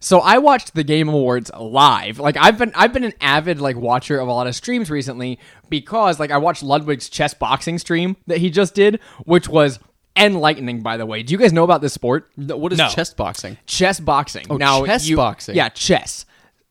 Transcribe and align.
So 0.00 0.20
I 0.20 0.38
watched 0.38 0.74
the 0.74 0.84
Game 0.84 1.08
Awards 1.08 1.50
live. 1.58 2.18
Like 2.18 2.36
I've 2.36 2.56
been 2.58 2.72
I've 2.74 2.92
been 2.92 3.04
an 3.04 3.14
avid 3.20 3.60
like 3.60 3.76
watcher 3.76 4.18
of 4.20 4.28
a 4.28 4.32
lot 4.32 4.46
of 4.46 4.54
streams 4.54 4.90
recently 4.90 5.38
because 5.68 6.20
like 6.20 6.30
I 6.30 6.38
watched 6.38 6.62
Ludwig's 6.62 7.08
chess 7.08 7.34
boxing 7.34 7.78
stream 7.78 8.16
that 8.26 8.38
he 8.38 8.50
just 8.50 8.74
did, 8.74 9.00
which 9.24 9.48
was 9.48 9.78
enlightening 10.16 10.82
by 10.82 10.96
the 10.96 11.06
way. 11.06 11.22
Do 11.22 11.32
you 11.32 11.38
guys 11.38 11.52
know 11.52 11.64
about 11.64 11.80
this 11.80 11.92
sport? 11.92 12.30
What 12.36 12.72
is 12.72 12.78
No. 12.78 12.88
chest 12.88 13.16
boxing? 13.16 13.56
Chess 13.66 14.00
boxing. 14.00 14.46
Oh, 14.50 14.56
now 14.56 14.84
chess 14.86 15.08
you- 15.08 15.16
boxing. 15.16 15.56
Yeah, 15.56 15.68
chess. 15.68 16.24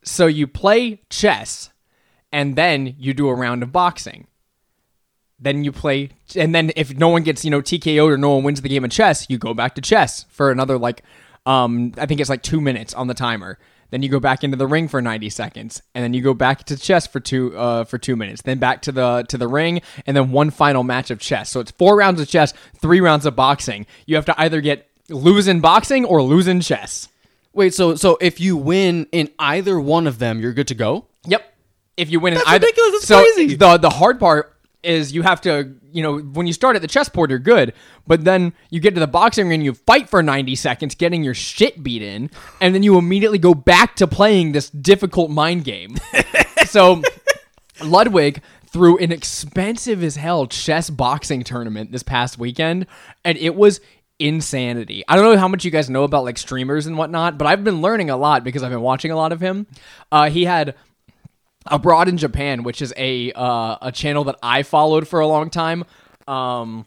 So 0.03 0.27
you 0.27 0.47
play 0.47 1.01
chess 1.09 1.69
and 2.31 2.55
then 2.55 2.95
you 2.97 3.13
do 3.13 3.27
a 3.29 3.33
round 3.35 3.61
of 3.63 3.71
boxing. 3.71 4.27
Then 5.39 5.63
you 5.63 5.71
play 5.71 6.09
and 6.35 6.55
then 6.55 6.71
if 6.75 6.95
no 6.97 7.09
one 7.09 7.23
gets, 7.23 7.45
you 7.45 7.51
know, 7.51 7.61
TKO'd 7.61 8.11
or 8.11 8.17
no 8.17 8.35
one 8.35 8.43
wins 8.43 8.61
the 8.61 8.69
game 8.69 8.83
of 8.83 8.89
chess, 8.91 9.27
you 9.29 9.37
go 9.37 9.53
back 9.53 9.75
to 9.75 9.81
chess 9.81 10.25
for 10.29 10.49
another 10.51 10.77
like 10.77 11.03
um 11.47 11.93
I 11.97 12.05
think 12.05 12.19
it's 12.21 12.29
like 12.29 12.43
2 12.43 12.61
minutes 12.61 12.93
on 12.93 13.07
the 13.07 13.13
timer. 13.13 13.57
Then 13.89 14.03
you 14.03 14.09
go 14.09 14.19
back 14.19 14.43
into 14.43 14.57
the 14.57 14.67
ring 14.67 14.89
for 14.89 15.01
90 15.01 15.29
seconds 15.29 15.81
and 15.95 16.03
then 16.03 16.13
you 16.13 16.21
go 16.21 16.33
back 16.33 16.65
to 16.65 16.75
chess 16.77 17.07
for 17.07 17.19
2 17.21 17.57
uh 17.57 17.83
for 17.85 17.97
2 17.97 18.15
minutes. 18.15 18.41
Then 18.43 18.59
back 18.59 18.81
to 18.83 18.91
the 18.91 19.25
to 19.29 19.37
the 19.37 19.47
ring 19.47 19.81
and 20.05 20.15
then 20.15 20.31
one 20.31 20.49
final 20.51 20.83
match 20.83 21.09
of 21.09 21.19
chess. 21.19 21.49
So 21.49 21.59
it's 21.61 21.71
4 21.71 21.95
rounds 21.97 22.19
of 22.21 22.27
chess, 22.27 22.53
3 22.79 22.99
rounds 22.99 23.25
of 23.25 23.35
boxing. 23.35 23.85
You 24.05 24.15
have 24.17 24.25
to 24.25 24.39
either 24.39 24.61
get 24.61 24.87
lose 25.09 25.47
in 25.47 25.61
boxing 25.61 26.03
or 26.05 26.21
lose 26.21 26.47
in 26.47 26.59
chess. 26.59 27.07
Wait, 27.53 27.73
so 27.73 27.95
so 27.95 28.17
if 28.19 28.39
you 28.41 28.57
win 28.57 29.07
in 29.11 29.29
either 29.39 29.79
one 29.79 30.05
of 30.05 30.19
them, 30.19 30.39
you're 30.41 30.53
good 30.53 30.67
to 30.67 30.75
go? 30.75 31.05
Yep. 31.25 31.41
If 31.95 32.11
you 32.11 32.19
win 32.19 32.33
in 32.33 32.39
That's 32.39 32.49
either, 32.49 32.65
ridiculous. 32.67 32.91
That's 32.91 33.07
so 33.07 33.23
crazy. 33.35 33.55
the 33.55 33.77
the 33.77 33.89
hard 33.89 34.19
part 34.19 34.53
is 34.83 35.11
you 35.11 35.23
have 35.23 35.41
to, 35.41 35.73
you 35.97 36.03
know, 36.03 36.19
when 36.19 36.45
you 36.45 36.53
start 36.53 36.75
at 36.75 36.83
the 36.83 36.87
chessboard, 36.87 37.31
you're 37.31 37.39
good, 37.39 37.73
but 38.05 38.23
then 38.23 38.53
you 38.69 38.79
get 38.79 38.93
to 38.93 38.99
the 38.99 39.07
boxing 39.07 39.47
ring, 39.47 39.55
and 39.55 39.65
you 39.65 39.73
fight 39.73 40.07
for 40.09 40.21
90 40.21 40.53
seconds, 40.53 40.93
getting 40.93 41.23
your 41.23 41.33
shit 41.33 41.81
beat 41.81 42.03
in, 42.03 42.29
and 42.61 42.75
then 42.75 42.83
you 42.83 42.99
immediately 42.99 43.39
go 43.39 43.55
back 43.55 43.95
to 43.95 44.05
playing 44.05 44.51
this 44.51 44.69
difficult 44.69 45.31
mind 45.31 45.63
game. 45.63 45.97
so 46.65 47.01
Ludwig 47.83 48.43
threw 48.67 48.99
an 48.99 49.11
expensive 49.11 50.03
as 50.03 50.17
hell 50.17 50.45
chess 50.45 50.91
boxing 50.91 51.43
tournament 51.43 51.91
this 51.91 52.03
past 52.03 52.37
weekend, 52.37 52.85
and 53.25 53.35
it 53.39 53.55
was 53.55 53.81
insanity. 54.19 55.03
I 55.07 55.15
don't 55.15 55.25
know 55.25 55.39
how 55.39 55.47
much 55.47 55.65
you 55.65 55.71
guys 55.71 55.89
know 55.89 56.03
about 56.03 56.25
like 56.25 56.37
streamers 56.37 56.85
and 56.85 56.95
whatnot, 56.95 57.39
but 57.39 57.47
I've 57.47 57.63
been 57.63 57.81
learning 57.81 58.11
a 58.11 58.17
lot 58.17 58.43
because 58.43 58.61
I've 58.61 58.69
been 58.69 58.81
watching 58.81 59.09
a 59.09 59.15
lot 59.15 59.31
of 59.31 59.41
him. 59.41 59.65
Uh, 60.11 60.29
he 60.29 60.45
had 60.45 60.75
abroad 61.71 62.07
in 62.07 62.17
Japan, 62.17 62.63
which 62.63 62.81
is 62.81 62.93
a 62.97 63.31
uh, 63.33 63.77
a 63.81 63.91
channel 63.91 64.23
that 64.25 64.37
I 64.41 64.63
followed 64.63 65.07
for 65.07 65.19
a 65.19 65.27
long 65.27 65.49
time. 65.49 65.83
Um, 66.27 66.85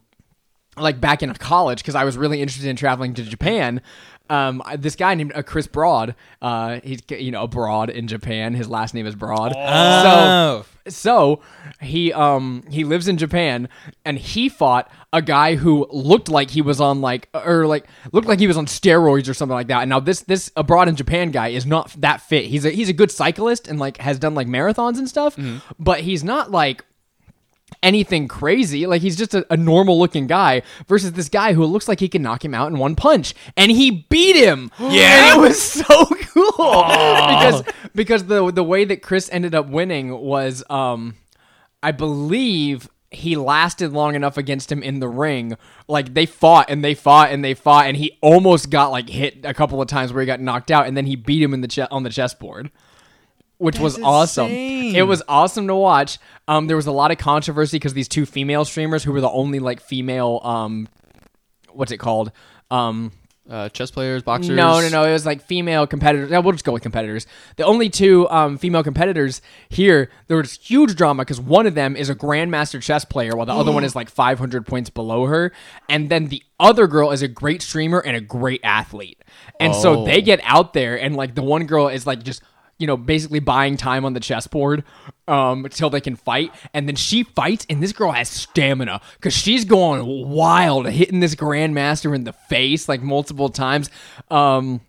like 0.77 1.01
back 1.01 1.23
in 1.23 1.33
college 1.35 1.79
because 1.79 1.95
I 1.95 2.05
was 2.05 2.17
really 2.17 2.41
interested 2.41 2.69
in 2.69 2.77
traveling 2.77 3.15
to 3.15 3.23
Japan. 3.23 3.83
Um, 4.31 4.63
this 4.79 4.95
guy 4.97 5.15
named 5.15 5.33
uh, 5.35 5.43
Chris 5.43 5.67
Broad, 5.67 6.15
uh, 6.41 6.81
he's 6.85 7.01
you 7.11 7.33
know 7.33 7.43
abroad 7.43 7.91
in 7.91 8.07
Japan. 8.07 8.55
His 8.55 8.69
last 8.69 8.95
name 8.95 9.07
is 9.07 9.15
Broad. 9.15 9.53
Oh. 9.57 10.65
So, 10.85 10.91
so 10.91 11.41
he 11.81 12.13
um 12.13 12.65
he 12.71 12.85
lives 12.85 13.09
in 13.09 13.19
Japan 13.19 13.69
and 14.05 14.17
he 14.19 14.49
fought 14.49 14.91
a 15.13 15.21
guy 15.21 15.57
who 15.57 15.87
looked 15.91 16.29
like 16.29 16.51
he 16.51 16.63
was 16.63 16.81
on 16.81 17.01
like 17.01 17.29
or 17.35 17.67
like 17.67 17.87
looked 18.13 18.29
like 18.29 18.39
he 18.39 18.47
was 18.47 18.57
on 18.57 18.67
steroids 18.67 19.29
or 19.29 19.35
something 19.35 19.55
like 19.55 19.67
that. 19.67 19.83
And 19.83 19.91
now 19.91 20.01
this 20.01 20.21
this 20.21 20.51
abroad 20.57 20.89
in 20.89 20.97
Japan 20.97 21.33
guy 21.33 21.49
is 21.49 21.67
not 21.67 21.91
that 22.01 22.21
fit. 22.21 22.47
He's 22.47 22.65
a 22.65 22.71
he's 22.71 22.89
a 22.89 22.93
good 22.95 23.11
cyclist 23.11 23.69
and 23.69 23.79
like 23.79 23.99
has 23.99 24.19
done 24.19 24.35
like 24.35 24.47
marathons 24.47 24.99
and 24.99 25.09
stuff, 25.09 25.37
but 25.79 26.01
he's 26.01 26.23
not 26.23 26.51
like 26.51 26.85
anything 27.83 28.29
crazy. 28.29 28.87
Like 28.87 29.03
he's 29.03 29.17
just 29.17 29.35
a, 29.35 29.47
a 29.51 29.57
normal 29.57 29.99
looking 29.99 30.27
guy 30.27 30.63
versus 30.87 31.13
this 31.13 31.29
guy 31.29 31.53
who 31.53 31.65
looks 31.65 31.89
like 31.89 32.01
he 32.01 32.09
can 32.09 32.23
knock 32.23 32.45
him 32.45 32.55
out 32.55 32.71
in 32.71 32.79
one 32.79 32.97
punch, 32.97 33.35
and 33.57 33.71
he 33.71 34.07
beat 34.09 34.37
him. 34.37 34.71
Yeah? 34.81 35.35
and 35.35 35.39
it 35.39 35.49
was 35.49 35.61
so 35.63 35.85
cool 36.07 36.53
because 36.57 37.63
because 37.95 38.25
the 38.27 38.51
the 38.51 38.65
way 38.65 38.85
that 38.85 39.03
Chris 39.03 39.29
ended 39.33 39.55
up 39.55 39.69
winning 39.69 40.17
was, 40.19 40.63
um, 40.71 41.17
I 41.83 41.93
believe. 41.93 42.89
He 43.13 43.35
lasted 43.35 43.93
long 43.93 44.15
enough 44.15 44.37
against 44.37 44.71
him 44.71 44.85
in 44.85 45.01
the 45.01 45.09
ring. 45.09 45.57
Like 45.89 46.15
they 46.15 46.27
fought 46.27 46.67
and 46.71 46.85
they 46.85 46.95
fought 46.95 47.33
and 47.33 47.45
they 47.45 47.55
fought, 47.55 47.87
and 47.87 47.97
he 47.97 48.17
almost 48.21 48.71
got 48.71 48.93
like 48.93 49.09
hit 49.09 49.45
a 49.45 49.53
couple 49.53 49.83
of 49.83 49.89
times 49.89 50.13
where 50.13 50.21
he 50.21 50.27
got 50.27 50.39
knocked 50.41 50.71
out, 50.71 50.87
and 50.87 50.97
then 50.97 51.07
he 51.07 51.17
beat 51.17 51.43
him 51.43 51.53
in 51.53 51.61
the 51.61 51.67
che- 51.67 51.89
on 51.91 52.05
the 52.05 52.11
chessboard 52.11 52.71
which 53.61 53.79
was 53.79 53.99
awesome. 54.03 54.47
insane. 54.47 54.97
It 54.97 55.03
was 55.07 55.23
awesome 55.29 55.67
to 55.69 55.75
watch. 55.77 56.19
Um, 56.49 56.67
there 56.67 56.77
was 56.77 56.87
a 56.87 56.93
lot 56.93 57.11
of 57.13 57.19
controversy 57.19 57.77
because 57.77 57.95
these 57.95 58.09
two 58.09 58.27
female 58.27 58.65
streamers 58.65 59.05
who 59.05 59.13
were 59.13 59.21
the 59.21 59.31
only 59.31 59.59
like 59.61 59.81
female 59.81 60.41
um, 60.43 60.89
what's 61.73 61.93
it 61.93 61.99
called? 61.99 62.33
Um, 62.71 63.13
Uh, 63.49 63.69
chess 63.69 63.91
players, 63.91 64.23
boxers. 64.23 64.55
no, 64.57 64.81
no, 64.81 64.89
no. 64.89 65.05
It 65.05 65.13
was 65.13 65.27
like 65.27 65.43
female 65.43 65.85
competitors. 65.87 66.31
Yeah, 66.31 66.39
we'll 66.39 66.53
just 66.53 66.65
go 66.65 66.71
with 66.73 66.83
competitors. 66.85 67.27
The 67.57 67.65
only 67.65 67.89
two 67.91 68.29
um, 68.31 68.59
female 68.59 68.85
competitors 68.85 69.43
here, 69.69 70.09
there 70.29 70.37
was 70.37 70.53
huge 70.55 70.95
drama 70.95 71.23
because 71.23 71.41
one 71.41 71.67
of 71.67 71.75
them 71.75 71.97
is 71.97 72.09
a 72.09 72.15
grandmaster 72.15 72.81
chess 72.81 73.05
player, 73.05 73.35
while 73.37 73.47
the 73.47 73.53
other 73.55 73.73
one 73.73 73.83
is 73.89 73.97
like 73.97 74.09
500 74.09 74.67
points 74.67 74.89
below 74.91 75.27
her. 75.27 75.51
And 75.89 76.11
then 76.11 76.27
the 76.29 76.43
other 76.61 76.87
girl 76.87 77.11
is 77.11 77.23
a 77.23 77.29
great 77.29 77.61
streamer 77.61 77.99
and 77.99 78.17
a 78.17 78.21
great 78.21 78.61
athlete. 78.63 79.19
And 79.59 79.75
so 79.75 80.01
Oh. 80.01 80.05
they 80.05 80.23
get 80.23 80.41
out 80.45 80.73
there, 80.73 80.95
and 81.01 81.17
like 81.17 81.35
the 81.35 81.43
one 81.43 81.67
girl 81.67 81.89
is 81.89 82.07
like 82.07 82.23
just 82.23 82.43
you 82.81 82.87
know 82.87 82.97
basically 82.97 83.39
buying 83.39 83.77
time 83.77 84.05
on 84.05 84.15
the 84.15 84.21
chessboard 84.21 84.83
um 85.29 85.67
till 85.71 85.91
they 85.91 86.01
can 86.01 86.17
fight 86.17 86.53
and 86.75 86.89
then 86.89 86.97
she 86.97 87.23
fights 87.23 87.67
and 87.69 87.83
this 87.83 87.93
girl 87.93 88.11
has 88.11 88.29
stamina 88.29 89.01
because 89.15 89.35
she's 89.35 89.65
going 89.65 90.05
wild 90.29 90.87
hitting 90.89 91.21
this 91.21 91.35
grandmaster 91.35 92.15
in 92.15 92.25
the 92.25 92.33
face 92.33 92.89
like 92.89 93.03
multiple 93.03 93.49
times 93.49 93.91
um 94.31 94.81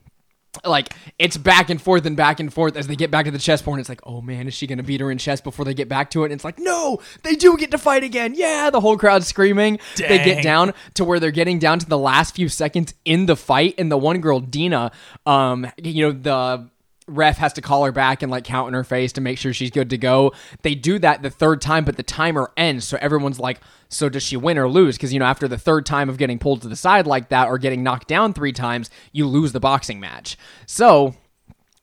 like 0.65 0.93
it's 1.17 1.37
back 1.37 1.69
and 1.69 1.81
forth 1.81 2.05
and 2.05 2.17
back 2.17 2.39
and 2.39 2.53
forth 2.53 2.75
as 2.75 2.87
they 2.87 2.95
get 2.95 3.09
back 3.09 3.25
to 3.25 3.31
the 3.31 3.39
chessboard. 3.39 3.75
And 3.75 3.79
it's 3.81 3.89
like, 3.89 4.01
oh 4.05 4.21
man, 4.21 4.47
is 4.47 4.53
she 4.53 4.67
gonna 4.67 4.83
beat 4.83 5.01
her 5.01 5.09
in 5.09 5.17
chess 5.17 5.41
before 5.41 5.65
they 5.65 5.73
get 5.73 5.87
back 5.87 6.11
to 6.11 6.23
it? 6.23 6.25
And 6.25 6.33
it's 6.33 6.43
like, 6.43 6.59
no, 6.59 6.99
they 7.23 7.35
do 7.35 7.57
get 7.57 7.71
to 7.71 7.77
fight 7.77 8.03
again. 8.03 8.33
Yeah, 8.35 8.69
the 8.69 8.81
whole 8.81 8.97
crowd's 8.97 9.27
screaming. 9.27 9.79
They 9.95 10.17
get 10.23 10.43
down 10.43 10.73
to 10.95 11.05
where 11.05 11.19
they're 11.19 11.31
getting 11.31 11.59
down 11.59 11.79
to 11.79 11.85
the 11.87 11.97
last 11.97 12.35
few 12.35 12.49
seconds 12.49 12.93
in 13.05 13.25
the 13.25 13.35
fight, 13.35 13.75
and 13.77 13.91
the 13.91 13.97
one 13.97 14.19
girl, 14.19 14.39
Dina, 14.39 14.91
um, 15.25 15.67
you 15.77 16.05
know 16.07 16.11
the 16.11 16.69
ref 17.11 17.37
has 17.37 17.53
to 17.53 17.61
call 17.61 17.85
her 17.85 17.91
back 17.91 18.21
and 18.21 18.31
like 18.31 18.43
count 18.43 18.67
in 18.69 18.73
her 18.73 18.83
face 18.83 19.11
to 19.13 19.21
make 19.21 19.37
sure 19.37 19.53
she's 19.53 19.71
good 19.71 19.89
to 19.89 19.97
go. 19.97 20.33
They 20.61 20.75
do 20.75 20.99
that 20.99 21.21
the 21.21 21.29
third 21.29 21.61
time, 21.61 21.85
but 21.85 21.97
the 21.97 22.03
timer 22.03 22.51
ends, 22.57 22.87
so 22.87 22.97
everyone's 23.01 23.39
like, 23.39 23.59
so 23.89 24.09
does 24.09 24.23
she 24.23 24.37
win 24.37 24.57
or 24.57 24.69
lose? 24.69 24.97
Because 24.97 25.13
you 25.13 25.19
know, 25.19 25.25
after 25.25 25.47
the 25.47 25.57
third 25.57 25.85
time 25.85 26.09
of 26.09 26.17
getting 26.17 26.39
pulled 26.39 26.61
to 26.61 26.67
the 26.67 26.75
side 26.75 27.05
like 27.05 27.29
that 27.29 27.47
or 27.47 27.57
getting 27.57 27.83
knocked 27.83 28.07
down 28.07 28.33
three 28.33 28.53
times, 28.53 28.89
you 29.11 29.27
lose 29.27 29.51
the 29.51 29.59
boxing 29.59 29.99
match. 29.99 30.37
So 30.65 31.15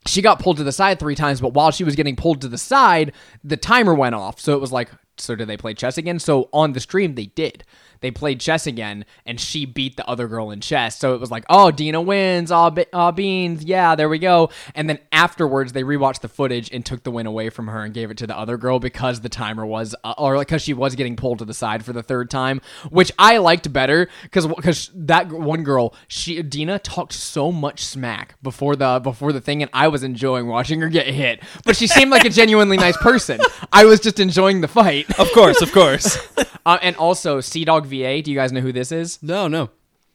she 0.07 0.23
got 0.23 0.41
pulled 0.41 0.57
to 0.57 0.65
the 0.65 0.73
side 0.73 0.99
three 0.99 1.15
times, 1.15 1.41
but 1.41 1.55
while 1.55 1.71
she 1.71 1.85
was 1.85 1.95
getting 1.95 2.17
pulled 2.17 2.41
to 2.41 2.49
the 2.49 2.59
side, 2.59 3.13
the 3.45 3.57
timer 3.57 3.95
went 3.95 4.15
off. 4.15 4.41
So 4.41 4.55
it 4.55 4.61
was 4.61 4.73
like, 4.73 4.91
so 5.19 5.35
did 5.35 5.49
they 5.49 5.57
play 5.57 5.75
chess 5.75 5.99
again? 5.99 6.19
So 6.19 6.49
on 6.53 6.73
the 6.73 6.81
stream, 6.81 7.15
they 7.15 7.27
did. 7.27 7.65
They 8.01 8.11
played 8.11 8.41
chess 8.41 8.67
again, 8.67 9.05
and 9.27 9.41
she 9.41 9.65
beat 9.67 9.97
the 9.97 10.09
other 10.09 10.29
girl 10.29 10.51
in 10.51 10.61
chess. 10.61 10.99
So 10.99 11.15
it 11.15 11.21
was 11.21 11.31
like, 11.31 11.45
oh, 11.49 11.71
Dina 11.71 12.01
wins, 12.01 12.51
aw, 12.51 12.71
be- 12.71 12.87
aw 12.93 13.11
beans, 13.11 13.65
yeah, 13.65 13.95
there 13.95 14.09
we 14.09 14.19
go. 14.19 14.51
And 14.75 14.89
then 14.89 14.99
afterwards, 15.13 15.73
they 15.73 15.83
rewatched 15.83 16.21
the 16.21 16.29
footage 16.29 16.71
and 16.73 16.85
took 16.85 17.03
the 17.03 17.11
win 17.11 17.27
away 17.27 17.51
from 17.51 17.69
her 17.69 17.85
and 17.85 17.95
gave 17.95 18.11
it 18.11 18.17
to 18.19 18.27
the 18.27 18.37
other 18.37 18.57
girl 18.57 18.79
because 18.79 19.21
the 19.21 19.29
timer 19.29 19.67
was, 19.67 19.95
uh, 20.05 20.15
or 20.19 20.39
because 20.39 20.63
she 20.63 20.75
was 20.75 20.95
getting 20.95 21.17
pulled 21.17 21.39
to 21.39 21.45
the 21.45 21.55
side 21.55 21.85
for 21.85 21.93
the 21.93 22.03
third 22.03 22.31
time, 22.31 22.61
which 22.91 23.13
I 23.19 23.39
liked 23.39 23.73
better 23.73 24.09
because 24.23 24.47
because 24.47 24.91
that 24.95 25.31
one 25.33 25.63
girl, 25.63 25.95
she 26.07 26.43
Dina 26.43 26.79
talked 26.79 27.13
so 27.13 27.51
much 27.53 27.85
smack 27.85 28.41
before 28.43 28.77
the 28.77 29.01
before 29.03 29.33
the 29.33 29.41
thing, 29.41 29.63
and 29.63 29.71
I 29.73 29.89
was 29.89 30.03
enjoying 30.03 30.47
watching 30.47 30.81
her 30.81 30.89
get 30.89 31.07
hit. 31.07 31.43
But 31.65 31.77
she 31.77 31.87
seemed 31.87 32.11
like 32.11 32.25
a 32.25 32.31
genuinely 32.31 32.77
nice 32.77 32.97
person. 32.97 33.41
I 33.73 33.85
was 33.85 34.01
just 34.01 34.21
enjoying 34.21 34.61
the 34.61 34.69
fight. 34.69 35.07
Of 35.19 35.31
course, 35.33 35.61
of 35.63 35.73
course. 35.73 36.19
Uh, 36.67 36.77
and 36.83 36.97
also, 36.97 37.39
CDawg 37.39 37.87
VA. 37.89 38.23
Do 38.23 38.31
you 38.31 38.37
guys 38.37 38.53
know 38.53 38.61
who 38.61 38.73
this 38.73 38.93
is? 38.93 39.23
No, 39.23 39.49
no. 39.49 39.71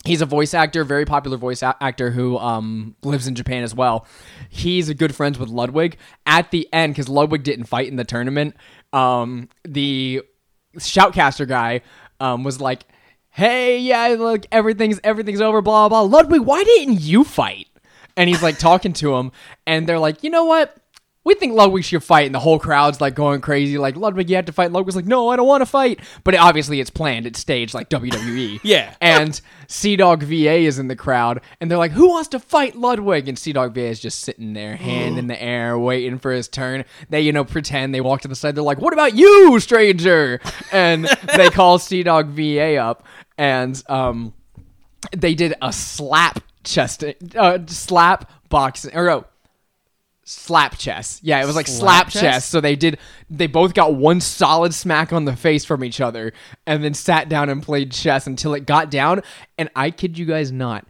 He's 0.06 0.22
a 0.22 0.25
voice 0.25 0.53
actor, 0.53 0.84
very 0.84 1.06
popular 1.06 1.38
voice 1.38 1.61
a- 1.61 1.78
actor 1.81 2.11
who 2.11 2.38
um, 2.38 2.95
lives 3.03 3.25
in 3.28 3.35
Japan 3.35 3.63
as 3.63 3.73
well. 3.73 4.06
He's 4.50 4.89
a 4.89 4.94
good 4.94 5.15
friends 5.15 5.39
with 5.39 5.48
Ludwig. 5.50 5.98
At 6.25 6.51
the 6.51 6.68
end, 6.74 6.94
because 6.94 7.07
Ludwig 7.07 7.44
didn't 7.44 7.65
fight 7.65 7.88
in 7.88 7.95
the 7.95 8.03
tournament, 8.03 8.56
um, 8.92 9.48
the 9.63 10.21
shoutcaster 10.77 11.48
guy 11.48 11.81
um, 12.19 12.44
was 12.44 12.59
like, 12.59 12.83
"Hey, 13.30 13.80
yeah, 13.80 14.07
look, 14.19 14.45
everything's 14.51 15.00
everything's 15.06 15.39
over, 15.42 15.62
blah." 15.62 15.88
blah. 15.88 16.01
Ludwig, 16.01 16.42
why 16.42 16.63
didn't 16.63 17.00
you 17.00 17.24
fight? 17.24 17.68
And 18.18 18.30
he's 18.30 18.44
like 18.44 18.59
talking 18.59 18.92
to 18.94 19.15
him, 19.15 19.31
and 19.65 19.88
they're 19.88 20.00
like, 20.00 20.21
"You 20.24 20.30
know 20.31 20.44
what?" 20.44 20.75
We 21.25 21.36
think 21.36 21.54
Ludwig 21.54 21.86
should 21.86 22.04
fight, 22.04 22.25
and 22.25 22.36
the 22.36 22.40
whole 22.40 22.60
crowd's 22.60 23.00
like 23.00 23.16
going 23.16 23.40
crazy, 23.40 23.78
like 23.78 23.96
Ludwig, 23.96 24.30
you 24.30 24.36
have 24.36 24.46
to 24.46 24.52
fight. 24.52 24.72
Ludwig's 24.72 24.96
like, 24.96 25.06
no, 25.06 25.30
I 25.30 25.38
don't 25.38 25.48
want 25.48 25.62
to 25.62 25.66
fight, 25.66 26.02
but 26.24 26.36
obviously 26.36 26.81
it's 26.81 26.90
planned, 26.90 27.25
it's 27.25 27.40
staged 27.40 27.74
like 27.74 27.90
WWE. 27.90 28.60
Yeah. 28.64 28.96
And 29.02 29.40
CDawgVA 29.68 30.64
is 30.64 30.80
in 30.80 30.88
the 30.88 30.96
crowd, 30.96 31.42
and 31.60 31.70
they're 31.70 31.78
like, 31.78 31.92
who 31.92 32.10
wants 32.10 32.30
to 32.30 32.40
fight 32.40 32.75
Ludwig? 32.75 33.28
And 33.28 33.38
CDawgVA 33.38 33.90
is 33.90 34.00
just 34.00 34.20
sitting 34.22 34.54
there, 34.54 34.75
hand 34.75 35.18
in 35.18 35.28
the 35.28 35.42
air, 35.42 35.78
waiting 35.78 36.18
for 36.20 36.31
his 36.31 36.48
turn. 36.48 36.86
They, 37.10 37.22
you 37.22 37.31
know, 37.31 37.44
pretend 37.46 37.94
they 37.94 38.02
walk 38.02 38.22
to 38.22 38.28
the 38.28 38.36
side. 38.36 38.56
They're 38.56 38.64
like, 38.64 38.80
what 38.80 38.94
about 38.94 39.16
you, 39.16 39.60
stranger? 39.60 40.40
And 40.72 41.06
they 41.36 41.50
call 41.50 41.78
CDawgVA 41.78 42.80
up, 42.80 43.06
and 43.38 43.81
um, 43.88 44.34
they 45.16 45.36
did 45.36 45.54
a 45.62 45.72
slap 45.72 46.44
chest, 46.64 47.04
uh, 47.36 47.60
slap 47.68 48.31
boxing, 48.50 48.96
or 48.96 49.06
no, 49.06 49.25
slap 50.24 50.78
chess. 50.78 51.20
Yeah, 51.24 51.42
it 51.42 51.46
was 51.46 51.56
like 51.56 51.68
Slap 51.68 51.80
slap, 51.80 52.10
chess? 52.10 52.22
chess. 52.22 52.46
So 52.46 52.62
they 52.62 52.75
did. 52.75 52.98
They 53.30 53.48
both 53.48 53.74
got 53.74 53.96
one 53.96 54.22
solid 54.22 54.74
smack 54.74 55.12
on 55.14 55.25
the 55.25 55.36
face 55.36 55.66
from 55.66 55.84
each 55.84 56.02
other, 56.02 56.34
and 56.66 56.84
then 56.84 56.94
sat 56.94 57.30
down 57.30 57.50
and 57.50 57.62
played 57.62 57.92
chess 57.92 58.28
until 58.28 58.54
it 58.54 58.66
got 58.66 58.90
down. 58.90 59.22
And 59.58 59.70
I 59.75 59.92
kid 59.92 60.18
you 60.18 60.25
guys 60.25 60.52
not, 60.52 60.86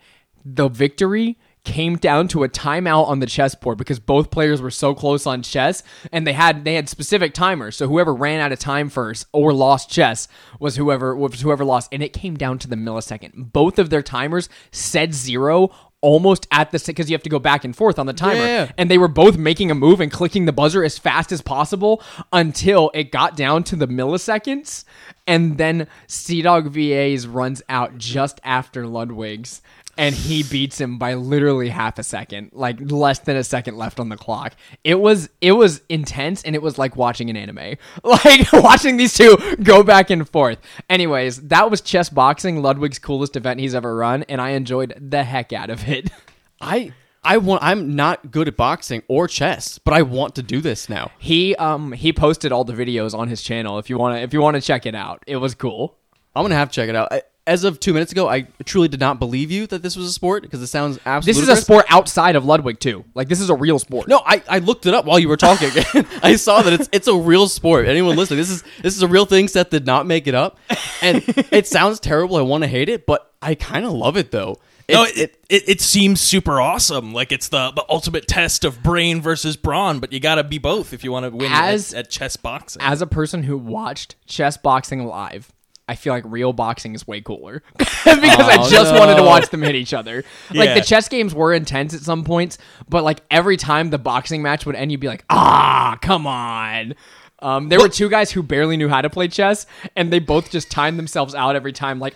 the 0.46 0.68
victory 0.68 1.38
came 1.64 1.96
down 1.96 2.28
to 2.28 2.44
a 2.44 2.50
timeout 2.50 3.08
on 3.08 3.20
the 3.20 3.26
chessboard 3.26 3.78
because 3.78 3.98
both 3.98 4.30
players 4.30 4.62
were 4.62 4.70
so 4.70 4.94
close 4.94 5.26
on 5.26 5.42
chess 5.42 5.82
and 6.12 6.28
they 6.28 6.34
had 6.34 6.66
they 6.66 6.74
had 6.74 6.90
specific 6.90 7.34
timers 7.34 7.78
so 7.78 7.88
whoever 7.88 8.14
ran 8.14 8.42
out 8.42 8.52
of 8.52 8.60
time 8.60 8.90
first 8.90 9.26
or 9.32 9.54
lost 9.54 9.90
chess 9.90 10.28
was 10.60 10.76
whoever 10.76 11.16
was 11.16 11.40
whoever 11.40 11.64
lost 11.64 11.88
and 11.94 12.04
it 12.04 12.12
came 12.12 12.36
down 12.36 12.60
to 12.60 12.68
the 12.68 12.76
millisecond 12.76 13.54
both 13.54 13.80
of 13.80 13.90
their 13.90 14.02
timers 14.02 14.50
said 14.72 15.14
zero 15.14 15.70
almost 16.04 16.46
at 16.52 16.70
the 16.72 16.84
because 16.86 17.10
you 17.10 17.16
have 17.16 17.24
to 17.24 17.30
go 17.30 17.40
back 17.40 17.64
and 17.64 17.76
forth 17.76 17.98
on 17.98 18.06
the 18.06 18.14
timer. 18.14 18.46
Yeah. 18.46 18.72
and 18.78 18.92
they 18.92 18.98
were 18.98 19.08
both 19.08 19.38
making 19.38 19.72
a 19.72 19.76
move 19.76 20.02
and 20.02 20.12
clicking 20.12 20.46
the 20.46 20.52
buzzer 20.52 20.84
as 20.84 21.00
fast 21.00 21.32
as 21.32 21.42
possible 21.42 22.04
until 22.32 22.92
it 22.94 23.12
got 23.12 23.36
down 23.38 23.64
to 23.64 23.76
the 23.76 23.88
milliseconds. 23.88 24.84
And 25.26 25.58
then 25.58 25.88
CDawgVA's 26.10 27.26
runs 27.26 27.64
out 27.70 27.98
just 27.98 28.42
after 28.44 28.86
Ludwig's 28.86 29.62
and 29.98 30.16
he 30.16 30.44
beats 30.44 30.80
him 30.80 30.98
by 30.98 31.13
literally 31.13 31.69
half 31.69 32.00
a 32.00 32.04
second 32.04 32.50
like 32.54 32.78
less 32.80 33.19
than 33.19 33.36
a 33.36 33.44
second 33.44 33.78
left 33.78 34.00
on 34.00 34.10
the 34.10 34.18
clock 34.18 34.56
it 34.84 35.00
was 35.00 35.30
it 35.42 35.51
was 35.51 35.81
intense 35.90 36.44
and 36.44 36.56
it 36.56 36.62
was 36.62 36.78
like 36.78 36.95
watching 36.95 37.30
an 37.30 37.38
anime 37.38 37.75
like 38.04 38.51
watching 38.54 38.98
these 38.98 39.13
two 39.13 39.38
go 39.63 39.84
back 39.84 40.10
and 40.10 40.28
forth 40.30 40.60
anyways 40.90 41.42
that 41.42 41.69
was 41.69 41.81
chess 41.81 42.10
boxing 42.10 42.62
ludwig's 42.62 43.00
coolest 43.00 43.36
event 43.36 43.60
he's 43.60 43.75
ever 43.75 43.95
run 43.95 44.24
and 44.24 44.42
i 44.42 44.50
enjoyed 44.50 44.94
the 45.00 45.24
heck 45.24 45.54
out 45.54 45.69
of 45.69 45.88
it 45.88 46.10
I 46.63 46.94
I 47.24 47.38
want. 47.38 47.63
I'm 47.63 47.96
not 47.96 48.31
good 48.31 48.48
at 48.48 48.57
boxing 48.57 49.04
or 49.07 49.28
chess, 49.28 49.80
but 49.80 49.94
I 49.94 50.01
want 50.01 50.36
to 50.36 50.44
do 50.44 50.60
this 50.60 50.89
now. 50.89 51.12
He 51.19 51.56
um 51.56 51.92
he 51.94 52.12
posted 52.12 52.51
all 52.51 52.63
the 52.63 52.74
videos 52.74 53.18
on 53.18 53.28
his 53.28 53.42
channel 53.42 53.80
if 53.80 53.89
you 53.89 53.98
want 53.98 54.18
to 54.18 54.22
if 54.22 54.34
you 54.34 54.42
want 54.42 54.56
to 54.56 54.62
check 54.62 54.86
it 54.86 54.96
out. 54.96 55.24
It 55.28 55.38
was 55.38 55.56
cool. 55.56 55.98
I'm 56.36 56.44
gonna 56.44 56.56
have 56.56 56.69
to 56.69 56.75
check 56.75 56.89
it 56.89 56.96
out. 56.96 57.12
I, 57.12 57.22
as 57.45 57.63
of 57.63 57.80
two 57.80 57.94
minutes 57.94 58.12
ago, 58.12 58.30
I 58.30 58.48
truly 58.63 58.88
did 58.88 59.00
not 59.00 59.19
believe 59.19 59.51
you 59.51 59.68
that 59.68 59.84
this 59.84 59.95
was 59.95 60.07
a 60.07 60.13
sport 60.13 60.44
because 60.44 60.62
it 60.62 60.68
sounds 60.68 60.98
absolutely. 61.06 61.42
This 61.42 61.50
is 61.50 61.60
a 61.60 61.62
sport 61.62 61.86
outside 61.90 62.36
of 62.36 62.45
Ludwig 62.45 62.80
too. 62.80 63.04
Like 63.16 63.28
this 63.28 63.42
is 63.42 63.50
a 63.50 63.56
real 63.56 63.80
sport. 63.80 64.07
No, 64.07 64.22
I, 64.25 64.42
I 64.48 64.60
looked 64.60 64.86
it 64.86 64.94
up 64.94 65.06
while 65.06 65.19
you 65.19 65.28
were 65.28 65.38
talking. 65.38 65.69
I 66.24 66.36
saw 66.38 66.62
that 66.62 66.74
it's 66.74 66.90
it's 66.92 67.07
a 67.07 67.16
real 67.16 67.48
sport. 67.48 67.88
Anyone 67.88 68.16
listening, 68.16 68.38
this 68.38 68.50
is 68.50 68.63
this 68.81 68.95
is 68.95 69.01
a 69.01 69.07
real 69.07 69.25
thing. 69.25 69.48
Seth 69.48 69.69
did 69.69 69.86
not 69.86 70.06
make 70.06 70.28
it 70.28 70.36
up, 70.36 70.57
and 71.01 71.24
it 71.51 71.68
sounds 71.68 72.00
terrible. 72.00 72.38
I 72.38 72.42
want 72.42 72.63
to 72.63 72.68
hate 72.68 72.90
it, 72.90 73.06
but 73.06 73.34
I 73.42 73.56
kind 73.56 73.86
of 73.86 73.92
love 73.92 74.16
it 74.16 74.31
though. 74.31 74.57
It, 74.88 74.94
no, 74.94 75.04
it, 75.04 75.42
it, 75.50 75.69
it 75.69 75.81
seems 75.81 76.19
super 76.19 76.60
awesome. 76.60 77.13
Like 77.13 77.31
it's 77.31 77.48
the, 77.48 77.72
the 77.72 77.86
ultimate 77.89 78.28
test 78.28 78.66
of 78.66 78.84
brain 78.84 79.22
versus 79.22 79.56
brawn, 79.56 80.00
but 80.00 80.12
you 80.12 80.19
got 80.19 80.36
to 80.36 80.44
be 80.44 80.57
both 80.57 80.92
if 80.92 81.06
you 81.06 81.12
want 81.12 81.25
to 81.25 81.30
win 81.30 81.51
As- 81.51 81.94
at, 81.94 82.06
at 82.06 82.10
chess 82.10 82.36
boxing. 82.36 82.81
As 82.81 83.01
a 83.01 83.07
person 83.07 83.44
who 83.44 83.57
watched 83.57 84.16
chess 84.25 84.57
boxing 84.57 85.06
live, 85.06 85.53
I 85.88 85.96
feel 85.96 86.14
like 86.14 86.24
real 86.26 86.54
boxing 86.54 86.96
is 86.96 87.06
way 87.06 87.20
cooler 87.20 87.62
because 87.78 88.06
I 88.06 88.58
Oh, 88.60 88.70
just 88.70 88.94
wanted 88.94 89.16
to 89.16 89.24
watch 89.24 89.50
them 89.50 89.62
hit 89.62 89.76
each 89.76 89.94
other. 89.94 90.24
Like 90.54 90.70
the 90.76 90.82
chess 90.82 91.10
games 91.10 91.36
were 91.36 91.54
intense 91.54 91.94
at 91.94 92.00
some 92.02 92.24
points, 92.24 92.58
but 92.88 93.04
like 93.04 93.20
every 93.30 93.58
time 93.58 93.90
the 93.90 93.98
boxing 93.98 94.42
match 94.42 94.66
would 94.66 94.76
end, 94.76 94.92
you'd 94.92 95.02
be 95.02 95.08
like, 95.08 95.26
ah, 95.30 95.98
come 96.02 96.26
on. 96.26 96.96
Um, 97.40 97.68
there 97.68 97.80
were 97.82 97.90
two 97.90 98.10
guys 98.10 98.32
who 98.32 98.42
barely 98.42 98.78
knew 98.78 98.88
how 98.88 99.02
to 99.02 99.10
play 99.10 99.28
chess, 99.28 99.66
and 99.98 100.12
they 100.14 100.20
both 100.20 100.50
just 100.50 100.72
timed 100.72 100.98
themselves 100.98 101.36
out 101.36 101.58
every 101.58 101.74
time. 101.74 102.00
Like 102.00 102.16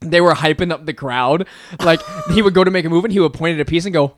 they 0.00 0.20
were 0.20 0.34
hyping 0.34 0.72
up 0.72 0.84
the 0.84 0.92
crowd. 0.92 1.46
Like 1.78 2.00
he 2.32 2.42
would 2.42 2.54
go 2.54 2.64
to 2.64 2.70
make 2.72 2.84
a 2.84 2.90
move, 2.90 3.04
and 3.04 3.12
he 3.12 3.20
would 3.20 3.32
point 3.34 3.54
at 3.54 3.60
a 3.60 3.64
piece 3.64 3.84
and 3.84 3.94
go. 3.94 4.16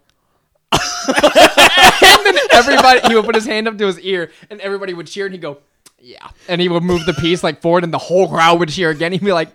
and 0.73 2.25
then 2.25 2.37
everybody, 2.53 3.01
he 3.09 3.15
would 3.15 3.25
put 3.25 3.35
his 3.35 3.47
hand 3.47 3.69
up 3.69 3.77
to 3.79 3.87
his 3.87 4.01
ear, 4.01 4.31
and 4.51 4.61
everybody 4.61 4.95
would 4.95 5.07
cheer, 5.07 5.27
and 5.27 5.35
he'd 5.35 5.43
go, 5.43 5.59
"Yeah," 6.01 6.29
and 6.49 6.61
he 6.61 6.69
would 6.69 6.83
move 6.83 7.05
the 7.07 7.15
piece 7.15 7.43
like 7.43 7.61
forward, 7.61 7.85
and 7.85 7.93
the 7.93 7.99
whole 7.99 8.29
crowd 8.29 8.59
would 8.61 8.69
cheer 8.69 8.91
again. 8.91 9.13
He'd 9.19 9.25
be 9.25 9.33
like, 9.33 9.51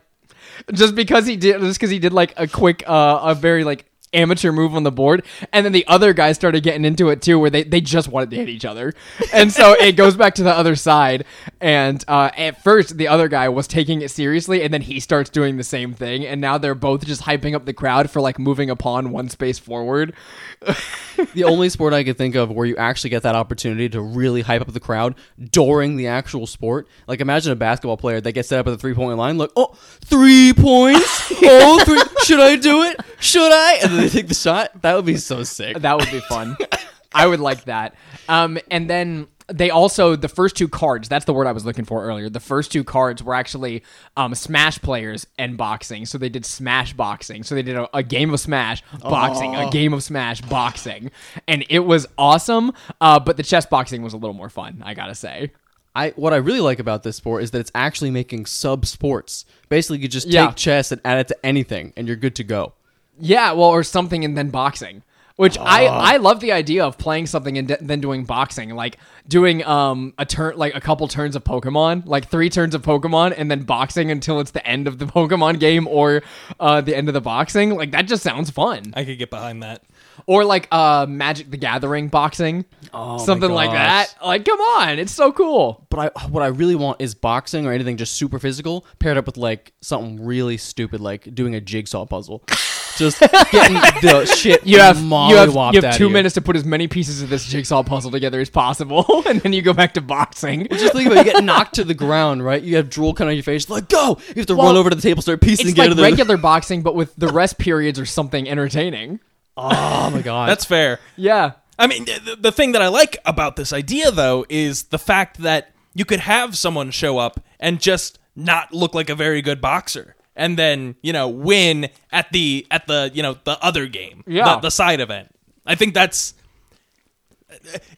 just 0.73 0.95
because 0.95 1.25
he 1.25 1.35
did, 1.35 1.59
just 1.61 1.79
because 1.79 1.89
he 1.89 1.99
did 1.99 2.13
like 2.13 2.33
a 2.37 2.47
quick, 2.47 2.83
uh, 2.87 3.19
a 3.23 3.35
very 3.35 3.63
like 3.63 3.85
amateur 4.13 4.51
move 4.51 4.75
on 4.75 4.83
the 4.83 4.91
board, 4.91 5.25
and 5.51 5.65
then 5.65 5.73
the 5.73 5.85
other 5.87 6.13
guys 6.13 6.35
started 6.35 6.63
getting 6.63 6.85
into 6.85 7.09
it 7.09 7.21
too, 7.21 7.39
where 7.39 7.49
they 7.49 7.63
they 7.63 7.81
just 7.81 8.07
wanted 8.07 8.29
to 8.31 8.37
hit 8.37 8.49
each 8.49 8.65
other, 8.65 8.93
and 9.33 9.51
so 9.51 9.73
it 9.79 9.93
goes 9.95 10.15
back 10.15 10.35
to 10.35 10.43
the 10.43 10.53
other 10.53 10.75
side. 10.75 11.25
And 11.59 12.03
uh, 12.07 12.29
at 12.37 12.63
first, 12.63 12.97
the 12.97 13.07
other 13.07 13.27
guy 13.27 13.49
was 13.49 13.67
taking 13.67 14.01
it 14.01 14.11
seriously, 14.11 14.63
and 14.63 14.73
then 14.73 14.81
he 14.81 14.99
starts 14.99 15.29
doing 15.29 15.57
the 15.57 15.63
same 15.63 15.93
thing, 15.93 16.25
and 16.25 16.41
now 16.41 16.57
they're 16.57 16.75
both 16.75 17.05
just 17.05 17.23
hyping 17.23 17.55
up 17.55 17.65
the 17.65 17.73
crowd 17.73 18.09
for 18.09 18.21
like 18.21 18.39
moving 18.39 18.69
a 18.69 18.75
pawn 18.75 19.11
one 19.11 19.29
space 19.29 19.59
forward. 19.59 20.13
the 21.33 21.43
only 21.43 21.69
sport 21.69 21.93
I 21.93 22.03
could 22.03 22.17
think 22.17 22.35
of 22.35 22.51
where 22.51 22.65
you 22.65 22.77
actually 22.77 23.09
get 23.09 23.23
that 23.23 23.35
opportunity 23.35 23.89
to 23.89 24.01
really 24.01 24.41
hype 24.41 24.61
up 24.61 24.71
the 24.71 24.79
crowd 24.79 25.15
during 25.51 25.95
the 25.95 26.07
actual 26.07 26.47
sport. 26.47 26.87
Like 27.07 27.21
imagine 27.21 27.51
a 27.51 27.55
basketball 27.55 27.97
player 27.97 28.21
that 28.21 28.31
gets 28.31 28.49
set 28.49 28.59
up 28.59 28.67
at 28.67 28.71
the 28.71 28.77
three 28.77 28.93
point 28.93 29.17
line, 29.17 29.37
look, 29.37 29.51
oh, 29.55 29.75
three 30.03 30.53
points. 30.53 31.31
oh, 31.43 31.83
three. 31.85 32.01
Should 32.23 32.39
I 32.39 32.55
do 32.55 32.83
it? 32.83 32.99
Should 33.19 33.51
I? 33.51 33.79
And 33.83 33.91
then 33.93 34.02
they 34.03 34.09
take 34.09 34.27
the 34.27 34.33
shot. 34.35 34.81
That 34.81 34.95
would 34.95 35.05
be 35.05 35.17
so 35.17 35.43
sick. 35.43 35.77
That 35.79 35.97
would 35.97 36.11
be 36.11 36.19
fun. 36.21 36.57
I 37.15 37.27
would 37.27 37.39
like 37.39 37.65
that. 37.65 37.95
Um, 38.27 38.57
and 38.71 38.89
then 38.89 39.27
they 39.47 39.69
also 39.69 40.15
the 40.15 40.29
first 40.29 40.55
two 40.55 40.67
cards. 40.67 41.07
That's 41.09 41.25
the 41.25 41.33
word 41.33 41.47
I 41.47 41.51
was 41.51 41.65
looking 41.65 41.85
for 41.85 42.03
earlier. 42.03 42.29
The 42.29 42.39
first 42.39 42.71
two 42.71 42.83
cards 42.83 43.21
were 43.21 43.35
actually 43.35 43.83
um, 44.17 44.33
Smash 44.33 44.79
players 44.79 45.27
and 45.37 45.57
boxing. 45.57 46.05
So 46.05 46.17
they 46.17 46.29
did 46.29 46.45
Smash 46.45 46.93
boxing. 46.93 47.43
So 47.43 47.53
they 47.53 47.61
did 47.61 47.75
a, 47.75 47.87
a 47.97 48.01
game 48.03 48.33
of 48.33 48.39
Smash 48.39 48.81
boxing, 49.01 49.53
a 49.55 49.69
game 49.69 49.93
of 49.93 50.01
Smash 50.01 50.41
boxing, 50.41 51.11
and 51.47 51.65
it 51.69 51.79
was 51.79 52.07
awesome. 52.17 52.71
Uh, 52.99 53.19
but 53.19 53.37
the 53.37 53.43
chess 53.43 53.65
boxing 53.65 54.01
was 54.01 54.13
a 54.13 54.17
little 54.17 54.33
more 54.33 54.49
fun. 54.49 54.81
I 54.85 54.93
gotta 54.93 55.15
say. 55.15 55.51
I 55.95 56.09
what 56.15 56.33
I 56.33 56.37
really 56.37 56.61
like 56.61 56.79
about 56.79 57.03
this 57.03 57.17
sport 57.17 57.43
is 57.43 57.51
that 57.51 57.59
it's 57.59 57.71
actually 57.75 58.09
making 58.09 58.47
sub 58.47 58.85
sports. 58.87 59.45
Basically, 59.69 59.99
you 59.99 60.07
just 60.07 60.25
take 60.27 60.33
Yeah. 60.33 60.51
chess 60.53 60.91
and 60.91 60.99
add 61.05 61.19
it 61.19 61.27
to 61.27 61.45
anything, 61.45 61.93
and 61.95 62.07
you're 62.07 62.17
good 62.17 62.35
to 62.37 62.43
go. 62.43 62.73
Yeah, 63.19 63.51
well, 63.53 63.69
or 63.69 63.83
something 63.83 64.25
and 64.25 64.37
then 64.37 64.49
boxing. 64.49 65.03
Which 65.35 65.57
I 65.57 65.85
I 65.87 66.17
love 66.17 66.41
the 66.41 66.51
idea 66.51 66.85
of 66.85 66.99
playing 66.99 67.25
something 67.25 67.57
and 67.57 67.67
de- 67.67 67.79
then 67.81 67.99
doing 68.01 68.23
boxing, 68.23 68.69
like 68.75 68.97
doing 69.27 69.65
um 69.65 70.13
a 70.19 70.27
turn 70.27 70.55
like 70.57 70.75
a 70.75 70.79
couple 70.79 71.07
turns 71.07 71.35
of 71.35 71.43
Pokemon, 71.43 72.05
like 72.05 72.29
three 72.29 72.51
turns 72.51 72.75
of 72.75 72.83
Pokemon, 72.83 73.33
and 73.35 73.49
then 73.49 73.63
boxing 73.63 74.11
until 74.11 74.39
it's 74.39 74.51
the 74.51 74.65
end 74.65 74.87
of 74.87 74.99
the 74.99 75.05
Pokemon 75.17 75.59
game 75.59 75.87
or 75.87 76.21
uh 76.59 76.81
the 76.81 76.95
end 76.95 77.07
of 77.07 77.15
the 77.15 77.21
boxing. 77.21 77.71
Like 77.75 77.89
that 77.93 78.03
just 78.03 78.21
sounds 78.21 78.51
fun. 78.51 78.93
I 78.95 79.05
could 79.05 79.17
get 79.17 79.31
behind 79.31 79.63
that. 79.63 79.81
Or 80.27 80.45
like 80.45 80.67
uh 80.71 81.07
Magic 81.09 81.49
the 81.49 81.57
Gathering 81.57 82.09
boxing, 82.09 82.65
Oh 82.93 83.17
something 83.17 83.49
like 83.49 83.71
that. 83.71 84.13
Like 84.23 84.45
come 84.45 84.61
on, 84.61 84.99
it's 84.99 85.13
so 85.13 85.31
cool. 85.31 85.87
But 85.89 86.13
I 86.15 86.27
what 86.27 86.43
I 86.43 86.47
really 86.47 86.75
want 86.75 87.01
is 87.01 87.15
boxing 87.15 87.65
or 87.65 87.71
anything 87.71 87.97
just 87.97 88.13
super 88.13 88.37
physical 88.37 88.85
paired 88.99 89.17
up 89.17 89.25
with 89.25 89.37
like 89.37 89.73
something 89.81 90.23
really 90.23 90.57
stupid 90.57 91.01
like 91.01 91.33
doing 91.33 91.55
a 91.55 91.59
jigsaw 91.59 92.05
puzzle. 92.05 92.43
Just 92.97 93.19
getting 93.19 93.75
the 94.01 94.25
shit 94.25 94.65
You 94.65 94.79
have 94.79 94.99
you 95.01 95.35
have, 95.35 95.53
you 95.73 95.81
have 95.81 95.95
two 95.97 96.05
you. 96.07 96.09
minutes 96.09 96.35
to 96.35 96.41
put 96.41 96.55
as 96.55 96.63
many 96.65 96.87
pieces 96.87 97.21
of 97.21 97.29
this 97.29 97.45
jigsaw 97.45 97.83
puzzle 97.83 98.11
together 98.11 98.39
as 98.39 98.49
possible, 98.49 99.23
and 99.27 99.41
then 99.41 99.53
you 99.53 99.61
go 99.61 99.73
back 99.73 99.93
to 99.95 100.01
boxing. 100.01 100.67
Just 100.69 100.93
think 100.93 101.07
about 101.07 101.25
it, 101.25 101.25
you 101.27 101.33
get 101.33 101.43
knocked 101.43 101.75
to 101.75 101.83
the 101.83 101.93
ground, 101.93 102.43
right? 102.45 102.61
You 102.61 102.75
have 102.75 102.89
drool 102.89 103.13
coming 103.13 103.29
on 103.31 103.35
your 103.35 103.43
face, 103.43 103.69
like 103.69 103.89
go. 103.89 104.17
You 104.29 104.33
have 104.37 104.45
to 104.47 104.55
Well, 104.55 104.67
run 104.67 104.77
over 104.77 104.89
to 104.89 104.95
the 104.95 105.01
table, 105.01 105.21
start 105.21 105.41
piecing 105.41 105.67
It's 105.67 105.75
together. 105.75 105.95
like 105.95 106.11
regular 106.11 106.37
boxing, 106.37 106.81
but 106.83 106.95
with 106.95 107.15
the 107.15 107.27
rest 107.27 107.57
periods 107.57 107.99
or 107.99 108.05
something 108.05 108.47
entertaining. 108.49 109.19
oh 109.57 110.09
my 110.11 110.21
god, 110.21 110.49
That's 110.49 110.65
fair. 110.65 110.99
Yeah. 111.15 111.53
I 111.77 111.87
mean, 111.87 112.05
the, 112.05 112.37
the 112.39 112.51
thing 112.51 112.73
that 112.73 112.81
I 112.83 112.87
like 112.89 113.17
about 113.25 113.55
this 113.55 113.73
idea, 113.73 114.11
though, 114.11 114.45
is 114.49 114.83
the 114.83 114.99
fact 114.99 115.39
that 115.39 115.71
you 115.95 116.05
could 116.05 116.19
have 116.19 116.55
someone 116.57 116.91
show 116.91 117.17
up 117.17 117.39
and 117.59 117.81
just 117.81 118.19
not 118.35 118.73
look 118.73 118.93
like 118.93 119.09
a 119.09 119.15
very 119.15 119.41
good 119.41 119.59
boxer, 119.61 120.15
and 120.35 120.57
then 120.57 120.95
you 121.01 121.13
know 121.13 121.27
win 121.29 121.89
at 122.11 122.31
the 122.31 122.65
at 122.71 122.87
the 122.87 123.11
you 123.13 123.21
know 123.23 123.37
the 123.43 123.57
other 123.63 123.87
game, 123.87 124.23
Yeah. 124.27 124.55
the, 124.55 124.61
the 124.61 124.71
side 124.71 124.99
event. 124.99 125.29
I 125.65 125.75
think 125.75 125.93
that's 125.93 126.33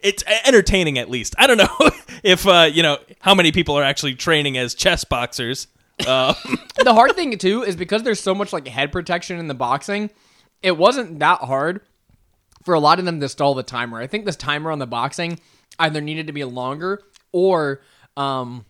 it's 0.02 0.24
entertaining 0.46 0.98
at 0.98 1.10
least. 1.10 1.36
I 1.38 1.48
don't 1.48 1.58
know 1.58 1.90
if 2.24 2.46
uh, 2.48 2.70
you 2.72 2.84
know 2.84 2.98
how 3.20 3.34
many 3.36 3.52
people 3.52 3.76
are 3.76 3.84
actually 3.84 4.16
training 4.16 4.58
as 4.58 4.76
chess 4.76 5.04
boxers. 5.04 5.68
Uh, 6.06 6.34
The 6.84 6.94
hard 6.94 7.16
thing 7.16 7.36
too 7.38 7.64
is 7.64 7.76
because 7.76 8.04
there's 8.04 8.20
so 8.20 8.36
much 8.36 8.52
like 8.54 8.68
head 8.68 8.92
protection 8.92 9.40
in 9.40 9.48
the 9.48 9.54
boxing, 9.54 10.10
it 10.62 10.78
wasn't 10.78 11.20
that 11.20 11.40
hard 11.40 11.82
for 12.64 12.74
a 12.74 12.80
lot 12.80 13.00
of 13.00 13.06
them 13.06 13.20
to 13.22 13.30
stall 13.30 13.56
the 13.56 13.64
timer. 13.64 14.00
I 14.00 14.08
think 14.08 14.26
this 14.26 14.36
timer 14.36 14.72
on 14.72 14.80
the 14.80 14.86
boxing 14.86 15.40
either 15.80 16.02
needed 16.02 16.28
to 16.28 16.34
be 16.34 16.44
longer 16.44 17.02
or 17.32 17.82
um 18.18 18.66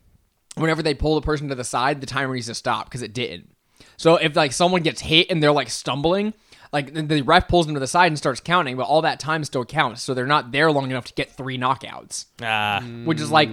whenever 0.55 0.81
they 0.83 0.93
pull 0.93 1.15
the 1.15 1.21
person 1.25 1.49
to 1.49 1.55
the 1.55 1.63
side, 1.63 1.99
the 1.99 2.07
timer 2.07 2.33
needs 2.35 2.45
to 2.47 2.53
stop 2.55 2.85
because 2.85 3.01
it 3.01 3.11
didn't. 3.13 3.54
So 3.97 4.15
if 4.15 4.35
like 4.35 4.51
someone 4.51 4.81
gets 4.81 5.01
hit 5.01 5.29
and 5.29 5.41
they're 5.41 5.51
like 5.51 5.69
stumbling, 5.69 6.33
like 6.73 6.93
the- 6.93 7.21
ref 7.21 7.47
pulls 7.47 7.65
them 7.65 7.75
to 7.75 7.79
the 7.79 7.87
side 7.87 8.07
and 8.07 8.17
starts 8.17 8.39
counting, 8.41 8.75
but 8.77 8.83
all 8.83 9.01
that 9.03 9.19
time 9.19 9.43
still 9.43 9.63
counts. 9.65 10.01
So 10.01 10.13
they're 10.13 10.25
not 10.27 10.51
there 10.51 10.71
long 10.71 10.89
enough 10.91 11.05
to 11.05 11.13
get 11.13 11.31
three 11.31 11.57
knockouts. 11.57 12.25
ah, 12.41 12.81
which 13.05 13.19
is 13.21 13.31
like 13.31 13.49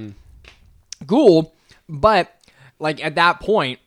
cool, 1.06 1.54
but 1.88 2.34
like 2.78 3.04
at 3.04 3.14
that 3.16 3.40
point, 3.40 3.78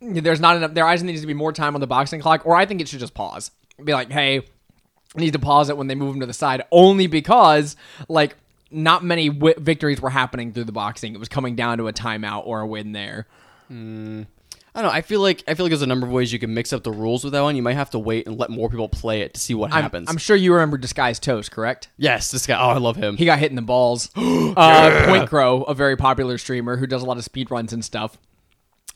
there's 0.00 0.40
not 0.40 0.56
enough. 0.56 0.74
There 0.74 0.86
either 0.86 1.04
needs 1.04 1.20
to 1.20 1.26
be 1.26 1.34
more 1.34 1.52
time 1.52 1.74
on 1.74 1.80
the 1.80 1.86
boxing 1.86 2.20
clock, 2.20 2.46
or 2.46 2.56
I 2.56 2.64
think 2.66 2.80
it 2.80 2.88
should 2.88 3.00
just 3.00 3.14
pause. 3.14 3.50
Be 3.82 3.92
like, 3.92 4.10
hey, 4.10 4.42
need 5.16 5.32
to 5.32 5.38
pause 5.38 5.68
it 5.68 5.76
when 5.76 5.88
they 5.88 5.94
move 5.94 6.12
them 6.12 6.20
to 6.20 6.26
the 6.26 6.32
side, 6.32 6.62
only 6.70 7.06
because 7.06 7.76
like 8.08 8.36
not 8.70 9.02
many 9.02 9.28
wi- 9.28 9.56
victories 9.58 10.00
were 10.00 10.10
happening 10.10 10.52
through 10.52 10.64
the 10.64 10.72
boxing. 10.72 11.12
It 11.14 11.18
was 11.18 11.28
coming 11.28 11.56
down 11.56 11.78
to 11.78 11.88
a 11.88 11.92
timeout 11.92 12.46
or 12.46 12.60
a 12.60 12.66
win 12.66 12.92
there. 12.92 13.26
I 14.74 14.82
don't 14.82 14.90
know. 14.90 14.94
I 14.94 15.02
feel 15.02 15.20
like 15.20 15.42
I 15.48 15.54
feel 15.54 15.64
like 15.64 15.70
there's 15.70 15.82
a 15.82 15.86
number 15.86 16.06
of 16.06 16.12
ways 16.12 16.32
you 16.32 16.38
can 16.38 16.54
mix 16.54 16.72
up 16.72 16.84
the 16.84 16.92
rules 16.92 17.24
with 17.24 17.32
that 17.32 17.42
one. 17.42 17.56
You 17.56 17.62
might 17.62 17.74
have 17.74 17.90
to 17.90 17.98
wait 17.98 18.26
and 18.26 18.38
let 18.38 18.50
more 18.50 18.68
people 18.68 18.88
play 18.88 19.22
it 19.22 19.34
to 19.34 19.40
see 19.40 19.54
what 19.54 19.72
I'm, 19.72 19.82
happens. 19.82 20.08
I'm 20.08 20.16
sure 20.16 20.36
you 20.36 20.52
remember 20.52 20.78
Disguised 20.78 21.22
Toast, 21.22 21.50
correct? 21.50 21.88
yes, 21.96 22.30
this 22.30 22.46
guy. 22.46 22.60
Oh, 22.60 22.70
I 22.70 22.78
love 22.78 22.96
him. 22.96 23.16
He 23.16 23.24
got 23.24 23.38
hit 23.38 23.50
in 23.50 23.56
the 23.56 23.62
balls. 23.62 24.10
uh, 24.16 24.20
PointCrow, 24.20 25.68
a 25.68 25.74
very 25.74 25.96
popular 25.96 26.38
streamer 26.38 26.76
who 26.76 26.86
does 26.86 27.02
a 27.02 27.06
lot 27.06 27.16
of 27.16 27.24
speed 27.24 27.50
runs 27.50 27.72
and 27.72 27.84
stuff. 27.84 28.16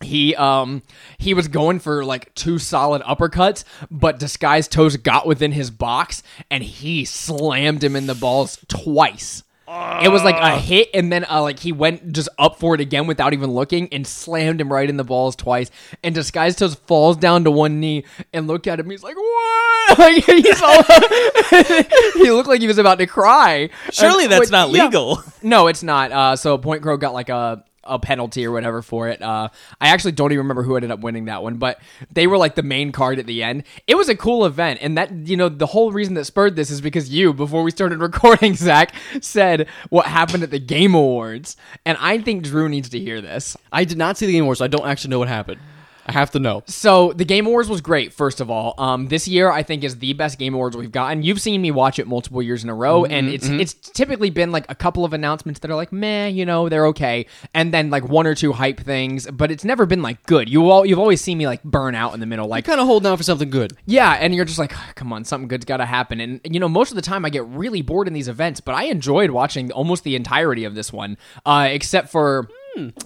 He 0.01 0.35
um 0.35 0.83
he 1.19 1.35
was 1.35 1.49
going 1.49 1.79
for 1.79 2.05
like 2.05 2.35
two 2.35 2.59
solid 2.59 3.03
uppercuts, 3.03 3.65
but 3.91 4.19
Disguised 4.19 4.73
Toast 4.73 5.03
got 5.03 5.27
within 5.27 5.53
his 5.53 5.71
box 5.71 6.23
and 6.51 6.63
he 6.63 7.05
slammed 7.05 7.83
him 7.83 7.97
in 7.97 8.07
the 8.07 8.15
balls 8.15 8.59
twice. 8.69 9.43
It 9.67 10.09
was 10.13 10.23
like 10.23 10.37
a 10.37 10.59
hit, 10.59 10.91
and 10.93 11.11
then 11.11 11.25
uh, 11.29 11.41
like 11.43 11.59
he 11.59 11.73
went 11.73 12.13
just 12.13 12.29
up 12.39 12.59
for 12.59 12.75
it 12.75 12.81
again 12.81 13.07
without 13.07 13.33
even 13.33 13.51
looking, 13.53 13.89
and 13.93 14.07
slammed 14.07 14.61
him 14.61 14.73
right 14.73 14.89
in 14.89 14.97
the 14.97 15.05
balls 15.05 15.35
twice. 15.37 15.71
And 16.03 16.15
Disguised 16.15 16.59
Toast 16.59 16.79
falls 16.87 17.17
down 17.17 17.45
to 17.45 17.51
one 17.51 17.81
knee 17.81 18.05
and 18.33 18.47
looked 18.47 18.67
at 18.67 18.79
him. 18.79 18.91
He's 18.91 19.03
like, 19.03 19.17
"What?" 19.17 19.99
Like 19.99 20.25
he's 20.25 20.63
all. 20.63 20.83
he 22.15 22.31
looked 22.31 22.49
like 22.49 22.61
he 22.61 22.67
was 22.67 22.79
about 22.79 22.99
to 22.99 23.07
cry. 23.07 23.69
Surely 23.93 24.25
And- 24.25 24.33
that's 24.33 24.51
but, 24.51 24.57
not 24.57 24.71
yeah. 24.71 24.85
legal. 24.85 25.23
No, 25.43 25.67
it's 25.69 25.83
not. 25.83 26.11
Uh, 26.11 26.37
so 26.37 26.57
PointCrow 26.59 26.99
got 26.99 27.13
like 27.13 27.29
a 27.29 27.63
a 27.87 27.99
penalty 27.99 28.47
or 28.47 28.53
whatever 28.53 28.83
for 28.83 29.09
it. 29.09 29.23
Uh, 29.23 29.49
I 29.81 29.89
actually 29.89 30.13
don't 30.13 30.33
even 30.33 30.45
remember 30.45 30.63
who 30.63 30.77
ended 30.77 30.91
up 30.91 31.01
winning 31.01 31.27
that 31.27 31.43
one, 31.43 31.57
but 31.57 31.81
they 32.13 32.27
were 32.27 32.37
like 32.37 32.55
the 32.55 32.63
main 32.63 32.93
card 32.93 33.19
at 33.19 33.27
the 33.27 33.43
end. 33.43 33.65
It 33.87 33.97
was 33.97 34.09
a 34.09 34.17
cool 34.17 34.45
event, 34.45 34.81
and 34.83 34.97
that 34.99 35.13
you 35.13 35.37
know 35.37 35.49
the 35.49 35.67
whole 35.67 35.93
reason 35.93 36.15
that 36.15 36.25
spurred 36.25 36.57
this 36.57 36.71
is 36.71 36.81
because 36.81 37.11
you, 37.11 37.33
before 37.33 37.63
we 37.63 37.71
started 37.71 37.99
recording, 38.01 38.55
Zach 38.55 38.95
said 39.21 39.69
what 39.91 40.07
happened 40.07 40.43
at 40.43 40.51
the 40.51 40.59
Game 40.59 40.95
Awards, 40.95 41.57
and 41.85 41.97
I 42.01 42.19
think 42.19 42.45
Drew 42.45 42.69
needs 42.69 42.89
to 42.91 42.99
hear 42.99 43.21
this. 43.21 43.57
I 43.73 43.85
did 43.85 43.99
not 43.99 44.17
see 44.17 44.27
the 44.27 44.33
game 44.33 44.45
awards, 44.45 44.59
so 44.59 44.65
I 44.65 44.69
don't 44.69 44.87
actually 44.87 45.11
know 45.11 45.19
what 45.19 45.29
happened. 45.29 45.61
I 46.07 46.13
have 46.13 46.31
to 46.33 46.39
know. 46.39 46.63
So 46.67 47.13
the 47.15 47.25
Game 47.25 47.47
Awards 47.47 47.69
was 47.69 47.81
great. 47.81 48.13
First 48.13 48.41
of 48.41 48.51
all, 48.51 48.75
um, 48.79 49.09
this 49.09 49.27
year 49.27 49.51
I 49.51 49.63
think 49.63 49.85
is 49.85 49.99
the 49.99 50.13
best 50.13 50.39
Game 50.39 50.53
Awards 50.55 50.77
we've 50.77 50.93
gotten. 50.93 51.23
You've 51.23 51.41
seen 51.41 51.63
me 51.63 51.71
watch 51.71 51.99
it 51.99 52.07
multiple 52.07 52.43
years 52.43 52.63
in 52.63 52.71
a 52.71 52.75
row, 52.75 53.05
and 53.05 53.29
it's 53.29 53.49
it's 53.49 53.75
typically 53.75 54.31
been 54.31 54.53
like 54.53 54.67
a 54.71 54.75
couple 54.75 55.05
of 55.05 55.13
announcements 55.13 55.61
that 55.61 55.71
are 55.71 55.75
like 55.77 55.93
meh, 55.93 56.27
you 56.29 56.45
know, 56.45 56.69
they're 56.69 56.87
okay, 56.89 57.27
and 57.55 57.73
then 57.73 57.89
like 57.91 58.07
one 58.09 58.27
or 58.27 58.35
two 58.35 58.53
hype 58.53 58.81
things, 58.81 59.27
but 59.31 59.51
it's 59.51 59.65
never 59.65 59.87
been 59.87 60.03
like 60.03 60.23
good. 60.27 60.49
You 60.49 60.69
all 60.71 60.85
you've 60.85 60.99
always 60.99 61.21
seen 61.21 61.39
me 61.39 61.47
like 61.47 61.63
burn 61.63 61.95
out 61.95 62.13
in 62.15 62.21
the 62.21 62.27
middle, 62.27 62.47
like 62.49 62.65
Kind 62.67 62.81
of 62.81 62.87
holding 62.87 63.11
out 63.11 63.17
for 63.19 63.25
something 63.25 63.51
good. 63.51 63.73
yeah, 63.87 64.13
and 64.13 64.35
you're 64.35 64.45
just 64.45 64.59
like, 64.59 64.77
"Ah, 64.77 64.93
come 64.95 65.13
on, 65.13 65.25
something 65.25 65.49
good's 65.49 65.65
got 65.65 65.79
to 65.79 65.87
happen. 65.87 66.21
And 66.21 66.41
you 66.45 66.61
know, 66.61 66.69
most 66.69 66.91
of 66.91 66.97
the 66.97 67.03
time 67.03 67.25
I 67.25 67.31
get 67.31 67.47
really 67.47 67.81
bored 67.83 68.09
in 68.09 68.13
these 68.15 68.29
events, 68.29 68.61
but 68.61 68.75
I 68.75 68.85
enjoyed 68.85 69.31
watching 69.31 69.73
almost 69.73 70.05
the 70.05 70.17
entirety 70.17 70.65
of 70.65 70.75
this 70.75 70.93
one, 70.93 71.17
uh, 71.47 71.69
except 71.71 72.09
for, 72.11 72.49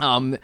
um, 0.00 0.36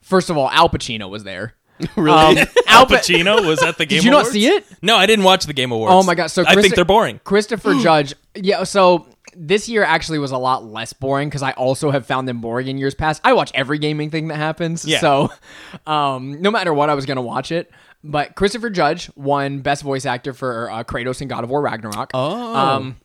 first 0.00 0.30
of 0.30 0.36
all, 0.36 0.50
Al 0.50 0.68
Pacino 0.68 1.08
was 1.08 1.24
there. 1.24 1.54
Really? 1.96 2.40
Um, 2.40 2.46
Al 2.68 2.86
Pacino 2.86 3.46
was 3.46 3.62
at 3.62 3.78
the 3.78 3.86
Game 3.86 3.98
Did 3.98 4.04
you 4.04 4.10
not 4.10 4.26
see 4.26 4.46
it? 4.46 4.64
No, 4.80 4.96
I 4.96 5.06
didn't 5.06 5.24
watch 5.24 5.46
the 5.46 5.52
Game 5.52 5.72
Awards. 5.72 5.92
Oh 5.92 6.02
my 6.02 6.14
god! 6.14 6.28
So 6.28 6.44
I 6.46 6.54
think 6.60 6.74
they're 6.74 6.84
boring. 6.84 7.20
Christopher 7.24 7.74
Judge, 7.82 8.14
yeah. 8.34 8.62
So 8.64 9.08
this 9.36 9.68
year 9.68 9.82
actually 9.82 10.20
was 10.20 10.30
a 10.30 10.38
lot 10.38 10.64
less 10.64 10.92
boring 10.92 11.28
because 11.28 11.42
I 11.42 11.50
also 11.52 11.90
have 11.90 12.06
found 12.06 12.28
them 12.28 12.40
boring 12.40 12.68
in 12.68 12.78
years 12.78 12.94
past. 12.94 13.20
I 13.24 13.32
watch 13.32 13.50
every 13.54 13.78
gaming 13.78 14.10
thing 14.10 14.28
that 14.28 14.36
happens, 14.36 14.84
Yeah. 14.84 15.00
so 15.00 15.32
um, 15.86 16.40
no 16.40 16.50
matter 16.50 16.72
what, 16.72 16.90
I 16.90 16.94
was 16.94 17.06
gonna 17.06 17.22
watch 17.22 17.50
it. 17.50 17.70
But 18.04 18.34
Christopher 18.36 18.70
Judge 18.70 19.10
won 19.16 19.60
Best 19.60 19.82
Voice 19.82 20.06
Actor 20.06 20.34
for 20.34 20.70
uh, 20.70 20.84
Kratos 20.84 21.22
in 21.22 21.28
God 21.28 21.42
of 21.42 21.50
War 21.50 21.62
Ragnarok. 21.62 22.10
Oh. 22.14 22.54
Um, 22.54 22.96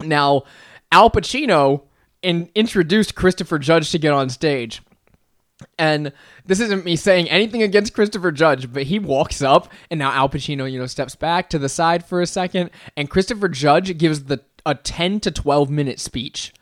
now 0.00 0.44
Al 0.92 1.10
Pacino 1.10 1.82
in, 2.22 2.48
introduced 2.54 3.14
Christopher 3.14 3.58
Judge 3.58 3.90
to 3.90 3.98
get 3.98 4.12
on 4.12 4.28
stage. 4.28 4.82
And 5.78 6.12
this 6.44 6.60
isn't 6.60 6.84
me 6.84 6.96
saying 6.96 7.28
anything 7.30 7.62
against 7.62 7.94
Christopher 7.94 8.30
Judge, 8.32 8.72
but 8.72 8.84
he 8.84 8.98
walks 8.98 9.42
up 9.42 9.72
and 9.90 9.98
now 9.98 10.12
Al 10.12 10.28
Pacino, 10.28 10.70
you 10.70 10.78
know, 10.78 10.86
steps 10.86 11.14
back 11.14 11.50
to 11.50 11.58
the 11.58 11.68
side 11.68 12.04
for 12.04 12.20
a 12.20 12.26
second, 12.26 12.70
and 12.96 13.08
Christopher 13.08 13.48
Judge 13.48 13.96
gives 13.98 14.24
the 14.24 14.42
a 14.66 14.74
ten 14.74 15.20
to 15.20 15.30
twelve 15.30 15.70
minute 15.70 16.00
speech 16.00 16.52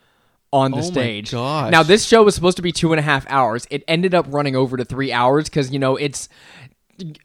on 0.52 0.72
the 0.72 0.82
stage. 0.82 0.94
Oh 0.94 1.00
my 1.00 1.02
stage. 1.02 1.30
gosh. 1.32 1.72
Now 1.72 1.82
this 1.82 2.04
show 2.04 2.22
was 2.22 2.34
supposed 2.34 2.56
to 2.56 2.62
be 2.62 2.72
two 2.72 2.92
and 2.92 3.00
a 3.00 3.02
half 3.02 3.26
hours. 3.28 3.66
It 3.70 3.84
ended 3.88 4.14
up 4.14 4.26
running 4.28 4.54
over 4.54 4.76
to 4.76 4.84
three 4.84 5.12
hours 5.12 5.44
because 5.44 5.72
you 5.72 5.78
know 5.78 5.96
it's 5.96 6.28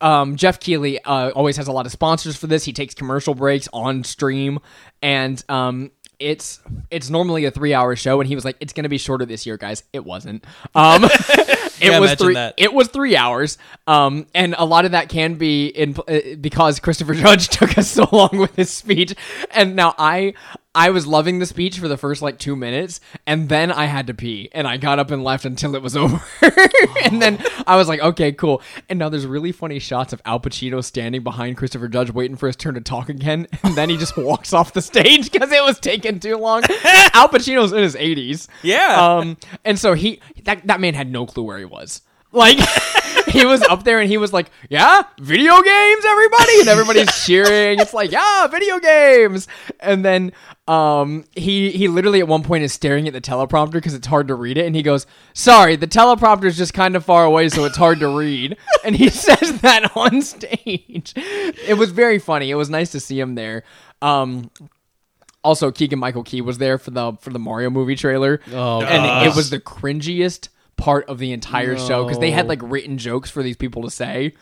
um, 0.01 0.35
Geoff 0.35 0.59
Keighley 0.59 1.03
uh, 1.03 1.31
always 1.31 1.57
has 1.57 1.67
a 1.67 1.71
lot 1.71 1.85
of 1.85 1.91
sponsors 1.91 2.35
for 2.35 2.47
this. 2.47 2.63
He 2.63 2.73
takes 2.73 2.93
commercial 2.93 3.35
breaks 3.35 3.67
on 3.73 4.03
stream, 4.03 4.59
and 5.01 5.43
um, 5.49 5.91
it's 6.19 6.59
it's 6.89 7.09
normally 7.09 7.45
a 7.45 7.51
three 7.51 7.73
hour 7.73 7.95
show. 7.95 8.19
And 8.19 8.27
he 8.27 8.35
was 8.35 8.45
like, 8.45 8.57
"It's 8.59 8.73
going 8.73 8.83
to 8.83 8.89
be 8.89 8.97
shorter 8.97 9.25
this 9.25 9.45
year, 9.45 9.57
guys." 9.57 9.83
It 9.93 10.05
wasn't. 10.05 10.45
Um, 10.73 11.03
it 11.81 11.89
Yeah, 11.91 11.99
was 11.99 12.13
three. 12.15 12.33
that. 12.35 12.55
It 12.57 12.73
was 12.73 12.87
three 12.89 13.15
hours. 13.15 13.57
Um, 13.85 14.27
and 14.35 14.55
a 14.57 14.65
lot 14.65 14.85
of 14.85 14.91
that 14.91 15.09
can 15.09 15.35
be 15.35 15.67
in 15.67 15.95
uh, 16.07 16.35
because 16.39 16.79
Christopher 16.79 17.13
Judge 17.13 17.47
took 17.49 17.77
us 17.77 17.87
so 17.89 18.07
long 18.11 18.37
with 18.37 18.55
his 18.55 18.71
speech. 18.73 19.15
And 19.51 19.75
now 19.75 19.95
I 19.97 20.33
I 20.77 20.91
was 20.91 21.07
loving 21.07 21.39
the 21.39 21.47
speech 21.47 21.79
for 21.79 21.87
the 21.87 21.97
first 21.97 22.21
like 22.21 22.37
two 22.37 22.55
minutes, 22.55 22.99
and 23.25 23.49
then 23.49 23.71
I 23.71 23.85
had 23.85 24.05
to 24.07 24.13
pee, 24.13 24.47
and 24.51 24.67
I 24.67 24.77
got 24.77 24.99
up 24.99 25.09
and 25.09 25.23
left 25.23 25.43
until 25.43 25.73
it 25.75 25.81
was 25.81 25.97
over. 25.97 26.21
and 27.03 27.19
then 27.19 27.43
I 27.65 27.75
was 27.77 27.87
like, 27.87 27.99
okay, 27.99 28.31
cool. 28.31 28.61
And 28.87 28.99
now 28.99 29.09
there's 29.09 29.25
really 29.25 29.51
funny 29.51 29.79
shots 29.79 30.13
of 30.13 30.21
Al 30.23 30.39
Pacino 30.39 30.83
standing 30.83 31.23
behind 31.23 31.57
Christopher 31.57 31.87
Judge, 31.87 32.11
waiting 32.11 32.37
for 32.37 32.45
his 32.45 32.55
turn 32.55 32.75
to 32.75 32.81
talk 32.81 33.09
again, 33.09 33.47
and 33.63 33.73
then 33.73 33.89
he 33.89 33.97
just 33.97 34.15
walks 34.17 34.53
off 34.53 34.73
the 34.73 34.83
stage 34.83 35.31
because 35.31 35.51
it 35.51 35.63
was 35.63 35.79
taking 35.79 36.19
too 36.19 36.37
long. 36.37 36.61
Al 37.13 37.27
Pacino's 37.27 37.73
in 37.73 37.81
his 37.81 37.95
80s. 37.95 38.47
Yeah. 38.61 39.17
Um, 39.17 39.37
and 39.65 39.79
so 39.79 39.93
he 39.95 40.21
that 40.43 40.67
that 40.67 40.79
man 40.79 40.93
had 40.93 41.11
no 41.11 41.25
clue 41.25 41.41
where 41.43 41.57
he 41.57 41.65
was. 41.65 42.01
Like 42.31 42.59
he 43.37 43.45
was 43.45 43.61
up 43.63 43.83
there 43.83 43.99
and 43.99 44.09
he 44.09 44.17
was 44.17 44.33
like, 44.33 44.49
"Yeah, 44.69 45.03
video 45.19 45.61
games, 45.61 46.05
everybody!" 46.05 46.59
And 46.59 46.67
everybody's 46.69 47.13
cheering. 47.25 47.79
It's 47.79 47.93
like, 47.93 48.11
"Yeah, 48.11 48.47
video 48.47 48.79
games!" 48.79 49.47
And 49.79 50.03
then 50.03 50.31
um, 50.67 51.25
he 51.35 51.71
he 51.71 51.87
literally 51.87 52.19
at 52.19 52.27
one 52.27 52.43
point 52.43 52.63
is 52.63 52.73
staring 52.73 53.07
at 53.07 53.13
the 53.13 53.21
teleprompter 53.21 53.73
because 53.73 53.93
it's 53.93 54.07
hard 54.07 54.27
to 54.29 54.35
read 54.35 54.57
it, 54.57 54.65
and 54.65 54.75
he 54.75 54.81
goes, 54.83 55.05
"Sorry, 55.33 55.75
the 55.75 55.87
teleprompter's 55.87 56.57
just 56.57 56.73
kind 56.73 56.95
of 56.95 57.05
far 57.05 57.23
away, 57.25 57.49
so 57.49 57.63
it's 57.65 57.77
hard 57.77 57.99
to 57.99 58.09
read." 58.17 58.57
And 58.83 58.95
he 58.95 59.09
says 59.09 59.59
that 59.61 59.91
on 59.97 60.21
stage. 60.21 61.11
It 61.15 61.77
was 61.77 61.91
very 61.91 62.19
funny. 62.19 62.49
It 62.51 62.55
was 62.55 62.69
nice 62.69 62.91
to 62.93 63.01
see 63.01 63.19
him 63.19 63.35
there. 63.35 63.63
Um, 64.01 64.49
also, 65.43 65.71
Keegan 65.71 65.99
Michael 65.99 66.23
Key 66.23 66.39
was 66.41 66.57
there 66.57 66.77
for 66.77 66.91
the 66.91 67.13
for 67.19 67.31
the 67.31 67.39
Mario 67.39 67.69
movie 67.69 67.95
trailer, 67.95 68.39
Oh, 68.53 68.81
and 68.81 69.03
gosh. 69.03 69.27
it 69.27 69.35
was 69.35 69.49
the 69.49 69.59
cringiest 69.59 70.49
part 70.77 71.09
of 71.09 71.17
the 71.19 71.31
entire 71.31 71.77
show 71.77 72.05
because 72.05 72.19
they 72.19 72.31
had 72.31 72.47
like 72.47 72.59
written 72.61 72.97
jokes 72.97 73.29
for 73.29 73.43
these 73.43 73.57
people 73.57 73.81
to 73.83 73.91
say, 73.91 74.33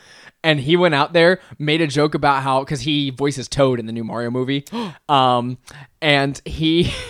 and 0.43 0.59
he 0.59 0.77
went 0.77 0.93
out 0.93 1.13
there 1.13 1.39
made 1.57 1.81
a 1.81 1.87
joke 1.87 2.13
about 2.13 2.43
how 2.43 2.59
because 2.59 2.81
he 2.81 3.09
voices 3.09 3.47
Toad 3.47 3.79
in 3.79 3.85
the 3.85 3.93
new 3.93 4.03
Mario 4.03 4.29
movie, 4.29 4.65
um, 5.09 5.57
and 6.01 6.41
he. 6.45 6.91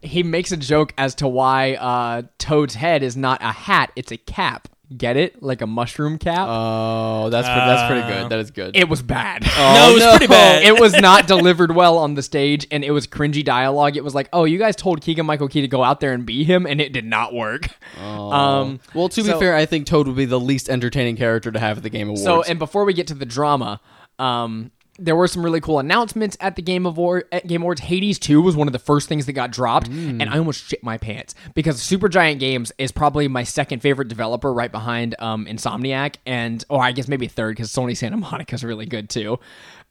He 0.00 0.22
makes 0.22 0.52
a 0.52 0.56
joke 0.56 0.94
as 0.96 1.16
to 1.16 1.26
why 1.26 1.74
uh, 1.74 2.22
Toad's 2.38 2.74
head 2.76 3.02
is 3.02 3.16
not 3.16 3.42
a 3.42 3.50
hat; 3.50 3.90
it's 3.96 4.12
a 4.12 4.16
cap. 4.16 4.68
Get 4.96 5.18
it? 5.18 5.42
Like 5.42 5.60
a 5.60 5.66
mushroom 5.66 6.16
cap. 6.16 6.46
Oh, 6.48 7.28
that's 7.28 7.46
pretty, 7.46 7.60
that's 7.60 7.90
pretty 7.90 8.08
good. 8.08 8.30
That 8.30 8.38
is 8.38 8.50
good. 8.50 8.74
it 8.74 8.88
was 8.88 9.02
bad. 9.02 9.42
no, 9.58 9.90
it 9.90 9.94
was 9.94 10.16
pretty 10.16 10.28
bad. 10.28 10.62
it 10.64 10.80
was 10.80 10.94
not 10.94 11.26
delivered 11.26 11.74
well 11.74 11.98
on 11.98 12.14
the 12.14 12.22
stage 12.22 12.66
and 12.70 12.82
it 12.82 12.90
was 12.90 13.06
cringy 13.06 13.44
dialogue. 13.44 13.98
It 13.98 14.04
was 14.04 14.14
like, 14.14 14.30
oh, 14.32 14.44
you 14.44 14.58
guys 14.58 14.76
told 14.76 15.02
Keegan 15.02 15.26
Michael 15.26 15.48
Key 15.48 15.60
to 15.60 15.68
go 15.68 15.84
out 15.84 16.00
there 16.00 16.14
and 16.14 16.24
be 16.24 16.42
him, 16.42 16.64
and 16.64 16.80
it 16.80 16.94
did 16.94 17.04
not 17.04 17.34
work. 17.34 17.68
Um, 18.00 18.80
well, 18.94 19.10
to 19.10 19.22
so- 19.22 19.34
be 19.34 19.38
fair, 19.38 19.54
I 19.54 19.66
think 19.66 19.86
Toad 19.86 20.06
would 20.06 20.16
be 20.16 20.24
the 20.24 20.40
least 20.40 20.70
entertaining 20.70 21.16
character 21.16 21.52
to 21.52 21.58
have 21.58 21.76
at 21.78 21.82
the 21.82 21.90
Game 21.90 22.08
Awards. 22.08 22.22
so, 22.22 22.42
and 22.42 22.58
before 22.58 22.84
we 22.86 22.94
get 22.94 23.08
to 23.08 23.14
the 23.14 23.26
drama, 23.26 23.80
um, 24.18 24.70
there 24.98 25.14
were 25.16 25.28
some 25.28 25.44
really 25.44 25.60
cool 25.60 25.78
announcements 25.78 26.36
at 26.40 26.56
the 26.56 26.62
Game 26.62 26.84
Award 26.86 27.24
at 27.32 27.46
Game 27.46 27.62
Awards. 27.62 27.80
Hades 27.80 28.18
2 28.18 28.42
was 28.42 28.56
one 28.56 28.66
of 28.68 28.72
the 28.72 28.78
first 28.78 29.08
things 29.08 29.26
that 29.26 29.32
got 29.34 29.50
dropped, 29.52 29.88
Mm. 29.90 30.20
and 30.20 30.24
I 30.28 30.38
almost 30.38 30.64
shit 30.64 30.82
my 30.82 30.98
pants 30.98 31.34
because 31.54 31.80
Supergiant 31.80 32.38
Games 32.40 32.72
is 32.78 32.90
probably 32.92 33.28
my 33.28 33.44
second 33.44 33.80
favorite 33.80 34.08
developer, 34.08 34.52
right 34.52 34.72
behind 34.72 35.14
um, 35.20 35.46
Insomniac, 35.46 36.16
and 36.26 36.64
or 36.68 36.82
I 36.82 36.92
guess 36.92 37.08
maybe 37.08 37.28
third 37.28 37.56
because 37.56 37.70
Sony 37.72 37.96
Santa 37.96 38.16
Monica 38.16 38.54
is 38.54 38.64
really 38.64 38.86
good 38.86 39.08
too. 39.08 39.38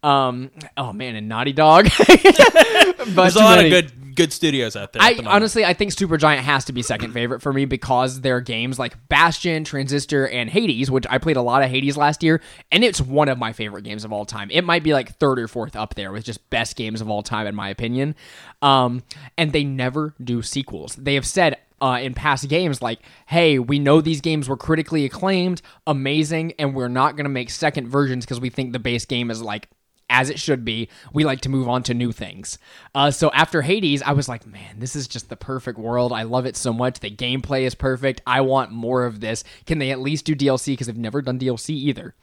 Um, 0.04 0.52
oh 0.76 0.94
man, 0.94 1.16
and 1.16 1.28
Naughty 1.28 1.54
Dog. 1.54 1.90
but 1.98 2.98
There's 3.08 3.36
a 3.36 3.40
lot 3.40 3.58
many. 3.58 3.68
of 3.68 3.72
good 3.72 4.16
good 4.18 4.34
studios 4.34 4.76
out 4.76 4.94
there. 4.94 5.02
I 5.02 5.12
at 5.12 5.18
the 5.18 5.26
honestly, 5.26 5.64
I 5.64 5.74
think 5.74 5.94
Supergiant 5.94 6.40
has 6.40 6.66
to 6.66 6.74
be 6.74 6.82
second 6.82 7.14
favorite 7.14 7.42
for 7.42 7.54
me 7.54 7.66
because 7.66 8.22
their 8.22 8.42
games 8.42 8.78
like 8.80 8.98
Bastion, 9.10 9.64
Transistor, 9.64 10.28
and 10.28 10.50
Hades, 10.50 10.92
which 10.92 11.06
I 11.10 11.20
played 11.20 11.38
a 11.38 11.42
lot 11.42 11.64
of 11.64 11.70
Hades 11.70 11.96
last 11.96 12.24
year, 12.24 12.42
and 12.72 12.84
it's 12.84 13.00
one 13.00 13.30
of 13.30 13.38
my 13.38 13.54
favorite 13.54 13.84
games 13.84 14.04
of 14.04 14.12
all 14.12 14.26
time. 14.26 14.50
It 14.52 14.64
might 14.64 14.84
be 14.84 14.94
like 14.94 15.16
third 15.18 15.40
or 15.40 15.48
fourth 15.48 15.76
up 15.76 15.96
there 15.96 16.12
with 16.12 16.26
just 16.26 16.48
best 16.50 16.76
games 16.76 17.00
of 17.00 17.10
all 17.10 17.24
time 17.24 17.48
in 17.48 17.56
my 17.56 17.70
opinion. 17.70 18.16
Um, 18.62 19.04
and 19.38 19.54
they 19.54 19.64
never 19.64 20.16
do 20.22 20.42
sequels. 20.42 20.96
They 20.96 21.14
have 21.14 21.26
said 21.26 21.58
uh, 21.80 22.00
in 22.02 22.14
past 22.14 22.50
games 22.50 22.82
like, 22.82 23.00
"Hey, 23.28 23.60
we 23.60 23.78
know 23.80 24.02
these 24.02 24.22
games 24.22 24.50
were 24.50 24.58
critically 24.58 25.06
acclaimed, 25.06 25.62
amazing, 25.86 26.54
and 26.58 26.74
we're 26.74 26.88
not 26.88 27.16
going 27.16 27.26
to 27.26 27.30
make 27.30 27.50
second 27.50 27.88
versions 27.88 28.26
because 28.26 28.40
we 28.40 28.50
think 28.50 28.74
the 28.74 28.80
base 28.80 29.06
game 29.06 29.30
is 29.32 29.42
like." 29.42 29.70
As 30.10 30.30
it 30.30 30.40
should 30.40 30.64
be. 30.64 30.90
We 31.14 31.26
like 31.26 31.42
to 31.42 31.50
move 31.50 31.68
on 31.68 31.84
to 31.84 31.94
new 31.94 32.12
things. 32.12 32.58
Uh, 32.96 33.12
so 33.12 33.32
after 33.32 33.62
Hades, 33.62 34.02
I 34.02 34.14
was 34.14 34.30
like, 34.30 34.46
man, 34.46 34.80
this 34.80 34.96
is 34.96 35.08
just 35.08 35.30
the 35.30 35.36
perfect 35.36 35.78
world. 35.78 36.14
I 36.14 36.24
love 36.24 36.46
it 36.46 36.56
so 36.56 36.74
much. 36.74 37.00
The 37.00 37.12
gameplay 37.12 37.64
is 37.64 37.76
perfect. 37.76 38.22
I 38.26 38.42
want 38.42 38.72
more 38.72 39.06
of 39.06 39.20
this. 39.20 39.44
Can 39.66 39.80
they 39.80 39.92
at 39.92 40.00
least 40.00 40.26
do 40.26 40.36
DLC? 40.36 40.68
Because 40.68 40.88
they've 40.88 40.98
never 40.98 41.22
done 41.22 41.40
DLC 41.40 41.70
either. 41.72 42.16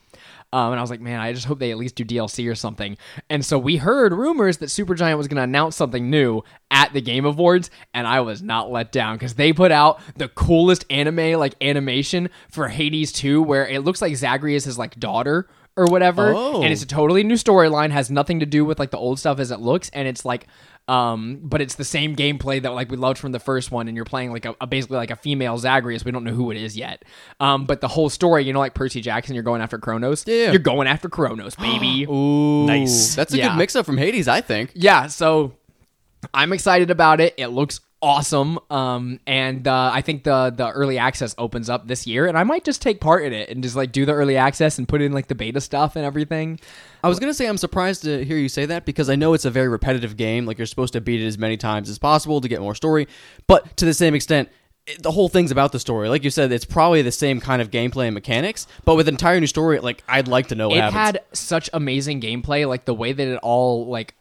Um, 0.52 0.70
and 0.70 0.78
I 0.78 0.82
was 0.82 0.90
like, 0.90 1.00
man, 1.00 1.18
I 1.18 1.32
just 1.32 1.46
hope 1.46 1.58
they 1.58 1.72
at 1.72 1.78
least 1.78 1.96
do 1.96 2.04
DLC 2.04 2.48
or 2.48 2.54
something. 2.54 2.96
And 3.28 3.44
so 3.44 3.58
we 3.58 3.76
heard 3.76 4.12
rumors 4.12 4.58
that 4.58 4.66
Supergiant 4.66 5.16
was 5.16 5.26
going 5.26 5.38
to 5.38 5.42
announce 5.42 5.74
something 5.74 6.08
new 6.08 6.42
at 6.70 6.92
the 6.92 7.00
Game 7.00 7.24
Awards, 7.24 7.70
and 7.92 8.06
I 8.06 8.20
was 8.20 8.40
not 8.40 8.70
let 8.70 8.92
down 8.92 9.16
because 9.16 9.34
they 9.34 9.52
put 9.52 9.72
out 9.72 10.00
the 10.16 10.28
coolest 10.28 10.84
anime 10.90 11.40
like 11.40 11.54
animation 11.60 12.30
for 12.48 12.68
Hades 12.68 13.10
2, 13.10 13.42
where 13.42 13.66
it 13.66 13.80
looks 13.80 14.00
like 14.00 14.14
Zagreus 14.14 14.68
is 14.68 14.78
like 14.78 14.98
daughter 15.00 15.48
or 15.76 15.86
whatever, 15.86 16.32
Oh. 16.34 16.62
and 16.62 16.72
it's 16.72 16.82
a 16.82 16.86
totally 16.86 17.22
new 17.24 17.34
storyline, 17.34 17.90
has 17.90 18.10
nothing 18.10 18.40
to 18.40 18.46
do 18.46 18.64
with 18.64 18.78
like 18.78 18.90
the 18.90 18.98
old 18.98 19.18
stuff 19.18 19.38
as 19.40 19.50
it 19.50 19.60
looks, 19.60 19.90
and 19.92 20.06
it's 20.08 20.24
like. 20.24 20.46
Um, 20.86 21.40
but 21.42 21.62
it's 21.62 21.76
the 21.76 21.84
same 21.84 22.14
gameplay 22.14 22.60
that 22.60 22.74
like 22.74 22.90
we 22.90 22.98
loved 22.98 23.16
from 23.16 23.32
the 23.32 23.38
first 23.40 23.70
one, 23.70 23.88
and 23.88 23.96
you're 23.96 24.04
playing 24.04 24.32
like 24.32 24.44
a, 24.44 24.54
a 24.60 24.66
basically 24.66 24.98
like 24.98 25.10
a 25.10 25.16
female 25.16 25.56
Zagreus. 25.56 26.04
We 26.04 26.10
don't 26.12 26.24
know 26.24 26.34
who 26.34 26.50
it 26.50 26.58
is 26.58 26.76
yet. 26.76 27.06
Um, 27.40 27.64
but 27.64 27.80
the 27.80 27.88
whole 27.88 28.10
story, 28.10 28.44
you 28.44 28.52
know, 28.52 28.58
like 28.58 28.74
Percy 28.74 29.00
Jackson, 29.00 29.34
you're 29.34 29.42
going 29.44 29.62
after 29.62 29.78
Kronos. 29.78 30.26
Yeah. 30.26 30.50
you're 30.50 30.58
going 30.58 30.86
after 30.86 31.08
Kronos, 31.08 31.54
baby. 31.56 32.04
Ooh, 32.10 32.66
Nice. 32.66 33.14
That's 33.14 33.32
a 33.32 33.38
Yeah. 33.38 33.48
good 33.52 33.56
mix 33.60 33.74
up 33.76 33.86
from 33.86 33.96
Hades, 33.96 34.28
I 34.28 34.42
think. 34.42 34.72
yeah, 34.74 35.06
so 35.06 35.54
I'm 36.34 36.52
excited 36.52 36.90
about 36.90 37.18
it. 37.18 37.32
It 37.38 37.46
looks 37.46 37.80
awesome. 38.04 38.58
Um, 38.70 39.18
and 39.26 39.66
uh, 39.66 39.90
I 39.92 40.02
think 40.02 40.24
the 40.24 40.52
the 40.54 40.70
early 40.70 40.98
access 40.98 41.34
opens 41.38 41.70
up 41.70 41.88
this 41.88 42.06
year, 42.06 42.26
and 42.26 42.36
I 42.36 42.44
might 42.44 42.62
just 42.62 42.82
take 42.82 43.00
part 43.00 43.24
in 43.24 43.32
it 43.32 43.48
and 43.48 43.62
just 43.62 43.74
like 43.74 43.90
do 43.90 44.04
the 44.04 44.12
early 44.12 44.36
access 44.36 44.78
and 44.78 44.86
put 44.86 45.00
in 45.00 45.12
like 45.12 45.28
the 45.28 45.34
beta 45.34 45.60
stuff 45.60 45.96
and 45.96 46.04
everything. 46.04 46.60
I 47.02 47.08
was 47.08 47.18
gonna 47.18 47.34
say 47.34 47.46
I'm 47.46 47.56
surprised 47.56 48.02
to 48.04 48.24
hear 48.24 48.36
you 48.36 48.48
say 48.48 48.66
that 48.66 48.84
because 48.84 49.08
I 49.08 49.16
know 49.16 49.32
it's 49.32 49.46
a 49.46 49.50
very 49.50 49.68
repetitive 49.68 50.16
game. 50.16 50.44
Like 50.44 50.58
you're 50.58 50.66
supposed 50.66 50.92
to 50.92 51.00
beat 51.00 51.22
it 51.22 51.26
as 51.26 51.38
many 51.38 51.56
times 51.56 51.88
as 51.88 51.98
possible 51.98 52.40
to 52.42 52.48
get 52.48 52.60
more 52.60 52.74
story, 52.74 53.08
but 53.46 53.76
to 53.78 53.86
the 53.86 53.94
same 53.94 54.14
extent, 54.14 54.50
the 55.00 55.10
whole 55.10 55.30
thing's 55.30 55.50
about 55.50 55.72
the 55.72 55.80
story. 55.80 56.10
Like 56.10 56.24
you 56.24 56.30
said, 56.30 56.52
it's 56.52 56.66
probably 56.66 57.00
the 57.00 57.12
same 57.12 57.40
kind 57.40 57.62
of 57.62 57.70
gameplay 57.70 58.04
and 58.06 58.14
mechanics, 58.14 58.66
but 58.84 58.96
with 58.96 59.08
an 59.08 59.14
entire 59.14 59.40
new 59.40 59.46
story. 59.46 59.80
Like 59.80 60.04
I'd 60.06 60.28
like 60.28 60.48
to 60.48 60.54
know 60.54 60.68
what 60.68 60.76
it 60.76 60.82
happens. 60.82 60.98
had 60.98 61.20
such 61.32 61.70
amazing 61.72 62.20
gameplay, 62.20 62.68
like 62.68 62.84
the 62.84 62.94
way 62.94 63.12
that 63.12 63.26
it 63.26 63.38
all 63.42 63.86
like 63.86 64.14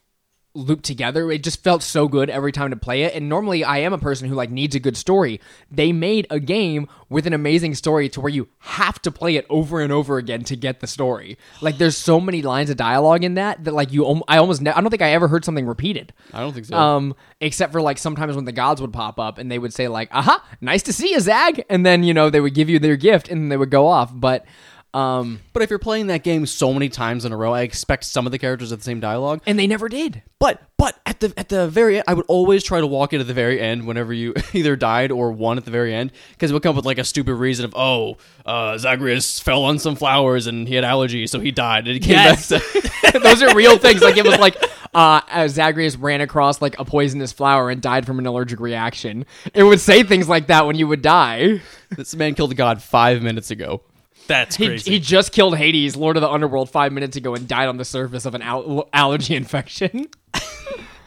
looped 0.56 0.86
together. 0.86 1.32
It 1.32 1.44
just 1.44 1.64
felt 1.64 1.82
so 1.82 2.08
good 2.08 2.30
every 2.30 2.52
time 2.52 2.70
to 2.70 2.76
play 2.76 3.04
it. 3.04 3.16
And 3.16 3.28
normally 3.28 3.64
I 3.64 3.80
am 3.80 3.94
a 3.94 3.98
person 3.98 4.28
who 4.28 4.36
like 4.36 4.52
needs 4.52 4.76
a 4.76 4.80
good 4.80 4.96
story. 4.96 5.40
They 5.72 5.92
made 5.92 6.28
a 6.30 6.40
game 6.40 6.88
with 7.10 7.26
an 7.26 7.34
amazing 7.34 7.76
story 7.76 8.08
to 8.10 8.22
where 8.22 8.32
you 8.32 8.48
have 8.60 9.02
to 9.04 9.12
play 9.12 9.36
it 9.36 9.46
over 9.50 9.82
and 9.82 9.92
over 9.92 10.18
again 10.18 10.44
to 10.46 10.56
get 10.56 10.80
the 10.80 10.88
story. 10.88 11.38
Like 11.62 11.78
there's 11.78 11.98
so 11.98 12.20
many 12.20 12.42
lines 12.42 12.70
of 12.70 12.78
dialogue 12.78 13.24
in 13.24 13.34
that 13.36 13.64
that 13.64 13.74
like 13.74 13.92
you 13.92 14.06
I 14.28 14.38
almost 14.38 14.62
ne- 14.62 14.72
I 14.72 14.82
don't 14.82 14.90
think 14.90 15.02
I 15.02 15.12
ever 15.14 15.28
heard 15.28 15.44
something 15.44 15.66
repeated. 15.66 16.14
I 16.34 16.42
don't 16.42 16.54
think 16.54 16.68
so. 16.68 16.78
Um, 16.78 17.16
except 17.42 17.72
for 17.72 17.82
like 17.82 17.98
sometimes 17.98 18.36
when 18.36 18.46
the 18.46 18.52
gods 18.52 18.80
would 18.82 18.94
pop 18.94 19.20
up 19.20 19.38
and 19.38 19.52
they 19.52 19.58
would 19.60 19.74
say 19.74 19.88
like, 19.88 20.10
"Aha, 20.12 20.44
nice 20.62 20.84
to 20.84 20.94
see 20.94 21.12
you, 21.12 21.20
Zag," 21.20 21.66
and 21.70 21.86
then 21.86 22.04
you 22.04 22.14
know 22.14 22.30
they 22.30 22.42
would 22.42 22.54
give 22.54 22.70
you 22.70 22.80
their 22.80 22.96
gift 22.96 23.28
and 23.30 23.52
they 23.52 23.58
would 23.58 23.72
go 23.72 23.88
off. 23.88 24.12
But 24.14 24.46
um, 24.94 25.40
but 25.54 25.64
if 25.64 25.70
you're 25.70 25.80
playing 25.80 26.08
that 26.08 26.24
game 26.24 26.46
so 26.46 26.74
many 26.74 26.90
times 26.90 27.26
in 27.26 27.32
a 27.32 27.38
row, 27.38 27.54
I 27.54 27.62
expect 27.62 28.04
some 28.06 28.26
of 28.26 28.32
the 28.32 28.38
characters 28.40 28.70
have 28.70 28.80
the 28.80 28.84
same 28.86 29.00
dialogue. 29.00 29.42
and 29.46 29.58
they 29.58 29.68
never 29.68 29.90
did. 29.90 30.22
But 30.40 30.62
but 30.78 31.00
at 31.06 31.20
the 31.22 31.34
at 31.38 31.50
the 31.50 31.68
very 31.68 31.96
end, 31.98 32.04
I 32.08 32.14
would 32.14 32.26
always 32.28 32.64
try 32.64 32.80
to 32.82 32.88
walk 32.88 33.14
in 33.14 33.22
at 33.22 33.28
the 33.28 33.34
very 33.34 33.60
end 33.62 33.88
whenever 33.88 34.14
you 34.14 34.34
either 34.54 34.76
died 34.76 35.12
or 35.12 35.32
won 35.32 35.58
at 35.58 35.66
the 35.66 35.72
very 35.72 35.94
end 35.96 36.12
because 36.32 36.52
it 36.52 36.54
would 36.54 36.64
come 36.64 36.72
up 36.72 36.76
with 36.78 36.86
like 36.86 36.98
a 36.98 37.04
stupid 37.04 37.36
reason 37.36 37.64
of 37.66 37.74
oh 37.76 38.18
uh, 38.46 38.78
Zagreus 38.78 39.40
fell 39.40 39.64
on 39.64 39.80
some 39.80 39.96
flowers 39.96 40.48
and 40.48 40.68
he 40.68 40.76
had 40.76 40.84
allergies 40.84 41.30
so 41.30 41.40
he 41.40 41.52
died 41.52 41.88
and 41.88 41.94
he 41.94 42.00
came 42.00 42.14
Yes. 42.14 42.50
back. 42.50 42.62
To- 42.62 43.20
Those 43.24 43.42
are 43.42 43.56
real 43.56 43.78
things. 43.78 44.02
Like 44.02 44.18
it 44.18 44.26
was 44.26 44.38
like 44.38 44.58
uh, 44.94 45.22
as 45.30 45.54
Zagreus 45.54 45.96
ran 45.96 46.20
across 46.22 46.62
like 46.62 46.78
a 46.78 46.86
poisonous 46.86 47.32
flower 47.32 47.70
and 47.70 47.82
died 47.82 48.06
from 48.06 48.20
an 48.20 48.26
allergic 48.26 48.60
reaction. 48.60 49.26
It 49.54 49.64
would 49.64 49.80
say 49.80 50.04
things 50.04 50.28
like 50.30 50.48
that 50.48 50.66
when 50.68 50.76
you 50.76 50.88
would 50.88 51.02
die. 51.02 51.62
this 51.96 52.16
man 52.16 52.36
killed 52.36 52.52
a 52.52 52.56
god 52.56 52.82
five 52.82 53.22
minutes 53.24 53.50
ago. 53.50 53.82
That's 54.28 54.56
He, 54.56 54.68
crazy. 54.68 54.92
he 54.92 55.00
just 55.00 55.32
killed 55.32 55.58
Hades, 55.58 55.96
Lord 55.96 56.18
of 56.18 56.22
the 56.22 56.30
Underworld, 56.30 56.70
five 56.70 56.92
minutes 56.94 57.18
ago 57.18 57.36
and 57.36 57.48
died 57.48 57.68
on 57.68 57.78
the 57.78 57.86
surface 57.86 58.26
of 58.26 58.36
an 58.36 58.42
al- 58.42 58.88
allergy 58.94 59.36
infection. 59.36 60.08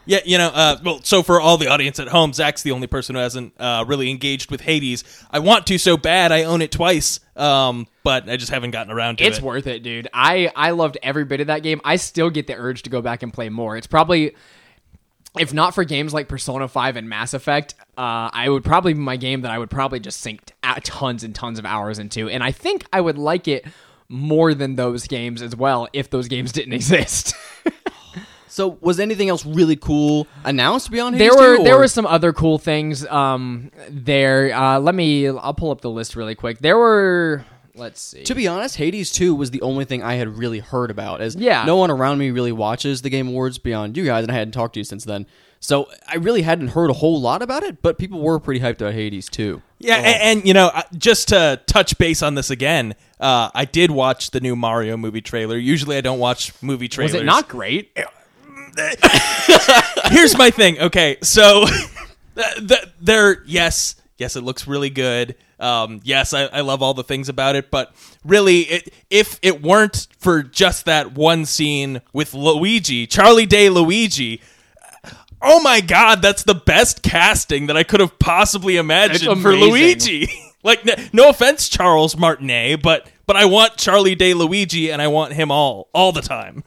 Yeah, 0.08 0.20
you 0.24 0.38
know, 0.38 0.52
uh, 0.54 0.76
well, 0.84 1.00
so 1.02 1.24
for 1.24 1.40
all 1.40 1.58
the 1.58 1.66
audience 1.66 1.98
at 1.98 2.06
home, 2.06 2.32
Zach's 2.32 2.62
the 2.62 2.70
only 2.70 2.86
person 2.86 3.16
who 3.16 3.20
hasn't 3.20 3.54
uh, 3.58 3.84
really 3.88 4.08
engaged 4.08 4.52
with 4.52 4.60
Hades. 4.60 5.02
I 5.32 5.40
want 5.40 5.66
to 5.66 5.78
so 5.78 5.96
bad. 5.96 6.30
I 6.30 6.44
own 6.44 6.62
it 6.62 6.70
twice, 6.70 7.18
um, 7.34 7.88
but 8.04 8.28
I 8.30 8.36
just 8.36 8.52
haven't 8.52 8.70
gotten 8.70 8.92
around 8.92 9.18
to 9.18 9.24
It's 9.24 9.38
it. 9.38 9.38
It's 9.38 9.42
worth 9.44 9.66
it, 9.66 9.82
dude. 9.82 10.06
I 10.14 10.52
I 10.54 10.70
loved 10.70 10.96
every 11.02 11.24
bit 11.24 11.40
of 11.40 11.48
that 11.48 11.64
game. 11.64 11.80
I 11.84 11.96
still 11.96 12.30
get 12.30 12.46
the 12.46 12.54
urge 12.54 12.82
to 12.84 12.90
go 12.90 13.02
back 13.02 13.24
and 13.24 13.32
play 13.32 13.48
more. 13.48 13.76
It's 13.76 13.88
probably 13.88 14.36
if 15.38 15.52
not 15.52 15.74
for 15.74 15.84
games 15.84 16.14
like 16.14 16.28
Persona 16.28 16.68
5 16.68 16.96
and 16.96 17.08
Mass 17.08 17.34
Effect, 17.34 17.74
uh, 17.96 18.30
I 18.32 18.48
would 18.48 18.64
probably 18.64 18.92
be 18.94 19.00
my 19.00 19.16
game 19.16 19.42
that 19.42 19.50
I 19.50 19.58
would 19.58 19.70
probably 19.70 20.00
just 20.00 20.20
sink 20.20 20.44
t- 20.44 20.52
tons 20.82 21.24
and 21.24 21.34
tons 21.34 21.58
of 21.58 21.66
hours 21.66 21.98
into. 21.98 22.28
And 22.28 22.42
I 22.42 22.52
think 22.52 22.86
I 22.92 23.00
would 23.00 23.18
like 23.18 23.48
it 23.48 23.66
more 24.08 24.54
than 24.54 24.76
those 24.76 25.06
games 25.06 25.42
as 25.42 25.56
well 25.56 25.88
if 25.92 26.10
those 26.10 26.28
games 26.28 26.52
didn't 26.58 26.72
exist. 26.72 27.34
So 28.48 28.78
was 28.80 28.98
anything 28.98 29.28
else 29.28 29.44
really 29.44 29.76
cool 29.76 30.26
announced 30.42 30.90
beyond 30.90 31.16
Hades 31.16 31.36
there 31.36 31.50
were 31.50 31.56
2, 31.58 31.64
there 31.64 31.76
were 31.76 31.88
some 31.88 32.06
other 32.06 32.32
cool 32.32 32.56
things 32.56 33.04
um 33.04 33.70
there. 33.90 34.50
Uh, 34.54 34.78
let 34.78 34.94
me 34.94 35.28
I'll 35.28 35.52
pull 35.52 35.70
up 35.70 35.82
the 35.82 35.90
list 35.90 36.16
really 36.16 36.34
quick. 36.34 36.60
There 36.60 36.78
were 36.78 37.44
let's 37.76 38.00
see. 38.00 38.22
To 38.24 38.34
be 38.34 38.48
honest, 38.48 38.76
Hades 38.76 39.10
2 39.12 39.34
was 39.34 39.50
the 39.50 39.62
only 39.62 39.84
thing 39.84 40.02
I 40.02 40.14
had 40.14 40.36
really 40.38 40.58
heard 40.60 40.90
about. 40.90 41.20
As 41.20 41.36
Yeah. 41.36 41.64
no 41.64 41.76
one 41.76 41.90
around 41.90 42.18
me 42.18 42.30
really 42.30 42.52
watches 42.52 43.02
the 43.02 43.10
Game 43.10 43.28
Awards 43.28 43.58
beyond 43.58 43.96
you 43.96 44.04
guys, 44.04 44.22
and 44.24 44.32
I 44.32 44.34
hadn't 44.34 44.52
talked 44.52 44.74
to 44.74 44.80
you 44.80 44.84
since 44.84 45.04
then. 45.04 45.26
So 45.60 45.88
I 46.06 46.16
really 46.16 46.42
hadn't 46.42 46.68
heard 46.68 46.90
a 46.90 46.94
whole 46.94 47.20
lot 47.20 47.42
about 47.42 47.62
it, 47.62 47.82
but 47.82 47.98
people 47.98 48.20
were 48.20 48.38
pretty 48.38 48.60
hyped 48.60 48.80
about 48.80 48.94
Hades 48.94 49.28
2. 49.28 49.62
Yeah, 49.78 49.96
a- 49.98 50.22
and, 50.24 50.46
you 50.46 50.54
know, 50.54 50.68
uh, 50.72 50.82
just 50.96 51.28
to 51.28 51.60
touch 51.66 51.98
base 51.98 52.22
on 52.22 52.34
this 52.34 52.50
again, 52.50 52.94
uh, 53.20 53.50
I 53.54 53.64
did 53.64 53.90
watch 53.90 54.30
the 54.30 54.40
new 54.40 54.54
Mario 54.54 54.96
movie 54.96 55.22
trailer. 55.22 55.56
Usually, 55.56 55.96
I 55.96 56.02
don't 56.02 56.18
watch 56.18 56.52
movie 56.62 56.88
trailers. 56.88 57.14
was 57.14 57.22
it 57.22 57.24
not 57.24 57.48
great? 57.48 57.96
Here's 60.10 60.36
my 60.36 60.50
thing. 60.50 60.78
Okay, 60.80 61.16
so 61.22 61.66
th- 62.36 62.68
th- 62.68 62.84
there, 63.00 63.42
yes, 63.46 63.96
yes, 64.18 64.36
it 64.36 64.42
looks 64.42 64.66
really 64.66 64.90
good. 64.90 65.34
Um, 65.58 66.00
yes, 66.04 66.32
I, 66.34 66.44
I 66.44 66.60
love 66.60 66.82
all 66.82 66.94
the 66.94 67.04
things 67.04 67.28
about 67.28 67.56
it, 67.56 67.70
but 67.70 67.94
really, 68.24 68.60
it, 68.60 68.94
if 69.10 69.38
it 69.42 69.62
weren't 69.62 70.06
for 70.18 70.42
just 70.42 70.84
that 70.84 71.12
one 71.14 71.46
scene 71.46 72.02
with 72.12 72.34
Luigi, 72.34 73.06
Charlie 73.06 73.46
Day 73.46 73.70
Luigi. 73.70 74.40
Oh 75.40 75.60
my 75.60 75.80
god, 75.80 76.22
that's 76.22 76.44
the 76.44 76.54
best 76.54 77.02
casting 77.02 77.66
that 77.66 77.76
I 77.76 77.82
could 77.84 78.00
have 78.00 78.18
possibly 78.18 78.76
imagined 78.76 79.40
for. 79.42 79.52
Luigi. 79.52 80.28
like, 80.62 80.86
n- 80.86 81.10
no 81.12 81.28
offense, 81.28 81.68
Charles 81.68 82.16
Martinet, 82.16 82.82
but 82.82 83.06
but 83.26 83.36
I 83.36 83.44
want 83.44 83.76
Charlie 83.76 84.14
Day 84.14 84.34
Luigi, 84.34 84.90
and 84.90 85.00
I 85.00 85.08
want 85.08 85.34
him 85.34 85.50
all 85.50 85.88
all 85.92 86.12
the 86.12 86.22
time. 86.22 86.64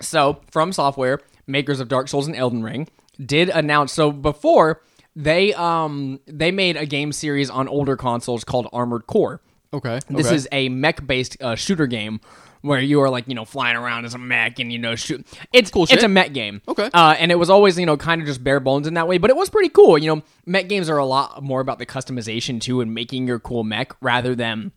So, 0.00 0.40
From 0.50 0.72
Software, 0.72 1.20
makers 1.46 1.80
of 1.80 1.88
Dark 1.88 2.08
Souls 2.08 2.26
and 2.26 2.36
Elden 2.36 2.62
Ring, 2.62 2.88
did 3.24 3.48
announce. 3.48 3.92
So 3.92 4.12
before 4.12 4.82
they 5.14 5.52
um 5.54 6.20
they 6.26 6.50
made 6.50 6.76
a 6.76 6.86
game 6.86 7.12
series 7.12 7.50
on 7.50 7.68
older 7.68 7.96
consoles 7.96 8.44
called 8.44 8.68
Armored 8.72 9.06
Core. 9.06 9.40
Okay. 9.74 10.00
This 10.08 10.26
okay. 10.26 10.36
is 10.36 10.48
a 10.52 10.68
mech 10.68 11.06
based 11.06 11.42
uh, 11.42 11.54
shooter 11.54 11.86
game 11.86 12.20
where 12.60 12.80
you 12.80 13.00
are 13.00 13.10
like 13.10 13.26
you 13.26 13.34
know 13.34 13.44
flying 13.44 13.76
around 13.76 14.04
as 14.04 14.14
a 14.14 14.18
mech 14.18 14.58
and 14.58 14.72
you 14.72 14.78
know 14.78 14.94
shoot. 14.94 15.26
It's 15.52 15.70
Cool 15.70 15.86
It's 15.90 16.02
a 16.02 16.08
mech 16.08 16.32
game. 16.32 16.62
Okay. 16.68 16.90
Uh, 16.92 17.14
and 17.18 17.30
it 17.30 17.36
was 17.36 17.50
always 17.50 17.78
you 17.78 17.86
know 17.86 17.96
kind 17.96 18.20
of 18.20 18.26
just 18.26 18.42
bare 18.42 18.60
bones 18.60 18.86
in 18.86 18.94
that 18.94 19.08
way, 19.08 19.18
but 19.18 19.30
it 19.30 19.36
was 19.36 19.50
pretty 19.50 19.70
cool. 19.70 19.98
You 19.98 20.16
know, 20.16 20.22
mech 20.46 20.68
games 20.68 20.88
are 20.88 20.98
a 20.98 21.06
lot 21.06 21.42
more 21.42 21.60
about 21.60 21.78
the 21.78 21.86
customization 21.86 22.60
too 22.60 22.80
and 22.80 22.94
making 22.94 23.26
your 23.26 23.38
cool 23.38 23.64
mech 23.64 23.92
rather 24.00 24.34
than 24.34 24.72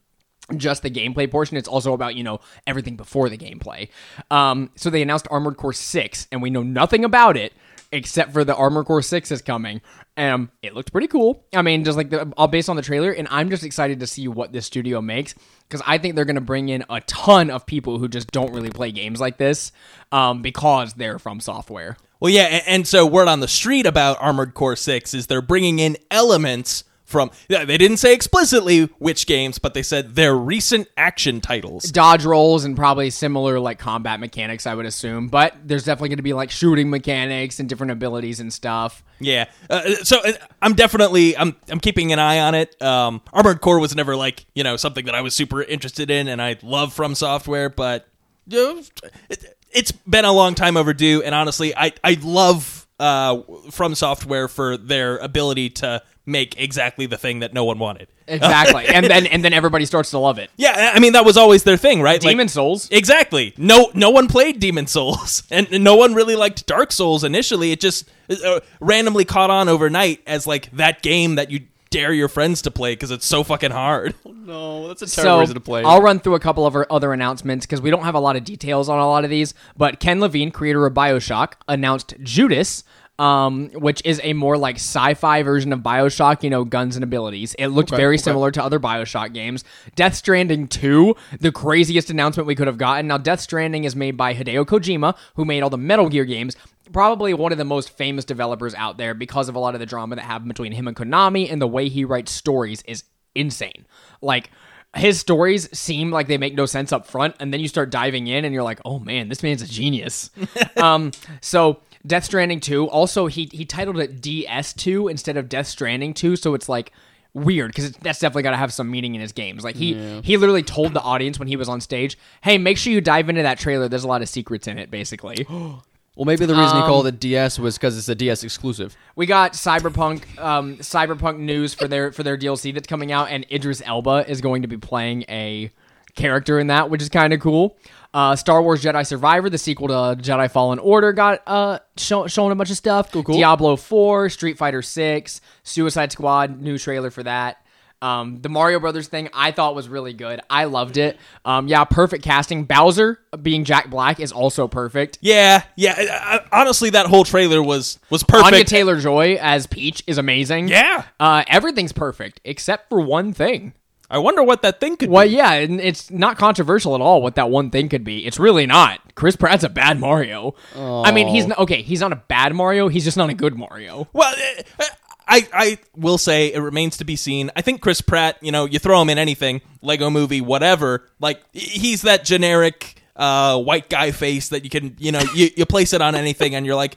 just 0.58 0.84
the 0.84 0.92
gameplay 0.92 1.30
portion. 1.30 1.58
It's 1.58 1.68
also 1.68 1.94
about, 1.94 2.16
you 2.16 2.24
know, 2.24 2.40
everything 2.68 2.96
before 2.96 3.30
the 3.30 3.38
gameplay. 3.38 3.90
Um, 4.30 4.70
so 4.76 4.90
they 4.90 5.02
announced 5.02 5.28
Armored 5.32 5.58
Core 5.58 5.74
6, 5.74 6.28
and 6.32 6.42
we 6.42 6.50
know 6.50 6.64
nothing 6.64 7.04
about 7.04 7.36
it 7.38 7.54
except 7.96 8.34
for 8.34 8.44
the 8.44 8.56
Armored 8.56 8.86
Core 8.86 9.02
6 9.02 9.32
is 9.32 9.42
coming. 9.42 9.82
Um, 10.18 10.52
it 10.62 10.74
looked 10.76 10.92
pretty 10.92 11.08
cool. 11.08 11.44
I 11.54 11.62
mean, 11.62 11.84
just 11.84 11.98
like 11.98 12.10
the, 12.10 12.32
all 12.38 12.48
based 12.48 12.70
on 12.70 12.76
the 12.76 12.82
trailer, 12.82 13.12
and 13.12 13.28
I'm 13.32 13.50
just 13.50 13.64
excited 13.64 14.00
to 14.02 14.08
see 14.08 14.28
what 14.28 14.52
this 14.52 14.66
studio 14.66 15.02
makes 15.02 15.34
because 15.68 15.82
I 15.86 15.98
think 15.98 16.16
they're 16.16 16.26
going 16.26 16.36
to 16.36 16.42
bring 16.42 16.70
in 16.70 16.84
a 16.90 17.02
ton 17.02 17.50
of 17.50 17.66
people 17.66 17.98
who 17.98 18.08
just 18.08 18.32
don't 18.32 18.54
really 18.54 18.70
play 18.70 18.92
games 18.92 19.20
like 19.20 19.38
this 19.38 19.72
um, 20.12 20.42
because 20.42 20.94
they're 20.94 21.20
from 21.20 21.40
software. 21.40 21.98
Well, 22.20 22.32
yeah, 22.32 22.46
a- 22.46 22.70
and 22.70 22.88
so 22.88 23.06
word 23.06 23.28
on 23.28 23.40
the 23.40 23.48
street 23.48 23.86
about 23.86 24.18
Armored 24.22 24.54
Core 24.54 24.76
6 24.76 25.14
is 25.14 25.28
they're 25.28 25.42
bringing 25.42 25.80
in 25.80 25.98
elements 26.12 26.84
from 27.06 27.32
yeah, 27.48 27.66
they 27.66 27.78
didn't 27.78 27.98
say 27.98 28.14
explicitly 28.14 28.86
which 28.98 29.28
games, 29.28 29.60
but 29.60 29.74
they 29.74 29.84
said 29.84 30.16
their 30.16 30.36
recent 30.36 30.88
action 30.98 31.40
titles. 31.40 31.84
dodge 31.84 32.26
rolls 32.26 32.66
and 32.66 32.76
probably 32.76 33.10
similar 33.10 33.60
like 33.60 33.80
combat 33.80 34.20
mechanics, 34.20 34.68
I 34.68 34.74
would 34.74 34.86
assume. 34.86 35.28
But 35.28 35.56
there's 35.64 35.86
definitely 35.86 36.10
going 36.10 36.18
to 36.18 36.24
be 36.24 36.34
like 36.34 36.52
shooting 36.52 36.90
mechanics 36.90 37.60
and 37.60 37.70
different 37.70 37.92
abilities 37.92 38.40
and 38.40 38.52
stuff. 38.52 39.04
Yeah. 39.20 39.46
Uh, 39.70 39.96
so 40.04 40.20
uh, 40.26 40.34
I'm 40.62 40.74
definitely 40.74 41.38
I'm 41.38 41.56
I'm 41.70 41.80
keeping 41.80 42.12
an 42.12 42.20
eye 42.20 42.40
on 42.40 42.56
it. 42.56 42.82
Um 42.82 43.22
Armored 43.32 43.62
Core 43.62 43.80
was 43.80 43.96
never 43.96 44.16
like, 44.16 44.46
you 44.56 44.64
know, 44.64 44.76
something 44.76 45.06
that 45.06 45.16
I 45.16 45.22
was 45.22 45.34
super 45.34 45.62
interested 45.62 46.10
in 46.10 46.28
and 46.28 46.42
I 46.42 46.58
love 46.62 46.94
from 46.94 47.16
software, 47.16 47.70
but 47.70 48.08
it, 48.48 49.58
it's 49.72 49.92
been 49.92 50.26
a 50.26 50.32
long 50.32 50.56
time 50.56 50.78
overdue, 50.78 51.22
and 51.24 51.36
honestly, 51.36 51.76
I 51.76 51.92
I 52.04 52.18
love 52.22 52.88
uh, 53.00 53.42
From 53.72 53.94
Software 53.94 54.48
for 54.48 54.78
their 54.78 55.18
ability 55.18 55.72
to 55.72 56.02
make 56.26 56.60
exactly 56.60 57.06
the 57.06 57.18
thing 57.18 57.40
that 57.40 57.54
no 57.54 57.64
one 57.64 57.80
wanted. 57.80 58.08
Exactly, 58.28 58.88
and 58.88 59.06
then 59.06 59.28
and 59.28 59.46
then 59.46 59.54
everybody 59.54 59.86
starts 59.86 60.10
to 60.10 60.18
love 60.18 60.40
it. 60.40 60.50
Yeah, 60.58 60.94
I 60.96 61.00
mean 61.00 61.14
that 61.14 61.26
was 61.26 61.38
always 61.38 61.62
their 61.62 61.78
thing, 61.78 62.02
right? 62.02 62.24
Like- 62.24 62.32
Demon's 62.32 62.54
Souls. 62.54 62.90
Exactly. 62.90 63.54
No, 63.56 63.92
no 63.94 64.10
one 64.10 64.28
played 64.28 64.60
Demon's 64.60 64.90
Souls, 64.90 65.44
and 65.52 65.68
and 65.72 65.84
no 65.84 65.96
one 65.96 66.16
really 66.16 66.36
liked 66.36 66.66
Dark 66.66 66.92
Souls 66.92 67.24
initially. 67.24 67.72
It 67.72 67.80
just 67.80 68.10
uh, 68.32 68.62
randomly 68.80 69.26
caught 69.26 69.52
on 69.52 69.70
overnight 69.70 70.22
as 70.26 70.48
like 70.48 70.72
that 70.72 71.04
game 71.04 71.36
that 71.36 71.52
you 71.52 71.62
dare 71.92 72.12
your 72.12 72.28
friends 72.28 72.64
to 72.64 72.72
play 72.72 72.94
because 72.94 73.12
it's 73.12 73.28
so 73.28 73.44
fucking 73.44 73.72
hard. 73.72 74.16
No, 74.46 74.88
that's 74.90 75.02
a 75.02 75.08
terrible 75.08 75.32
So 75.38 75.40
reason 75.40 75.56
to 75.56 75.60
play. 75.60 75.82
I'll 75.84 76.04
run 76.04 76.20
through 76.20 76.36
a 76.36 76.40
couple 76.40 76.68
of 76.68 76.76
our 76.76 76.86
other 76.92 77.14
announcements 77.14 77.66
because 77.66 77.82
we 77.82 77.90
don't 77.90 78.04
have 78.04 78.14
a 78.14 78.20
lot 78.20 78.36
of 78.36 78.44
details 78.44 78.90
on 78.90 79.00
a 79.00 79.08
lot 79.08 79.24
of 79.24 79.32
these. 79.32 79.56
But 79.76 80.00
Ken 80.00 80.20
Levine, 80.20 80.52
creator 80.52 80.86
of 80.86 80.94
Bioshock, 80.94 81.54
announced 81.68 82.14
Judas. 82.22 82.84
Um, 83.18 83.70
which 83.70 84.02
is 84.04 84.20
a 84.26 84.34
more 84.34 84.58
like 84.58 84.76
sci-fi 84.76 85.42
version 85.42 85.72
of 85.72 85.80
Bioshock, 85.80 86.44
you 86.44 86.50
know, 86.50 86.66
guns 86.66 86.98
and 86.98 87.04
abilities. 87.04 87.56
It 87.58 87.68
looked 87.68 87.94
Okay, 87.94 88.02
very 88.02 88.16
okay. 88.16 88.24
similar 88.24 88.52
to 88.52 88.62
other 88.62 88.78
Bioshock 88.78 89.34
games. 89.34 89.64
Death 89.96 90.16
Stranding 90.16 90.68
2, 90.68 91.16
the 91.40 91.54
craziest 91.54 92.10
announcement 92.10 92.46
we 92.46 92.56
could 92.56 92.68
have 92.68 92.78
gotten. 92.78 93.08
Now, 93.08 93.18
Death 93.18 93.40
Stranding 93.40 93.86
is 93.86 93.96
made 93.96 94.18
by 94.18 94.34
Hideo 94.34 94.66
Kojima, 94.66 95.16
who 95.36 95.46
made 95.46 95.64
all 95.64 95.70
the 95.70 95.78
Metal 95.78 96.10
Gear 96.10 96.26
games. 96.26 96.58
Probably 96.92 97.34
one 97.34 97.54
of 97.54 97.58
the 97.58 97.64
most 97.64 97.90
famous 97.92 98.26
developers 98.26 98.76
out 98.76 98.98
there 98.98 99.14
because 99.14 99.48
of 99.48 99.56
a 99.56 99.60
lot 99.60 99.76
of 99.76 99.80
the 99.80 99.86
drama 99.86 100.18
that 100.18 100.24
happened 100.24 100.50
between 100.50 100.74
him 100.74 100.86
and 100.86 100.98
Konami 100.98 101.50
and 101.50 101.62
the 101.62 101.68
way 101.68 101.88
he 101.88 102.04
writes 102.04 102.34
stories 102.34 102.84
is 102.86 103.06
insane. 103.34 103.86
Like, 104.22 104.52
his 104.94 105.20
stories 105.20 105.70
seem 105.78 106.12
like 106.12 106.28
they 106.28 106.38
make 106.38 106.54
no 106.56 106.66
sense 106.66 106.92
up 106.92 107.06
front, 107.08 107.36
and 107.40 107.54
then 107.54 107.60
you 107.62 107.68
start 107.70 107.90
diving 107.90 108.28
in, 108.28 108.46
and 108.46 108.54
you're 108.54 108.64
like, 108.64 108.80
"Oh 108.86 109.00
man, 109.00 109.28
this 109.30 109.42
man's 109.44 109.62
a 109.62 109.68
genius." 109.68 110.30
um, 110.78 111.12
so 111.42 111.80
Death 112.06 112.26
Stranding 112.26 112.60
two. 112.60 112.88
Also, 112.90 113.28
he 113.28 113.50
he 113.52 113.66
titled 113.66 114.00
it 114.00 114.22
DS 114.22 114.74
two 114.74 115.08
instead 115.08 115.38
of 115.38 115.50
Death 115.50 115.68
Stranding 115.68 116.14
two, 116.14 116.36
so 116.36 116.54
it's 116.54 116.70
like 116.70 116.92
weird 117.34 117.68
because 117.68 117.92
that's 117.98 118.20
definitely 118.20 118.44
got 118.44 118.52
to 118.52 118.58
have 118.58 118.72
some 118.72 118.90
meaning 118.90 119.14
in 119.16 119.22
his 119.22 119.32
games. 119.34 119.64
Like 119.64 119.76
he 119.76 119.94
he 120.22 120.38
literally 120.38 120.64
told 120.64 120.94
the 120.94 121.02
audience 121.02 121.38
when 121.40 121.48
he 121.48 121.56
was 121.56 121.68
on 121.70 121.82
stage, 121.82 122.18
"Hey, 122.42 122.58
make 122.58 122.78
sure 122.78 122.94
you 122.94 123.02
dive 123.02 123.30
into 123.30 123.44
that 123.44 123.60
trailer. 123.60 123.88
There's 123.88 124.04
a 124.04 124.08
lot 124.08 124.22
of 124.22 124.30
secrets 124.30 124.68
in 124.68 124.78
it." 124.80 124.90
Basically. 124.92 125.46
well, 125.50 126.26
maybe 126.26 126.46
the 126.46 126.54
reason 126.56 126.78
he 126.78 126.84
Um, 126.84 126.88
called 126.88 127.08
it 127.08 127.20
DS 127.20 127.60
was 127.60 127.78
because 127.78 127.98
it's 127.98 128.08
a 128.08 128.16
DS 128.16 128.44
exclusive. 128.44 128.96
We 129.18 129.26
got 129.26 129.52
Cyberpunk, 129.54 130.40
um, 130.40 130.78
Cyberpunk 130.78 131.40
news 131.40 131.74
for 131.74 131.88
their 131.88 132.12
for 132.14 132.24
their 132.24 132.38
DLC 132.38 132.74
that's 132.74 132.88
coming 132.88 133.12
out, 133.12 133.30
and 133.30 133.46
Idris 133.52 133.82
Elba 133.86 134.26
is 134.30 134.40
going 134.42 134.62
to 134.62 134.68
be 134.70 134.78
playing 134.78 135.24
a 135.28 135.72
character 136.16 136.60
in 136.60 136.68
that, 136.68 136.90
which 136.90 137.02
is 137.02 137.10
kind 137.10 137.34
of 137.34 137.42
cool. 137.42 137.76
Uh, 138.16 138.34
Star 138.34 138.62
Wars 138.64 138.82
Jedi 138.82 139.06
Survivor, 139.06 139.50
the 139.50 139.58
sequel 139.58 139.90
to 139.90 139.94
Jedi 140.24 140.50
Fallen 140.50 140.80
Order, 140.80 141.12
got 141.12 141.42
uh 141.46 141.80
show, 141.98 142.28
showing 142.28 142.54
a 142.54 142.56
bunch 142.56 142.70
of 142.70 142.78
stuff. 142.78 143.12
cool. 143.12 143.24
Diablo 143.24 143.76
Four, 143.76 144.30
Street 144.30 144.58
Fighter 144.58 144.82
Six, 144.82 145.42
Suicide 145.64 146.14
Squad, 146.14 146.62
new 146.62 146.78
trailer 146.78 147.12
for 147.12 147.24
that. 147.24 147.58
Um, 148.02 148.40
the 148.42 148.50
Mario 148.50 148.80
Brothers 148.80 149.08
thing 149.10 149.30
I 149.34 149.52
thought 149.52 149.74
was 149.76 149.90
really 149.90 150.14
good. 150.14 150.40
I 150.50 150.66
loved 150.66 150.96
it. 150.98 151.18
Um, 151.44 151.68
yeah, 151.68 151.84
perfect 151.86 152.24
casting. 152.24 152.64
Bowser 152.64 153.20
being 153.42 153.64
Jack 153.66 153.90
Black 153.90 154.20
is 154.22 154.32
also 154.32 154.68
perfect. 154.70 155.18
Yeah, 155.22 155.64
yeah. 155.76 155.96
I, 155.98 156.38
I- 156.38 156.62
honestly, 156.62 156.92
that 156.92 157.08
whole 157.08 157.24
trailer 157.26 157.62
was 157.62 158.00
was 158.10 158.24
perfect. 158.24 158.46
Anya 158.54 158.64
Taylor 158.64 159.00
Joy 159.02 159.38
as 159.42 159.68
Peach 159.68 160.04
is 160.08 160.18
amazing. 160.18 160.68
Yeah. 160.70 161.04
Uh, 161.20 161.44
everything's 161.48 161.92
perfect 161.94 162.40
except 162.46 162.88
for 162.90 163.02
one 163.02 163.34
thing. 163.34 163.74
I 164.16 164.18
wonder 164.18 164.42
what 164.44 164.62
that 164.62 164.80
thing 164.80 164.96
could 164.96 165.10
be. 165.10 165.14
Well, 165.14 165.28
be. 165.28 165.34
yeah, 165.34 165.52
and 165.56 165.82
it's 165.82 166.10
not 166.10 166.38
controversial 166.38 166.96
at 166.96 167.02
all 167.02 167.22
what 167.22 167.36
that 167.36 167.50
one 167.50 167.70
thing 167.70 167.90
could 167.90 168.06
be. 168.06 168.26
It's 168.26 168.40
really 168.40 168.66
not. 168.66 169.02
Chris 169.16 169.36
Pratt's 169.36 169.66
a 169.66 169.70
bad 169.70 170.00
Mario. 170.00 170.56
I 170.74 171.12
mean, 171.12 171.28
he's 171.28 171.48
not, 171.48 171.60
okay. 171.60 171.82
He's 171.82 172.00
not 172.00 172.14
a 172.14 172.16
bad 172.16 172.56
Mario. 172.56 172.88
He's 172.88 173.04
just 173.04 173.18
not 173.18 173.30
a 173.30 173.34
good 173.34 173.58
Mario. 173.58 174.08
Well, 174.14 174.34
uh, 174.80 174.86
I 175.28 175.48
I 175.52 175.78
will 175.98 176.18
say 176.18 176.54
it 176.54 176.60
remains 176.60 176.96
to 176.98 177.04
be 177.04 177.18
seen. 177.18 177.52
I 177.58 177.62
think 177.62 177.82
Chris 177.82 178.00
Pratt, 178.00 178.38
you 178.42 178.54
know, 178.54 178.64
you 178.64 178.80
throw 178.80 179.02
him 179.02 179.10
in 179.10 179.18
anything, 179.18 179.60
Lego 179.82 180.10
Movie, 180.10 180.40
whatever. 180.40 181.10
Like 181.20 181.42
he's 181.52 182.04
that 182.04 182.24
generic 182.24 183.02
uh, 183.18 183.62
white 183.62 183.90
guy 183.90 184.12
face 184.12 184.48
that 184.48 184.64
you 184.64 184.70
can, 184.70 184.96
you 184.98 185.12
know, 185.12 185.22
you, 185.34 185.50
you 185.58 185.66
place 185.66 185.92
it 185.92 186.02
on 186.02 186.16
anything, 186.16 186.56
and 186.56 186.66
you're 186.66 186.76
like, 186.76 186.96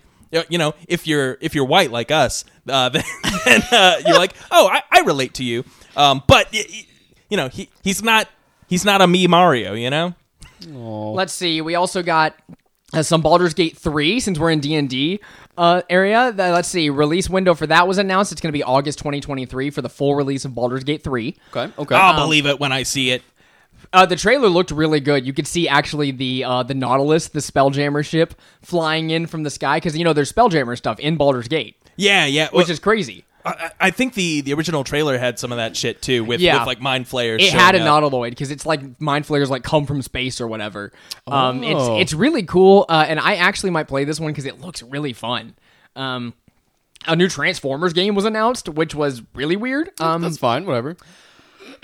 you 0.49 0.59
know, 0.59 0.75
if 0.87 1.09
you're 1.09 1.37
if 1.41 1.57
you're 1.57 1.65
white 1.65 1.91
like 1.91 2.13
us, 2.13 2.45
uh, 2.69 2.89
then, 2.91 3.03
then 3.45 3.63
uh, 3.73 3.97
you're 4.07 4.19
like, 4.19 4.35
oh, 4.53 4.69
I, 4.69 4.83
I 4.93 5.01
relate 5.01 5.35
to 5.35 5.45
you. 5.45 5.65
Um, 5.97 6.23
but 6.29 6.49
y- 6.53 6.65
y- 6.69 6.85
you 7.29 7.37
know, 7.37 7.49
he 7.49 7.69
he's 7.83 8.03
not 8.03 8.29
he's 8.67 8.85
not 8.85 9.01
a 9.01 9.07
me 9.07 9.27
Mario, 9.27 9.75
you 9.75 9.91
know. 9.91 10.15
Let's 10.67 11.33
see. 11.33 11.61
We 11.61 11.75
also 11.75 12.03
got 12.03 12.35
uh, 12.93 13.03
some 13.03 13.21
Baldur's 13.23 13.55
Gate 13.55 13.77
3 13.77 14.19
since 14.21 14.39
we're 14.39 14.51
in 14.51 14.61
D&D 14.61 15.21
uh, 15.57 15.83
area. 15.89 16.33
The- 16.33 16.51
let's 16.51 16.69
see. 16.69 16.91
Release 16.91 17.29
window 17.31 17.55
for 17.55 17.67
that 17.67 17.87
was 17.87 17.99
announced. 17.99 18.33
It's 18.33 18.41
going 18.41 18.49
to 18.53 18.57
be 18.59 18.63
August 18.65 18.99
2023 18.99 19.71
for 19.71 19.83
the 19.83 19.89
full 19.89 20.15
release 20.17 20.45
of 20.45 20.55
Baldur's 20.55 20.85
Gate 20.85 21.03
3. 21.05 21.37
Okay, 21.55 21.73
okay. 21.79 21.95
I'll 21.95 22.17
believe 22.25 22.47
it 22.47 22.59
when 22.59 22.73
I 22.73 22.83
see 22.83 23.11
it. 23.11 23.23
Uh, 23.93 24.05
the 24.05 24.17
trailer 24.17 24.49
looked 24.49 24.71
really 24.73 25.01
good. 25.01 25.25
You 25.27 25.33
could 25.33 25.47
see 25.47 25.69
actually 25.69 26.11
the 26.11 26.45
uh, 26.45 26.63
the 26.65 26.75
Nautilus, 26.75 27.29
the 27.29 27.39
Spelljammer 27.41 28.05
ship, 28.05 28.35
flying 28.61 29.11
in 29.11 29.27
from 29.27 29.45
the 29.45 29.51
sky 29.51 29.77
because 29.79 29.97
you 29.97 30.05
know 30.05 30.13
there's 30.13 30.33
Spelljammer 30.33 30.77
stuff 30.77 30.99
in 30.99 31.17
Baldur's 31.17 31.49
Gate, 31.49 31.77
Yeah, 31.97 32.27
yeah. 32.27 32.47
which 32.47 32.53
Well, 32.67 32.71
is 32.71 32.81
crazy. 32.81 33.25
I, 33.45 33.71
I 33.81 33.91
think 33.91 34.15
the 34.15 34.41
the 34.43 34.53
original 34.55 34.85
trailer 34.85 35.17
had 35.19 35.39
some 35.39 35.53
of 35.53 35.59
that 35.59 35.77
shit 35.77 36.03
too, 36.03 36.25
with, 36.25 36.41
Yeah. 36.41 36.59
with 36.59 36.67
like 36.67 36.81
mind 36.81 37.09
flayers. 37.09 37.43
It 37.43 37.53
had 37.53 37.75
a 37.75 37.81
up. 37.81 38.03
Nautiloid 38.03 38.31
because 38.31 38.51
it's 38.51 38.67
like 38.67 39.01
mind 39.01 39.27
flayers 39.27 39.49
like 39.51 39.63
come 39.63 39.87
from 39.87 40.03
space 40.03 40.41
or 40.41 40.47
whatever. 40.49 40.93
Um, 41.27 41.63
Oh. 41.65 41.97
it's 41.99 42.03
it's 42.13 42.13
really 42.15 42.43
cool, 42.43 42.85
uh, 42.89 43.07
and 43.09 43.19
I 43.21 43.37
actually 43.37 43.71
might 43.71 43.89
play 43.89 44.05
this 44.05 44.19
one 44.21 44.33
because 44.33 44.45
it 44.45 44.61
looks 44.61 44.83
really 44.83 45.13
fun. 45.13 45.55
Um, 45.97 46.35
a 47.07 47.15
new 47.17 47.29
Transformers 47.29 47.93
game 47.93 48.15
was 48.15 48.25
announced, 48.25 48.69
which 48.69 48.95
was 48.95 49.23
really 49.35 49.57
weird. 49.57 49.91
Um, 50.01 50.21
That's 50.23 50.37
fine. 50.39 50.67
Whatever. 50.67 50.97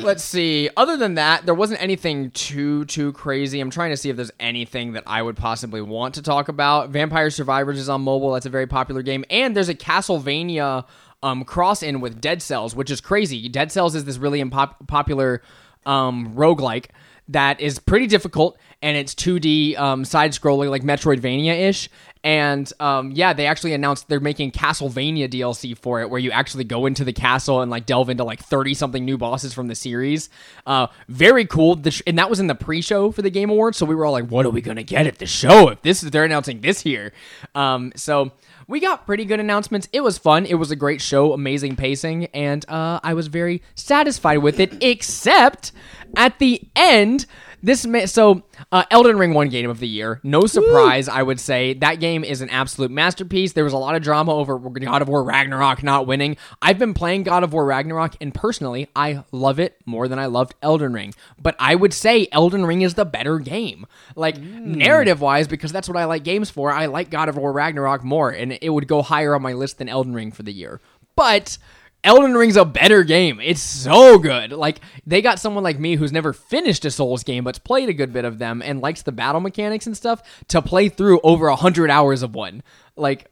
Let's 0.00 0.24
see. 0.24 0.70
Other 0.76 0.96
than 0.96 1.14
that, 1.14 1.46
there 1.46 1.54
wasn't 1.54 1.80
anything 1.80 2.30
too 2.32 2.84
too 2.86 3.12
crazy. 3.12 3.60
I'm 3.60 3.70
trying 3.70 3.90
to 3.90 3.96
see 3.96 4.10
if 4.10 4.16
there's 4.16 4.32
anything 4.40 4.94
that 4.94 5.04
I 5.06 5.22
would 5.22 5.36
possibly 5.36 5.80
want 5.82 6.14
to 6.16 6.22
talk 6.22 6.48
about. 6.48 6.90
Vampire 6.90 7.30
Survivors 7.30 7.78
is 7.78 7.88
on 7.88 8.00
mobile. 8.02 8.32
That's 8.32 8.46
a 8.46 8.50
very 8.50 8.66
popular 8.66 9.02
game, 9.02 9.24
and 9.30 9.54
there's 9.56 9.68
a 9.68 9.74
Castlevania 9.74 10.84
um, 11.24 11.42
cross 11.44 11.82
in 11.82 12.00
with 12.00 12.20
Dead 12.20 12.42
Cells, 12.42 12.76
which 12.76 12.90
is 12.90 13.00
crazy. 13.00 13.48
Dead 13.48 13.72
Cells 13.72 13.94
is 13.94 14.04
this 14.04 14.18
really 14.18 14.42
impop- 14.42 14.86
popular 14.86 15.42
um, 15.86 16.34
roguelike 16.34 16.86
that 17.28 17.58
is 17.60 17.78
pretty 17.78 18.06
difficult, 18.06 18.58
and 18.82 18.98
it's 18.98 19.14
2D 19.14 19.78
um, 19.78 20.04
side 20.04 20.32
scrolling 20.32 20.68
like 20.68 20.82
Metroidvania 20.82 21.68
ish. 21.68 21.88
And 22.22 22.70
um, 22.80 23.12
yeah, 23.12 23.32
they 23.32 23.46
actually 23.46 23.72
announced 23.72 24.08
they're 24.08 24.20
making 24.20 24.52
Castlevania 24.52 25.28
DLC 25.28 25.76
for 25.76 26.02
it, 26.02 26.10
where 26.10 26.20
you 26.20 26.30
actually 26.30 26.64
go 26.64 26.84
into 26.84 27.04
the 27.04 27.12
castle 27.12 27.62
and 27.62 27.70
like 27.70 27.86
delve 27.86 28.10
into 28.10 28.24
like 28.24 28.40
thirty 28.40 28.74
something 28.74 29.04
new 29.04 29.18
bosses 29.18 29.52
from 29.52 29.68
the 29.68 29.74
series. 29.74 30.30
Uh, 30.66 30.86
very 31.08 31.44
cool. 31.46 31.78
Sh- 31.90 32.02
and 32.06 32.18
that 32.18 32.30
was 32.30 32.40
in 32.40 32.46
the 32.46 32.54
pre-show 32.54 33.10
for 33.10 33.20
the 33.22 33.30
Game 33.30 33.50
Awards, 33.50 33.76
so 33.76 33.84
we 33.84 33.94
were 33.94 34.06
all 34.06 34.12
like, 34.12 34.28
"What 34.28 34.46
are 34.46 34.50
we 34.50 34.62
gonna 34.62 34.82
get 34.82 35.06
at 35.06 35.18
the 35.18 35.26
show 35.26 35.68
if 35.68 35.82
this 35.82 36.02
is 36.02 36.10
they're 36.10 36.24
announcing 36.24 36.60
this 36.62 36.80
here?" 36.80 37.12
Um, 37.54 37.92
so 37.94 38.32
we 38.66 38.80
got 38.80 39.06
pretty 39.06 39.24
good 39.24 39.40
announcements. 39.40 39.88
It 39.92 40.00
was 40.00 40.18
fun. 40.18 40.46
It 40.46 40.54
was 40.54 40.70
a 40.70 40.76
great 40.76 41.00
show, 41.00 41.32
amazing 41.32 41.76
pacing, 41.76 42.26
and 42.26 42.68
uh, 42.68 43.00
I 43.02 43.14
was 43.14 43.28
very 43.28 43.62
satisfied 43.74 44.38
with 44.38 44.60
it. 44.60 44.82
Except 44.82 45.72
at 46.16 46.38
the 46.38 46.62
end, 46.76 47.26
this 47.64 47.86
ma- 47.86 48.04
so 48.04 48.42
uh, 48.70 48.84
Elden 48.90 49.18
Ring 49.18 49.32
won 49.32 49.48
Game 49.48 49.70
of 49.70 49.80
the 49.80 49.88
Year. 49.88 50.20
No 50.22 50.46
surprise, 50.46 51.08
I 51.08 51.22
would 51.22 51.40
say 51.40 51.72
that 51.74 51.98
game 51.98 52.22
is 52.22 52.42
an 52.42 52.50
absolute 52.50 52.90
masterpiece. 52.90 53.54
There 53.54 53.64
was 53.64 53.72
a 53.72 53.78
lot 53.78 53.94
of 53.94 54.02
drama 54.02 54.34
over 54.34 54.58
God 54.58 55.00
of 55.00 55.08
War 55.08 55.24
Ragnarok 55.24 55.82
not 55.82 56.06
winning. 56.06 56.36
I've 56.60 56.78
been 56.78 56.92
playing 56.92 57.22
God 57.22 57.42
of 57.42 57.54
War 57.54 57.64
Ragnarok, 57.64 58.16
and 58.20 58.34
personally, 58.34 58.88
I 58.94 59.24
love 59.32 59.58
it 59.58 59.80
more 59.86 60.08
than 60.08 60.18
I 60.18 60.26
loved 60.26 60.54
Elden 60.62 60.92
Ring. 60.92 61.14
But 61.40 61.56
I 61.58 61.74
would 61.74 61.94
say 61.94 62.28
Elden 62.32 62.66
Ring 62.66 62.82
is 62.82 62.94
the 62.94 63.06
better 63.06 63.38
game, 63.38 63.86
like 64.14 64.38
narrative 64.38 65.22
wise, 65.22 65.48
because 65.48 65.72
that's 65.72 65.88
what 65.88 65.96
I 65.96 66.04
like 66.04 66.22
games 66.22 66.50
for. 66.50 66.70
I 66.70 66.86
like 66.86 67.08
God 67.08 67.30
of 67.30 67.36
War 67.38 67.50
Ragnarok 67.50 68.04
more, 68.04 68.28
and 68.30 68.58
it 68.60 68.68
would 68.68 68.86
go 68.86 69.00
higher 69.00 69.34
on 69.34 69.40
my 69.40 69.54
list 69.54 69.78
than 69.78 69.88
Elden 69.88 70.12
Ring 70.12 70.32
for 70.32 70.42
the 70.42 70.52
year. 70.52 70.80
But 71.16 71.58
Elden 72.04 72.34
Ring's 72.34 72.56
a 72.56 72.66
better 72.66 73.02
game. 73.02 73.40
It's 73.40 73.62
so 73.62 74.18
good. 74.18 74.52
Like 74.52 74.80
they 75.06 75.22
got 75.22 75.40
someone 75.40 75.64
like 75.64 75.78
me 75.80 75.96
who's 75.96 76.12
never 76.12 76.34
finished 76.34 76.84
a 76.84 76.90
Souls 76.90 77.24
game 77.24 77.44
but's 77.44 77.58
played 77.58 77.88
a 77.88 77.94
good 77.94 78.12
bit 78.12 78.26
of 78.26 78.38
them 78.38 78.62
and 78.62 78.80
likes 78.80 79.02
the 79.02 79.12
battle 79.12 79.40
mechanics 79.40 79.86
and 79.86 79.96
stuff 79.96 80.22
to 80.48 80.60
play 80.60 80.90
through 80.90 81.20
over 81.24 81.48
a 81.48 81.56
hundred 81.56 81.90
hours 81.90 82.22
of 82.22 82.34
one. 82.34 82.62
Like 82.94 83.30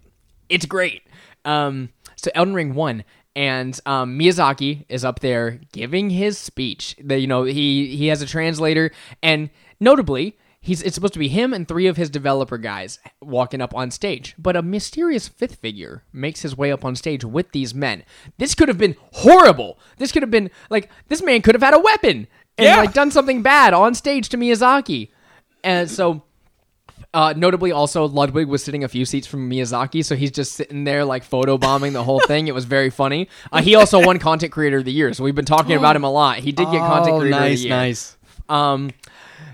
it's 0.49 0.65
great. 0.65 1.03
Um, 1.45 1.91
so 2.17 2.31
Elden 2.35 2.55
Ring 2.55 2.75
won, 2.75 3.05
and 3.37 3.79
um, 3.85 4.19
Miyazaki 4.19 4.87
is 4.89 5.05
up 5.05 5.21
there 5.21 5.61
giving 5.73 6.11
his 6.11 6.39
speech. 6.39 6.97
That 7.05 7.21
you 7.21 7.27
know 7.27 7.45
he 7.45 7.95
he 7.95 8.07
has 8.07 8.23
a 8.23 8.27
translator, 8.27 8.91
and 9.23 9.51
notably. 9.81 10.37
He's, 10.64 10.81
it's 10.83 10.94
supposed 10.94 11.12
to 11.14 11.18
be 11.18 11.27
him 11.29 11.53
and 11.53 11.66
three 11.66 11.88
of 11.88 11.96
his 11.96 12.09
developer 12.09 12.57
guys 12.57 13.01
walking 13.20 13.61
up 13.61 13.75
on 13.75 13.90
stage, 13.90 14.37
but 14.38 14.55
a 14.55 14.62
mysterious 14.62 15.27
fifth 15.27 15.57
figure 15.57 16.05
makes 16.12 16.42
his 16.42 16.57
way 16.57 16.70
up 16.70 16.85
on 16.85 16.94
stage 16.94 17.25
with 17.25 17.51
these 17.51 17.75
men. 17.75 18.05
This 18.38 18.55
could 18.55 18.68
have 18.68 18.79
been 18.79 18.94
horrible. 19.12 19.77
This 19.98 20.12
could 20.12 20.22
have 20.22 20.31
been 20.31 20.51
like 20.70 20.88
this 21.09 21.20
man 21.20 21.42
could 21.42 21.57
have 21.57 21.62
had 21.62 21.75
a 21.75 21.81
weapon 21.81 22.29
and 22.57 22.64
Yeah. 22.66 22.77
like 22.77 22.92
done 22.94 23.11
something 23.11 23.42
bad 23.42 23.75
on 23.75 23.94
stage 23.94 24.29
to 24.29 24.37
Miyazaki. 24.37 25.11
And 25.64 25.90
so 25.90 26.22
Uh, 27.14 27.35
notably, 27.37 27.70
also 27.72 28.07
Ludwig 28.09 28.46
was 28.48 28.62
sitting 28.64 28.85
a 28.85 28.88
few 28.88 29.05
seats 29.05 29.27
from 29.27 29.51
Miyazaki, 29.51 30.03
so 30.03 30.16
he's 30.16 30.31
just 30.31 30.53
sitting 30.53 30.85
there 30.85 31.05
like 31.05 31.25
photo 31.25 31.59
bombing 31.59 31.92
the 31.92 32.03
whole 32.05 32.20
thing. 32.20 32.46
It 32.48 32.55
was 32.55 32.64
very 32.64 32.88
funny. 32.88 33.29
Uh, 33.53 33.61
he 33.61 33.75
also 33.75 34.03
won 34.03 34.18
Content 34.18 34.51
Creator 34.51 34.79
of 34.79 34.85
the 34.87 34.92
Year, 34.92 35.12
so 35.12 35.22
we've 35.22 35.35
been 35.35 35.44
talking 35.44 35.77
about 35.77 35.94
him 35.98 36.05
a 36.05 36.11
lot. 36.11 36.38
He 36.38 36.53
did 36.53 36.70
get 36.70 36.79
Content 36.79 37.16
Oh, 37.16 37.20
Creator 37.20 37.38
nice, 37.38 37.59
of 37.59 37.62
the 37.64 37.68
Year. 37.68 37.77
Nice, 37.77 38.16
nice. 38.48 38.48
Um, 38.48 38.90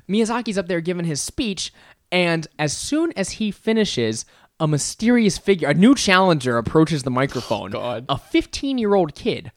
Miyazaki's 0.09 0.59
up 0.59 0.68
there 0.68 0.81
giving 0.81 1.05
his 1.05 1.20
speech, 1.20 1.72
and 2.11 2.46
as 2.59 2.77
soon 2.77 3.12
as 3.16 3.33
he 3.33 3.51
finishes, 3.51 4.24
a 4.61 4.66
mysterious 4.66 5.38
figure, 5.38 5.68
a 5.68 5.74
new 5.74 5.94
challenger, 5.94 6.59
approaches 6.59 7.03
the 7.03 7.11
microphone. 7.11 7.70
God. 7.70 8.07
A 8.09 8.18
15 8.18 8.79
year 8.79 8.94
old 8.94 9.14
kid 9.14 9.53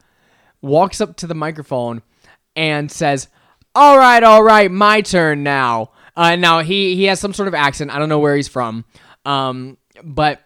walks 0.61 1.01
up 1.01 1.15
to 1.17 1.27
the 1.27 1.33
microphone 1.33 2.01
and 2.55 2.91
says, 2.91 3.27
"All 3.73 3.97
right, 3.97 4.23
all 4.23 4.43
right, 4.43 4.69
my 4.69 5.01
turn 5.01 5.43
now." 5.43 5.91
Uh, 6.15 6.35
now 6.35 6.59
he 6.59 6.95
he 6.95 7.05
has 7.05 7.19
some 7.19 7.33
sort 7.33 7.47
of 7.47 7.55
accent. 7.55 7.91
I 7.91 7.99
don't 7.99 8.09
know 8.09 8.19
where 8.19 8.35
he's 8.35 8.47
from, 8.47 8.85
um, 9.25 9.77
but 10.03 10.41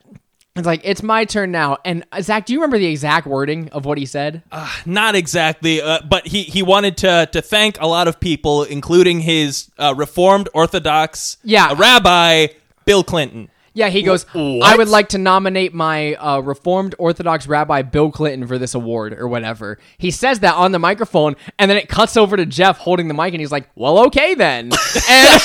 it's 0.55 0.65
like 0.65 0.81
it's 0.83 1.03
my 1.03 1.25
turn 1.25 1.51
now. 1.51 1.77
And 1.83 2.05
uh, 2.11 2.21
Zach, 2.21 2.45
do 2.45 2.53
you 2.53 2.59
remember 2.59 2.77
the 2.77 2.85
exact 2.87 3.27
wording 3.27 3.69
of 3.69 3.85
what 3.85 3.97
he 3.97 4.05
said? 4.05 4.41
Not 4.85 5.15
exactly, 5.15 5.81
uh, 5.81 5.99
but 6.07 6.27
he, 6.27 6.43
he 6.43 6.63
wanted 6.63 6.97
to 6.97 7.27
to 7.31 7.41
thank 7.41 7.79
a 7.81 7.87
lot 7.87 8.07
of 8.07 8.19
people, 8.19 8.63
including 8.63 9.19
his 9.21 9.69
uh, 9.77 9.93
Reformed 9.97 10.47
Orthodox 10.53 11.37
Yeah. 11.43 11.67
uh, 11.67 11.75
Rabbi 11.75 12.47
Bill 12.85 13.03
Clinton. 13.03 13.49
Yeah, 13.77 13.89
he 13.89 14.03
goes, 14.03 14.25
I 14.33 14.75
would 14.77 14.87
like 14.87 15.09
to 15.09 15.17
nominate 15.17 15.73
my 15.73 16.13
uh, 16.15 16.39
Reformed 16.39 16.95
Orthodox 16.97 17.45
Rabbi 17.45 17.81
Bill 17.81 18.09
Clinton 18.09 18.47
for 18.47 18.57
this 18.57 18.73
award 18.73 19.11
or 19.11 19.27
whatever. 19.27 19.79
He 19.97 20.11
says 20.11 20.39
that 20.39 20.53
on 20.55 20.71
the 20.71 20.79
microphone, 20.79 21.35
and 21.59 21.69
then 21.69 21.75
it 21.77 21.89
cuts 21.89 22.15
over 22.15 22.37
to 22.37 22.45
Geoff 22.45 22.77
holding 22.77 23.09
the 23.09 23.13
mic, 23.13 23.33
and 23.33 23.41
he's 23.41 23.51
like, 23.51 23.69
Well, 23.75 24.05
okay 24.05 24.33
then. 24.33 24.71
and, 25.09 25.41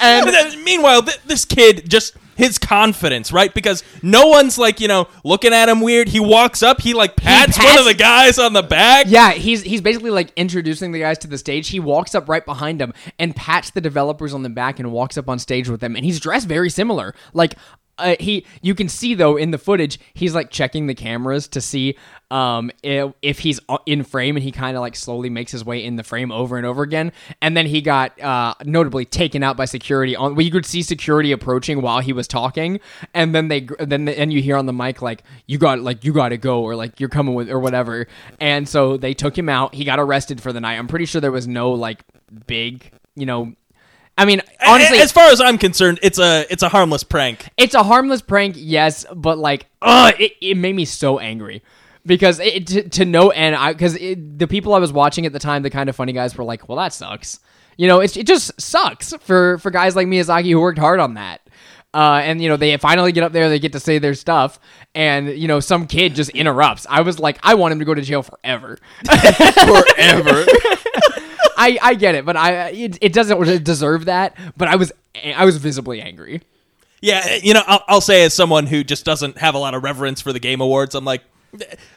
and 0.00 0.26
then, 0.28 0.64
meanwhile, 0.64 1.00
th- 1.02 1.20
this 1.26 1.44
kid 1.44 1.88
just 1.88 2.16
his 2.36 2.58
confidence, 2.58 3.32
right? 3.32 3.52
Because 3.52 3.82
no 4.02 4.26
one's 4.28 4.58
like 4.58 4.80
you 4.80 4.88
know 4.88 5.08
looking 5.24 5.52
at 5.52 5.68
him 5.68 5.80
weird. 5.80 6.08
He 6.08 6.20
walks 6.20 6.62
up, 6.62 6.80
he 6.80 6.94
like 6.94 7.16
pats, 7.16 7.58
one 7.58 7.66
pats- 7.66 7.80
of 7.80 7.86
the 7.86 7.94
guys 7.94 8.38
on 8.38 8.52
the 8.52 8.62
back. 8.62 9.06
yeah, 9.08 9.32
he's 9.32 9.62
he's 9.62 9.80
basically 9.80 10.10
like 10.10 10.32
introducing 10.36 10.92
the 10.92 11.00
guys 11.00 11.18
to 11.18 11.26
the 11.26 11.38
stage. 11.38 11.68
He 11.68 11.80
walks 11.80 12.14
up 12.14 12.28
right 12.28 12.44
behind 12.44 12.80
them 12.80 12.92
and 13.18 13.34
pats 13.34 13.70
the 13.70 13.80
developers 13.80 14.34
on 14.34 14.42
the 14.42 14.48
back 14.50 14.78
and 14.78 14.92
walks 14.92 15.16
up 15.18 15.28
on 15.28 15.38
stage 15.38 15.68
with 15.68 15.80
them. 15.80 15.96
And 15.96 16.04
he's 16.04 16.20
dressed 16.20 16.46
very 16.46 16.70
similar. 16.70 17.14
Like 17.32 17.56
uh, 17.98 18.16
he, 18.20 18.44
you 18.62 18.74
can 18.74 18.88
see 18.88 19.14
though 19.14 19.36
in 19.36 19.50
the 19.50 19.58
footage, 19.58 19.98
he's 20.14 20.34
like 20.34 20.50
checking 20.50 20.86
the 20.86 20.94
cameras 20.94 21.48
to 21.48 21.60
see 21.60 21.96
um 22.30 22.72
if, 22.82 23.12
if 23.22 23.38
he's 23.38 23.60
in 23.86 24.02
frame, 24.02 24.36
and 24.36 24.42
he 24.42 24.50
kind 24.50 24.76
of 24.76 24.80
like 24.80 24.96
slowly 24.96 25.30
makes 25.30 25.52
his 25.52 25.64
way 25.64 25.84
in 25.84 25.96
the 25.96 26.02
frame 26.02 26.32
over 26.32 26.56
and 26.56 26.66
over 26.66 26.82
again. 26.82 27.12
And 27.40 27.56
then 27.56 27.66
he 27.66 27.80
got 27.80 28.20
uh 28.20 28.54
notably 28.64 29.04
taken 29.04 29.42
out 29.42 29.56
by 29.56 29.64
security. 29.64 30.16
On 30.16 30.34
well, 30.34 30.44
you 30.44 30.50
could 30.50 30.66
see 30.66 30.82
security 30.82 31.32
approaching 31.32 31.82
while 31.82 32.00
he 32.00 32.12
was 32.12 32.26
talking, 32.26 32.80
and 33.14 33.34
then 33.34 33.48
they 33.48 33.68
then 33.78 34.06
the, 34.06 34.18
and 34.18 34.32
you 34.32 34.42
hear 34.42 34.56
on 34.56 34.66
the 34.66 34.72
mic 34.72 35.02
like 35.02 35.22
you 35.46 35.58
got 35.58 35.80
like 35.80 36.04
you 36.04 36.12
got 36.12 36.30
to 36.30 36.36
go 36.36 36.62
or 36.62 36.74
like 36.74 36.98
you're 36.98 37.08
coming 37.08 37.34
with 37.34 37.48
or 37.48 37.60
whatever. 37.60 38.06
And 38.40 38.68
so 38.68 38.96
they 38.96 39.14
took 39.14 39.38
him 39.38 39.48
out. 39.48 39.74
He 39.74 39.84
got 39.84 40.00
arrested 40.00 40.40
for 40.40 40.52
the 40.52 40.60
night. 40.60 40.76
I'm 40.78 40.88
pretty 40.88 41.06
sure 41.06 41.20
there 41.20 41.32
was 41.32 41.46
no 41.46 41.70
like 41.70 42.02
big, 42.46 42.92
you 43.14 43.26
know. 43.26 43.54
I 44.16 44.24
mean, 44.24 44.40
honestly, 44.66 44.98
as 44.98 45.12
far 45.12 45.30
as 45.30 45.40
I'm 45.40 45.58
concerned, 45.58 45.98
it's 46.02 46.18
a 46.18 46.46
it's 46.50 46.62
a 46.62 46.68
harmless 46.68 47.04
prank. 47.04 47.50
it's 47.56 47.74
a 47.74 47.82
harmless 47.82 48.22
prank, 48.22 48.54
yes, 48.58 49.04
but 49.14 49.36
like, 49.38 49.66
ugh, 49.82 50.14
it, 50.18 50.32
it 50.40 50.56
made 50.56 50.74
me 50.74 50.86
so 50.86 51.18
angry 51.18 51.62
because 52.06 52.40
it 52.40 52.66
to, 52.68 52.88
to 52.88 53.04
no 53.04 53.28
end. 53.28 53.56
I 53.56 53.72
because 53.72 53.94
the 53.94 54.46
people 54.48 54.72
I 54.74 54.78
was 54.78 54.92
watching 54.92 55.26
at 55.26 55.32
the 55.32 55.38
time, 55.38 55.62
the 55.62 55.70
kind 55.70 55.90
of 55.90 55.96
funny 55.96 56.12
guys, 56.12 56.36
were 56.36 56.44
like, 56.44 56.68
"Well, 56.68 56.78
that 56.78 56.92
sucks." 56.94 57.40
You 57.76 57.88
know, 57.88 58.00
it's, 58.00 58.16
it 58.16 58.26
just 58.26 58.58
sucks 58.58 59.12
for 59.20 59.58
for 59.58 59.70
guys 59.70 59.94
like 59.94 60.06
Miyazaki 60.06 60.50
who 60.50 60.60
worked 60.60 60.78
hard 60.78 60.98
on 60.98 61.14
that. 61.14 61.42
Uh, 61.92 62.20
and 62.22 62.42
you 62.42 62.48
know 62.48 62.56
they 62.56 62.76
finally 62.76 63.12
get 63.12 63.22
up 63.22 63.32
there, 63.32 63.48
they 63.48 63.58
get 63.58 63.72
to 63.72 63.80
say 63.80 63.98
their 63.98 64.14
stuff, 64.14 64.58
and 64.94 65.28
you 65.28 65.48
know 65.48 65.60
some 65.60 65.86
kid 65.86 66.14
just 66.14 66.30
interrupts. 66.30 66.86
I 66.90 67.00
was 67.00 67.18
like, 67.18 67.38
I 67.42 67.54
want 67.54 67.72
him 67.72 67.78
to 67.78 67.84
go 67.84 67.94
to 67.94 68.02
jail 68.02 68.22
forever. 68.22 68.78
Forever. 69.06 70.44
I, 71.56 71.78
I 71.82 71.94
get 71.94 72.14
it, 72.14 72.24
but 72.24 72.36
I 72.36 72.68
it, 72.68 72.98
it 73.00 73.12
doesn't 73.12 73.64
deserve 73.64 74.04
that. 74.04 74.36
But 74.56 74.68
I 74.68 74.76
was 74.76 74.92
I 75.34 75.44
was 75.44 75.56
visibly 75.56 76.00
angry. 76.00 76.42
Yeah, 77.00 77.36
you 77.36 77.54
know, 77.54 77.62
I'll, 77.66 77.84
I'll 77.88 78.00
say 78.00 78.24
as 78.24 78.34
someone 78.34 78.66
who 78.66 78.82
just 78.82 79.04
doesn't 79.04 79.38
have 79.38 79.54
a 79.54 79.58
lot 79.58 79.74
of 79.74 79.82
reverence 79.82 80.20
for 80.20 80.32
the 80.32 80.40
Game 80.40 80.60
Awards, 80.60 80.94
I'm 80.94 81.04
like, 81.04 81.22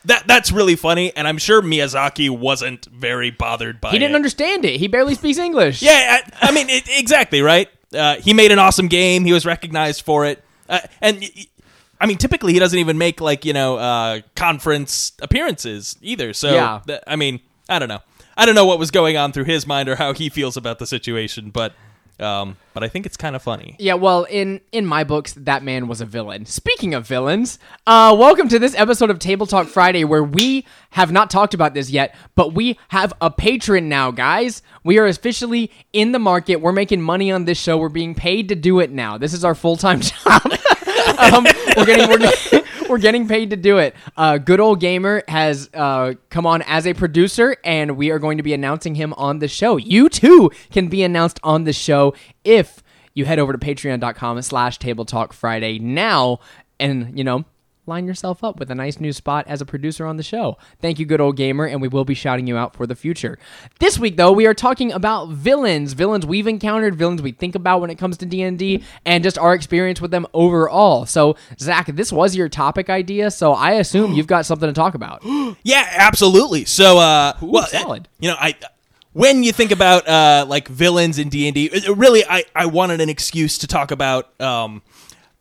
that 0.05 0.27
that's 0.27 0.51
really 0.51 0.75
funny, 0.75 1.15
and 1.15 1.27
I'm 1.27 1.37
sure 1.37 1.61
Miyazaki 1.61 2.29
wasn't 2.29 2.85
very 2.85 3.31
bothered 3.31 3.81
by 3.81 3.89
it. 3.89 3.93
He 3.93 3.99
didn't 3.99 4.13
it. 4.13 4.15
understand 4.15 4.65
it. 4.65 4.79
He 4.79 4.87
barely 4.87 5.15
speaks 5.15 5.37
English. 5.37 5.81
Yeah, 5.81 6.19
I, 6.41 6.49
I 6.49 6.51
mean, 6.51 6.69
it, 6.69 6.83
exactly 6.89 7.41
right. 7.41 7.69
Uh, 7.93 8.15
he 8.15 8.33
made 8.33 8.51
an 8.51 8.59
awesome 8.59 8.87
game. 8.87 9.25
He 9.25 9.33
was 9.33 9.45
recognized 9.45 10.03
for 10.03 10.25
it, 10.25 10.43
uh, 10.67 10.79
and 11.01 11.23
I 11.99 12.05
mean, 12.05 12.17
typically 12.17 12.53
he 12.53 12.59
doesn't 12.59 12.77
even 12.77 12.97
make 12.97 13.19
like 13.19 13.45
you 13.45 13.53
know 13.53 13.77
uh, 13.77 14.21
conference 14.35 15.13
appearances 15.21 15.97
either. 16.01 16.33
So 16.33 16.53
Yeah. 16.53 16.99
I 17.07 17.15
mean, 17.15 17.39
I 17.67 17.79
don't 17.79 17.89
know. 17.89 18.01
I 18.39 18.45
don't 18.45 18.55
know 18.55 18.65
what 18.65 18.79
was 18.79 18.89
going 18.89 19.17
on 19.17 19.33
through 19.33 19.43
his 19.43 19.67
mind 19.67 19.89
or 19.89 19.97
how 19.97 20.13
he 20.13 20.29
feels 20.29 20.55
about 20.55 20.79
the 20.79 20.87
situation, 20.87 21.49
but 21.49 21.73
um, 22.21 22.55
but 22.73 22.85
I 22.85 22.87
think 22.87 23.05
it's 23.05 23.17
kind 23.17 23.35
of 23.35 23.41
funny. 23.41 23.75
Yeah, 23.79 23.95
well, 23.95 24.23
in 24.23 24.61
in 24.71 24.85
my 24.85 25.03
books, 25.03 25.33
that 25.33 25.61
man 25.61 25.89
was 25.89 25.99
a 25.99 26.05
villain. 26.05 26.45
Speaking 26.45 26.93
of 26.93 27.05
villains, 27.05 27.59
uh, 27.85 28.15
welcome 28.17 28.47
to 28.47 28.57
this 28.57 28.73
episode 28.75 29.09
of 29.09 29.19
Table 29.19 29.45
Talk 29.45 29.67
Friday, 29.67 30.05
where 30.05 30.23
we 30.23 30.65
have 30.91 31.11
not 31.11 31.29
talked 31.29 31.53
about 31.53 31.73
this 31.73 31.89
yet, 31.89 32.15
but 32.35 32.53
we 32.53 32.79
have 32.87 33.11
a 33.19 33.29
patron 33.29 33.89
now, 33.89 34.09
guys. 34.09 34.61
We 34.85 34.99
are 34.99 35.05
officially 35.05 35.69
in 35.91 36.13
the 36.13 36.19
market. 36.19 36.61
We're 36.61 36.71
making 36.71 37.01
money 37.01 37.33
on 37.33 37.43
this 37.43 37.59
show. 37.59 37.77
We're 37.77 37.89
being 37.89 38.15
paid 38.15 38.47
to 38.49 38.55
do 38.55 38.79
it 38.79 38.89
now. 38.89 39.17
This 39.17 39.33
is 39.33 39.43
our 39.43 39.53
full 39.53 39.75
time 39.75 39.99
job. 40.01 40.41
um, 41.33 41.45
we're 41.75 41.85
getting 41.85 42.09
we're, 42.09 42.19
getting- 42.19 42.63
we're 42.89 42.97
getting 42.97 43.27
paid 43.27 43.51
to 43.51 43.55
do 43.55 43.77
it. 43.77 43.95
Uh, 44.17 44.37
Good 44.37 44.59
old 44.59 44.79
gamer 44.79 45.23
has 45.27 45.69
uh, 45.73 46.15
come 46.29 46.45
on 46.45 46.61
as 46.63 46.85
a 46.87 46.93
producer, 46.93 47.55
and 47.63 47.95
we 47.95 48.09
are 48.09 48.19
going 48.19 48.37
to 48.37 48.43
be 48.43 48.53
announcing 48.53 48.95
him 48.95 49.13
on 49.13 49.39
the 49.39 49.47
show. 49.47 49.77
You 49.77 50.09
too 50.09 50.51
can 50.71 50.87
be 50.87 51.03
announced 51.03 51.39
on 51.43 51.63
the 51.63 51.73
show 51.73 52.13
if 52.43 52.81
you 53.13 53.25
head 53.25 53.39
over 53.39 53.51
to 53.53 53.59
patreon.com 53.59 54.41
slash 54.41 54.77
table 54.77 55.03
talk 55.03 55.33
friday 55.33 55.77
now 55.79 56.39
and 56.79 57.17
you 57.17 57.23
know 57.23 57.43
line 57.89 58.07
yourself 58.07 58.43
up 58.43 58.57
with 58.59 58.71
a 58.71 58.75
nice 58.75 58.99
new 58.99 59.11
spot 59.11 59.45
as 59.47 59.59
a 59.59 59.65
producer 59.65 60.05
on 60.05 60.15
the 60.15 60.23
show 60.23 60.57
thank 60.81 60.99
you 60.99 61.05
good 61.05 61.19
old 61.19 61.35
gamer 61.35 61.65
and 61.65 61.81
we 61.81 61.87
will 61.89 62.05
be 62.05 62.13
shouting 62.13 62.47
you 62.47 62.55
out 62.55 62.73
for 62.73 62.87
the 62.87 62.95
future 62.95 63.37
this 63.79 63.99
week 63.99 64.15
though 64.15 64.31
we 64.31 64.45
are 64.47 64.53
talking 64.53 64.91
about 64.93 65.27
villains 65.29 65.91
villains 65.93 66.25
we've 66.25 66.47
encountered 66.47 66.95
villains 66.95 67.21
we 67.21 67.33
think 67.33 67.55
about 67.55 67.81
when 67.81 67.89
it 67.89 67.95
comes 67.95 68.17
to 68.17 68.25
d&d 68.25 68.81
and 69.05 69.23
just 69.23 69.37
our 69.37 69.53
experience 69.53 69.99
with 69.99 70.11
them 70.11 70.25
overall 70.33 71.05
so 71.05 71.35
zach 71.59 71.87
this 71.87 72.13
was 72.13 72.35
your 72.35 72.47
topic 72.47 72.89
idea 72.89 73.29
so 73.29 73.51
i 73.53 73.71
assume 73.71 74.13
you've 74.19 74.27
got 74.27 74.45
something 74.45 74.69
to 74.69 74.73
talk 74.73 74.93
about 74.95 75.21
Yeah, 75.63 75.87
absolutely. 75.91 76.65
So, 76.65 76.97
uh, 76.97 77.33
well, 77.41 77.65
solid. 77.67 78.03
uh, 78.03 78.09
you 78.19 78.29
know, 78.29 78.35
I 78.39 78.55
when 79.13 79.43
you 79.43 79.51
think 79.51 79.71
about 79.71 80.07
uh, 80.07 80.45
like 80.47 80.67
villains 80.67 81.17
in 81.19 81.29
D&D, 81.29 81.71
really, 81.95 82.23
I 82.25 82.43
I 82.55 82.67
wanted 82.67 83.01
an 83.01 83.09
excuse 83.09 83.57
to 83.59 83.67
talk 83.67 83.91
about 83.91 84.39
um, 84.41 84.81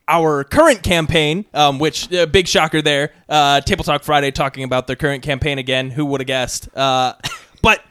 our 0.08 0.42
current 0.44 0.82
campaign, 0.82 1.44
um, 1.54 1.78
which 1.78 2.12
uh, 2.12 2.26
big 2.26 2.48
shocker 2.48 2.82
there. 2.82 3.12
Uh, 3.28 3.60
Table 3.60 3.84
Talk 3.84 4.02
Friday 4.02 4.30
talking 4.30 4.64
about 4.64 4.86
their 4.86 4.96
current 4.96 5.22
campaign 5.22 5.58
again. 5.58 5.90
Who 5.90 6.06
would 6.06 6.20
have 6.20 6.26
guessed? 6.26 6.68
Uh, 6.74 7.14
but 7.62 7.84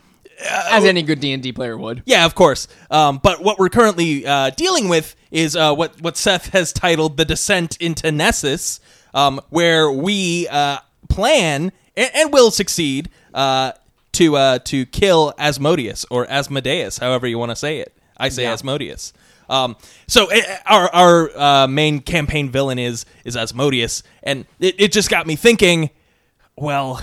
as 0.70 0.86
any 0.86 1.02
good 1.02 1.20
d&d 1.20 1.52
player 1.54 1.78
would 1.78 2.04
yeah, 2.06 2.26
of 2.26 2.36
course. 2.36 2.68
Um, 2.92 3.20
but 3.22 3.44
what 3.44 3.58
we're 3.58 3.70
currently 3.70 4.26
uh, 4.26 4.52
dealing 4.52 4.88
with 4.90 5.16
is 5.32 5.56
uh, 5.56 5.74
what 5.74 6.00
what 6.02 6.18
Seth 6.18 6.50
has 6.54 6.74
titled 6.74 7.18
the 7.18 7.26
descent 7.26 7.78
into 7.78 8.12
Nessus, 8.12 8.80
um, 9.14 9.40
where 9.50 9.92
we 9.92 10.48
uh, 10.50 10.78
plan 11.10 11.72
and, 11.96 12.12
and 12.14 12.34
will 12.34 12.52
succeed 12.52 13.10
uh, 13.34 13.72
to 14.14 14.36
uh, 14.36 14.60
to 14.60 14.86
kill 14.88 15.34
Asmodeus 15.38 16.06
or 16.10 16.30
Asmodeus, 16.30 16.98
however 16.98 17.28
you 17.28 17.38
want 17.38 17.52
to 17.52 17.56
say 17.56 17.80
it. 17.80 17.94
I 18.18 18.30
say 18.30 18.44
Yeah. 18.44 18.54
Asmodeus. 18.54 19.14
Um, 19.50 19.76
so 20.08 20.32
uh, 20.32 20.42
our 20.66 20.90
our 20.94 21.38
uh, 21.38 21.68
main 21.68 22.00
campaign 22.00 22.50
villain 22.50 22.80
is 22.80 23.06
is 23.26 23.36
Asmodeus, 23.38 24.04
and 24.24 24.46
it, 24.60 24.76
it 24.80 24.92
just 24.92 25.10
got 25.10 25.28
me 25.28 25.36
thinking. 25.36 25.90
Well, 26.56 27.02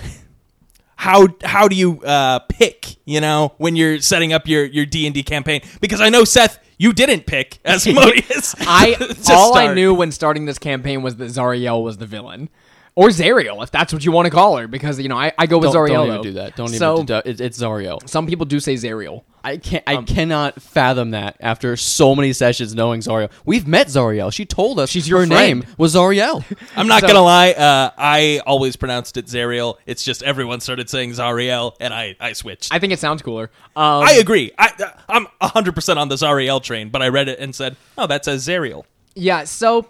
how 0.97 1.29
how 1.45 1.69
do 1.69 1.77
you 1.77 2.01
uh, 2.03 2.41
pick 2.49 2.97
you 3.05 3.21
know 3.21 3.53
when 3.59 3.77
you're 3.77 4.01
setting 4.01 4.33
up 4.33 4.47
your 4.47 4.65
your 4.65 4.87
d&d 4.87 5.23
campaign 5.25 5.61
because 5.81 6.01
i 6.01 6.09
know 6.09 6.25
seth 6.25 6.59
you 6.79 6.93
didn't 6.93 7.27
pick 7.27 7.59
asmodeus 7.65 8.55
I 8.61 8.97
all 9.31 9.57
I 9.57 9.75
knew 9.75 9.95
when 9.95 10.13
starting 10.13 10.47
this 10.47 10.59
campaign 10.59 11.03
was 11.03 11.17
that 11.17 11.27
Zariel 11.27 11.83
was 11.83 11.99
the 11.99 12.07
villain. 12.07 12.49
Or 12.97 13.09
Zariel, 13.09 13.63
if 13.65 13.71
that's 13.73 13.93
what 13.93 14.05
you 14.05 14.13
want 14.13 14.27
to 14.27 14.31
call 14.31 14.57
her, 14.57 14.69
because 14.69 15.01
you 15.01 15.09
know 15.09 15.17
I, 15.17 15.33
I 15.37 15.47
go 15.47 15.59
with 15.59 15.73
Don't, 15.73 15.89
Zariel. 15.89 15.95
don't 15.95 16.09
even 16.09 16.23
do 16.23 16.33
that. 16.35 16.55
Don't 16.57 16.69
So, 16.69 16.95
even. 16.95 17.07
Do, 17.07 17.15
it, 17.25 17.41
it's 17.41 17.59
Zariel. 17.61 18.09
Some 18.09 18.27
people 18.27 18.47
do 18.47 18.61
say 18.61 18.75
Zariel. 18.75 19.25
I 19.43 19.57
can't. 19.59 19.83
I 19.87 19.97
Um, 19.97 20.07
cannot 20.07 20.63
fathom 20.63 21.11
that 21.11 21.37
after 21.41 21.77
so 21.77 22.15
many 22.15 22.33
sessions 22.33 22.75
knowing 22.75 23.01
Zariel. 23.01 23.31
We've 23.45 23.67
met 23.67 23.89
Zariel. 23.89 24.33
She 24.33 24.47
told 24.47 24.79
us 24.79 24.89
She's 24.91 25.09
your 25.09 25.21
her 25.21 25.27
friend. 25.27 25.61
name 25.61 25.75
was 25.77 25.95
Zariel. 25.97 26.45
I'm 26.77 26.87
not 26.87 27.01
So- 27.03 27.09
gonna 27.09 27.21
lie. 27.23 27.51
Uh, 27.51 27.91
I 27.99 28.41
always 28.47 28.77
pronounced 28.77 29.17
it 29.17 29.27
Zariel. 29.27 29.75
It's 29.87 30.03
just 30.05 30.23
everyone 30.23 30.61
started 30.61 30.89
saying 30.89 31.11
Zariel, 31.11 31.75
and 31.81 31.93
I 31.93 32.17
I 32.21 32.33
switched. 32.33 32.73
I, 32.73 32.77
I 32.77 32.79
think 32.79 32.93
it 32.93 33.01
sounds 33.01 33.23
cooler. 33.23 33.51
Um, 33.77 34.07
agree. 34.09 34.53
I 34.57 34.71
I'm 35.09 35.27
100 35.41 35.75
percent 35.75 35.99
on 35.99 36.09
the 36.09 36.15
Zariel 36.15 36.63
train, 36.63 36.91
but 36.91 37.03
I 37.03 37.09
read 37.09 37.29
it 37.29 37.39
and 37.41 37.55
said, 37.55 37.77
oh, 37.99 38.07
that 38.07 38.25
says 38.25 38.47
Zariel. 38.47 38.85
Yeah, 39.17 39.45
so 39.45 39.87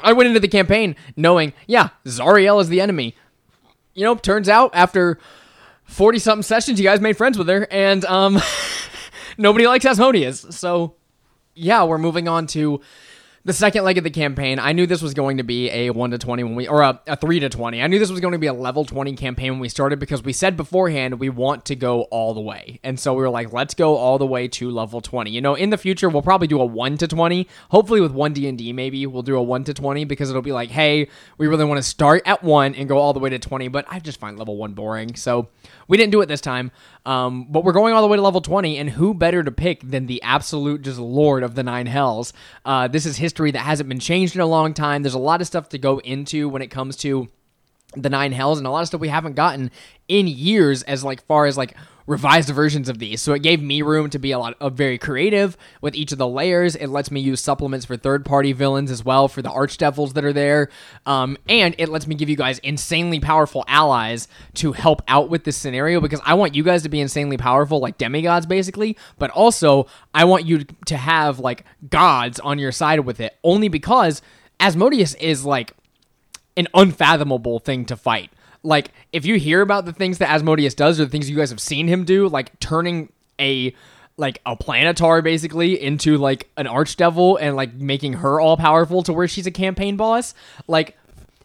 I 0.00 0.12
went 0.12 0.28
into 0.28 0.40
the 0.40 0.48
campaign 0.48 0.96
knowing, 1.16 1.52
yeah, 1.66 1.90
Zariel 2.04 2.60
is 2.60 2.68
the 2.68 2.80
enemy. 2.80 3.14
You 3.94 4.04
know, 4.04 4.14
turns 4.14 4.48
out 4.48 4.70
after 4.74 5.18
40 5.84 6.18
something 6.18 6.42
sessions, 6.42 6.78
you 6.78 6.84
guys 6.84 7.00
made 7.00 7.16
friends 7.16 7.38
with 7.38 7.48
her, 7.48 7.66
and 7.70 8.04
um, 8.04 8.38
nobody 9.38 9.66
likes 9.66 9.84
Asmodeus. 9.84 10.46
So, 10.50 10.94
yeah, 11.54 11.84
we're 11.84 11.98
moving 11.98 12.28
on 12.28 12.46
to 12.48 12.80
the 13.46 13.52
second 13.52 13.84
leg 13.84 13.96
of 13.96 14.02
the 14.02 14.10
campaign. 14.10 14.58
I 14.58 14.72
knew 14.72 14.86
this 14.86 15.00
was 15.00 15.14
going 15.14 15.36
to 15.36 15.44
be 15.44 15.70
a 15.70 15.90
1 15.90 16.10
to 16.10 16.18
20 16.18 16.42
when 16.42 16.56
we, 16.56 16.66
or 16.66 16.82
a, 16.82 17.00
a 17.06 17.14
3 17.14 17.38
to 17.38 17.48
20. 17.48 17.80
I 17.80 17.86
knew 17.86 18.00
this 18.00 18.10
was 18.10 18.18
going 18.18 18.32
to 18.32 18.40
be 18.40 18.48
a 18.48 18.52
level 18.52 18.84
20 18.84 19.14
campaign 19.14 19.52
when 19.52 19.60
we 19.60 19.68
started 19.68 20.00
because 20.00 20.24
we 20.24 20.32
said 20.32 20.56
beforehand 20.56 21.20
we 21.20 21.28
want 21.28 21.64
to 21.66 21.76
go 21.76 22.02
all 22.02 22.34
the 22.34 22.40
way. 22.40 22.80
And 22.82 22.98
so 22.98 23.14
we 23.14 23.22
were 23.22 23.30
like, 23.30 23.52
let's 23.52 23.72
go 23.72 23.94
all 23.94 24.18
the 24.18 24.26
way 24.26 24.48
to 24.48 24.68
level 24.72 25.00
20. 25.00 25.30
You 25.30 25.40
know, 25.40 25.54
in 25.54 25.70
the 25.70 25.78
future, 25.78 26.08
we'll 26.08 26.22
probably 26.22 26.48
do 26.48 26.60
a 26.60 26.64
1 26.64 26.98
to 26.98 27.06
20. 27.06 27.46
Hopefully 27.70 28.00
with 28.00 28.10
1 28.10 28.32
D&D 28.32 28.72
maybe 28.72 29.06
we'll 29.06 29.22
do 29.22 29.36
a 29.36 29.42
1 29.42 29.62
to 29.62 29.74
20 29.74 30.04
because 30.06 30.28
it'll 30.28 30.42
be 30.42 30.50
like, 30.50 30.70
hey, 30.70 31.08
we 31.38 31.46
really 31.46 31.64
want 31.64 31.78
to 31.78 31.88
start 31.88 32.22
at 32.26 32.42
1 32.42 32.74
and 32.74 32.88
go 32.88 32.98
all 32.98 33.12
the 33.12 33.20
way 33.20 33.30
to 33.30 33.38
20, 33.38 33.68
but 33.68 33.86
I 33.88 34.00
just 34.00 34.18
find 34.18 34.36
level 34.36 34.56
1 34.56 34.72
boring. 34.72 35.14
So 35.14 35.50
we 35.88 35.96
didn't 35.96 36.12
do 36.12 36.20
it 36.20 36.26
this 36.26 36.40
time. 36.40 36.70
Um, 37.04 37.46
but 37.48 37.64
we're 37.64 37.72
going 37.72 37.94
all 37.94 38.02
the 38.02 38.08
way 38.08 38.16
to 38.16 38.22
level 38.22 38.40
20, 38.40 38.78
and 38.78 38.90
who 38.90 39.14
better 39.14 39.42
to 39.42 39.52
pick 39.52 39.88
than 39.88 40.06
the 40.06 40.22
absolute 40.22 40.82
just 40.82 40.98
lord 40.98 41.42
of 41.42 41.54
the 41.54 41.62
nine 41.62 41.86
hells? 41.86 42.32
Uh, 42.64 42.88
this 42.88 43.06
is 43.06 43.16
history 43.16 43.50
that 43.52 43.60
hasn't 43.60 43.88
been 43.88 44.00
changed 44.00 44.34
in 44.34 44.40
a 44.40 44.46
long 44.46 44.74
time. 44.74 45.02
There's 45.02 45.14
a 45.14 45.18
lot 45.18 45.40
of 45.40 45.46
stuff 45.46 45.68
to 45.70 45.78
go 45.78 45.98
into 45.98 46.48
when 46.48 46.62
it 46.62 46.68
comes 46.68 46.96
to 46.98 47.28
the 47.94 48.10
nine 48.10 48.32
hells 48.32 48.58
and 48.58 48.66
a 48.66 48.70
lot 48.70 48.82
of 48.82 48.88
stuff 48.88 49.00
we 49.00 49.08
haven't 49.08 49.34
gotten 49.34 49.70
in 50.08 50.26
years 50.26 50.82
as 50.82 51.04
like 51.04 51.24
far 51.26 51.46
as 51.46 51.56
like 51.56 51.74
revised 52.06 52.48
versions 52.50 52.88
of 52.88 52.98
these. 52.98 53.20
So 53.20 53.32
it 53.32 53.42
gave 53.42 53.62
me 53.62 53.82
room 53.82 54.10
to 54.10 54.18
be 54.18 54.30
a 54.30 54.38
lot 54.38 54.56
of 54.60 54.74
very 54.74 54.98
creative 54.98 55.56
with 55.80 55.94
each 55.94 56.12
of 56.12 56.18
the 56.18 56.28
layers. 56.28 56.76
It 56.76 56.86
lets 56.88 57.10
me 57.10 57.20
use 57.20 57.40
supplements 57.40 57.86
for 57.86 57.96
third 57.96 58.24
party 58.24 58.52
villains 58.52 58.90
as 58.90 59.04
well 59.04 59.28
for 59.28 59.42
the 59.42 59.48
archdevils 59.48 60.14
that 60.14 60.24
are 60.24 60.32
there. 60.32 60.68
Um, 61.04 61.36
and 61.48 61.74
it 61.78 61.88
lets 61.88 62.06
me 62.06 62.14
give 62.14 62.28
you 62.28 62.36
guys 62.36 62.58
insanely 62.60 63.20
powerful 63.20 63.64
allies 63.66 64.28
to 64.54 64.72
help 64.72 65.02
out 65.08 65.28
with 65.28 65.44
this 65.44 65.56
scenario 65.56 66.00
because 66.00 66.20
i 66.24 66.34
want 66.34 66.54
you 66.54 66.62
guys 66.62 66.82
to 66.82 66.88
be 66.88 67.00
insanely 67.00 67.36
powerful 67.36 67.80
like 67.80 67.98
demigods 67.98 68.46
basically. 68.46 68.96
But 69.18 69.30
also 69.30 69.86
i 70.14 70.24
want 70.24 70.46
you 70.46 70.64
to 70.86 70.96
have 70.96 71.38
like 71.38 71.64
gods 71.90 72.38
on 72.40 72.58
your 72.58 72.72
side 72.72 73.00
with 73.00 73.20
it 73.20 73.36
only 73.42 73.68
because 73.68 74.22
asmodeus 74.60 75.14
is 75.14 75.44
like 75.44 75.74
an 76.56 76.68
unfathomable 76.74 77.58
thing 77.58 77.84
to 77.84 77.96
fight. 77.96 78.30
Like, 78.66 78.90
if 79.12 79.24
you 79.24 79.36
hear 79.36 79.60
about 79.62 79.84
the 79.84 79.92
things 79.92 80.18
that 80.18 80.30
Asmodeus 80.30 80.74
does 80.74 80.98
or 80.98 81.04
the 81.04 81.10
things 81.10 81.30
you 81.30 81.36
guys 81.36 81.50
have 81.50 81.60
seen 81.60 81.86
him 81.86 82.04
do, 82.04 82.28
like 82.28 82.58
turning 82.58 83.12
a 83.40 83.74
like 84.18 84.40
a 84.46 84.56
planetar 84.56 85.22
basically 85.22 85.80
into 85.80 86.16
like 86.16 86.48
an 86.56 86.66
archdevil 86.66 87.38
and 87.40 87.54
like 87.54 87.74
making 87.74 88.14
her 88.14 88.40
all 88.40 88.56
powerful 88.56 89.02
to 89.02 89.12
where 89.12 89.28
she's 89.28 89.46
a 89.46 89.50
campaign 89.50 89.96
boss, 89.96 90.34
like 90.66 90.96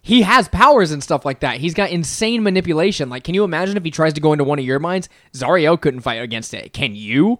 he 0.01 0.21
has 0.23 0.47
powers 0.47 0.91
and 0.91 1.03
stuff 1.03 1.25
like 1.25 1.41
that. 1.41 1.57
He's 1.57 1.73
got 1.73 1.91
insane 1.91 2.41
manipulation. 2.43 3.09
Like, 3.09 3.23
can 3.23 3.35
you 3.35 3.43
imagine 3.43 3.77
if 3.77 3.83
he 3.83 3.91
tries 3.91 4.13
to 4.13 4.21
go 4.21 4.33
into 4.33 4.43
one 4.43 4.57
of 4.57 4.65
your 4.65 4.79
minds? 4.79 5.09
Zariel 5.33 5.79
couldn't 5.79 6.01
fight 6.01 6.21
against 6.21 6.53
it. 6.53 6.73
Can 6.73 6.95
you? 6.95 7.39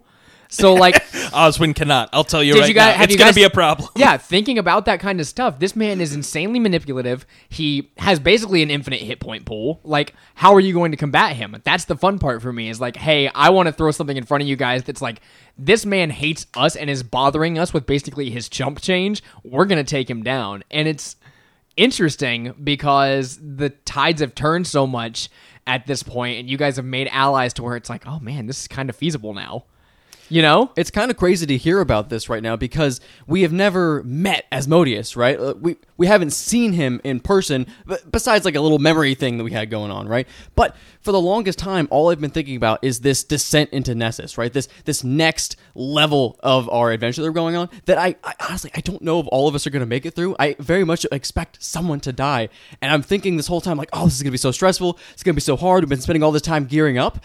So 0.52 0.74
like 0.74 0.94
Oswin 1.32 1.74
cannot. 1.74 2.10
I'll 2.12 2.24
tell 2.24 2.42
you 2.42 2.54
right 2.54 2.68
you 2.68 2.74
guys- 2.74 2.98
now. 2.98 3.04
It's 3.04 3.12
you 3.12 3.18
gonna 3.18 3.32
be 3.32 3.44
a 3.44 3.50
problem. 3.50 3.88
yeah, 3.96 4.16
thinking 4.18 4.58
about 4.58 4.84
that 4.84 5.00
kind 5.00 5.18
of 5.18 5.26
stuff, 5.26 5.58
this 5.58 5.74
man 5.74 6.00
is 6.00 6.14
insanely 6.14 6.58
manipulative. 6.58 7.26
He 7.48 7.90
has 7.98 8.20
basically 8.20 8.62
an 8.62 8.70
infinite 8.70 9.00
hit 9.00 9.18
point 9.18 9.46
pool. 9.46 9.80
Like, 9.82 10.14
how 10.34 10.54
are 10.54 10.60
you 10.60 10.74
going 10.74 10.90
to 10.90 10.96
combat 10.96 11.36
him? 11.36 11.56
That's 11.64 11.86
the 11.86 11.96
fun 11.96 12.18
part 12.18 12.42
for 12.42 12.52
me. 12.52 12.68
Is 12.68 12.80
like, 12.80 12.96
hey, 12.96 13.28
I 13.28 13.50
want 13.50 13.66
to 13.68 13.72
throw 13.72 13.90
something 13.90 14.16
in 14.16 14.24
front 14.24 14.42
of 14.42 14.48
you 14.48 14.56
guys 14.56 14.84
that's 14.84 15.00
like, 15.00 15.20
this 15.56 15.86
man 15.86 16.10
hates 16.10 16.46
us 16.54 16.76
and 16.76 16.90
is 16.90 17.02
bothering 17.02 17.58
us 17.58 17.72
with 17.72 17.86
basically 17.86 18.30
his 18.30 18.48
chump 18.48 18.80
change. 18.80 19.22
We're 19.44 19.66
gonna 19.66 19.84
take 19.84 20.08
him 20.08 20.22
down, 20.22 20.64
and 20.70 20.86
it's 20.86 21.16
interesting 21.76 22.54
because 22.62 23.38
the 23.42 23.70
tides 23.70 24.20
have 24.20 24.34
turned 24.34 24.66
so 24.66 24.86
much 24.86 25.30
at 25.66 25.86
this 25.86 26.02
point, 26.02 26.40
and 26.40 26.50
you 26.50 26.58
guys 26.58 26.76
have 26.76 26.84
made 26.84 27.08
allies 27.08 27.54
to 27.54 27.62
where 27.62 27.76
it's 27.76 27.88
like, 27.88 28.06
oh 28.06 28.18
man, 28.20 28.46
this 28.46 28.60
is 28.62 28.68
kind 28.68 28.90
of 28.90 28.96
feasible 28.96 29.32
now. 29.32 29.64
You 30.32 30.40
know? 30.40 30.70
It's 30.76 30.90
kind 30.90 31.10
of 31.10 31.18
crazy 31.18 31.44
to 31.44 31.58
hear 31.58 31.80
about 31.80 32.08
this 32.08 32.30
right 32.30 32.42
now 32.42 32.56
because 32.56 33.02
we 33.26 33.42
have 33.42 33.52
never 33.52 34.02
met 34.04 34.46
Asmodeus, 34.50 35.14
right? 35.14 35.38
Uh, 35.38 35.52
We 35.60 35.76
we 35.98 36.06
haven't 36.06 36.30
seen 36.30 36.72
him 36.72 37.02
in 37.04 37.20
person, 37.20 37.66
besides 38.10 38.46
like 38.46 38.54
a 38.54 38.60
little 38.62 38.78
memory 38.78 39.14
thing 39.14 39.36
that 39.36 39.44
we 39.44 39.52
had 39.52 39.68
going 39.68 39.90
on, 39.90 40.08
right? 40.08 40.26
But 40.56 40.74
for 41.02 41.12
the 41.12 41.20
longest 41.20 41.58
time, 41.58 41.86
all 41.90 42.10
I've 42.10 42.20
been 42.20 42.30
thinking 42.30 42.56
about 42.56 42.78
is 42.82 43.00
this 43.00 43.22
descent 43.22 43.68
into 43.72 43.94
Nessus, 43.94 44.38
right? 44.38 44.50
This 44.50 44.68
this 44.86 45.04
next 45.04 45.56
level 45.74 46.40
of 46.42 46.66
our 46.70 46.92
adventure 46.92 47.20
that 47.20 47.28
we're 47.28 47.34
going 47.34 47.56
on. 47.56 47.68
That 47.84 47.98
I, 47.98 48.16
I 48.24 48.34
honestly 48.48 48.70
I 48.74 48.80
don't 48.80 49.02
know 49.02 49.20
if 49.20 49.26
all 49.30 49.48
of 49.48 49.54
us 49.54 49.66
are 49.66 49.70
going 49.70 49.80
to 49.80 49.86
make 49.86 50.06
it 50.06 50.14
through. 50.14 50.34
I 50.38 50.56
very 50.58 50.84
much 50.84 51.04
expect 51.12 51.62
someone 51.62 52.00
to 52.00 52.12
die, 52.12 52.48
and 52.80 52.90
I'm 52.90 53.02
thinking 53.02 53.36
this 53.36 53.48
whole 53.48 53.60
time 53.60 53.76
like, 53.76 53.90
oh, 53.92 54.06
this 54.06 54.14
is 54.14 54.22
going 54.22 54.30
to 54.30 54.32
be 54.32 54.38
so 54.38 54.50
stressful. 54.50 54.98
It's 55.12 55.22
going 55.22 55.34
to 55.34 55.36
be 55.36 55.42
so 55.42 55.56
hard. 55.56 55.84
We've 55.84 55.90
been 55.90 56.00
spending 56.00 56.22
all 56.22 56.32
this 56.32 56.40
time 56.40 56.64
gearing 56.64 56.96
up. 56.96 57.22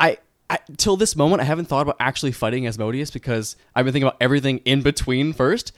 I 0.00 0.18
I, 0.48 0.58
till 0.76 0.96
this 0.96 1.16
moment, 1.16 1.42
I 1.42 1.44
haven't 1.44 1.66
thought 1.66 1.82
about 1.82 1.96
actually 1.98 2.32
fighting 2.32 2.66
Asmodeus 2.66 3.10
because 3.10 3.56
I've 3.74 3.84
been 3.84 3.92
thinking 3.92 4.08
about 4.08 4.18
everything 4.20 4.58
in 4.64 4.82
between 4.82 5.32
first. 5.32 5.72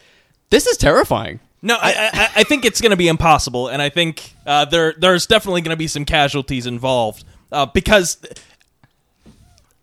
This 0.51 0.67
is 0.67 0.77
terrifying. 0.77 1.41
No, 1.61 1.77
I, 1.77 2.11
I, 2.13 2.31
I 2.37 2.45
think 2.45 2.65
it's 2.65 2.81
going 2.81 2.91
to 2.91 2.97
be 2.97 3.09
impossible, 3.09 3.69
and 3.69 3.83
I 3.83 3.89
think 3.89 4.35
uh, 4.47 4.65
there 4.67 4.95
there's 4.97 5.27
definitely 5.27 5.63
going 5.63 5.75
to 5.75 5.79
be 5.79 5.89
some 5.89 6.05
casualties 6.05 6.67
involved 6.67 7.25
uh, 7.51 7.67
because 7.67 8.19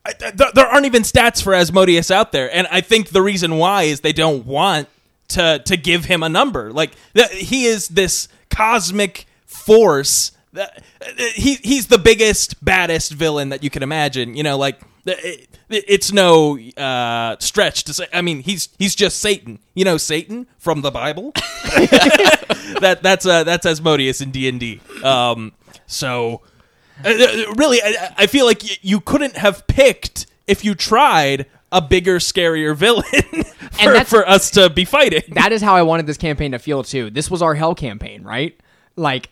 I, 0.06 0.14
th- 0.14 0.54
there 0.54 0.66
aren't 0.66 0.86
even 0.86 1.02
stats 1.02 1.42
for 1.42 1.54
Asmodeus 1.54 2.12
out 2.12 2.32
there, 2.32 2.54
and 2.56 2.68
I 2.72 2.82
think 2.82 3.10
the 3.10 3.22
reason 3.22 3.58
why 3.58 3.84
is 3.84 4.02
they 4.02 4.14
don't 4.14 4.46
want 4.46 4.88
to 5.30 5.62
to 5.66 5.76
give 5.76 6.06
him 6.06 6.24
a 6.24 6.30
number. 6.30 6.72
Like 6.72 6.94
th- 7.14 7.32
he 7.32 7.66
is 7.66 7.90
this 7.90 8.28
cosmic 8.50 9.26
force. 9.46 10.32
That, 10.56 10.84
he 11.36 11.56
he's 11.56 11.88
the 11.88 11.98
biggest, 11.98 12.64
baddest 12.64 13.12
villain 13.14 13.50
that 13.50 13.64
you 13.64 13.70
can 13.70 13.84
imagine. 13.84 14.36
You 14.36 14.44
know, 14.44 14.58
like 14.58 14.82
it, 15.06 15.48
it's 15.70 16.12
no 16.12 16.58
uh, 16.78 17.36
stretch 17.40 17.84
to 17.86 17.94
say. 17.94 18.08
I 18.14 18.22
mean, 18.22 18.40
he's 18.42 18.70
he's 18.80 18.96
just 18.96 19.20
Satan. 19.20 19.60
You 19.74 19.86
know, 19.86 19.98
Satan 19.98 20.48
from 20.58 20.82
the 20.82 20.92
Bible. 20.92 21.32
that 22.80 23.00
that's 23.02 23.26
uh, 23.26 23.44
that's 23.44 23.66
Asmodeus 23.66 24.22
in 24.22 24.32
D 24.32 24.48
and 24.48 24.60
D. 24.60 24.82
Um, 25.04 25.54
so 25.88 26.42
uh, 27.04 27.10
uh, 27.10 27.54
really, 27.56 27.82
I, 27.82 28.14
I 28.20 28.28
feel 28.28 28.46
like 28.46 28.64
y- 28.64 28.78
you 28.82 29.00
couldn't 29.00 29.38
have 29.38 29.66
picked 29.68 30.28
if 30.48 30.64
you 30.64 30.76
tried 30.76 31.46
a 31.72 31.82
bigger, 31.82 32.20
scarier 32.20 32.76
villain 32.76 33.04
for, 33.44 33.92
that's- 33.92 34.10
for 34.10 34.28
us 34.28 34.52
to 34.52 34.70
be 34.70 34.86
fighting. 34.86 35.24
that 35.34 35.52
is 35.52 35.62
how 35.62 35.76
I 35.76 35.82
wanted 35.82 36.08
this 36.08 36.18
campaign 36.18 36.52
to 36.54 36.60
feel 36.60 36.84
too. 36.84 37.10
This 37.10 37.30
was 37.30 37.42
our 37.42 37.56
hell 37.56 37.76
campaign, 37.76 38.24
right? 38.24 38.58
Like, 38.96 39.30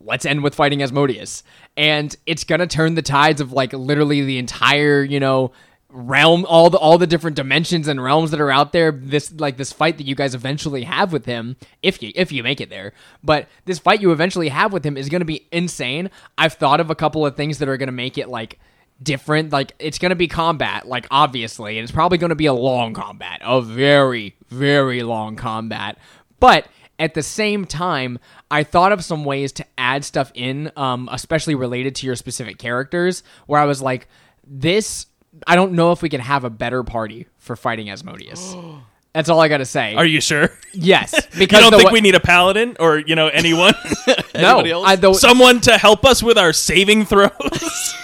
let's 0.00 0.24
end 0.24 0.42
with 0.42 0.54
fighting 0.54 0.82
Asmodeus, 0.82 1.42
and 1.76 2.14
it's 2.26 2.44
gonna 2.44 2.66
turn 2.66 2.94
the 2.94 3.02
tides 3.02 3.40
of 3.40 3.52
like 3.52 3.72
literally 3.72 4.22
the 4.22 4.38
entire, 4.38 5.02
you 5.02 5.20
know, 5.20 5.52
realm, 5.92 6.46
all 6.46 6.70
the 6.70 6.78
all 6.78 6.98
the 6.98 7.06
different 7.06 7.36
dimensions 7.36 7.88
and 7.88 8.02
realms 8.02 8.30
that 8.30 8.40
are 8.40 8.50
out 8.50 8.72
there. 8.72 8.92
This 8.92 9.32
like 9.32 9.56
this 9.56 9.72
fight 9.72 9.98
that 9.98 10.06
you 10.06 10.14
guys 10.14 10.34
eventually 10.34 10.84
have 10.84 11.12
with 11.12 11.26
him, 11.26 11.56
if 11.82 12.02
you 12.02 12.12
if 12.14 12.32
you 12.32 12.42
make 12.42 12.60
it 12.60 12.70
there. 12.70 12.92
But 13.22 13.48
this 13.64 13.78
fight 13.78 14.00
you 14.00 14.12
eventually 14.12 14.48
have 14.48 14.72
with 14.72 14.84
him 14.84 14.96
is 14.96 15.08
gonna 15.08 15.24
be 15.24 15.46
insane. 15.52 16.10
I've 16.38 16.54
thought 16.54 16.80
of 16.80 16.90
a 16.90 16.94
couple 16.94 17.26
of 17.26 17.36
things 17.36 17.58
that 17.58 17.68
are 17.68 17.76
gonna 17.76 17.92
make 17.92 18.18
it 18.18 18.28
like 18.28 18.58
different. 19.02 19.52
Like 19.52 19.72
it's 19.78 19.98
gonna 19.98 20.16
be 20.16 20.28
combat, 20.28 20.86
like 20.86 21.06
obviously, 21.10 21.78
and 21.78 21.84
it's 21.84 21.92
probably 21.92 22.18
gonna 22.18 22.34
be 22.34 22.46
a 22.46 22.54
long 22.54 22.94
combat, 22.94 23.40
a 23.42 23.60
very, 23.60 24.36
very 24.48 25.02
long 25.02 25.36
combat. 25.36 25.98
But 26.38 26.66
at 27.00 27.14
the 27.14 27.22
same 27.22 27.64
time, 27.64 28.18
I 28.50 28.62
thought 28.62 28.92
of 28.92 29.02
some 29.02 29.24
ways 29.24 29.50
to 29.52 29.66
add 29.76 30.04
stuff 30.04 30.30
in, 30.34 30.70
um, 30.76 31.08
especially 31.10 31.56
related 31.56 31.96
to 31.96 32.06
your 32.06 32.14
specific 32.14 32.58
characters, 32.58 33.24
where 33.46 33.58
I 33.60 33.64
was 33.64 33.82
like, 33.82 34.06
this. 34.46 35.06
I 35.46 35.56
don't 35.56 35.72
know 35.72 35.92
if 35.92 36.02
we 36.02 36.08
can 36.08 36.20
have 36.20 36.44
a 36.44 36.50
better 36.50 36.82
party 36.82 37.26
for 37.38 37.56
fighting 37.56 37.88
Asmodeus. 37.90 38.54
That's 39.14 39.28
all 39.28 39.40
I 39.40 39.48
gotta 39.48 39.64
say. 39.64 39.94
Are 39.96 40.04
you 40.06 40.20
sure? 40.20 40.50
yes, 40.72 41.26
because 41.38 41.64
You 41.64 41.70
don't 41.70 41.78
think 41.78 41.90
wa- 41.90 41.92
we 41.92 42.00
need 42.00 42.14
a 42.14 42.20
paladin 42.20 42.76
or 42.78 42.98
you 42.98 43.16
know 43.16 43.26
anyone, 43.28 43.74
no, 44.36 44.60
else? 44.60 44.86
I, 44.86 44.94
the, 44.96 45.14
someone 45.14 45.60
to 45.62 45.76
help 45.78 46.04
us 46.04 46.22
with 46.22 46.38
our 46.38 46.52
saving 46.52 47.06
throws? 47.06 47.94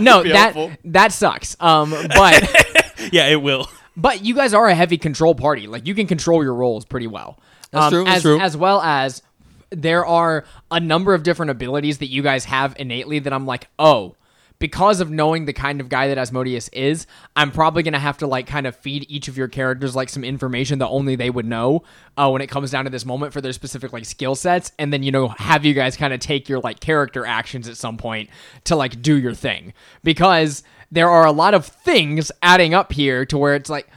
no 0.00 0.22
that 0.22 0.54
helpful. 0.54 0.70
that 0.84 1.12
sucks. 1.12 1.56
Um, 1.60 1.90
but 1.90 3.12
yeah, 3.12 3.26
it 3.28 3.42
will. 3.42 3.68
But 3.96 4.24
you 4.24 4.34
guys 4.34 4.54
are 4.54 4.66
a 4.66 4.74
heavy 4.74 4.98
control 4.98 5.34
party. 5.34 5.66
Like 5.66 5.86
you 5.86 5.94
can 5.94 6.06
control 6.06 6.42
your 6.42 6.54
roles 6.54 6.84
pretty 6.84 7.06
well. 7.06 7.38
That's 7.74 7.86
Um, 7.86 7.90
true, 7.92 8.04
that's 8.04 8.16
As, 8.16 8.22
true. 8.22 8.40
as 8.40 8.56
well 8.56 8.80
as 8.80 9.22
there 9.70 10.06
are 10.06 10.44
a 10.70 10.80
number 10.80 11.14
of 11.14 11.22
different 11.22 11.50
abilities 11.50 11.98
that 11.98 12.06
you 12.06 12.22
guys 12.22 12.44
have 12.46 12.74
innately 12.78 13.18
that 13.18 13.32
I'm 13.32 13.44
like, 13.46 13.68
oh, 13.78 14.14
because 14.60 15.00
of 15.00 15.10
knowing 15.10 15.46
the 15.46 15.52
kind 15.52 15.80
of 15.80 15.88
guy 15.88 16.06
that 16.08 16.16
Asmodeus 16.16 16.68
is, 16.68 17.06
I'm 17.34 17.50
probably 17.50 17.82
gonna 17.82 17.98
have 17.98 18.16
to 18.18 18.26
like 18.26 18.46
kind 18.46 18.66
of 18.68 18.76
feed 18.76 19.04
each 19.10 19.26
of 19.26 19.36
your 19.36 19.48
characters 19.48 19.96
like 19.96 20.08
some 20.08 20.22
information 20.22 20.78
that 20.78 20.86
only 20.88 21.16
they 21.16 21.28
would 21.28 21.44
know 21.44 21.82
uh, 22.16 22.30
when 22.30 22.40
it 22.40 22.46
comes 22.46 22.70
down 22.70 22.84
to 22.84 22.90
this 22.90 23.04
moment 23.04 23.32
for 23.32 23.40
their 23.40 23.52
specific 23.52 23.92
like 23.92 24.04
skill 24.04 24.36
sets, 24.36 24.70
and 24.78 24.92
then 24.92 25.02
you 25.02 25.10
know 25.10 25.28
have 25.28 25.64
you 25.64 25.74
guys 25.74 25.96
kind 25.96 26.14
of 26.14 26.20
take 26.20 26.48
your 26.48 26.60
like 26.60 26.78
character 26.80 27.26
actions 27.26 27.68
at 27.68 27.76
some 27.76 27.96
point 27.96 28.30
to 28.62 28.76
like 28.76 29.02
do 29.02 29.16
your 29.18 29.34
thing 29.34 29.74
because 30.04 30.62
there 30.92 31.10
are 31.10 31.26
a 31.26 31.32
lot 31.32 31.52
of 31.52 31.66
things 31.66 32.30
adding 32.40 32.72
up 32.74 32.92
here 32.92 33.26
to 33.26 33.36
where 33.36 33.56
it's 33.56 33.68
like 33.68 33.74
like 33.74 33.88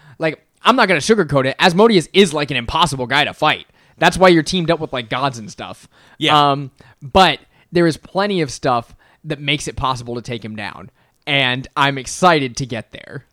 I'm 0.68 0.76
not 0.76 0.89
gonna 0.89 0.99
sugarcoat 0.99 1.45
it. 1.45 1.55
Asmodeus 1.59 2.09
is 2.11 2.34
like 2.34 2.51
an 2.51 2.57
impossible 2.57 3.07
guy 3.07 3.24
to 3.24 3.34
fight. 3.34 3.68
That's 3.97 4.18
why 4.18 4.28
you're 4.28 4.43
teamed 4.43 4.70
up 4.70 4.82
with 4.82 4.91
like 4.91 5.09
gods 5.09 5.38
and 5.38 5.49
stuff. 5.49 5.88
Yeah. 6.18 6.51
Um, 6.51 6.72
but 7.01 7.39
there 7.72 7.88
is 7.88 7.95
plenty 7.95 8.41
of 8.41 8.51
stuff 8.51 8.93
that 9.24 9.39
makes 9.39 9.70
it 9.70 9.78
possible 9.78 10.15
to 10.15 10.22
take 10.22 10.43
him 10.43 10.57
down, 10.57 10.91
and 11.26 11.65
I'm 11.78 11.97
excited 11.97 12.57
to 12.57 12.65
get 12.65 12.91
there. 12.91 13.26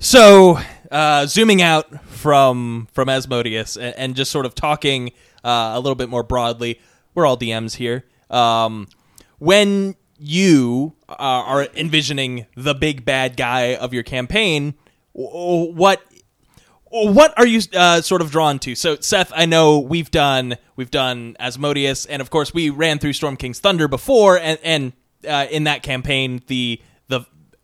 So, 0.00 0.58
uh, 0.90 1.26
zooming 1.26 1.62
out 1.62 2.04
from 2.06 2.88
from 2.90 3.08
Asmodeus 3.08 3.76
and, 3.76 3.94
and 3.96 4.16
just 4.16 4.32
sort 4.32 4.44
of 4.44 4.56
talking 4.56 5.12
uh, 5.44 5.72
a 5.74 5.78
little 5.78 5.94
bit 5.94 6.08
more 6.08 6.24
broadly, 6.24 6.80
we're 7.14 7.26
all 7.26 7.38
DMs 7.38 7.76
here. 7.76 8.04
Um, 8.28 8.88
when 9.38 9.94
you 10.18 10.94
uh, 11.08 11.14
are 11.16 11.68
envisioning 11.76 12.46
the 12.56 12.74
big 12.74 13.04
bad 13.04 13.36
guy 13.36 13.76
of 13.76 13.94
your 13.94 14.02
campaign, 14.02 14.74
what 15.12 16.02
what 16.90 17.32
are 17.38 17.46
you 17.46 17.60
uh, 17.74 18.00
sort 18.02 18.20
of 18.20 18.30
drawn 18.30 18.58
to? 18.60 18.74
So, 18.74 18.96
Seth, 19.00 19.32
I 19.34 19.46
know 19.46 19.78
we've 19.78 20.10
done 20.10 20.56
we've 20.76 20.90
done 20.90 21.36
Asmodeus, 21.38 22.06
and 22.06 22.20
of 22.20 22.30
course 22.30 22.52
we 22.52 22.70
ran 22.70 22.98
through 22.98 23.12
Storm 23.12 23.36
King's 23.36 23.60
Thunder 23.60 23.88
before, 23.88 24.38
and 24.38 24.58
and 24.62 24.92
uh, 25.28 25.46
in 25.50 25.64
that 25.64 25.82
campaign 25.82 26.42
the 26.48 26.80
the 27.08 27.20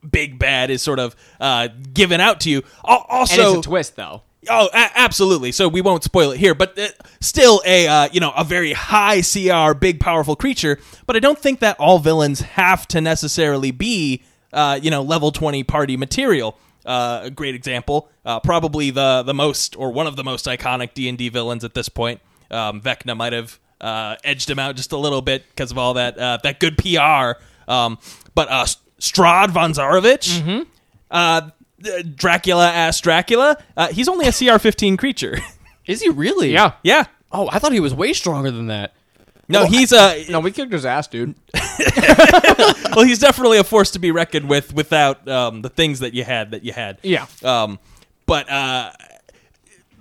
big 0.08 0.38
bad 0.38 0.70
is 0.70 0.82
sort 0.82 0.98
of 1.00 1.16
uh, 1.40 1.68
given 1.92 2.20
out 2.20 2.40
to 2.40 2.50
you. 2.50 2.62
Al- 2.86 2.98
And 3.10 3.18
Also, 3.20 3.58
it's 3.58 3.66
a 3.66 3.68
twist, 3.68 3.96
though. 3.96 4.22
Oh, 4.48 4.68
a- 4.72 4.90
absolutely. 4.98 5.50
So 5.50 5.66
we 5.66 5.80
won't 5.80 6.04
spoil 6.04 6.30
it 6.30 6.38
here, 6.38 6.54
but 6.54 6.78
uh, 6.78 6.88
still 7.20 7.62
a 7.66 7.88
uh, 7.88 8.08
you 8.12 8.20
know 8.20 8.32
a 8.36 8.44
very 8.44 8.72
high 8.74 9.22
CR, 9.22 9.74
big 9.76 9.98
powerful 9.98 10.36
creature. 10.36 10.78
But 11.06 11.16
I 11.16 11.18
don't 11.18 11.38
think 11.38 11.58
that 11.60 11.76
all 11.80 11.98
villains 11.98 12.40
have 12.42 12.86
to 12.88 13.00
necessarily 13.00 13.72
be 13.72 14.22
uh, 14.52 14.78
you 14.80 14.90
know 14.92 15.02
level 15.02 15.32
twenty 15.32 15.64
party 15.64 15.96
material. 15.96 16.56
Uh, 16.86 17.22
a 17.24 17.30
great 17.30 17.54
example, 17.56 18.08
uh, 18.24 18.38
probably 18.40 18.90
the 18.90 19.22
the 19.24 19.34
most 19.34 19.76
or 19.76 19.90
one 19.90 20.06
of 20.06 20.14
the 20.14 20.22
most 20.24 20.46
iconic 20.46 20.94
D 20.94 21.08
and 21.08 21.18
D 21.18 21.28
villains 21.28 21.64
at 21.64 21.74
this 21.74 21.88
point. 21.88 22.20
Um, 22.50 22.80
Vecna 22.80 23.16
might 23.16 23.32
have 23.32 23.58
uh, 23.80 24.14
edged 24.22 24.48
him 24.48 24.58
out 24.60 24.76
just 24.76 24.92
a 24.92 24.96
little 24.96 25.20
bit 25.20 25.44
because 25.48 25.72
of 25.72 25.78
all 25.78 25.94
that 25.94 26.16
uh, 26.16 26.38
that 26.44 26.60
good 26.60 26.78
PR. 26.78 27.42
Um, 27.68 27.98
but 28.34 28.48
uh, 28.48 28.66
Strahd 29.00 29.50
von 29.50 29.72
Zarovich, 29.72 30.64
uh, 31.10 31.50
Dracula 32.14 32.68
ass 32.70 33.00
Dracula. 33.00 33.56
Uh, 33.76 33.88
he's 33.88 34.08
only 34.08 34.26
a 34.28 34.32
CR 34.32 34.58
fifteen 34.58 34.96
creature. 34.96 35.38
Is 35.86 36.00
he 36.00 36.08
really? 36.08 36.52
Yeah. 36.52 36.72
yeah. 36.82 37.04
Oh, 37.30 37.48
I 37.50 37.58
thought 37.58 37.72
he 37.72 37.80
was 37.80 37.94
way 37.94 38.12
stronger 38.12 38.50
than 38.50 38.66
that. 38.68 38.92
No, 39.48 39.64
he's 39.66 39.92
a 39.92 40.26
No, 40.28 40.40
we 40.40 40.50
kicked 40.50 40.72
his 40.72 40.84
ass, 40.84 41.06
dude. 41.06 41.34
well. 42.96 43.04
He's 43.04 43.18
definitely 43.18 43.58
a 43.58 43.64
force 43.64 43.90
to 43.92 43.98
be 43.98 44.10
reckoned 44.10 44.48
with 44.48 44.74
without 44.74 45.26
um, 45.28 45.62
the 45.62 45.68
things 45.68 46.00
that 46.00 46.14
you 46.14 46.24
had 46.24 46.50
that 46.50 46.64
you 46.64 46.72
had. 46.72 46.98
Yeah. 47.02 47.26
Um, 47.44 47.78
but 48.26 48.50
uh, 48.50 48.92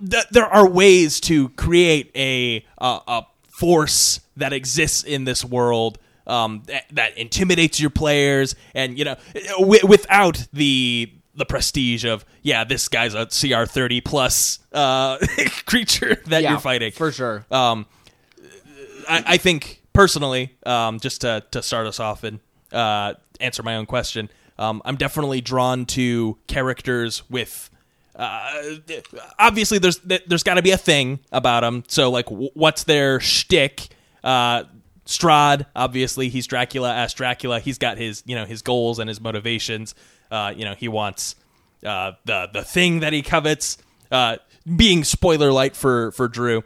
th- 0.08 0.26
there 0.30 0.46
are 0.46 0.68
ways 0.68 1.20
to 1.20 1.50
create 1.50 2.10
a 2.16 2.64
a, 2.78 3.00
a 3.06 3.26
force 3.48 4.20
that 4.36 4.52
exists 4.52 5.02
in 5.04 5.24
this 5.24 5.44
world. 5.44 5.98
Um, 6.26 6.64
that, 6.66 6.86
that 6.90 7.16
intimidates 7.16 7.78
your 7.78 7.90
players, 7.90 8.56
and 8.74 8.98
you 8.98 9.04
know, 9.04 9.14
w- 9.60 9.86
without 9.86 10.44
the 10.52 11.12
the 11.36 11.44
prestige 11.44 12.04
of 12.04 12.24
yeah, 12.42 12.64
this 12.64 12.88
guy's 12.88 13.14
a 13.14 13.26
CR 13.26 13.64
thirty 13.64 14.00
plus 14.00 14.58
uh, 14.72 15.18
creature 15.66 16.16
that 16.26 16.42
yeah, 16.42 16.50
you're 16.50 16.58
fighting 16.58 16.90
for 16.90 17.12
sure. 17.12 17.46
Um, 17.48 17.86
I, 19.08 19.24
I 19.26 19.36
think 19.36 19.82
personally, 19.92 20.56
um, 20.64 21.00
just 21.00 21.22
to, 21.22 21.44
to 21.50 21.62
start 21.62 21.86
us 21.86 22.00
off 22.00 22.24
and 22.24 22.40
uh, 22.72 23.14
answer 23.40 23.62
my 23.62 23.76
own 23.76 23.86
question, 23.86 24.30
um, 24.58 24.82
I'm 24.84 24.96
definitely 24.96 25.40
drawn 25.40 25.86
to 25.86 26.38
characters 26.46 27.22
with. 27.30 27.70
Uh, 28.14 28.76
obviously, 29.38 29.78
there's 29.78 29.98
there's 29.98 30.42
got 30.42 30.54
to 30.54 30.62
be 30.62 30.70
a 30.70 30.78
thing 30.78 31.20
about 31.32 31.60
them. 31.60 31.84
So, 31.86 32.10
like, 32.10 32.26
what's 32.28 32.84
their 32.84 33.20
shtick? 33.20 33.88
Uh, 34.24 34.64
Strahd, 35.04 35.66
obviously, 35.76 36.30
he's 36.30 36.46
Dracula. 36.46 36.94
As 36.94 37.12
Dracula, 37.12 37.60
he's 37.60 37.76
got 37.78 37.98
his 37.98 38.22
you 38.26 38.34
know 38.34 38.46
his 38.46 38.62
goals 38.62 38.98
and 38.98 39.08
his 39.08 39.20
motivations. 39.20 39.94
Uh, 40.30 40.52
you 40.56 40.64
know, 40.64 40.74
he 40.74 40.88
wants 40.88 41.36
uh, 41.84 42.12
the 42.24 42.48
the 42.52 42.64
thing 42.64 43.00
that 43.00 43.12
he 43.12 43.22
covets. 43.22 43.78
Uh, 44.10 44.36
being 44.76 45.04
spoiler 45.04 45.52
light 45.52 45.76
for 45.76 46.10
for 46.12 46.26
Drew. 46.26 46.64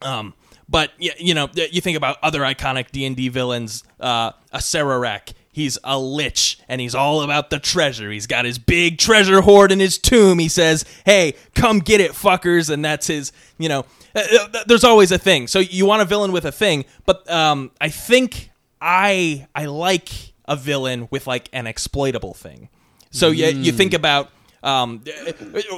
Um, 0.00 0.34
but 0.72 0.90
you 0.98 1.34
know, 1.34 1.48
you 1.54 1.82
think 1.82 1.98
about 1.98 2.16
other 2.22 2.40
iconic 2.40 2.90
D 2.90 3.04
and 3.04 3.14
D 3.14 3.28
villains. 3.28 3.84
Uh, 4.00 4.32
Acererak, 4.54 5.34
he's 5.52 5.78
a 5.84 5.98
lich, 5.98 6.58
and 6.66 6.80
he's 6.80 6.94
all 6.94 7.20
about 7.20 7.50
the 7.50 7.58
treasure. 7.58 8.10
He's 8.10 8.26
got 8.26 8.46
his 8.46 8.58
big 8.58 8.96
treasure 8.96 9.42
hoard 9.42 9.70
in 9.70 9.78
his 9.80 9.98
tomb. 9.98 10.38
He 10.38 10.48
says, 10.48 10.86
"Hey, 11.04 11.34
come 11.54 11.78
get 11.78 12.00
it, 12.00 12.12
fuckers!" 12.12 12.70
And 12.70 12.82
that's 12.82 13.06
his. 13.06 13.32
You 13.58 13.68
know, 13.68 13.84
uh, 14.16 14.22
uh, 14.40 14.64
there's 14.66 14.82
always 14.82 15.12
a 15.12 15.18
thing. 15.18 15.46
So 15.46 15.58
you 15.58 15.84
want 15.84 16.00
a 16.00 16.06
villain 16.06 16.32
with 16.32 16.46
a 16.46 16.52
thing, 16.52 16.86
but 17.04 17.30
um, 17.30 17.70
I 17.78 17.90
think 17.90 18.50
I 18.80 19.46
I 19.54 19.66
like 19.66 20.08
a 20.46 20.56
villain 20.56 21.06
with 21.10 21.26
like 21.26 21.50
an 21.52 21.66
exploitable 21.66 22.32
thing. 22.32 22.70
So 23.10 23.28
you 23.28 23.48
you 23.48 23.72
think 23.72 23.92
about 23.92 24.30
um, 24.62 25.04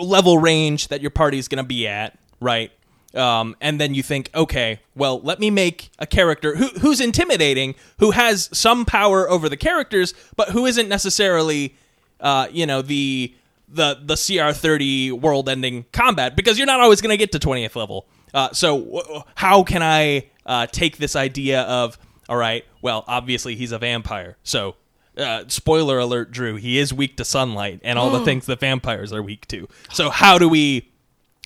level 0.01 0.39
range 0.39 0.89
that 0.89 1.01
your 1.01 1.11
party's 1.11 1.49
going 1.49 1.63
to 1.63 1.67
be 1.67 1.89
at, 1.89 2.17
right? 2.41 2.71
Um, 3.15 3.57
and 3.61 3.81
then 3.81 3.95
you 3.95 4.03
think, 4.03 4.31
okay, 4.35 4.81
well, 4.97 5.21
let 5.21 5.39
me 5.39 5.51
make 5.51 5.91
a 5.99 6.07
character 6.07 6.57
who, 6.57 6.67
who's 6.81 7.01
intimidating, 7.01 7.75
who 7.99 8.11
has 8.11 8.49
some 8.53 8.85
power 8.85 9.29
over 9.31 9.49
the 9.49 9.57
characters, 9.57 10.15
but 10.37 10.49
who 10.51 10.67
isn't 10.67 10.89
necessarily, 10.89 11.77
uh, 12.21 12.49
you 12.51 12.67
know, 12.67 12.83
the 12.83 13.35
the 13.69 13.99
the 14.03 14.15
CR 14.17 14.53
thirty 14.53 15.11
world 15.13 15.49
ending 15.49 15.85
combat 15.93 16.37
because 16.37 16.59
you're 16.59 16.67
not 16.67 16.81
always 16.81 17.01
going 17.01 17.13
to 17.13 17.17
get 17.17 17.33
to 17.33 17.39
twentieth 17.39 17.77
level. 17.77 18.07
Uh, 18.33 18.51
so 18.53 18.79
w- 18.81 19.23
how 19.37 19.63
can 19.63 19.83
I 19.83 20.29
uh, 20.45 20.67
take 20.67 20.97
this 20.99 21.15
idea 21.17 21.63
of 21.63 21.99
all 22.29 22.37
right? 22.37 22.65
Well, 22.83 23.05
obviously 23.07 23.55
he's 23.55 23.73
a 23.73 23.79
vampire, 23.79 24.37
so 24.43 24.77
uh, 25.17 25.45
spoiler 25.49 25.99
alert, 25.99 26.31
Drew, 26.33 26.57
he 26.57 26.79
is 26.79 26.93
weak 26.93 27.17
to 27.19 27.25
sunlight 27.25 27.81
and 27.85 27.99
all 27.99 28.11
the 28.11 28.25
things 28.25 28.47
that 28.47 28.61
vampires 28.61 29.13
are 29.13 29.23
weak 29.23 29.47
to. 29.49 29.69
So 29.93 30.11
how 30.11 30.39
do 30.39 30.49
we? 30.49 30.91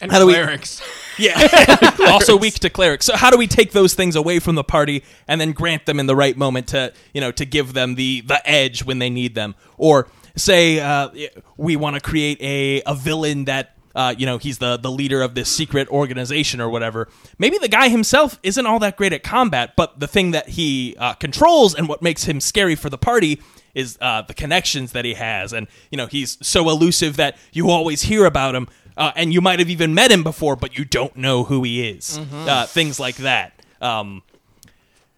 And 0.00 0.10
how 0.12 0.18
do 0.18 0.26
we- 0.26 0.34
clerics. 0.34 0.82
Yeah, 1.20 1.96
also 2.06 2.36
weak 2.36 2.54
to 2.60 2.70
clerics. 2.70 3.04
So 3.04 3.16
how 3.16 3.30
do 3.30 3.36
we 3.36 3.48
take 3.48 3.72
those 3.72 3.92
things 3.92 4.14
away 4.14 4.38
from 4.38 4.54
the 4.54 4.62
party 4.62 5.02
and 5.26 5.40
then 5.40 5.50
grant 5.50 5.84
them 5.84 5.98
in 5.98 6.06
the 6.06 6.14
right 6.14 6.36
moment 6.36 6.68
to 6.68 6.92
you 7.12 7.20
know 7.20 7.32
to 7.32 7.44
give 7.44 7.72
them 7.72 7.96
the 7.96 8.20
the 8.20 8.40
edge 8.48 8.84
when 8.84 9.00
they 9.00 9.10
need 9.10 9.34
them? 9.34 9.56
Or 9.78 10.06
say 10.36 10.78
uh, 10.78 11.08
we 11.56 11.74
want 11.74 11.96
to 11.96 12.00
create 12.00 12.40
a 12.40 12.82
a 12.86 12.94
villain 12.94 13.46
that. 13.46 13.74
Uh, 13.96 14.14
you 14.16 14.26
know 14.26 14.38
he's 14.38 14.58
the 14.58 14.76
the 14.76 14.90
leader 14.92 15.22
of 15.22 15.34
this 15.34 15.48
secret 15.48 15.88
organization 15.88 16.60
or 16.60 16.68
whatever. 16.70 17.08
Maybe 17.36 17.58
the 17.58 17.66
guy 17.66 17.88
himself 17.88 18.38
isn't 18.44 18.64
all 18.64 18.78
that 18.78 18.96
great 18.96 19.12
at 19.12 19.24
combat, 19.24 19.72
but 19.76 19.98
the 19.98 20.06
thing 20.06 20.30
that 20.32 20.50
he 20.50 20.94
uh, 21.00 21.14
controls 21.14 21.74
and 21.74 21.88
what 21.88 22.00
makes 22.00 22.22
him 22.22 22.38
scary 22.40 22.76
for 22.76 22.90
the 22.90 22.98
party 22.98 23.42
is 23.74 23.98
uh, 24.00 24.22
the 24.22 24.34
connections 24.34 24.92
that 24.92 25.04
he 25.04 25.14
has, 25.14 25.52
and 25.52 25.66
you 25.90 25.96
know 25.96 26.06
he's 26.06 26.38
so 26.46 26.68
elusive 26.68 27.16
that 27.16 27.36
you 27.52 27.70
always 27.70 28.02
hear 28.02 28.24
about 28.24 28.54
him, 28.54 28.68
uh, 28.98 29.12
and 29.16 29.32
you 29.32 29.40
might 29.40 29.60
have 29.60 29.70
even 29.70 29.94
met 29.94 30.10
him 30.10 30.22
before, 30.22 30.56
but 30.56 30.76
you 30.76 30.84
don't 30.84 31.16
know 31.16 31.44
who 31.44 31.62
he 31.62 31.88
is. 31.88 32.18
Uh, 32.32 32.66
things 32.66 33.00
like 33.00 33.16
that. 33.16 33.52
Um, 33.80 34.22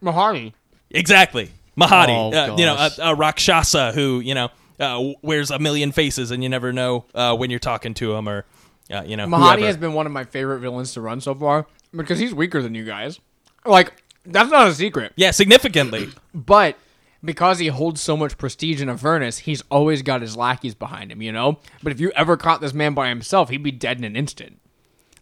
Mahadi. 0.02 0.52
exactly, 0.90 1.50
Mahadi. 1.76 2.14
Oh, 2.34 2.52
uh, 2.52 2.56
you 2.56 2.66
know, 2.66 2.76
a, 2.76 2.90
a 3.10 3.14
Rakshasa 3.14 3.92
who 3.92 4.20
you 4.20 4.34
know 4.34 4.50
uh, 4.78 5.12
wears 5.22 5.50
a 5.50 5.58
million 5.58 5.92
faces, 5.92 6.30
and 6.30 6.42
you 6.42 6.48
never 6.48 6.72
know 6.72 7.04
uh, 7.14 7.34
when 7.36 7.50
you're 7.50 7.58
talking 7.58 7.94
to 7.94 8.14
him 8.14 8.28
or 8.28 8.44
uh, 8.92 9.02
you 9.04 9.16
know 9.16 9.26
Mahadi 9.26 9.46
whoever. 9.56 9.66
has 9.66 9.76
been 9.76 9.94
one 9.94 10.06
of 10.06 10.12
my 10.12 10.24
favorite 10.24 10.60
villains 10.60 10.92
to 10.94 11.00
run 11.00 11.20
so 11.20 11.34
far 11.34 11.66
because 11.96 12.18
he's 12.18 12.34
weaker 12.34 12.62
than 12.62 12.74
you 12.74 12.84
guys. 12.84 13.18
Like 13.64 13.92
that's 14.26 14.50
not 14.50 14.68
a 14.68 14.74
secret, 14.74 15.12
yeah, 15.16 15.30
significantly. 15.30 16.10
but 16.34 16.76
because 17.24 17.58
he 17.58 17.68
holds 17.68 18.00
so 18.00 18.16
much 18.16 18.38
prestige 18.38 18.80
in 18.80 18.88
Avernus, 18.88 19.38
he's 19.38 19.62
always 19.70 20.02
got 20.02 20.20
his 20.22 20.36
lackeys 20.36 20.74
behind 20.74 21.12
him. 21.12 21.22
You 21.22 21.32
know. 21.32 21.58
But 21.82 21.92
if 21.92 22.00
you 22.00 22.10
ever 22.12 22.36
caught 22.36 22.60
this 22.60 22.74
man 22.74 22.94
by 22.94 23.08
himself, 23.08 23.50
he'd 23.50 23.62
be 23.62 23.70
dead 23.72 23.98
in 23.98 24.04
an 24.04 24.16
instant. 24.16 24.60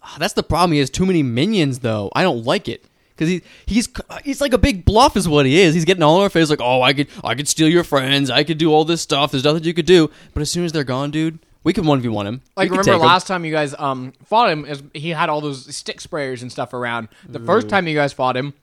Ah, 0.02 0.16
That's 0.18 0.34
the 0.34 0.42
problem. 0.42 0.72
He 0.72 0.78
has 0.78 0.90
too 0.90 1.06
many 1.06 1.22
minions, 1.22 1.80
though. 1.80 2.10
I 2.14 2.22
don't 2.22 2.44
like 2.44 2.68
it 2.68 2.84
because 3.18 3.28
he 3.28 3.42
he's 3.66 3.88
he's 4.24 4.40
like 4.40 4.52
a 4.52 4.58
big 4.58 4.84
bluff, 4.84 5.16
is 5.16 5.28
what 5.28 5.44
he 5.46 5.60
is. 5.60 5.74
He's 5.74 5.84
getting 5.84 6.02
all 6.02 6.16
in 6.16 6.22
our 6.22 6.30
face, 6.30 6.50
like, 6.50 6.60
oh, 6.60 6.82
I 6.82 6.92
could 6.92 7.08
I 7.24 7.34
could 7.34 7.48
steal 7.48 7.68
your 7.68 7.84
friends, 7.84 8.30
I 8.30 8.44
could 8.44 8.58
do 8.58 8.72
all 8.72 8.84
this 8.84 9.02
stuff. 9.02 9.32
There's 9.32 9.44
nothing 9.44 9.64
you 9.64 9.74
could 9.74 9.86
do. 9.86 10.10
But 10.34 10.40
as 10.40 10.50
soon 10.50 10.64
as 10.64 10.72
they're 10.72 10.84
gone, 10.84 11.10
dude, 11.10 11.40
we 11.64 11.72
can 11.72 11.84
one 11.84 12.00
v 12.00 12.08
one 12.08 12.26
him. 12.26 12.42
Like 12.56 12.70
remember 12.70 12.84
take 12.84 13.00
him. 13.00 13.06
last 13.06 13.26
time 13.26 13.44
you 13.44 13.52
guys 13.52 13.74
um 13.78 14.12
fought 14.24 14.50
him 14.50 14.90
he 14.94 15.10
had 15.10 15.28
all 15.28 15.40
those 15.40 15.74
stick 15.74 15.98
sprayers 15.98 16.42
and 16.42 16.52
stuff 16.52 16.72
around. 16.72 17.08
The 17.28 17.40
first 17.40 17.68
time 17.68 17.88
you 17.88 17.94
guys 17.94 18.12
fought 18.12 18.36
him, 18.36 18.54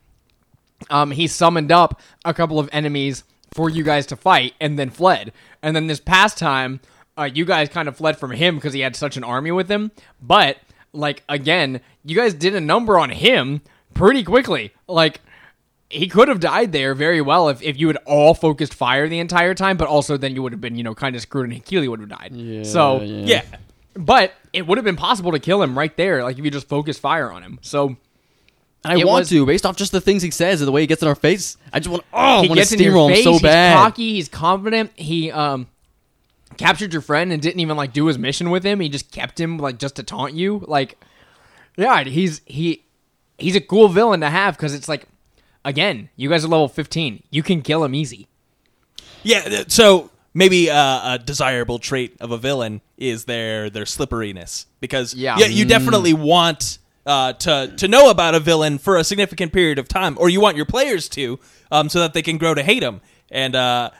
um, 0.89 1.11
he 1.11 1.28
summoned 1.28 1.71
up 1.71 2.01
a 2.23 2.34
couple 2.34 2.59
of 2.59 2.69
enemies 2.71 3.23
for 3.53 3.69
you 3.69 3.84
guys 3.84 4.05
to 4.07 4.15
fight 4.15 4.53
and 4.59 4.78
then 4.78 4.89
fled. 4.89 5.32
And 5.61 5.76
then 5.76 5.88
this 5.88 5.99
past 5.99 6.38
time, 6.38 6.80
uh, 7.17 7.30
you 7.34 7.45
guys 7.45 7.69
kind 7.69 7.88
of 7.88 7.95
fled 7.95 8.17
from 8.17 8.32
him 8.32 8.55
because 8.55 8.73
he 8.73 8.82
had 8.82 8.95
such 8.95 9.15
an 9.17 9.23
army 9.23 9.51
with 9.51 9.69
him. 9.69 9.91
But 10.21 10.57
like 10.93 11.23
again, 11.30 11.82
you 12.03 12.15
guys 12.15 12.34
did 12.34 12.53
a 12.55 12.61
number 12.61 12.99
on 12.99 13.09
him 13.11 13.61
pretty 13.93 14.23
quickly. 14.23 14.73
Like 14.88 15.21
he 15.89 16.07
could 16.09 16.28
have 16.28 16.39
died 16.41 16.71
there 16.73 16.93
very 16.93 17.21
well 17.21 17.47
if, 17.47 17.61
if 17.61 17.78
you 17.80 17.88
had 17.88 17.97
all 18.05 18.34
focused 18.34 18.73
fire 18.73 19.07
the 19.07 19.19
entire 19.19 19.53
time, 19.53 19.78
but 19.78 19.88
also 19.88 20.17
then 20.17 20.36
you 20.36 20.43
would 20.43 20.51
have 20.51 20.59
been, 20.61 20.76
you 20.76 20.84
know, 20.84 20.93
kind 20.95 21.15
of 21.15 21.21
screwed 21.21 21.49
and 21.51 21.63
Keely 21.63 21.88
would 21.88 21.99
have 22.01 22.09
died. 22.09 22.65
so, 22.65 23.01
Yeah. 23.01 23.43
but 23.93 24.34
it 24.51 24.67
would 24.67 24.78
have 24.78 24.86
been 24.86 24.95
possible 24.97 25.32
to 25.32 25.39
kill 25.39 25.61
him 25.61 25.78
right 25.78 25.95
there, 25.95 26.23
like 26.23 26.38
if 26.38 26.43
you 26.43 26.51
just 26.51 26.67
focused 26.67 26.99
fire 26.99 27.32
on 27.32 27.43
him. 27.43 27.59
So 27.61 27.95
I 28.86 28.98
It 28.98 29.06
want 29.08 29.22
was- 29.22 29.30
to, 29.30 29.46
based 29.46 29.66
off 29.66 29.76
just 29.76 29.92
the 29.92 30.02
things 30.02 30.22
he 30.24 30.32
says 30.32 30.62
and 30.62 30.68
the 30.68 30.72
way 30.72 30.82
he 30.82 30.88
gets 30.88 31.02
in 31.02 31.08
our 31.08 31.16
face. 31.16 31.58
I 31.74 31.80
just 31.80 31.90
want, 31.90 32.04
oh, 32.14 32.18
I 32.18 32.42
he 32.44 32.48
want 32.48 32.52
to 32.52 32.56
gets 32.56 32.72
in 32.72 32.80
your 32.80 32.94
steamroll 32.94 33.10
him 33.10 33.16
face. 33.16 33.24
so 33.24 33.32
he's 33.34 33.42
cocky. 33.42 34.14
He's 34.14 34.30
confident. 34.30 34.92
He 34.96 35.32
um 35.32 35.68
captured 36.58 36.94
your 36.94 37.02
friend 37.02 37.32
and 37.34 37.42
didn't 37.42 37.60
even 37.60 37.76
like 37.78 37.92
do 37.94 38.06
his 38.06 38.18
mission 38.18 38.50
with 38.50 38.64
him. 38.64 38.80
He 38.80 38.88
just 38.90 39.12
kept 39.12 39.40
him 39.40 39.58
like 39.58 39.78
just 39.80 39.96
to 39.98 40.04
taunt 40.04 40.34
you. 40.34 40.64
Like, 40.68 40.98
yeah, 41.78 42.04
he's 42.04 42.42
he 42.46 42.84
he's 43.38 43.56
a 43.56 43.62
cool 43.62 43.90
villain 43.90 44.22
to 44.22 44.30
have 44.30 44.56
because 44.56 44.74
it's 44.74 44.88
like, 44.88 45.08
again, 45.66 46.10
you 46.16 46.30
guys 46.30 46.46
are 46.46 46.48
level 46.48 46.68
fifteen. 46.68 47.24
You 47.32 47.44
can 47.44 47.62
kill 47.62 47.84
him 47.84 47.94
easy. 47.96 48.28
Yeah, 49.24 49.64
so 49.68 50.12
maybe 50.36 50.70
uh, 50.70 51.16
a 51.16 51.20
desirable 51.20 51.80
trait 51.80 52.16
of 52.20 52.32
a 52.32 52.38
villain 52.38 52.82
is 52.98 53.26
their 53.26 53.70
their 53.70 53.86
slipperiness 53.86 54.68
because 54.80 55.14
Yeah. 55.16 55.38
you 55.40 55.66
definitely 55.66 56.14
want 56.14 56.78
uh, 57.06 57.34
to 57.34 57.74
to 57.78 57.88
know 57.88 58.10
about 58.10 58.36
a 58.36 58.39
villain 58.39 58.78
for 58.78 58.97
a 58.97 59.03
significant 59.03 59.53
period 59.53 59.80
of 59.80 59.88
time, 59.88 60.18
or 60.20 60.30
you 60.30 60.41
want 60.41 60.58
your 60.58 60.66
players 60.66 61.08
to, 61.10 61.39
um, 61.72 61.89
so 61.89 61.99
that 61.99 62.14
they 62.14 62.22
can 62.22 62.38
grow 62.38 62.53
to 62.53 62.64
hate 62.64 62.84
him. 62.84 63.01
And 63.32 63.56
uh, 63.56 63.91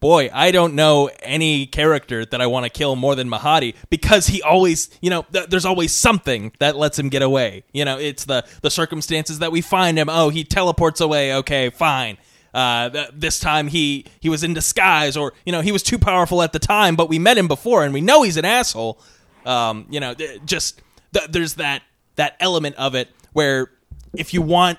boy, 0.00 0.30
I 0.32 0.50
don't 0.50 0.74
know 0.74 1.10
any 1.20 1.66
character 1.66 2.24
that 2.24 2.40
I 2.40 2.46
want 2.46 2.64
to 2.64 2.70
kill 2.70 2.96
more 2.96 3.14
than 3.14 3.28
Mahadi 3.28 3.74
because 3.90 4.26
he 4.26 4.42
always, 4.42 4.90
you 5.00 5.10
know, 5.10 5.24
th- 5.32 5.48
there's 5.48 5.66
always 5.66 5.92
something 5.92 6.52
that 6.58 6.76
lets 6.76 6.98
him 6.98 7.08
get 7.08 7.22
away. 7.22 7.64
You 7.72 7.84
know, 7.84 7.98
it's 7.98 8.24
the 8.24 8.44
the 8.62 8.70
circumstances 8.70 9.38
that 9.38 9.52
we 9.52 9.60
find 9.60 9.98
him. 9.98 10.08
Oh, 10.08 10.30
he 10.30 10.44
teleports 10.44 11.00
away. 11.00 11.34
Okay, 11.36 11.70
fine. 11.70 12.18
Uh, 12.52 12.88
th- 12.90 13.10
this 13.14 13.38
time 13.38 13.68
he 13.68 14.06
he 14.20 14.28
was 14.28 14.42
in 14.42 14.54
disguise, 14.54 15.16
or 15.16 15.32
you 15.44 15.52
know, 15.52 15.60
he 15.60 15.72
was 15.72 15.82
too 15.82 15.98
powerful 15.98 16.42
at 16.42 16.52
the 16.52 16.58
time, 16.58 16.96
but 16.96 17.08
we 17.08 17.18
met 17.18 17.38
him 17.38 17.46
before, 17.48 17.84
and 17.84 17.94
we 17.94 18.00
know 18.00 18.22
he's 18.22 18.36
an 18.36 18.44
asshole. 18.44 19.00
Um, 19.46 19.86
you 19.88 20.00
know, 20.00 20.14
th- 20.14 20.40
just 20.44 20.82
th- 21.14 21.30
there's 21.30 21.54
that 21.54 21.82
that 22.20 22.36
element 22.38 22.76
of 22.76 22.94
it 22.94 23.08
where 23.32 23.70
if 24.14 24.34
you 24.34 24.42
want 24.42 24.78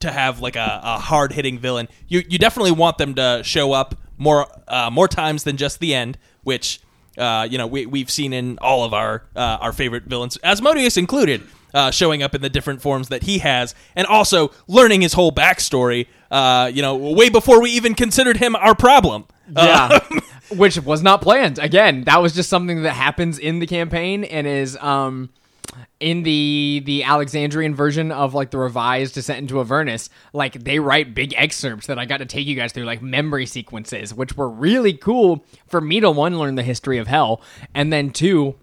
to 0.00 0.10
have 0.12 0.40
like 0.40 0.54
a, 0.56 0.80
a 0.82 0.98
hard 0.98 1.32
hitting 1.32 1.58
villain, 1.58 1.88
you 2.06 2.22
you 2.28 2.38
definitely 2.38 2.70
want 2.72 2.98
them 2.98 3.14
to 3.16 3.42
show 3.44 3.72
up 3.72 3.94
more 4.16 4.46
uh, 4.68 4.90
more 4.90 5.08
times 5.08 5.42
than 5.44 5.56
just 5.56 5.80
the 5.80 5.92
end, 5.94 6.18
which 6.44 6.80
uh, 7.16 7.46
you 7.50 7.58
know 7.58 7.66
we 7.66 7.84
we've 7.86 8.10
seen 8.10 8.32
in 8.32 8.58
all 8.58 8.84
of 8.84 8.94
our 8.94 9.24
uh, 9.34 9.58
our 9.60 9.72
favorite 9.72 10.04
villains, 10.04 10.38
Asmodeus 10.44 10.96
included, 10.96 11.42
uh, 11.74 11.90
showing 11.90 12.22
up 12.22 12.34
in 12.34 12.42
the 12.42 12.50
different 12.50 12.80
forms 12.80 13.08
that 13.08 13.24
he 13.24 13.38
has, 13.38 13.74
and 13.96 14.06
also 14.06 14.52
learning 14.68 15.00
his 15.00 15.14
whole 15.14 15.32
backstory. 15.32 16.06
Uh, 16.30 16.70
you 16.72 16.82
know, 16.82 16.94
way 16.94 17.28
before 17.28 17.60
we 17.60 17.70
even 17.70 17.94
considered 17.94 18.36
him 18.36 18.54
our 18.54 18.74
problem. 18.74 19.24
Uh, 19.56 19.98
Yeah. 20.10 20.20
Which 20.56 20.78
was 20.78 21.02
not 21.02 21.20
planned. 21.22 21.58
Again, 21.58 22.04
that 22.04 22.22
was 22.22 22.34
just 22.34 22.48
something 22.48 22.82
that 22.84 22.94
happens 22.94 23.38
in 23.38 23.58
the 23.58 23.66
campaign 23.66 24.24
and 24.24 24.46
is 24.46 24.76
um 24.78 25.28
in 26.00 26.22
the 26.22 26.82
the 26.84 27.04
Alexandrian 27.04 27.74
version 27.74 28.12
of 28.12 28.34
like 28.34 28.50
the 28.50 28.58
revised 28.58 29.14
Descent 29.14 29.38
into 29.38 29.60
Avernus, 29.60 30.10
like 30.32 30.54
they 30.64 30.78
write 30.78 31.14
big 31.14 31.34
excerpts 31.36 31.86
that 31.86 31.98
I 31.98 32.04
got 32.04 32.18
to 32.18 32.26
take 32.26 32.46
you 32.46 32.54
guys 32.54 32.72
through, 32.72 32.84
like 32.84 33.02
memory 33.02 33.46
sequences, 33.46 34.14
which 34.14 34.36
were 34.36 34.48
really 34.48 34.92
cool 34.92 35.44
for 35.66 35.80
me 35.80 36.00
to 36.00 36.10
one 36.10 36.38
learn 36.38 36.54
the 36.54 36.62
history 36.62 36.98
of 36.98 37.06
hell, 37.06 37.40
and 37.74 37.92
then 37.92 38.10
two 38.10 38.54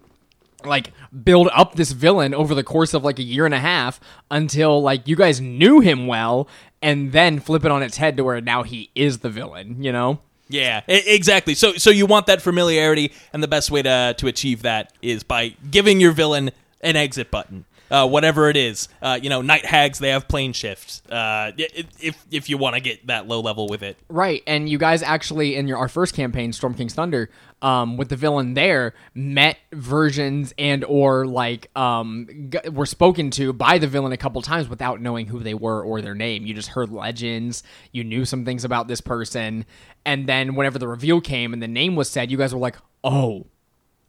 like 0.63 0.91
build 1.23 1.47
up 1.53 1.75
this 1.75 1.91
villain 1.91 2.33
over 2.33 2.55
the 2.55 2.63
course 2.63 2.93
of 2.93 3.03
like 3.03 3.19
a 3.19 3.23
year 3.23 3.45
and 3.45 3.53
a 3.53 3.59
half 3.59 3.99
until 4.31 4.81
like 4.81 5.07
you 5.07 5.15
guys 5.15 5.39
knew 5.39 5.79
him 5.79 6.07
well 6.07 6.47
and 6.81 7.11
then 7.11 7.39
flip 7.39 7.63
it 7.65 7.71
on 7.71 7.83
its 7.83 7.97
head 7.97 8.17
to 8.17 8.23
where 8.23 8.41
now 8.41 8.63
he 8.63 8.89
is 8.95 9.19
the 9.19 9.29
villain, 9.29 9.83
you 9.83 9.91
know? 9.91 10.19
Yeah, 10.47 10.81
exactly. 10.87 11.55
So 11.55 11.73
so 11.73 11.89
you 11.89 12.05
want 12.05 12.27
that 12.27 12.41
familiarity, 12.41 13.11
and 13.33 13.41
the 13.41 13.47
best 13.47 13.71
way 13.71 13.81
to 13.81 14.15
to 14.17 14.27
achieve 14.27 14.61
that 14.61 14.93
is 15.01 15.23
by 15.23 15.55
giving 15.71 15.99
your 15.99 16.11
villain 16.11 16.51
an 16.85 16.95
exit 16.95 17.31
button. 17.31 17.65
Uh, 17.91 18.07
whatever 18.07 18.49
it 18.49 18.57
is, 18.57 18.89
uh, 19.03 19.19
you 19.21 19.29
know, 19.29 19.43
night 19.43 19.63
hags 19.63 19.99
they 19.99 20.09
have 20.09 20.27
plane 20.27 20.53
shifts. 20.53 21.03
Uh, 21.07 21.51
if 21.57 22.25
if 22.31 22.49
you 22.49 22.57
want 22.57 22.73
to 22.73 22.81
get 22.81 23.05
that 23.05 23.27
low 23.27 23.41
level 23.41 23.67
with 23.67 23.83
it, 23.83 23.95
Right, 24.09 24.41
and 24.47 24.67
you 24.67 24.79
guys 24.79 25.03
actually 25.03 25.55
in 25.55 25.67
your 25.67 25.77
our 25.77 25.87
first 25.87 26.15
campaign, 26.15 26.51
Storm 26.51 26.73
King's 26.73 26.95
Thunder, 26.95 27.29
um, 27.61 27.95
with 27.95 28.09
the 28.09 28.15
villain 28.15 28.55
there, 28.55 28.95
met 29.13 29.59
versions 29.71 30.51
and 30.57 30.83
or 30.85 31.27
like 31.27 31.69
um 31.77 32.27
g- 32.49 32.69
were 32.71 32.87
spoken 32.87 33.29
to 33.31 33.53
by 33.53 33.77
the 33.77 33.87
villain 33.87 34.11
a 34.13 34.17
couple 34.17 34.41
times 34.41 34.67
without 34.67 34.99
knowing 34.99 35.27
who 35.27 35.41
they 35.41 35.53
were 35.53 35.83
or 35.83 36.01
their 36.01 36.15
name. 36.15 36.47
You 36.47 36.55
just 36.55 36.69
heard 36.69 36.91
legends, 36.91 37.61
you 37.91 38.03
knew 38.03 38.25
some 38.25 38.45
things 38.45 38.65
about 38.65 38.87
this 38.87 38.99
person, 38.99 39.63
and 40.03 40.27
then 40.27 40.55
whenever 40.55 40.79
the 40.79 40.87
reveal 40.87 41.21
came 41.21 41.53
and 41.53 41.61
the 41.61 41.67
name 41.67 41.95
was 41.95 42.09
said, 42.09 42.31
you 42.31 42.37
guys 42.39 42.51
were 42.51 42.59
like, 42.59 42.77
"Oh, 43.03 43.45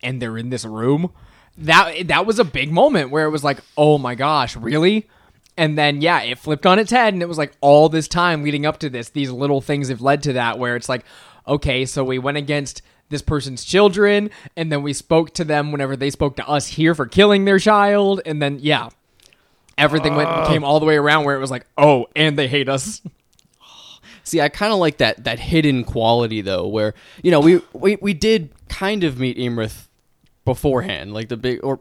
and 0.03 0.22
they're 0.22 0.39
in 0.39 0.49
this 0.49 0.64
room." 0.64 1.12
That 1.59 2.09
that 2.09 2.26
was 2.26 2.38
a 2.38 2.44
big 2.44 2.70
moment 2.70 3.11
where 3.11 3.24
it 3.24 3.30
was 3.30 3.44
like, 3.44 3.61
"Oh 3.76 3.98
my 3.98 4.14
gosh, 4.14 4.57
really?" 4.57 5.09
And 5.57 5.78
then 5.78 6.02
yeah, 6.02 6.22
it 6.22 6.38
flipped 6.38 6.66
on 6.66 6.78
its 6.78 6.90
head 6.90 7.14
and 7.14 7.22
it 7.22 7.28
was 7.28 7.38
like 7.38 7.52
all 7.61 7.88
this 7.88 8.09
time 8.09 8.42
leading 8.42 8.66
up 8.66 8.78
to 8.80 8.90
this, 8.90 9.11
these 9.11 9.30
little 9.30 9.61
things 9.61 9.88
have 9.88 10.02
led 10.02 10.22
to 10.24 10.34
that 10.34 10.59
where 10.59 10.76
it's 10.76 10.88
like, 10.88 11.04
okay, 11.48 11.86
so 11.86 12.04
we 12.04 12.18
went 12.18 12.36
against 12.36 12.82
this 13.09 13.22
person's 13.22 13.64
children 13.64 14.30
and 14.57 14.70
then 14.70 14.82
we 14.82 14.92
spoke 14.92 15.32
to 15.34 15.44
them 15.44 15.72
whenever 15.72 15.96
they 15.96 16.11
spoke 16.11 16.36
to 16.36 16.46
us 16.46 16.66
here 16.66 16.94
for 16.94 17.07
killing 17.07 17.44
their 17.44 17.59
child 17.59 18.20
and 18.26 18.42
then 18.42 18.59
yeah. 18.61 18.90
Everything 19.78 20.16
went 20.16 20.30
oh. 20.30 20.46
came 20.46 20.64
all 20.64 20.80
the 20.80 20.86
way 20.86 20.96
around 20.96 21.24
where 21.24 21.36
it 21.36 21.38
was 21.38 21.50
like, 21.50 21.66
"Oh, 21.76 22.07
and 22.16 22.38
they 22.38 22.48
hate 22.48 22.66
us." 22.66 23.02
See, 24.24 24.40
I 24.40 24.48
kind 24.48 24.72
of 24.72 24.78
like 24.78 24.96
that 24.98 25.24
that 25.24 25.38
hidden 25.38 25.84
quality 25.84 26.40
though, 26.40 26.66
where 26.66 26.94
you 27.22 27.30
know 27.30 27.40
we 27.40 27.61
we, 27.74 27.96
we 27.96 28.14
did 28.14 28.48
kind 28.70 29.04
of 29.04 29.18
meet 29.18 29.36
Iymrith 29.36 29.86
beforehand, 30.47 31.12
like 31.12 31.28
the 31.28 31.36
big 31.36 31.61
or 31.62 31.78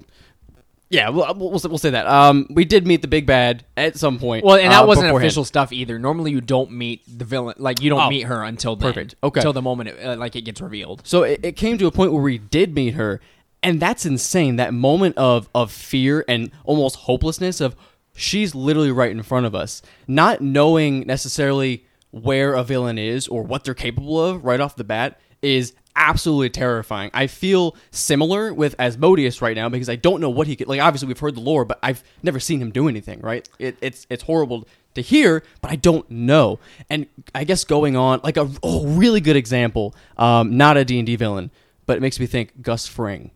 yeah, 0.90 1.10
we'll, 1.10 1.34
we'll, 1.36 1.50
we'll 1.52 1.78
say 1.80 1.90
that. 1.90 2.06
Um, 2.06 2.46
we 2.50 2.64
did 2.64 2.86
meet 2.86 3.02
the 3.02 3.08
big 3.08 3.26
bad 3.26 3.66
at 3.76 3.98
some 3.98 4.20
point. 4.20 4.46
Well, 4.46 4.56
and 4.58 4.72
that 4.72 4.84
uh, 4.84 4.86
wasn't 4.86 5.06
beforehand. 5.08 5.26
official 5.26 5.44
stuff 5.44 5.74
either. 5.74 5.98
Normally, 5.98 6.32
you 6.32 6.42
don't 6.42 6.72
meet 6.72 7.02
the 7.08 7.26
villain, 7.26 7.56
like 7.58 7.82
you 7.82 7.90
don't 7.90 8.02
Oh, 8.02 8.10
meet 8.10 8.24
her 8.24 8.44
until 8.44 8.76
then, 8.76 8.94
perfect. 8.94 9.16
Okay. 9.24 9.40
until 9.40 9.52
the 9.54 9.64
moment 9.64 9.90
it, 9.90 10.06
uh, 10.06 10.16
like 10.18 10.36
it 10.36 10.42
gets 10.42 10.62
revealed. 10.62 11.02
So 11.06 11.24
it, 11.24 11.40
it 11.44 11.52
came 11.54 11.78
to 11.80 11.88
a 11.88 11.92
point 11.92 12.12
where 12.14 12.22
we 12.22 12.38
did 12.38 12.76
meet 12.76 12.94
her, 12.94 13.20
and 13.64 13.80
that's 13.80 14.06
insane. 14.06 14.58
That 14.58 14.74
moment 14.74 15.18
of 15.18 15.50
of 15.56 15.72
fear 15.72 16.24
and 16.28 16.52
almost 16.66 16.98
hopelessness 16.98 17.62
of 17.62 17.76
she's 18.16 18.54
literally 18.54 18.92
right 18.92 19.12
in 19.12 19.24
front 19.24 19.48
of 19.48 19.56
us, 19.56 19.82
not 20.08 20.40
knowing 20.42 21.02
necessarily 21.08 21.86
where 22.12 22.54
a 22.54 22.64
villain 22.64 22.98
is 23.00 23.28
or 23.28 23.42
what 23.42 23.64
they're 23.64 23.74
capable 23.74 24.24
of 24.24 24.46
right 24.46 24.60
off 24.62 24.76
the 24.76 24.84
bat 24.86 25.20
is 25.42 25.74
absolutely 25.96 26.50
terrifying. 26.50 27.10
I 27.14 27.28
feel 27.28 27.76
similar 27.92 28.54
with 28.54 28.76
Asmodeus 28.80 29.42
right 29.42 29.56
now 29.56 29.70
because 29.70 29.90
I 29.90 29.96
don't 29.96 30.22
know 30.22 30.30
what 30.30 30.48
he 30.48 30.56
could 30.56 30.68
like 30.68 30.82
obviously 30.82 31.08
we've 31.08 31.20
heard 31.20 31.36
the 31.36 31.42
lore 31.42 31.66
but 31.66 31.80
I've 31.82 32.04
never 32.24 32.40
seen 32.40 32.62
him 32.62 32.72
do 32.72 32.88
anything, 32.88 33.22
right? 33.22 33.48
It, 33.60 33.78
it's 33.82 34.06
it's 34.10 34.24
horrible 34.24 34.68
to 34.96 35.02
hear, 35.02 35.44
but 35.62 35.72
I 35.72 35.76
don't 35.76 36.10
know. 36.10 36.60
And 36.90 37.08
I 37.34 37.44
guess 37.44 37.64
going 37.64 37.96
on 37.96 38.22
like 38.24 38.38
a 38.38 38.50
oh, 38.64 38.86
really 38.88 39.22
good 39.22 39.36
example, 39.36 39.96
um, 40.18 40.58
not 40.58 40.78
a 40.78 40.86
D&D 40.86 41.16
villain, 41.18 41.52
but 41.86 41.98
it 41.98 42.02
makes 42.02 42.20
me 42.20 42.26
think 42.26 42.62
Gus 42.62 42.88
Fring, 42.88 43.32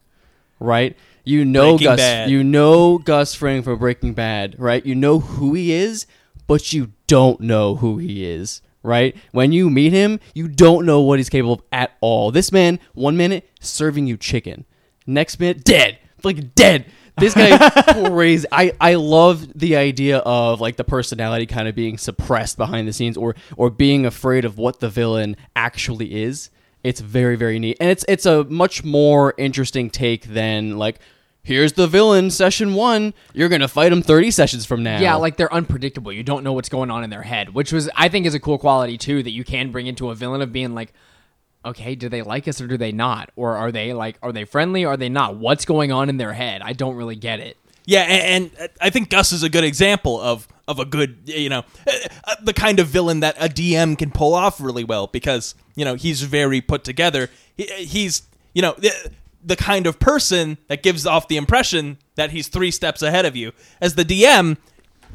right? 0.60 0.97
You 1.24 1.45
know 1.45 1.74
Breaking 1.74 1.86
Gus 1.86 1.97
Bad. 1.97 2.30
you 2.30 2.43
know 2.43 2.97
Gus 2.97 3.36
Fring 3.36 3.62
from 3.62 3.78
Breaking 3.78 4.14
Bad, 4.14 4.55
right? 4.57 4.86
You 4.86 4.95
know 4.95 5.20
who 5.20 5.53
he 5.53 5.72
is, 5.72 6.07
but 6.47 6.74
you 6.74 6.93
don't 7.07 7.41
know 7.41 7.76
who 7.76 7.97
he 7.97 8.26
is, 8.26 8.62
right? 8.84 9.15
When 9.32 9.51
you 9.51 9.69
meet 9.69 9.91
him, 9.93 10.19
you 10.34 10.47
don't 10.47 10.86
know 10.86 11.01
what 11.01 11.19
he's 11.19 11.30
capable 11.30 11.53
of 11.53 11.61
at 11.71 11.91
all. 12.01 12.32
This 12.32 12.51
man, 12.51 12.80
one 12.93 13.17
minute 13.17 13.49
serving 13.59 14.07
you 14.07 14.17
chicken, 14.17 14.65
next 15.05 15.39
minute 15.39 15.63
dead, 15.63 15.97
like 16.23 16.55
dead. 16.55 16.86
This 17.17 17.34
guy 17.34 17.69
crazy. 18.09 18.47
I 18.51 18.73
I 18.80 18.95
love 18.95 19.47
the 19.57 19.75
idea 19.75 20.19
of 20.19 20.61
like 20.61 20.77
the 20.77 20.84
personality 20.84 21.45
kind 21.45 21.67
of 21.67 21.75
being 21.75 21.97
suppressed 21.97 22.57
behind 22.57 22.88
the 22.88 22.93
scenes, 22.93 23.17
or 23.17 23.36
or 23.57 23.69
being 23.69 24.05
afraid 24.05 24.45
of 24.45 24.57
what 24.57 24.80
the 24.80 24.89
villain 24.89 25.36
actually 25.55 26.23
is. 26.23 26.49
It's 26.84 27.01
very 27.01 27.36
very 27.36 27.59
neat, 27.59 27.77
and 27.80 27.89
it's 27.89 28.05
it's 28.07 28.25
a 28.25 28.45
much 28.45 28.84
more 28.84 29.34
interesting 29.38 29.89
take 29.89 30.25
than 30.27 30.77
like. 30.77 30.99
Here's 31.43 31.73
the 31.73 31.87
villain, 31.87 32.29
session 32.29 32.73
one. 32.73 33.13
You're 33.33 33.49
gonna 33.49 33.67
fight 33.67 33.91
him 33.91 34.01
30 34.01 34.31
sessions 34.31 34.65
from 34.65 34.83
now. 34.83 34.99
Yeah, 34.99 35.15
like 35.15 35.37
they're 35.37 35.53
unpredictable. 35.53 36.11
You 36.11 36.23
don't 36.23 36.43
know 36.43 36.53
what's 36.53 36.69
going 36.69 36.91
on 36.91 37.03
in 37.03 37.09
their 37.09 37.23
head, 37.23 37.53
which 37.53 37.71
was 37.71 37.89
I 37.95 38.09
think 38.09 38.25
is 38.25 38.33
a 38.33 38.39
cool 38.39 38.57
quality 38.57 38.97
too 38.97 39.23
that 39.23 39.31
you 39.31 39.43
can 39.43 39.71
bring 39.71 39.87
into 39.87 40.09
a 40.09 40.15
villain 40.15 40.41
of 40.41 40.51
being 40.51 40.75
like, 40.75 40.93
okay, 41.65 41.95
do 41.95 42.09
they 42.09 42.21
like 42.21 42.47
us 42.47 42.61
or 42.61 42.67
do 42.67 42.77
they 42.77 42.91
not, 42.91 43.31
or 43.35 43.55
are 43.55 43.71
they 43.71 43.93
like 43.93 44.17
are 44.21 44.31
they 44.31 44.45
friendly? 44.45 44.83
Or 44.83 44.93
are 44.93 44.97
they 44.97 45.09
not? 45.09 45.37
What's 45.37 45.65
going 45.65 45.91
on 45.91 46.09
in 46.09 46.17
their 46.17 46.33
head? 46.33 46.61
I 46.61 46.73
don't 46.73 46.95
really 46.95 47.15
get 47.15 47.39
it. 47.39 47.57
Yeah, 47.85 48.01
and, 48.01 48.51
and 48.59 48.69
I 48.79 48.91
think 48.91 49.09
Gus 49.09 49.31
is 49.31 49.41
a 49.41 49.49
good 49.49 49.63
example 49.63 50.21
of 50.21 50.47
of 50.67 50.77
a 50.77 50.85
good, 50.85 51.21
you 51.25 51.49
know, 51.49 51.63
uh, 51.87 51.91
uh 52.25 52.35
the 52.43 52.53
kind 52.53 52.79
of 52.79 52.87
villain 52.87 53.21
that 53.21 53.35
a 53.39 53.49
DM 53.49 53.97
can 53.97 54.11
pull 54.11 54.35
off 54.35 54.61
really 54.61 54.83
well 54.83 55.07
because 55.07 55.55
you 55.75 55.83
know 55.83 55.95
he's 55.95 56.21
very 56.21 56.61
put 56.61 56.83
together. 56.83 57.29
He, 57.57 57.67
uh, 57.67 57.75
he's 57.77 58.23
you 58.53 58.61
know 58.61 58.75
the, 59.43 59.55
kind 59.55 59.87
of 59.87 59.99
person 59.99 60.57
that 60.67 60.83
gives 60.83 61.05
off 61.05 61.27
the 61.27 61.37
impression 61.37 61.97
that 62.15 62.31
he's 62.31 62.47
three 62.47 62.71
steps 62.71 63.01
ahead 63.01 63.25
of 63.25 63.35
you. 63.35 63.51
As 63.81 63.95
the 63.95 64.03
DM, 64.05 64.57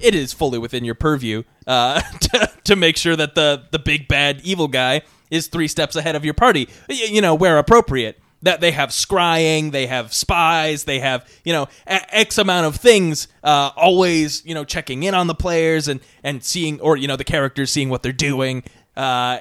it 0.00 0.14
is 0.14 0.32
fully 0.32 0.58
within 0.58 0.84
your 0.84 0.94
purview 0.94 1.42
uh, 1.66 2.00
to, 2.20 2.50
to 2.64 2.76
make 2.76 2.96
sure 2.96 3.16
that 3.16 3.34
the 3.34 3.64
the 3.70 3.78
big 3.78 4.08
bad 4.08 4.40
evil 4.42 4.68
guy 4.68 5.02
is 5.30 5.46
three 5.48 5.68
steps 5.68 5.96
ahead 5.96 6.16
of 6.16 6.24
your 6.24 6.34
party. 6.34 6.68
Y- 6.88 6.96
You 7.10 7.20
know 7.20 7.34
where 7.34 7.58
appropriate. 7.58 8.20
That 8.42 8.60
they 8.60 8.72
have 8.72 8.90
scrying, 8.90 9.72
they 9.72 9.86
have 9.86 10.12
spies, 10.12 10.84
they 10.84 10.98
have 10.98 11.26
you 11.46 11.52
know 11.54 11.66
a- 11.86 12.14
x 12.14 12.36
amount 12.36 12.66
of 12.66 12.76
things. 12.76 13.26
Uh, 13.42 13.70
always 13.76 14.44
you 14.44 14.54
know 14.54 14.64
checking 14.64 15.02
in 15.02 15.14
on 15.14 15.28
the 15.28 15.34
players 15.34 15.88
and 15.88 16.00
and 16.22 16.44
seeing 16.44 16.78
or 16.80 16.96
you 16.98 17.08
know 17.08 17.16
the 17.16 17.24
characters 17.24 17.70
seeing 17.72 17.88
what 17.88 18.02
they're 18.02 18.12
doing. 18.12 18.62
Uh, 18.96 19.38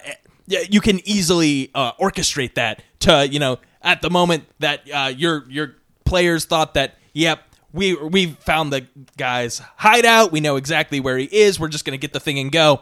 you 0.47 0.79
can 0.81 0.99
easily 1.07 1.69
uh, 1.75 1.91
orchestrate 1.93 2.53
that 2.55 2.81
to 2.99 3.27
you 3.27 3.39
know 3.39 3.59
at 3.83 4.01
the 4.01 4.09
moment 4.09 4.45
that 4.59 4.81
uh, 4.91 5.11
your 5.15 5.45
your 5.49 5.75
players 6.05 6.45
thought 6.45 6.73
that 6.75 6.97
yep 7.13 7.41
we 7.71 7.95
we 7.95 8.27
found 8.27 8.71
the 8.71 8.87
guy's 9.17 9.59
hideout. 9.77 10.31
We 10.31 10.39
know 10.39 10.55
exactly 10.55 10.99
where 10.99 11.17
he 11.17 11.25
is. 11.25 11.59
We're 11.59 11.67
just 11.67 11.85
gonna 11.85 11.97
get 11.97 12.13
the 12.13 12.19
thing 12.19 12.39
and 12.39 12.51
go. 12.51 12.81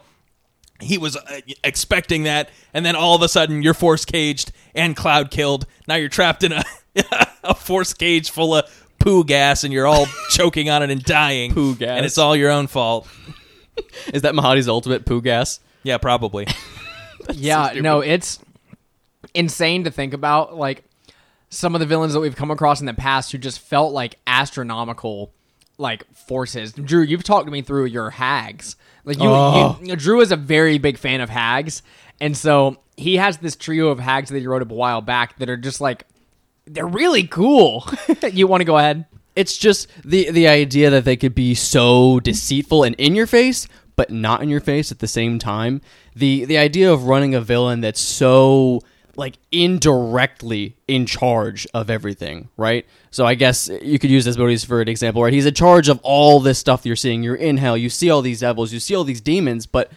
He 0.80 0.98
was 0.98 1.16
uh, 1.16 1.42
expecting 1.64 2.24
that 2.24 2.50
and 2.74 2.86
then 2.86 2.96
all 2.96 3.16
of 3.16 3.22
a 3.22 3.30
sudden 3.30 3.62
you're 3.62 3.74
force 3.76 4.04
caged 4.04 4.52
and 4.74 4.96
cloud 4.96 5.30
killed. 5.32 5.66
Now 5.88 5.96
you're 5.96 6.10
trapped 6.10 6.44
in 6.44 6.52
a 6.52 6.64
a 7.44 7.54
force 7.56 7.94
cage 7.94 8.30
full 8.32 8.56
of 8.56 8.88
poo 9.00 9.24
gas 9.24 9.64
and 9.64 9.72
you're 9.74 9.88
all 9.88 10.08
choking 10.32 10.70
on 10.70 10.84
it 10.84 10.90
and 10.90 11.04
dying. 11.04 11.54
Poo 11.54 11.76
gas. 11.76 11.98
and 11.98 12.06
it's 12.06 12.18
all 12.18 12.36
your 12.36 12.52
own 12.52 12.68
fault. 12.68 13.08
Is 14.14 14.24
that 14.24 14.34
Mahadi's 14.34 14.68
ultimate 14.68 15.06
poo 15.06 15.22
gas? 15.22 15.60
yeah 15.84 15.98
probably. 15.98 16.48
Yeah, 17.34 17.74
no, 17.76 18.02
it's 18.02 18.40
insane 19.34 19.84
to 19.86 19.92
think 19.92 20.14
about. 20.14 20.58
Like 20.58 20.84
some 21.52 21.76
of 21.76 21.80
the 21.80 21.86
villains 21.86 22.14
that 22.14 22.20
we've 22.22 22.36
come 22.36 22.50
across 22.50 22.80
in 22.80 22.86
the 22.88 22.94
past 22.94 23.32
who 23.32 23.38
just 23.38 23.60
felt 23.60 23.94
like 23.94 24.16
astronomical, 24.26 25.34
like 25.78 26.12
forces. 26.16 26.72
Drew, 26.74 27.04
you've 27.04 27.24
talked 27.24 27.48
me 27.50 27.62
through 27.62 27.86
your 27.86 28.10
hags. 28.10 28.76
Like 29.04 29.18
you, 29.20 29.28
Oh. 29.30 29.78
you 29.84 29.96
Drew 29.96 30.22
is 30.22 30.32
a 30.32 30.36
very 30.38 30.78
big 30.78 30.98
fan 30.98 31.22
of 31.22 31.30
hags, 31.30 31.84
and 32.20 32.36
so 32.38 32.78
he 32.98 33.18
has 33.18 33.38
this 33.38 33.56
trio 33.56 33.90
of 33.90 34.00
hags 34.00 34.30
that 34.30 34.40
he 34.40 34.48
wrote 34.48 34.62
up 34.62 34.72
a 34.72 34.76
while 34.76 35.02
back 35.02 35.38
that 35.40 35.50
are 35.50 35.58
just 35.58 35.82
like 35.82 36.06
they're 36.66 36.86
really 36.88 37.24
cool. 37.28 37.86
you 38.32 38.48
want 38.48 38.62
to 38.62 38.66
go 38.66 38.78
ahead? 38.78 39.06
It's 39.36 39.58
just 39.58 39.88
the 40.06 40.30
the 40.32 40.48
idea 40.48 40.90
that 40.92 41.04
they 41.06 41.18
could 41.18 41.34
be 41.36 41.56
so 41.56 42.20
deceitful 42.20 42.84
and 42.84 42.96
in 42.96 43.16
your 43.16 43.28
face, 43.28 43.68
but 43.96 44.10
not 44.12 44.42
in 44.44 44.50
your 44.50 44.60
face 44.62 44.92
at 44.92 45.00
the 45.00 45.08
same 45.08 45.40
time. 45.40 45.82
The 46.16 46.46
the 46.46 46.58
idea 46.58 46.92
of 46.94 47.06
running 47.06 47.34
a 47.34 47.42
villain 47.42 47.82
that's 47.82 48.00
so 48.02 48.82
like 49.16 49.38
indirectly 49.52 50.76
in 50.88 51.06
charge 51.06 51.68
of 51.74 51.90
everything, 51.90 52.50
right? 52.58 52.86
So 53.10 53.26
I 53.26 53.36
guess 53.36 53.70
you 53.82 54.00
could 54.00 54.10
use 54.10 54.28
Asmodeus 54.28 54.64
for 54.64 54.82
an 54.82 54.88
example, 54.88 55.24
right? 55.24 55.34
He's 55.34 55.46
in 55.46 55.54
charge 55.54 55.90
of 55.90 56.00
all 56.04 56.40
this 56.40 56.60
stuff 56.60 56.86
you're 56.86 56.96
seeing. 56.96 57.24
You're 57.24 57.36
in 57.36 57.58
hell. 57.58 57.76
You 57.78 57.90
see 57.90 58.10
all 58.10 58.22
these 58.22 58.40
devils. 58.40 58.72
You 58.72 58.80
see 58.80 58.96
all 58.96 59.04
these 59.04 59.22
demons, 59.22 59.66
but 59.66 59.92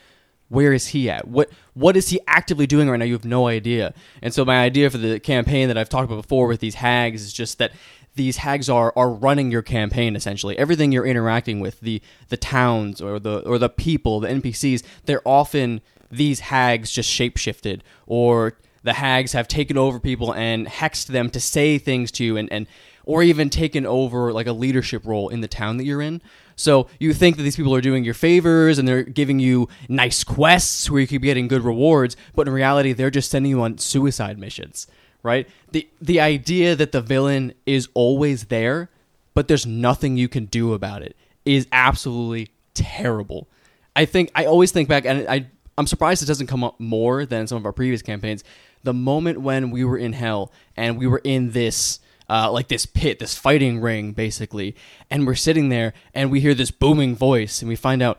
where 0.48 0.72
is 0.72 0.88
he 0.88 1.08
at? 1.10 1.28
What 1.28 1.50
what 1.74 1.96
is 1.96 2.08
he 2.10 2.20
actively 2.26 2.66
doing 2.66 2.88
right 2.88 2.96
now? 2.96 3.04
You 3.04 3.14
have 3.14 3.24
no 3.24 3.46
idea. 3.46 3.94
And 4.22 4.32
so 4.32 4.44
my 4.44 4.62
idea 4.62 4.90
for 4.90 4.98
the 4.98 5.18
campaign 5.20 5.68
that 5.68 5.78
I've 5.78 5.88
talked 5.88 6.04
about 6.10 6.22
before 6.22 6.46
with 6.46 6.60
these 6.60 6.76
hags 6.76 7.22
is 7.22 7.32
just 7.32 7.58
that 7.58 7.72
these 8.14 8.38
hags 8.38 8.68
are 8.68 8.92
are 8.96 9.10
running 9.10 9.50
your 9.50 9.62
campaign 9.62 10.16
essentially. 10.16 10.56
Everything 10.58 10.92
you're 10.92 11.06
interacting 11.06 11.60
with, 11.60 11.80
the 11.80 12.00
the 12.28 12.36
towns 12.36 13.00
or 13.00 13.18
the 13.18 13.40
or 13.40 13.58
the 13.58 13.68
people, 13.68 14.20
the 14.20 14.28
NPCs, 14.28 14.82
they're 15.04 15.26
often 15.26 15.80
these 16.10 16.40
hags 16.40 16.90
just 16.90 17.10
shapeshifted 17.10 17.80
or 18.06 18.56
the 18.85 18.93
hags 18.93 19.32
have 19.32 19.49
taken 19.49 19.76
over 19.76 19.99
people 19.99 20.32
and 20.32 20.66
hexed 20.66 21.07
them 21.07 21.30
to 21.30 21.41
say 21.41 21.78
things 21.78 22.12
to 22.12 22.24
you 22.24 22.37
and, 22.37 22.53
and 22.53 22.66
or 23.05 23.22
even 23.22 23.51
taken 23.51 23.85
over 23.85 24.32
like 24.32 24.47
a 24.47 24.53
leadership 24.53 25.05
role 25.05 25.28
in 25.28 25.41
the 25.41 25.49
town 25.49 25.78
that 25.78 25.85
you're 25.85 26.01
in. 26.01 26.22
So 26.57 26.89
you 27.01 27.12
think 27.12 27.37
that 27.37 27.43
these 27.43 27.57
people 27.57 27.74
are 27.74 27.80
doing 27.80 28.05
your 28.05 28.14
favors 28.14 28.78
and 28.78 28.87
they're 28.87 29.03
giving 29.03 29.41
you 29.41 29.68
nice 29.89 30.22
quests 30.22 30.89
where 30.89 31.01
you 31.01 31.18
be 31.18 31.26
getting 31.26 31.49
good 31.49 31.62
rewards, 31.62 32.16
but 32.35 32.47
in 32.47 32.55
reality 32.55 32.93
they're 32.93 33.11
just 33.11 33.30
sending 33.30 33.51
you 33.51 33.62
on 33.62 33.78
suicide 33.78 34.39
missions, 34.39 34.87
right? 35.22 35.49
The 35.72 35.89
the 36.01 36.20
idea 36.20 36.76
that 36.76 36.93
the 36.93 37.01
villain 37.01 37.55
is 37.66 37.89
always 37.95 38.45
there, 38.45 38.91
but 39.32 39.49
there's 39.49 39.66
nothing 39.66 40.16
you 40.16 40.28
can 40.28 40.45
do 40.45 40.74
about 40.74 41.03
it 41.03 41.16
is 41.45 41.66
absolutely 41.72 42.51
terrible. 42.74 43.49
I 43.97 44.05
think 44.05 44.30
I 44.35 44.45
always 44.45 44.72
think 44.72 44.89
back 44.89 45.05
and 45.07 45.26
I 45.28 45.47
I'm 45.76 45.87
surprised 45.87 46.22
it 46.22 46.26
doesn't 46.26 46.47
come 46.47 46.62
up 46.62 46.78
more 46.78 47.26
than 47.26 47.47
some 47.47 47.59
of 47.59 47.66
our 47.66 47.72
previous 47.72 48.03
campaigns. 48.03 48.45
The 48.85 48.95
moment 48.95 49.41
when 49.41 49.70
we 49.70 49.85
were 49.85 49.99
in 49.99 50.12
hell 50.12 50.53
and 50.76 50.97
we 50.97 51.07
were 51.07 51.20
in 51.24 51.51
this 51.51 52.01
uh, 52.28 52.51
like 52.51 52.68
this 52.68 52.87
pit, 52.87 53.18
this 53.18 53.37
fighting 53.37 53.80
ring, 53.80 54.12
basically, 54.12 54.74
and 55.11 55.26
we're 55.26 55.35
sitting 55.35 55.68
there 55.68 55.93
and 56.14 56.30
we 56.30 56.41
hear 56.41 56.55
this 56.55 56.70
booming 56.70 57.14
voice 57.14 57.61
and 57.61 57.68
we 57.68 57.76
find 57.76 58.03
out 58.03 58.18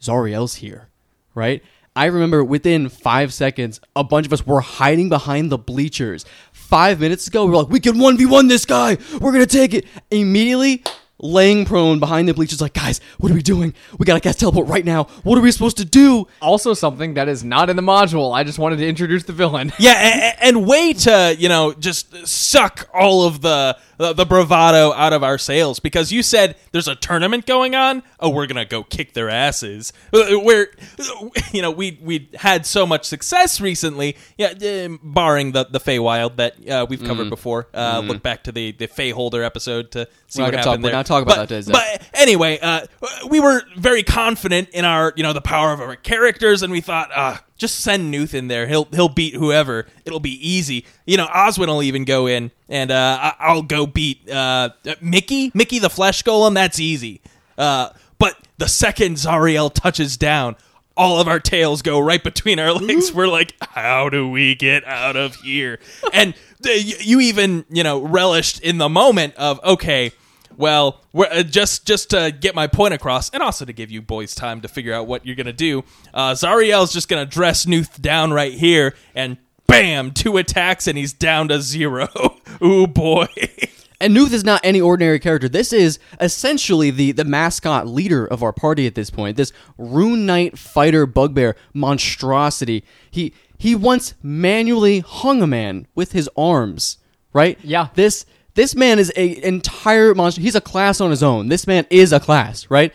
Zariel's 0.00 0.56
here, 0.56 0.88
right? 1.34 1.62
I 1.96 2.06
remember 2.06 2.44
within 2.44 2.88
five 2.88 3.34
seconds, 3.34 3.80
a 3.96 4.04
bunch 4.04 4.26
of 4.26 4.32
us 4.32 4.46
were 4.46 4.60
hiding 4.60 5.08
behind 5.08 5.50
the 5.50 5.58
bleachers. 5.58 6.24
Five 6.52 7.00
minutes 7.00 7.26
ago, 7.26 7.44
we 7.44 7.50
were 7.50 7.58
like, 7.58 7.68
we 7.68 7.80
can 7.80 7.94
1v1 7.94 8.48
this 8.48 8.64
guy. 8.64 8.96
We're 9.14 9.32
going 9.32 9.44
to 9.44 9.46
take 9.46 9.74
it. 9.74 9.86
Immediately, 10.10 10.84
laying 11.20 11.64
prone 11.64 11.98
behind 12.00 12.28
the 12.28 12.34
bleachers, 12.34 12.60
like, 12.60 12.72
guys, 12.74 13.00
what 13.18 13.30
are 13.30 13.34
we 13.34 13.42
doing? 13.42 13.74
We 13.98 14.06
got 14.06 14.14
to 14.14 14.20
cast 14.20 14.40
teleport 14.40 14.66
right 14.68 14.84
now. 14.84 15.04
What 15.22 15.38
are 15.38 15.40
we 15.42 15.52
supposed 15.52 15.76
to 15.76 15.84
do? 15.84 16.26
Also, 16.42 16.74
something 16.74 17.14
that 17.14 17.28
is 17.28 17.44
not 17.44 17.70
in 17.70 17.76
the 17.76 17.82
module. 17.82 18.34
I 18.34 18.44
just 18.44 18.58
wanted 18.58 18.76
to 18.76 18.88
introduce 18.88 19.24
the 19.24 19.32
villain. 19.32 19.72
Yeah, 19.78 19.92
and, 20.40 20.56
and 20.58 20.66
way 20.68 20.92
to 20.92 21.34
you 21.38 21.48
know 21.48 21.72
just 21.72 22.26
suck 22.26 22.88
all 22.92 23.26
of 23.26 23.40
the 23.40 23.78
the, 23.96 24.12
the 24.12 24.24
bravado 24.26 24.92
out 24.92 25.12
of 25.12 25.22
our 25.22 25.36
sails 25.38 25.78
because 25.80 26.10
you 26.12 26.22
said 26.22 26.56
there's 26.72 26.88
a 26.88 26.94
tournament 26.94 27.46
going 27.46 27.74
on. 27.74 28.02
Oh, 28.18 28.28
we're 28.30 28.46
gonna 28.46 28.64
go 28.66 28.82
kick 28.82 29.12
their 29.14 29.28
asses. 29.30 29.92
Uh, 30.12 30.38
We're 30.42 30.72
you 31.52 31.62
know 31.62 31.70
we 31.70 31.98
we 32.02 32.28
had 32.34 32.66
so 32.66 32.86
much 32.86 33.04
success 33.06 33.60
recently. 33.60 34.16
Yeah, 34.36 34.52
eh, 34.60 34.88
barring 35.02 35.52
the 35.52 35.64
the 35.64 35.80
Feywild 35.80 36.36
that 36.36 36.68
uh, 36.68 36.86
we've 36.88 37.02
covered 37.02 37.30
before. 37.30 37.68
Uh, 37.72 38.02
Look 38.04 38.22
back 38.22 38.44
to 38.44 38.52
the 38.52 38.72
the 38.72 38.86
Feyholder 38.88 39.44
episode 39.44 39.90
to 39.92 40.08
see 40.28 40.40
We're 40.42 40.46
what 40.46 40.50
talk- 40.52 40.64
happened 40.64 40.82
we're 40.84 40.90
there. 40.90 40.96
Talking 41.10 41.30
about 41.30 41.48
But- 41.48 41.64
that. 41.66 41.72
But 41.72 42.02
anyway, 42.14 42.58
uh, 42.60 42.86
we 43.28 43.40
were 43.40 43.62
very 43.76 44.02
confident 44.02 44.68
in 44.70 44.84
our, 44.84 45.12
you 45.16 45.22
know, 45.22 45.32
the 45.32 45.40
power 45.40 45.72
of 45.72 45.80
our 45.80 45.96
characters, 45.96 46.62
and 46.62 46.72
we 46.72 46.80
thought, 46.80 47.10
ah, 47.14 47.42
just 47.58 47.80
send 47.80 48.10
Nuth 48.10 48.32
in 48.34 48.48
there. 48.48 48.66
He'll 48.66 48.86
he'll 48.92 49.08
beat 49.10 49.34
whoever. 49.34 49.86
It'll 50.06 50.20
be 50.20 50.38
easy. 50.48 50.86
You 51.06 51.16
know, 51.18 51.26
Oswin 51.26 51.66
will 51.66 51.82
even 51.82 52.04
go 52.04 52.26
in, 52.26 52.50
and 52.68 52.90
uh, 52.90 53.32
I'll 53.38 53.62
go 53.62 53.86
beat 53.86 54.30
uh, 54.30 54.70
Mickey, 55.00 55.50
Mickey 55.54 55.78
the 55.78 55.90
Flesh 55.90 56.22
Golem. 56.22 56.54
That's 56.54 56.80
easy. 56.80 57.20
Uh, 57.58 57.90
but 58.18 58.36
the 58.58 58.68
second 58.68 59.16
Zariel 59.16 59.72
touches 59.72 60.16
down. 60.16 60.56
All 60.96 61.18
of 61.20 61.28
our 61.28 61.40
tails 61.40 61.80
go 61.82 61.98
right 61.98 62.22
between 62.22 62.58
our 62.58 62.72
legs. 62.72 63.12
We're 63.12 63.28
like, 63.28 63.54
how 63.60 64.08
do 64.10 64.28
we 64.28 64.54
get 64.54 64.84
out 64.84 65.16
of 65.16 65.34
here? 65.36 65.78
And 66.12 66.34
uh, 66.66 66.70
you 66.72 67.20
even, 67.20 67.64
you 67.70 67.82
know, 67.82 68.00
relished 68.02 68.60
in 68.60 68.76
the 68.78 68.88
moment 68.88 69.34
of, 69.36 69.62
okay, 69.64 70.12
well, 70.56 71.00
we're, 71.12 71.26
uh, 71.26 71.42
just 71.42 71.86
just 71.86 72.10
to 72.10 72.32
get 72.32 72.54
my 72.54 72.66
point 72.66 72.94
across, 72.94 73.30
and 73.30 73.42
also 73.42 73.64
to 73.64 73.72
give 73.72 73.90
you 73.90 74.02
boys 74.02 74.34
time 74.34 74.60
to 74.60 74.68
figure 74.68 74.92
out 74.92 75.06
what 75.06 75.24
you're 75.26 75.36
gonna 75.36 75.52
do. 75.52 75.84
Uh, 76.12 76.32
Zariel's 76.32 76.92
just 76.92 77.08
gonna 77.08 77.26
dress 77.26 77.66
Nuth 77.66 78.00
down 78.00 78.32
right 78.32 78.52
here, 78.52 78.94
and 79.14 79.36
bam, 79.66 80.10
two 80.10 80.36
attacks, 80.36 80.86
and 80.86 80.98
he's 80.98 81.12
down 81.12 81.48
to 81.48 81.60
zero. 81.60 82.08
Ooh 82.62 82.86
boy. 82.86 83.26
And 84.00 84.14
Nuth 84.14 84.32
is 84.32 84.44
not 84.44 84.62
any 84.64 84.80
ordinary 84.80 85.18
character. 85.18 85.46
This 85.46 85.74
is 85.74 85.98
essentially 86.20 86.90
the, 86.90 87.12
the 87.12 87.24
mascot 87.24 87.86
leader 87.86 88.24
of 88.24 88.42
our 88.42 88.52
party 88.52 88.86
at 88.86 88.94
this 88.94 89.10
point. 89.10 89.36
This 89.36 89.52
Rune 89.76 90.24
Knight 90.24 90.58
fighter 90.58 91.04
bugbear 91.04 91.54
monstrosity. 91.74 92.82
He 93.10 93.34
he 93.58 93.74
once 93.74 94.14
manually 94.22 95.00
hung 95.00 95.42
a 95.42 95.46
man 95.46 95.86
with 95.94 96.12
his 96.12 96.30
arms, 96.34 96.96
right? 97.34 97.58
Yeah. 97.62 97.88
This 97.94 98.24
this 98.54 98.74
man 98.74 98.98
is 98.98 99.12
a 99.16 99.46
entire 99.46 100.14
monster. 100.14 100.40
He's 100.40 100.54
a 100.54 100.60
class 100.60 101.00
on 101.00 101.10
his 101.10 101.22
own. 101.22 101.48
This 101.48 101.66
man 101.66 101.86
is 101.90 102.12
a 102.12 102.20
class, 102.20 102.68
right? 102.70 102.92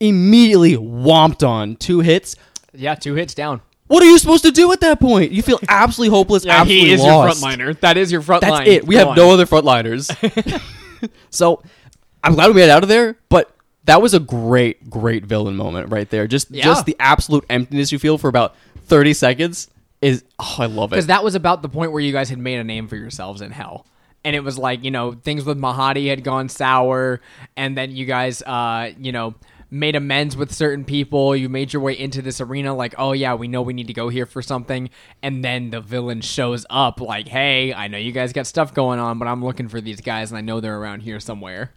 Immediately 0.00 0.74
whomped 0.76 1.46
on 1.46 1.76
two 1.76 2.00
hits. 2.00 2.36
Yeah, 2.72 2.94
two 2.94 3.14
hits 3.14 3.34
down. 3.34 3.60
What 3.88 4.02
are 4.02 4.06
you 4.06 4.18
supposed 4.18 4.44
to 4.44 4.50
do 4.50 4.72
at 4.72 4.80
that 4.80 4.98
point? 5.00 5.30
You 5.32 5.42
feel 5.42 5.60
absolutely 5.68 6.16
hopeless. 6.16 6.44
absolutely 6.44 6.86
he 6.88 6.92
is 6.92 7.00
lost. 7.00 7.40
your 7.40 7.50
frontliner. 7.50 7.80
That 7.80 7.96
is 7.96 8.10
your 8.10 8.20
frontline. 8.20 8.40
That's 8.40 8.68
it. 8.68 8.86
We 8.86 8.94
Go 8.96 8.98
have 9.00 9.08
on. 9.08 9.16
no 9.16 9.30
other 9.30 9.46
frontliners. 9.46 10.10
so 11.30 11.62
I'm 12.24 12.34
glad 12.34 12.48
we 12.48 12.54
made 12.54 12.64
it 12.64 12.70
out 12.70 12.82
of 12.82 12.88
there, 12.88 13.16
but 13.28 13.54
that 13.84 14.02
was 14.02 14.12
a 14.14 14.18
great, 14.20 14.90
great 14.90 15.24
villain 15.24 15.54
moment 15.56 15.90
right 15.90 16.10
there. 16.10 16.26
Just 16.26 16.50
Yeah. 16.50 16.64
just 16.64 16.84
the 16.86 16.96
absolute 16.98 17.44
emptiness 17.48 17.92
you 17.92 17.98
feel 18.00 18.18
for 18.18 18.28
about 18.28 18.56
30 18.86 19.14
seconds 19.14 19.68
is 20.02 20.24
oh, 20.40 20.56
I 20.58 20.66
love 20.66 20.90
it. 20.92 20.96
because 20.96 21.06
that 21.06 21.22
was 21.22 21.34
about 21.36 21.62
the 21.62 21.68
point 21.68 21.92
where 21.92 22.00
you 22.00 22.12
guys 22.12 22.28
had 22.28 22.38
made 22.38 22.58
a 22.58 22.64
name 22.64 22.88
for 22.88 22.96
yourselves 22.96 23.40
in 23.40 23.52
hell 23.52 23.86
and 24.26 24.34
it 24.34 24.40
was 24.40 24.58
like 24.58 24.82
you 24.84 24.90
know 24.90 25.12
things 25.12 25.44
with 25.44 25.56
Mahadi 25.56 26.08
had 26.08 26.24
gone 26.24 26.48
sour, 26.48 27.20
and 27.56 27.78
then 27.78 27.92
you 27.92 28.04
guys, 28.04 28.42
uh, 28.42 28.90
you 28.98 29.12
know. 29.12 29.34
Made 29.68 29.96
amends 29.96 30.36
with 30.36 30.54
certain 30.54 30.84
people. 30.84 31.34
You 31.34 31.48
made 31.48 31.72
your 31.72 31.82
way 31.82 31.98
into 31.98 32.22
this 32.22 32.40
arena, 32.40 32.72
like, 32.72 32.94
oh 32.98 33.10
yeah, 33.10 33.34
we 33.34 33.48
know 33.48 33.62
we 33.62 33.72
need 33.72 33.88
to 33.88 33.92
go 33.92 34.08
here 34.08 34.24
for 34.24 34.40
something. 34.40 34.90
And 35.24 35.44
then 35.44 35.70
the 35.70 35.80
villain 35.80 36.20
shows 36.20 36.64
up, 36.70 37.00
like, 37.00 37.26
hey, 37.26 37.74
I 37.74 37.88
know 37.88 37.98
you 37.98 38.12
guys 38.12 38.32
got 38.32 38.46
stuff 38.46 38.72
going 38.72 39.00
on, 39.00 39.18
but 39.18 39.26
I'm 39.26 39.44
looking 39.44 39.66
for 39.66 39.80
these 39.80 40.00
guys, 40.00 40.30
and 40.30 40.38
I 40.38 40.40
know 40.40 40.60
they're 40.60 40.78
around 40.78 41.00
here 41.00 41.18
somewhere. 41.18 41.72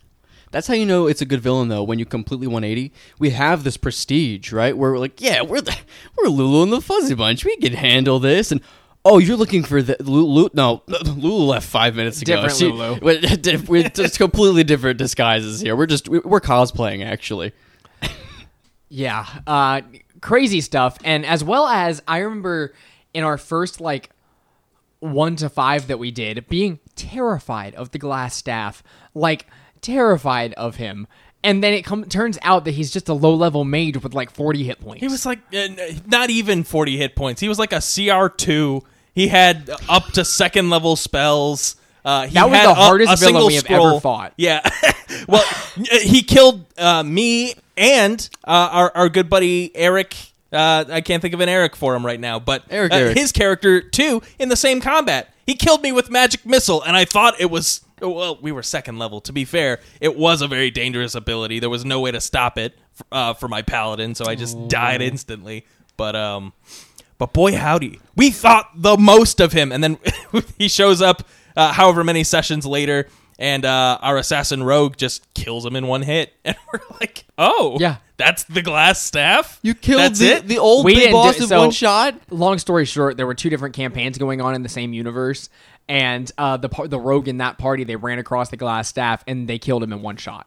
That's 0.51 0.67
how 0.67 0.75
you 0.75 0.85
know 0.85 1.07
it's 1.07 1.21
a 1.21 1.25
good 1.25 1.41
villain, 1.41 1.67
though. 1.67 1.83
When 1.83 1.97
you 1.97 2.05
completely 2.05 2.45
180, 2.47 2.93
we 3.17 3.31
have 3.31 3.63
this 3.63 3.75
prestige, 3.75 4.51
right? 4.51 4.77
Where 4.77 4.91
we're 4.91 4.99
like, 4.99 5.19
yeah, 5.19 5.41
we're 5.41 5.61
the, 5.61 5.75
we're 6.15 6.29
Lulu 6.29 6.63
and 6.63 6.71
the 6.71 6.81
Fuzzy 6.81 7.15
Bunch. 7.15 7.43
We 7.43 7.57
can 7.57 7.73
handle 7.73 8.19
this. 8.19 8.51
And 8.51 8.61
oh, 9.09 9.17
you're 9.17 9.37
looking 9.37 9.63
for 9.63 9.81
the 9.81 9.97
Lulu? 9.99 10.49
No, 10.53 10.83
Lulu 10.87 11.45
left 11.45 11.67
five 11.67 11.95
minutes 11.95 12.21
ago. 12.21 12.41
Different 12.47 12.75
Lulu. 12.75 12.99
We're, 13.01 13.59
we're 13.67 13.89
just 13.89 14.17
completely 14.17 14.63
different 14.63 14.97
disguises 14.97 15.59
here. 15.59 15.75
We're 15.75 15.87
just 15.87 16.07
we're 16.07 16.41
cosplaying, 16.41 17.05
actually. 17.05 17.53
Yeah, 18.89 19.25
uh, 19.45 19.81
crazy 20.21 20.61
stuff. 20.61 20.97
And 21.03 21.25
as 21.25 21.43
well 21.43 21.67
as 21.67 22.01
I 22.07 22.19
remember 22.19 22.73
in 23.13 23.23
our 23.23 23.37
first 23.37 23.79
like 23.79 24.09
one 24.99 25.35
to 25.37 25.49
five 25.49 25.87
that 25.87 25.99
we 25.99 26.11
did, 26.11 26.47
being 26.47 26.79
terrified 26.95 27.75
of 27.75 27.91
the 27.91 27.99
Glasstaff, 27.99 28.81
like 29.13 29.45
terrified 29.81 30.53
of 30.53 30.77
him. 30.77 31.07
And 31.43 31.63
then 31.63 31.73
it 31.73 31.83
com- 31.83 32.05
turns 32.05 32.37
out 32.41 32.65
that 32.65 32.71
he's 32.71 32.91
just 32.91 33.07
a 33.07 33.13
low 33.13 33.33
level 33.33 33.63
mage 33.63 34.01
with 34.01 34.13
like 34.13 34.29
40 34.29 34.63
hit 34.63 34.81
points. 34.81 35.01
He 35.01 35.07
was 35.07 35.25
like 35.25 35.39
uh, 35.53 35.67
not 36.07 36.29
even 36.29 36.63
40 36.63 36.97
hit 36.97 37.15
points. 37.15 37.39
He 37.39 37.47
was 37.47 37.59
like 37.59 37.71
a 37.71 37.77
CR2. 37.77 38.83
He 39.19 39.27
had 39.27 39.69
up 39.89 40.13
to 40.13 40.23
second 40.23 40.69
level 40.69 40.95
spells. 40.95 41.75
Uh, 42.05 42.25
he 42.27 42.35
That 42.35 42.49
was 42.49 42.57
had 42.57 42.69
the 42.69 42.73
hardest 42.73 43.11
a 43.11 43.15
villain 43.17 43.33
single 43.33 43.47
we 43.47 43.55
have 43.55 43.63
scroll. 43.65 43.87
ever 43.87 43.99
fought. 43.99 44.33
Yeah. 44.37 44.61
well, 45.27 45.43
he 46.01 46.23
killed 46.23 46.63
uh, 46.77 47.03
me 47.03 47.55
and 47.75 48.29
uh, 48.45 48.69
our, 48.71 48.91
our 48.95 49.09
good 49.09 49.29
buddy 49.29 49.75
Eric. 49.75 50.15
Uh, 50.53 50.85
I 50.89 51.01
can't 51.01 51.21
think 51.21 51.33
of 51.33 51.41
an 51.41 51.49
Eric 51.49 51.75
for 51.75 51.93
him 51.95 52.05
right 52.05 52.19
now, 52.19 52.39
but 52.39 52.63
Eric, 52.69 52.93
uh, 52.93 52.95
Eric. 52.95 53.17
his 53.17 53.33
character 53.33 53.81
too 53.81 54.21
in 54.39 54.47
the 54.47 54.55
same 54.55 54.79
combat. 54.79 55.33
He 55.45 55.55
killed 55.55 55.81
me 55.81 55.91
with 55.91 56.09
magic 56.09 56.45
missile, 56.45 56.81
and 56.81 56.95
I 56.95 57.03
thought 57.03 57.41
it 57.41 57.51
was 57.51 57.81
well. 57.99 58.37
We 58.41 58.53
were 58.53 58.63
second 58.63 58.99
level. 58.99 59.19
To 59.19 59.33
be 59.33 59.43
fair, 59.43 59.81
it 59.99 60.15
was 60.15 60.41
a 60.41 60.47
very 60.47 60.71
dangerous 60.71 61.13
ability. 61.13 61.59
There 61.59 61.69
was 61.69 61.83
no 61.83 61.99
way 61.99 62.11
to 62.11 62.21
stop 62.21 62.57
it 62.57 62.79
uh, 63.11 63.33
for 63.33 63.49
my 63.49 63.63
paladin, 63.63 64.15
so 64.15 64.27
I 64.27 64.35
just 64.35 64.69
died 64.69 65.01
instantly. 65.01 65.65
But 65.97 66.15
um, 66.15 66.53
but 67.19 67.31
boy 67.33 67.55
howdy, 67.55 67.99
we 68.15 68.31
thought 68.31 68.67
the 68.75 68.97
most 68.97 69.39
of 69.39 69.51
him, 69.53 69.71
and 69.71 69.83
then 69.83 69.99
he 70.57 70.67
shows 70.67 71.01
up, 71.03 71.21
uh, 71.55 71.71
however 71.73 72.03
many 72.03 72.23
sessions 72.23 72.65
later, 72.65 73.07
and 73.37 73.63
uh, 73.63 73.99
our 74.01 74.17
assassin 74.17 74.63
rogue 74.63 74.97
just 74.97 75.31
kills 75.35 75.63
him 75.65 75.75
in 75.75 75.85
one 75.85 76.01
hit, 76.01 76.33
and 76.43 76.55
we're 76.73 76.79
like, 76.99 77.25
oh, 77.37 77.77
Yeah. 77.79 77.97
that's 78.17 78.43
the 78.45 78.61
Glasstaff. 78.61 79.59
You 79.61 79.73
killed 79.75 80.01
That's 80.01 80.19
the, 80.19 80.31
it? 80.37 80.47
the 80.47 80.57
old 80.57 80.83
We 80.85 80.95
big 80.95 81.11
boss 81.11 81.37
do- 81.37 81.43
in 81.43 81.49
so- 81.49 81.59
one 81.59 81.71
shot. 81.71 82.15
Long 82.31 82.57
story 82.57 82.85
short, 82.85 83.15
there 83.17 83.27
were 83.27 83.35
two 83.35 83.49
different 83.51 83.75
campaigns 83.75 84.17
going 84.17 84.41
on 84.41 84.55
in 84.55 84.63
the 84.63 84.69
same 84.69 84.91
universe. 84.93 85.49
And 85.87 86.31
uh, 86.37 86.57
the 86.57 86.69
the 86.87 86.99
rogue 86.99 87.27
in 87.27 87.37
that 87.37 87.57
party, 87.57 87.83
they 87.83 87.95
ran 87.95 88.19
across 88.19 88.49
the 88.49 88.57
glass 88.57 88.87
staff 88.87 89.23
and 89.25 89.47
they 89.49 89.57
killed 89.57 89.81
him 89.81 89.91
in 89.91 90.03
one 90.03 90.17
shot. 90.17 90.45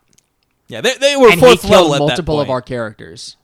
Yeah, 0.68 0.82
they, 0.82 0.94
they 0.98 1.16
were 1.16 1.30
And 1.32 1.40
he 1.40 1.56
killed 1.56 1.62
level 1.90 1.94
at 1.94 1.98
that 1.98 2.06
multiple 2.06 2.40
of 2.40 2.48
our 2.48 2.62
characters. 2.62 3.36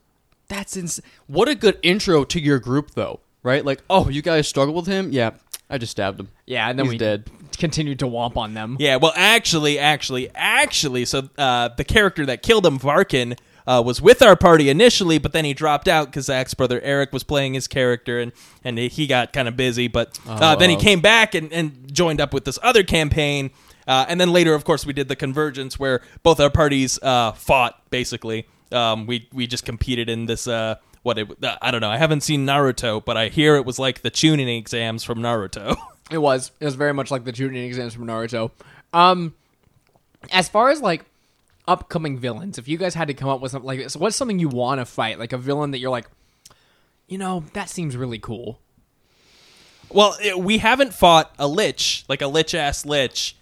That's 0.49 0.77
ins- 0.77 1.01
What 1.27 1.49
a 1.49 1.55
good 1.55 1.79
intro 1.83 2.25
to 2.25 2.41
your 2.41 2.59
group, 2.59 2.93
though, 2.93 3.21
right? 3.43 3.65
Like, 3.65 3.83
oh, 3.91 4.09
you 4.09 4.23
guys 4.23 4.49
struggle 4.49 4.75
with 4.75 4.87
him? 4.87 5.13
Yeah, 5.13 5.31
I 5.69 5.79
just 5.79 5.93
stabbed 5.93 6.19
him. 6.21 6.29
Yeah, 6.47 6.69
and 6.69 6.79
then 6.79 6.87
He's 6.87 6.93
we 6.93 6.99
dead. 6.99 7.31
continued 7.59 7.99
to 8.01 8.07
womp 8.07 8.37
on 8.37 8.55
them. 8.55 8.77
Yeah, 8.81 8.97
well, 8.97 9.13
actually, 9.15 9.79
actually, 9.79 10.31
actually, 10.35 11.05
so 11.05 11.29
uh, 11.37 11.69
the 11.77 11.85
character 11.85 12.25
that 12.27 12.43
killed 12.43 12.65
him, 12.65 12.79
Varkin, 12.79 13.39
uh, 13.67 13.83
was 13.85 14.01
with 14.01 14.23
our 14.23 14.35
party 14.35 14.71
initially, 14.71 15.19
but 15.19 15.33
then 15.35 15.45
he 15.45 15.53
dropped 15.53 15.89
out 15.89 16.07
because 16.07 16.25
Zach's 16.25 16.55
brother 16.55 16.81
Eric 16.83 17.13
was 17.13 17.23
playing 17.23 17.53
his 17.53 17.69
character, 17.69 18.19
and 18.19 18.33
and 18.65 18.79
he 18.79 19.07
got 19.07 19.35
kind 19.35 19.47
of 19.47 19.59
busy. 19.59 19.89
But 19.89 20.19
uh, 20.27 20.57
then 20.57 20.71
he 20.71 20.77
Oh. 20.77 20.81
came 20.81 21.01
back 21.03 21.35
and, 21.35 21.53
and 21.53 21.93
joined 21.93 22.19
up 22.19 22.33
with 22.33 22.47
this 22.47 22.59
other 22.63 22.83
campaign, 22.83 23.51
uh, 23.87 24.07
and 24.09 24.19
then 24.19 24.33
later, 24.33 24.55
of 24.55 24.65
course, 24.65 24.87
we 24.87 24.95
did 24.95 25.09
the 25.09 25.17
convergence 25.17 25.79
where 25.79 26.01
both 26.23 26.41
our 26.41 26.49
parties 26.49 26.99
uh, 27.03 27.33
fought. 27.33 27.79
Basically, 27.91 28.47
um, 28.73 29.07
we 29.07 29.29
we 29.33 29.47
just 29.47 29.65
competed 29.65 30.09
in 30.09 30.27
this. 30.27 30.47
Uh, 30.47 30.77
what 31.03 31.19
it, 31.19 31.45
uh, 31.45 31.57
I 31.63 31.71
don't 31.71 31.81
know. 31.81 31.91
I 31.91 31.97
haven't 31.97 32.23
seen 32.23 32.45
Naruto, 32.45 33.03
but 33.05 33.17
I 33.17 33.29
hear 33.29 33.57
it 33.57 33.65
was 33.65 33.79
like 33.79 34.03
the 34.03 34.11
Chunin 34.11 34.59
exams 34.59 35.05
from 35.05 35.21
Naruto. 35.21 35.77
It 36.11 36.17
was. 36.17 36.53
It 36.59 36.65
was 36.65 36.75
very 36.75 36.95
much 36.95 37.11
like 37.11 37.25
the 37.25 37.33
Chunin 37.33 37.67
exams 37.67 37.93
from 37.93 38.07
Naruto. 38.07 38.51
Um, 38.95 39.35
as 40.33 40.49
far 40.49 40.71
as 40.71 40.81
like 40.81 41.05
upcoming 41.67 42.17
villains, 42.17 42.57
if 42.57 42.67
you 42.67 42.79
guys 42.79 42.95
had 42.95 43.09
to 43.09 43.15
come 43.15 43.29
up 43.29 43.43
with 43.43 43.53
something 43.53 43.67
like 43.67 43.79
this, 43.79 43.95
what's 43.95 44.17
something 44.17 44.39
you 44.39 44.49
want 44.49 44.81
to 44.81 44.87
fight? 44.87 45.19
Like 45.19 45.35
a 45.35 45.37
villain 45.37 45.73
that 45.73 45.81
you're 45.81 45.91
like, 45.91 46.09
you 47.09 47.19
know, 47.19 47.45
that 47.53 47.69
seems 47.69 47.95
really 47.95 48.19
cool. 48.19 48.59
Well, 49.91 50.17
it, 50.23 50.39
we 50.39 50.57
haven't 50.57 50.95
fought 50.95 51.31
a 51.39 51.47
lich, 51.47 52.05
like 52.09 52.23
a 52.23 52.27
lich 52.27 52.55
ass 52.55 52.87
lich. 52.87 53.37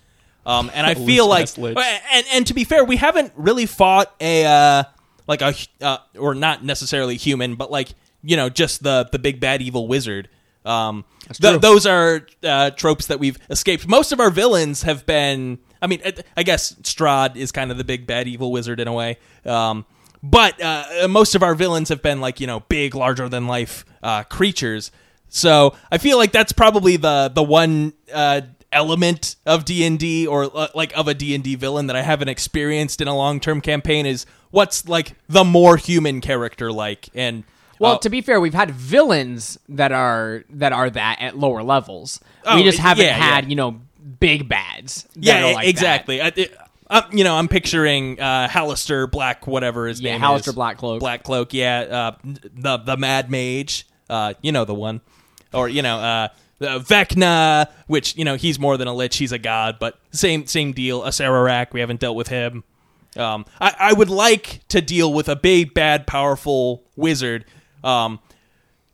Um, 0.45 0.69
and 0.75 0.87
I 0.87 0.95
feel 1.07 1.29
like, 1.29 1.57
lich. 1.57 1.77
and 1.77 2.27
and 2.33 2.47
to 2.49 2.55
be 2.55 2.65
fair, 2.65 2.85
we 2.85 2.97
haven't 2.97 3.33
really 3.37 3.67
fought 3.67 4.13
a 4.21 4.45
uh, 4.45 4.85
like 5.27 5.43
a 5.43 5.55
uh, 5.81 5.99
or 6.19 6.35
not 6.35 6.65
necessarily 6.65 7.17
human, 7.17 7.55
but 7.57 7.71
like 7.71 7.91
you 8.23 8.37
know, 8.37 8.49
just 8.49 8.83
the 8.83 9.09
the 9.11 9.19
big 9.19 9.41
bad 9.41 9.63
evil 9.63 9.87
wizard. 9.89 10.29
Um, 10.65 11.05
th- 11.33 11.61
those 11.61 11.87
are 11.87 12.27
uh, 12.43 12.71
tropes 12.71 13.07
that 13.07 13.21
we've 13.21 13.39
escaped. 13.51 13.87
Most 13.87 14.13
of 14.13 14.21
our 14.21 14.31
villains 14.31 14.83
have 14.83 15.07
been. 15.07 15.59
I 15.81 15.87
mean, 15.87 16.01
I- 16.37 16.43
guess 16.43 16.73
Strahd 16.83 17.37
is 17.37 17.53
kind 17.53 17.71
of 17.71 17.79
the 17.79 17.85
big 17.85 18.07
bad 18.07 18.27
evil 18.27 18.51
wizard 18.51 18.81
in 18.81 18.89
a 18.89 18.93
way. 18.93 19.19
Um, 19.45 19.85
but 20.23 20.61
uh, 20.61 21.07
most 21.09 21.35
of 21.37 21.43
our 21.43 21.55
villains 21.55 21.89
have 21.91 22.03
been 22.03 22.21
like 22.21 22.41
you 22.41 22.47
know 22.47 22.61
big, 22.61 22.95
larger 22.95 23.29
than 23.29 23.47
life 23.47 23.85
uh, 24.03 24.25
creatures. 24.25 24.91
So 25.29 25.75
I 25.91 25.99
feel 25.99 26.17
like 26.19 26.33
that's 26.33 26.53
probably 26.53 26.97
the 26.97 27.31
the 27.33 27.43
one 27.43 27.93
uh, 28.13 28.41
element 28.73 29.37
of 29.45 29.65
D 29.65 29.85
and 29.85 29.99
D 29.99 30.27
or 30.27 30.51
uh, 30.53 30.69
like 30.75 30.97
of 30.97 31.07
a 31.09 31.15
D 31.15 31.35
and 31.35 31.45
D 31.45 31.55
villain 31.55 31.87
that 31.87 31.97
I 31.97 32.03
haven't 32.03 32.29
experienced 32.29 33.01
in 33.01 33.09
a 33.09 33.17
long 33.17 33.39
term 33.39 33.61
campaign 33.61 34.07
is 34.07 34.27
what's 34.57 34.89
like 34.89 35.15
the 35.29 35.45
more 35.45 35.77
human 35.77 36.21
character 36.21 36.73
like 36.73 37.09
and. 37.15 37.45
Well, 37.79 37.97
uh, 37.97 37.99
to 37.99 38.09
be 38.09 38.23
fair, 38.23 38.41
we've 38.41 38.55
had 38.55 38.71
villains 38.71 39.59
that 39.69 39.93
are 39.93 40.45
that 40.49 40.73
are 40.73 40.89
that 40.89 41.21
at 41.21 41.37
lower 41.37 41.63
levels. 41.63 42.21
Oh, 42.47 42.57
we 42.57 42.63
just 42.63 42.79
haven't 42.79 43.05
yeah, 43.05 43.13
had, 43.13 43.45
yeah. 43.45 43.51
you 43.51 43.57
know, 43.57 43.81
big 44.19 44.49
bads. 44.49 45.03
that 45.03 45.17
yeah, 45.17 45.51
are 45.51 45.55
like 45.55 45.69
exactly. 45.69 46.23
I, 46.23 46.33
it, 46.35 46.57
uh, 46.89 47.03
you 47.13 47.23
know, 47.23 47.37
I'm 47.37 47.49
picturing 47.49 48.19
uh, 48.19 48.49
Halaster 48.49 49.11
Black, 49.11 49.47
whatever 49.47 49.89
his 49.89 50.01
Yeah, 50.01 50.13
name 50.13 50.23
Halaster 50.23 50.49
is. 50.49 50.55
Blackcloak. 50.55 51.01
Black 51.01 51.23
Cloak. 51.23 51.53
Yeah, 51.53 51.81
uh, 51.81 52.17
the 52.25 52.79
the 52.79 52.97
Mad 52.97 53.31
Mage. 53.31 53.87
Uh, 54.09 54.33
you 54.41 54.53
know 54.53 54.65
the 54.65 54.75
one, 54.75 55.03
or 55.53 55.69
you 55.69 55.83
know, 55.83 55.99
uh, 55.99 56.29
uh, 56.63 56.79
Vecna, 56.79 57.67
which 57.89 58.17
you 58.17 58.25
know 58.25 58.37
he's 58.37 58.59
more 58.59 58.79
than 58.79 58.89
a 58.89 58.95
lich; 58.95 59.19
he's 59.19 59.33
a 59.33 59.39
god. 59.39 59.77
But 59.79 59.99
same 60.13 60.47
same 60.47 60.73
deal. 60.73 61.03
Acererak, 61.03 61.75
we 61.75 61.81
haven't 61.81 62.01
dealt 62.01 62.17
with 62.17 62.29
him. 62.29 62.65
Um, 63.17 63.47
I, 63.61 63.75
I 63.79 63.93
would 63.93 64.11
like 64.11 64.61
to 64.69 64.81
deal 64.81 65.13
with 65.13 65.29
a 65.29 65.37
big, 65.37 65.75
bad, 65.75 66.07
powerful 66.07 66.85
wizard. 66.97 67.45
Um, 67.83 68.21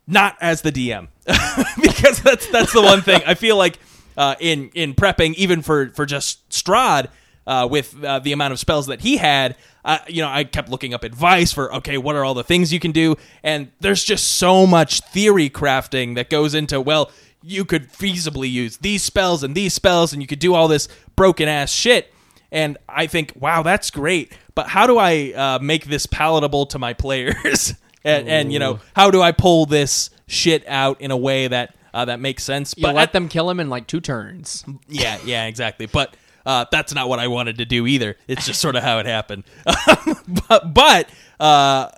not 0.07 0.37
as 0.41 0.61
the 0.61 0.71
DM 0.71 1.07
because 1.81 2.21
that's 2.21 2.47
that's 2.47 2.73
the 2.73 2.81
one 2.81 3.01
thing 3.01 3.21
I 3.25 3.35
feel 3.35 3.55
like 3.55 3.79
uh, 4.17 4.35
in 4.39 4.69
in 4.73 4.93
prepping 4.93 5.33
even 5.35 5.61
for 5.61 5.89
for 5.89 6.05
just 6.05 6.47
Strahd 6.49 7.07
uh, 7.47 7.67
with 7.69 8.01
uh, 8.03 8.19
the 8.19 8.31
amount 8.31 8.53
of 8.53 8.59
spells 8.59 8.87
that 8.87 9.01
he 9.01 9.17
had. 9.17 9.55
Uh, 9.85 9.99
you 10.07 10.21
know, 10.21 10.29
I 10.29 10.45
kept 10.45 10.69
looking 10.69 10.93
up 10.93 11.03
advice 11.03 11.51
for 11.51 11.73
okay, 11.75 11.97
what 11.97 12.15
are 12.15 12.23
all 12.23 12.33
the 12.33 12.43
things 12.43 12.71
you 12.71 12.79
can 12.79 12.91
do? 12.91 13.15
And 13.43 13.71
there's 13.79 14.03
just 14.03 14.35
so 14.35 14.65
much 14.65 15.01
theory 15.01 15.49
crafting 15.49 16.15
that 16.15 16.29
goes 16.29 16.53
into 16.53 16.79
well, 16.81 17.11
you 17.41 17.65
could 17.65 17.91
feasibly 17.91 18.49
use 18.49 18.77
these 18.77 19.03
spells 19.03 19.43
and 19.43 19.55
these 19.55 19.73
spells, 19.73 20.13
and 20.13 20.21
you 20.21 20.27
could 20.27 20.39
do 20.39 20.53
all 20.53 20.67
this 20.67 20.87
broken 21.15 21.47
ass 21.47 21.71
shit. 21.71 22.13
And 22.53 22.77
I 22.87 23.07
think, 23.07 23.33
wow, 23.35 23.63
that's 23.63 23.89
great. 23.89 24.31
But 24.55 24.67
how 24.67 24.87
do 24.87 24.97
I 24.99 25.33
uh, 25.35 25.59
make 25.59 25.85
this 25.85 26.05
palatable 26.05 26.67
to 26.67 26.79
my 26.79 26.93
players? 26.93 27.73
and, 28.05 28.29
and 28.29 28.53
you 28.53 28.59
know, 28.59 28.79
how 28.95 29.11
do 29.11 29.21
I 29.21 29.31
pull 29.31 29.65
this 29.65 30.11
shit 30.27 30.63
out 30.67 31.01
in 31.01 31.11
a 31.11 31.17
way 31.17 31.47
that 31.47 31.75
uh, 31.93 32.05
that 32.05 32.19
makes 32.19 32.43
sense? 32.43 32.75
You 32.77 32.83
but 32.83 32.95
let 32.95 33.09
at- 33.09 33.13
them 33.13 33.27
kill 33.27 33.49
him 33.49 33.59
in 33.59 33.69
like 33.69 33.87
two 33.87 33.99
turns. 33.99 34.63
yeah, 34.87 35.17
yeah, 35.25 35.47
exactly. 35.47 35.87
But 35.87 36.15
uh, 36.45 36.65
that's 36.71 36.93
not 36.93 37.09
what 37.09 37.19
I 37.19 37.27
wanted 37.27 37.57
to 37.57 37.65
do 37.65 37.87
either. 37.87 38.17
It's 38.27 38.45
just 38.45 38.61
sort 38.61 38.75
of 38.75 38.83
how 38.83 38.99
it 38.99 39.07
happened. 39.07 39.45
but 40.47 40.73
but 40.73 41.09
uh, 41.39 41.89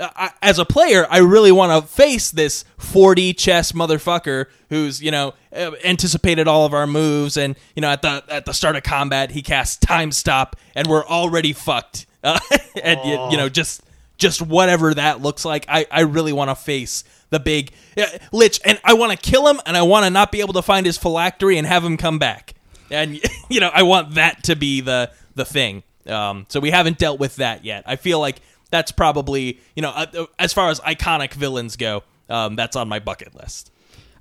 I, 0.00 0.30
as 0.42 0.58
a 0.58 0.64
player, 0.64 1.06
I 1.10 1.18
really 1.18 1.52
want 1.52 1.84
to 1.84 1.88
face 1.88 2.30
this 2.30 2.64
4D 2.78 3.36
chess 3.36 3.72
motherfucker 3.72 4.46
who's 4.70 5.02
you 5.02 5.10
know 5.10 5.34
uh, 5.54 5.72
anticipated 5.84 6.48
all 6.48 6.64
of 6.64 6.72
our 6.72 6.86
moves, 6.86 7.36
and 7.36 7.56
you 7.74 7.82
know 7.82 7.90
at 7.90 8.02
the 8.02 8.24
at 8.28 8.46
the 8.46 8.52
start 8.52 8.76
of 8.76 8.82
combat 8.82 9.32
he 9.32 9.42
casts 9.42 9.76
time 9.76 10.12
stop, 10.12 10.56
and 10.74 10.86
we're 10.86 11.04
already 11.04 11.52
fucked. 11.52 12.06
Uh, 12.24 12.38
and 12.82 13.00
you, 13.04 13.30
you 13.30 13.36
know 13.36 13.48
just 13.48 13.82
just 14.16 14.40
whatever 14.40 14.94
that 14.94 15.20
looks 15.20 15.44
like. 15.44 15.64
I, 15.68 15.86
I 15.90 16.00
really 16.00 16.32
want 16.32 16.50
to 16.50 16.54
face 16.54 17.04
the 17.30 17.40
big 17.40 17.72
uh, 17.96 18.06
lich, 18.32 18.60
and 18.64 18.80
I 18.84 18.94
want 18.94 19.12
to 19.12 19.18
kill 19.18 19.46
him, 19.48 19.60
and 19.66 19.76
I 19.76 19.82
want 19.82 20.04
to 20.04 20.10
not 20.10 20.32
be 20.32 20.40
able 20.40 20.54
to 20.54 20.62
find 20.62 20.86
his 20.86 20.96
phylactery 20.96 21.58
and 21.58 21.66
have 21.66 21.84
him 21.84 21.96
come 21.96 22.18
back. 22.18 22.54
and 22.90 23.20
you 23.50 23.60
know 23.60 23.70
I 23.72 23.82
want 23.82 24.14
that 24.14 24.44
to 24.44 24.56
be 24.56 24.80
the 24.80 25.10
the 25.34 25.44
thing. 25.44 25.82
Um, 26.06 26.46
so 26.48 26.60
we 26.60 26.70
haven't 26.70 26.98
dealt 26.98 27.20
with 27.20 27.36
that 27.36 27.64
yet. 27.64 27.84
I 27.86 27.96
feel 27.96 28.18
like 28.18 28.40
that's 28.70 28.92
probably 28.92 29.60
you 29.74 29.82
know 29.82 29.90
uh, 29.90 30.26
as 30.38 30.52
far 30.52 30.70
as 30.70 30.80
iconic 30.80 31.32
villains 31.32 31.76
go, 31.76 32.02
um, 32.28 32.56
that's 32.56 32.76
on 32.76 32.88
my 32.88 32.98
bucket 32.98 33.34
list. 33.34 33.70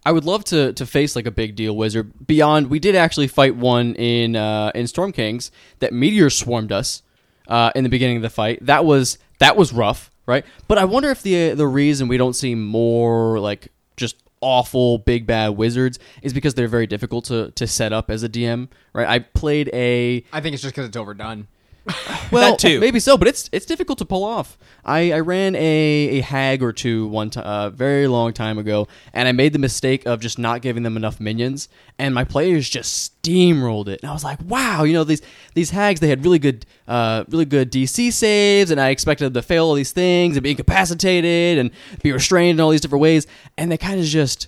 I 0.05 0.11
would 0.11 0.25
love 0.25 0.43
to 0.45 0.73
to 0.73 0.85
face 0.85 1.15
like 1.15 1.25
a 1.25 1.31
big 1.31 1.55
deal 1.55 1.75
wizard. 1.75 2.25
Beyond, 2.25 2.69
we 2.69 2.79
did 2.79 2.95
actually 2.95 3.27
fight 3.27 3.55
one 3.55 3.95
in 3.95 4.35
uh, 4.35 4.71
in 4.73 4.87
Storm 4.87 5.11
Kings 5.11 5.51
that 5.79 5.93
meteor 5.93 6.29
swarmed 6.29 6.71
us 6.71 7.03
uh, 7.47 7.71
in 7.75 7.83
the 7.83 7.89
beginning 7.89 8.17
of 8.17 8.23
the 8.23 8.29
fight. 8.29 8.65
That 8.65 8.85
was 8.85 9.17
that 9.39 9.57
was 9.57 9.73
rough, 9.73 10.09
right? 10.25 10.45
But 10.67 10.77
I 10.77 10.85
wonder 10.85 11.09
if 11.09 11.21
the 11.21 11.53
the 11.53 11.67
reason 11.67 12.07
we 12.07 12.17
don't 12.17 12.33
see 12.33 12.55
more 12.55 13.39
like 13.39 13.69
just 13.97 14.15
awful 14.41 14.99
big 14.99 15.27
bad 15.27 15.49
wizards 15.49 15.99
is 16.21 16.31
because 16.33 16.53
they're 16.53 16.69
very 16.69 16.87
difficult 16.87 17.25
to 17.25 17.51
to 17.51 17.67
set 17.67 17.91
up 17.91 18.09
as 18.09 18.23
a 18.23 18.29
DM, 18.29 18.69
right? 18.93 19.07
I 19.07 19.19
played 19.19 19.69
a 19.73 20.23
I 20.31 20.39
think 20.41 20.53
it's 20.53 20.63
just 20.63 20.73
because 20.73 20.87
it's 20.87 20.97
overdone. 20.97 21.47
well, 22.31 22.51
That 22.51 22.59
too. 22.59 22.79
maybe 22.79 22.99
so, 22.99 23.17
but 23.17 23.27
it's 23.27 23.49
it's 23.51 23.65
difficult 23.65 23.97
to 23.99 24.05
pull 24.05 24.23
off. 24.23 24.57
I, 24.85 25.11
I 25.11 25.19
ran 25.19 25.55
a, 25.55 25.59
a 25.59 26.21
hag 26.21 26.61
or 26.63 26.71
two 26.71 27.07
one 27.07 27.29
time, 27.29 27.43
uh, 27.45 27.69
very 27.69 28.07
long 28.07 28.33
time 28.33 28.57
ago, 28.57 28.87
and 29.13 29.27
I 29.27 29.31
made 29.31 29.53
the 29.53 29.59
mistake 29.59 30.05
of 30.05 30.19
just 30.19 30.39
not 30.39 30.61
giving 30.61 30.83
them 30.83 30.97
enough 30.97 31.19
minions, 31.19 31.67
and 31.97 32.13
my 32.13 32.23
players 32.23 32.69
just 32.69 33.21
steamrolled 33.23 33.87
it. 33.87 34.01
And 34.01 34.09
I 34.09 34.13
was 34.13 34.23
like, 34.23 34.39
wow, 34.43 34.83
you 34.83 34.93
know 34.93 35.03
these 35.03 35.21
these 35.53 35.71
hags 35.71 35.99
they 35.99 36.09
had 36.09 36.23
really 36.23 36.39
good 36.39 36.65
uh, 36.87 37.23
really 37.29 37.45
good 37.45 37.71
DC 37.71 38.11
saves, 38.13 38.71
and 38.71 38.79
I 38.79 38.89
expected 38.89 39.25
them 39.25 39.33
to 39.33 39.41
fail 39.41 39.65
all 39.65 39.73
these 39.73 39.91
things 39.91 40.37
and 40.37 40.43
be 40.43 40.51
incapacitated 40.51 41.57
and 41.57 41.71
be 42.03 42.11
restrained 42.11 42.59
in 42.59 42.63
all 42.63 42.69
these 42.69 42.81
different 42.81 43.01
ways, 43.01 43.25
and 43.57 43.71
they 43.71 43.77
kind 43.77 43.99
of 43.99 44.05
just 44.05 44.47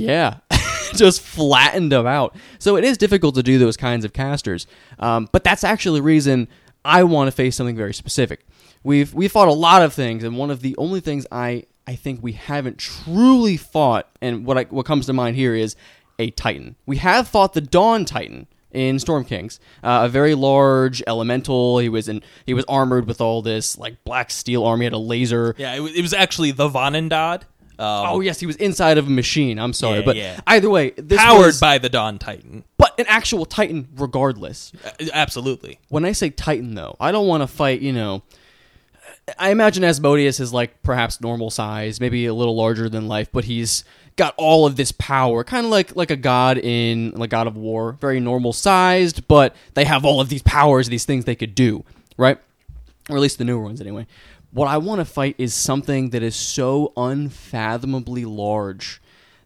yeah. 0.00 0.38
just 0.94 1.20
flattened 1.20 1.92
them 1.92 2.06
out. 2.06 2.36
So 2.58 2.76
it 2.76 2.84
is 2.84 2.98
difficult 2.98 3.34
to 3.36 3.42
do 3.42 3.58
those 3.58 3.76
kinds 3.76 4.04
of 4.04 4.12
casters. 4.12 4.66
Um, 4.98 5.28
but 5.32 5.44
that's 5.44 5.64
actually 5.64 6.00
the 6.00 6.04
reason 6.04 6.48
I 6.84 7.02
want 7.04 7.28
to 7.28 7.32
face 7.32 7.56
something 7.56 7.76
very 7.76 7.94
specific. 7.94 8.46
We've 8.82 9.12
we 9.12 9.28
fought 9.28 9.48
a 9.48 9.52
lot 9.52 9.82
of 9.82 9.92
things, 9.92 10.24
and 10.24 10.38
one 10.38 10.50
of 10.50 10.62
the 10.62 10.76
only 10.78 11.00
things 11.00 11.26
I 11.32 11.64
I 11.86 11.94
think 11.94 12.22
we 12.22 12.32
haven't 12.32 12.78
truly 12.78 13.56
fought, 13.56 14.08
and 14.20 14.44
what 14.46 14.58
I, 14.58 14.64
what 14.64 14.86
comes 14.86 15.06
to 15.06 15.12
mind 15.12 15.36
here 15.36 15.54
is 15.54 15.74
a 16.18 16.30
Titan. 16.30 16.76
We 16.86 16.98
have 16.98 17.28
fought 17.28 17.54
the 17.54 17.60
Dawn 17.60 18.04
Titan 18.04 18.46
in 18.70 18.98
Storm 18.98 19.24
Kings, 19.24 19.58
uh, 19.82 20.02
a 20.04 20.08
very 20.08 20.34
large 20.34 21.02
elemental. 21.06 21.78
He 21.78 21.88
was 21.88 22.08
in 22.08 22.22
he 22.46 22.54
was 22.54 22.64
armored 22.66 23.06
with 23.06 23.20
all 23.20 23.42
this 23.42 23.78
like 23.78 24.04
black 24.04 24.30
steel. 24.30 24.76
He 24.76 24.84
had 24.84 24.92
a 24.92 24.98
laser. 24.98 25.54
Yeah, 25.58 25.74
it, 25.76 26.02
was 26.02 26.12
actually 26.12 26.50
the 26.50 26.68
Vonendad. 26.68 27.42
Um, 27.78 28.06
Oh 28.08 28.20
yes, 28.20 28.40
he 28.40 28.46
was 28.46 28.56
inside 28.56 28.98
of 28.98 29.06
a 29.06 29.10
machine. 29.10 29.58
I'm 29.58 29.72
sorry, 29.72 30.00
Yeah, 30.00 30.04
but 30.04 30.16
yeah. 30.16 30.40
either 30.46 30.68
way, 30.68 30.90
this 30.96 31.18
powered 31.20 31.46
was, 31.46 31.60
by 31.60 31.78
the 31.78 31.88
Dawn 31.88 32.18
Titan. 32.18 32.64
but 32.76 32.98
an 32.98 33.06
actual 33.08 33.44
Titan 33.46 33.88
regardless. 33.96 34.72
Uh, 34.84 35.06
absolutely. 35.12 35.78
When 35.88 36.04
I 36.04 36.12
say 36.12 36.30
Titan, 36.30 36.74
though, 36.74 36.96
I 36.98 37.12
don't 37.12 37.26
want 37.28 37.42
to 37.42 37.46
fight. 37.46 37.80
You 37.80 37.92
know, 37.92 38.22
I 39.38 39.50
imagine 39.50 39.84
Asmodeus 39.84 40.40
is 40.40 40.52
like 40.52 40.82
perhaps 40.82 41.20
normal 41.20 41.50
size, 41.50 42.00
maybe 42.00 42.26
a 42.26 42.34
little 42.34 42.56
larger 42.56 42.88
than 42.88 43.06
life, 43.08 43.28
but 43.32 43.44
he's 43.44 43.84
got 44.16 44.34
all 44.36 44.66
of 44.66 44.74
this 44.76 44.90
power, 44.90 45.44
kind 45.44 45.64
of 45.64 45.70
like 45.70 45.94
like 45.94 46.10
a 46.10 46.16
god 46.16 46.58
in 46.58 47.12
like 47.12 47.30
God 47.30 47.46
of 47.46 47.56
War, 47.56 47.92
very 48.00 48.18
normal 48.18 48.52
sized, 48.52 49.28
but 49.28 49.54
they 49.74 49.84
have 49.84 50.04
all 50.04 50.20
of 50.20 50.28
these 50.28 50.42
powers, 50.42 50.88
these 50.88 51.04
things 51.04 51.24
they 51.26 51.36
could 51.36 51.54
do, 51.54 51.84
right? 52.16 52.38
Or 53.08 53.16
at 53.16 53.20
least 53.22 53.38
the 53.38 53.44
newer 53.44 53.62
ones, 53.62 53.80
anyway. 53.80 54.06
What 54.50 54.68
I 54.68 54.78
want 54.78 55.00
to 55.00 55.04
fight 55.04 55.34
is 55.38 55.52
something 55.54 56.10
that 56.10 56.22
is 56.22 56.34
so 56.34 56.92
unfathomably 56.96 58.24
large 58.24 59.00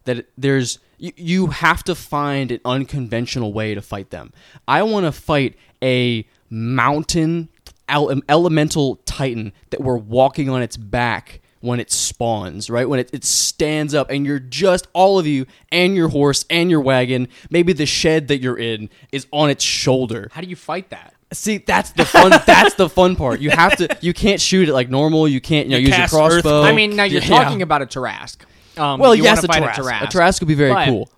that 0.05 0.27
there's 0.39 0.79
you, 0.99 1.13
you 1.17 1.47
have 1.49 1.83
to 1.85 1.95
find 1.95 2.53
an 2.53 2.61
unconventional 2.65 3.53
way 3.53 3.75
to 3.75 3.83
fight 3.83 4.11
them. 4.11 4.33
I 4.69 4.83
want 4.85 5.07
to 5.07 5.13
fight 5.13 5.57
a 5.83 6.27
mountain 6.49 7.49
ele- 7.89 8.21
elemental 8.29 8.97
titan 9.05 9.53
that 9.71 9.81
we're 9.81 9.97
walking 9.97 10.49
on 10.49 10.63
its 10.63 10.77
back 10.77 11.41
when 11.61 11.81
it 11.81 11.91
spawns, 11.91 12.69
right? 12.69 12.89
When 12.89 13.01
it, 13.01 13.11
it 13.13 13.25
stands 13.25 13.95
up 13.95 14.11
and 14.11 14.27
you're 14.27 14.41
just 14.41 14.89
all 14.93 15.19
of 15.19 15.27
you 15.27 15.47
and 15.71 15.95
your 15.97 16.09
horse 16.09 16.45
and 16.51 16.71
your 16.71 16.81
wagon, 16.81 17.29
maybe 17.51 17.73
the 17.73 17.87
shed 17.87 18.29
that 18.29 18.39
you're 18.41 18.59
in 18.59 18.91
is 19.13 19.27
on 19.31 19.51
its 19.51 19.65
shoulder. 19.65 20.29
How 20.33 20.41
do 20.41 20.49
you 20.49 20.57
fight 20.57 20.91
that? 20.91 21.15
See, 21.33 21.59
that's 21.59 21.91
the 21.93 22.05
fun. 22.05 22.31
that's 22.47 22.75
the 22.75 22.89
fun 22.89 23.17
part. 23.17 23.41
You 23.41 23.51
have 23.51 23.77
to. 23.77 23.89
You 24.01 24.13
can't 24.13 24.41
shoot 24.41 24.69
it 24.69 24.73
like 24.73 24.89
normal. 24.91 25.27
You 25.27 25.41
can't. 25.41 25.67
You 25.67 25.73
know, 25.73 25.77
You 25.79 25.83
use 25.87 25.91
your 25.91 25.97
cast 25.99 26.13
crossbow. 26.15 26.37
earthquake. 26.37 26.73
I 26.73 26.77
mean, 26.77 26.97
now 26.97 27.05
you're 27.05 27.23
Yeah. 27.23 27.29
talking 27.45 27.63
about 27.63 27.83
a 27.83 27.87
Tarrasque. 27.87 28.43
Um, 28.77 29.01
Well, 29.01 29.15
you 29.15 29.23
yes, 29.25 29.43
a 29.45 29.47
wanna 29.47 29.67
fight 29.67 29.77
Tarrasque. 29.77 30.01
A 30.03 30.05
A 30.05 30.07
Tarrasque 30.09 30.41
would 30.41 30.49
be 30.49 30.55
very 30.55 30.73
But 30.73 30.87
cool. 30.87 31.11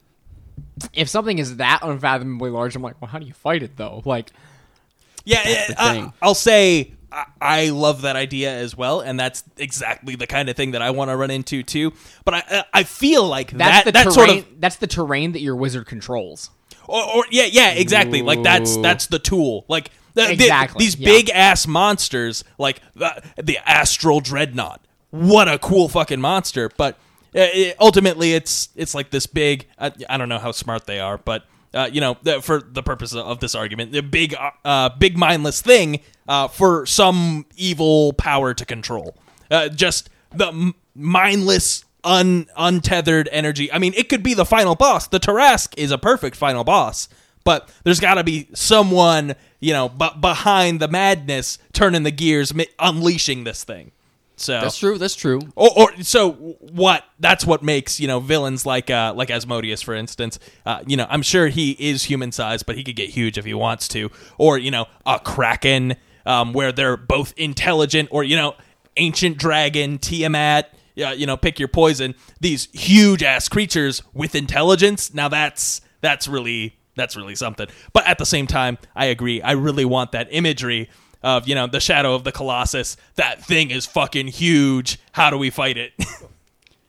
If 0.93 1.09
something 1.09 1.39
is 1.39 1.57
that 1.57 1.81
unfathomably 1.83 2.51
large, 2.51 2.75
I'm 2.77 2.83
like, 2.83 3.01
well, 3.01 3.09
how 3.11 3.19
do 3.19 3.27
you 3.27 3.33
fight 3.33 3.63
it 3.63 3.77
though? 3.77 4.03
Like, 4.05 4.31
Yeah, 5.25 5.43
That's 5.45 5.49
yeah, 5.55 5.67
the 5.69 5.83
I- 5.83 5.93
thing. 5.95 6.13
I'll 6.21 6.35
say 6.35 6.93
I, 7.13 7.25
I 7.41 7.69
love 7.71 8.03
that 8.03 8.17
idea 8.17 8.53
as 8.53 8.77
well, 8.77 9.01
and 9.01 9.19
that's 9.19 9.45
exactly 9.57 10.17
the 10.17 10.27
kind 10.27 10.49
of 10.49 10.57
thing 10.57 10.73
that 10.73 10.83
I 10.83 10.91
want 10.91 11.11
to 11.11 11.17
run 11.17 11.31
into 11.31 11.63
too. 11.63 11.93
But 12.25 12.35
I 12.35 12.65
I 12.75 12.83
feel 12.83 13.25
like 13.27 13.53
that's 13.53 13.85
that 13.85 13.85
the 13.85 13.93
that 13.93 14.03
terrain. 14.05 14.15
sort 14.15 14.31
of 14.31 14.47
that's 14.61 14.77
the 14.77 14.87
terrain 14.89 15.33
that 15.33 15.41
your 15.41 15.55
wizard 15.57 15.87
controls. 15.87 16.51
Or, 16.89 17.03
or 17.17 17.25
yeah 17.31 17.45
yeah 17.45 17.71
exactly. 17.73 18.23
Like 18.23 18.43
that's 18.43 18.77
that's 18.79 19.07
the 19.07 19.19
tool. 19.19 19.65
Like 19.69 19.91
the, 20.15 20.27
the- 20.27 20.33
Exactly, 20.33 20.85
these 20.85 20.97
yeah. 20.97 21.09
big 21.09 21.31
ass 21.31 21.67
monsters 21.67 22.45
like 22.59 22.81
the, 22.95 23.23
the 23.43 23.59
astral 23.69 24.21
dreadnought. 24.21 24.81
What 25.11 25.49
a 25.49 25.59
cool 25.59 25.89
fucking 25.89 26.21
monster. 26.21 26.71
But 26.77 26.95
uh, 27.35 27.47
it, 27.53 27.77
ultimately 27.81 28.35
it's 28.35 28.69
it's 28.77 28.95
like 28.95 29.11
this 29.11 29.27
big 29.27 29.67
uh, 29.79 29.91
I 30.09 30.17
don't 30.17 30.29
know 30.29 30.39
how 30.39 30.53
smart 30.53 30.87
they 30.87 31.01
are 31.01 31.19
but 31.19 31.45
uh, 31.73 31.89
you 31.93 32.01
know 32.01 32.17
the, 32.23 32.41
for 32.41 32.61
the 32.61 32.83
purpose 32.83 33.13
of 33.15 33.41
this 33.41 33.57
argument 33.57 33.91
the 33.91 34.03
big 34.03 34.35
uh, 34.35 34.51
uh, 34.65 34.89
big 34.91 35.19
mindless 35.19 35.61
thing 35.61 35.99
uh, 36.29 36.47
for 36.47 36.87
some 36.87 37.45
evil 37.57 38.13
power 38.13 38.55
to 38.55 38.65
control. 38.65 39.17
Uh, 39.51 39.69
just 39.69 40.11
the 40.33 40.47
m- 40.49 40.75
mindless 40.95 41.84
un 42.05 42.47
untethered 42.57 43.29
energy. 43.33 43.73
I 43.73 43.79
mean, 43.79 43.95
it 43.97 44.09
could 44.09 44.23
be 44.23 44.35
the 44.35 44.45
final 44.45 44.75
boss. 44.75 45.09
The 45.09 45.19
Tarrasque 45.21 45.75
is 45.77 45.91
a 45.91 45.99
perfect 45.99 46.37
final 46.37 46.65
boss, 46.65 47.09
but 47.45 47.69
there's 47.85 48.01
got 48.01 48.15
to 48.15 48.25
be 48.25 48.49
someone, 48.55 49.35
you 49.61 49.73
know, 49.73 49.89
b- 49.89 50.11
behind 50.21 50.81
the 50.81 50.89
madness, 50.89 51.59
turning 51.73 52.03
the 52.03 52.11
gears, 52.11 52.55
mi- 52.55 52.69
unleashing 52.79 53.45
this 53.45 53.65
thing. 53.65 53.93
So 54.37 54.61
That's 54.61 54.77
true. 54.79 54.99
That's 54.99 55.15
true. 55.15 55.41
or, 55.55 55.71
or 55.77 56.03
so 56.03 56.33
what? 56.33 57.05
That's 57.21 57.45
what 57.47 57.63
makes 57.63 58.01
you 58.01 58.09
know 58.09 58.19
villains 58.19 58.67
like 58.67 58.91
uh, 58.91 59.15
like 59.15 59.31
Asmodeus, 59.31 59.81
for 59.81 59.95
instance. 59.95 60.41
Uh, 60.67 60.83
you 60.87 60.97
know, 60.97 61.07
I'm 61.09 61.23
sure 61.23 61.47
he 61.47 61.71
is 61.79 62.03
human 62.05 62.33
sized, 62.33 62.67
but 62.67 62.77
he 62.77 62.83
could 62.83 62.97
get 62.97 63.11
huge 63.11 63.39
if 63.39 63.45
he 63.45 63.55
wants 63.55 63.87
to. 63.89 64.11
Or 64.37 64.59
you 64.59 64.73
know, 64.73 64.87
a 65.07 65.21
kraken, 65.21 65.95
um, 66.27 66.53
where 66.53 66.73
they're 66.73 66.97
both 66.97 67.33
intelligent, 67.37 68.09
or 68.11 68.25
you 68.25 68.35
know, 68.35 68.57
ancient 68.97 69.39
dragon, 69.39 69.99
Tiamat. 69.99 70.75
Yeah, 70.95 71.13
you 71.13 71.27
know, 71.27 71.37
pick 71.37 71.59
your 71.59 71.69
poison. 71.69 72.15
These 72.41 72.69
huge 72.73 73.23
ass 73.23 73.49
creatures 73.49 74.03
with 74.13 74.35
intelligence. 74.35 75.13
Now 75.13 75.29
that's 75.29 75.81
that's 76.01 76.29
really 76.29 76.77
that's 76.97 77.17
really 77.17 77.35
something. 77.35 77.67
But 77.93 78.07
at 78.07 78.19
the 78.19 78.27
same 78.27 78.47
time, 78.47 78.79
I 78.95 79.07
agree. 79.07 79.43
I 79.43 79.53
really 79.53 79.85
want 79.85 80.13
that 80.13 80.29
imagery 80.31 80.89
of 81.23 81.49
you 81.49 81.55
know 81.55 81.67
the 81.67 81.81
shadow 81.81 82.15
of 82.15 82.23
the 82.25 82.33
colossus 82.33 82.99
that 83.15 83.43
thing 83.43 83.71
is 83.71 83.87
fucking 83.87 84.27
huge 84.27 84.99
how 85.13 85.31
do 85.31 85.39
we 85.39 85.49
fight 85.49 85.79
it 85.79 85.95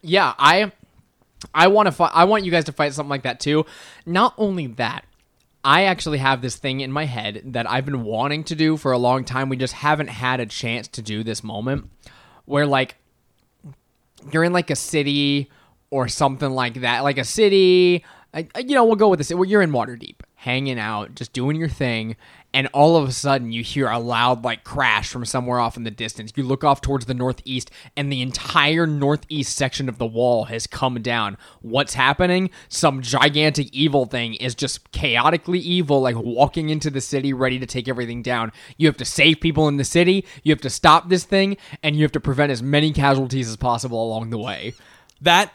Yeah, 0.06 0.36
I 0.38 0.72
I 1.54 1.68
want 1.68 1.88
to 1.88 1.92
fight. 1.92 2.12
I 2.14 2.26
want 2.26 2.46
you 2.46 2.52
guys 2.52 2.66
to 2.66 2.72
fight 2.72 2.94
something 2.94 3.10
like 3.10 3.24
that 3.24 3.40
too. 3.40 3.66
Not 4.06 4.36
only 4.38 4.68
that, 4.68 5.06
I 5.64 5.84
actually 5.84 6.20
have 6.20 6.42
this 6.42 6.56
thing 6.56 6.82
in 6.82 6.92
my 6.92 7.06
head 7.06 7.42
that 7.46 7.70
I've 7.70 7.86
been 7.86 8.04
wanting 8.04 8.44
to 8.46 8.56
do 8.56 8.78
for 8.78 8.92
a 8.92 9.00
long 9.00 9.26
time. 9.26 9.50
We 9.50 9.58
just 9.58 9.74
haven't 9.74 10.10
had 10.10 10.40
a 10.40 10.46
chance 10.46 10.88
to 10.90 11.02
do 11.02 11.24
this 11.24 11.44
moment 11.44 11.90
where 12.46 12.68
like 12.68 12.98
you're 14.32 14.44
in 14.44 14.54
like 14.54 14.70
a 14.70 14.76
city 14.76 15.50
or 15.92 16.08
something 16.08 16.50
like 16.52 16.82
that, 16.82 17.04
like 17.04 17.18
a 17.18 17.24
city. 17.24 18.04
I- 18.34 18.48
You 18.58 18.76
know, 18.76 18.84
we'll 18.86 18.96
go 18.96 19.08
with 19.10 19.20
this. 19.20 19.30
You're 19.30 19.62
in 19.62 19.72
Waterdeep, 19.72 20.16
hanging 20.36 20.80
out, 20.80 21.16
just 21.16 21.32
doing 21.34 21.56
your 21.56 21.70
thing, 21.70 22.16
and 22.56 22.68
all 22.74 22.96
of 22.96 23.10
a 23.10 23.12
sudden 23.12 23.52
you 23.52 23.62
hear 23.62 23.90
a 23.90 24.00
loud 24.00 24.46
like 24.46 24.64
crash 24.64 25.10
from 25.10 25.26
somewhere 25.26 25.60
off 25.60 25.76
in 25.76 25.84
the 25.84 25.92
distance. 25.92 26.32
You 26.36 26.44
look 26.44 26.64
off 26.64 26.80
towards 26.80 27.06
the 27.06 27.14
northeast, 27.14 27.70
and 27.98 28.10
the 28.12 28.22
entire 28.22 28.88
northeast 28.88 29.58
section 29.58 29.90
of 29.90 29.98
the 29.98 30.06
wall 30.06 30.46
has 30.46 30.66
come 30.66 31.02
down. 31.02 31.38
What's 31.62 31.96
happening? 31.96 32.50
Some 32.70 33.02
gigantic 33.02 33.68
evil 33.74 34.06
thing 34.06 34.36
is 34.36 34.56
just 34.56 34.92
chaotically 34.94 35.60
evil, 35.60 36.00
like 36.00 36.16
walking 36.16 36.70
into 36.70 36.90
the 36.90 37.02
city, 37.02 37.34
ready 37.34 37.60
to 37.60 37.66
take 37.66 37.90
everything 37.90 38.22
down. 38.22 38.54
You 38.78 38.88
have 38.88 38.98
to 38.98 39.06
save 39.06 39.42
people 39.42 39.68
in 39.68 39.76
the 39.76 39.84
city. 39.84 40.26
You 40.44 40.54
have 40.54 40.62
to 40.62 40.70
stop 40.70 41.10
this 41.10 41.26
thing, 41.26 41.58
and 41.84 41.98
you 41.98 42.04
have 42.04 42.14
to 42.14 42.22
prevent 42.22 42.52
as 42.54 42.64
many 42.64 42.94
casualties 42.94 43.50
as 43.50 43.58
possible 43.58 44.02
along 44.02 44.30
the 44.30 44.40
way. 44.40 44.74
that 45.22 45.52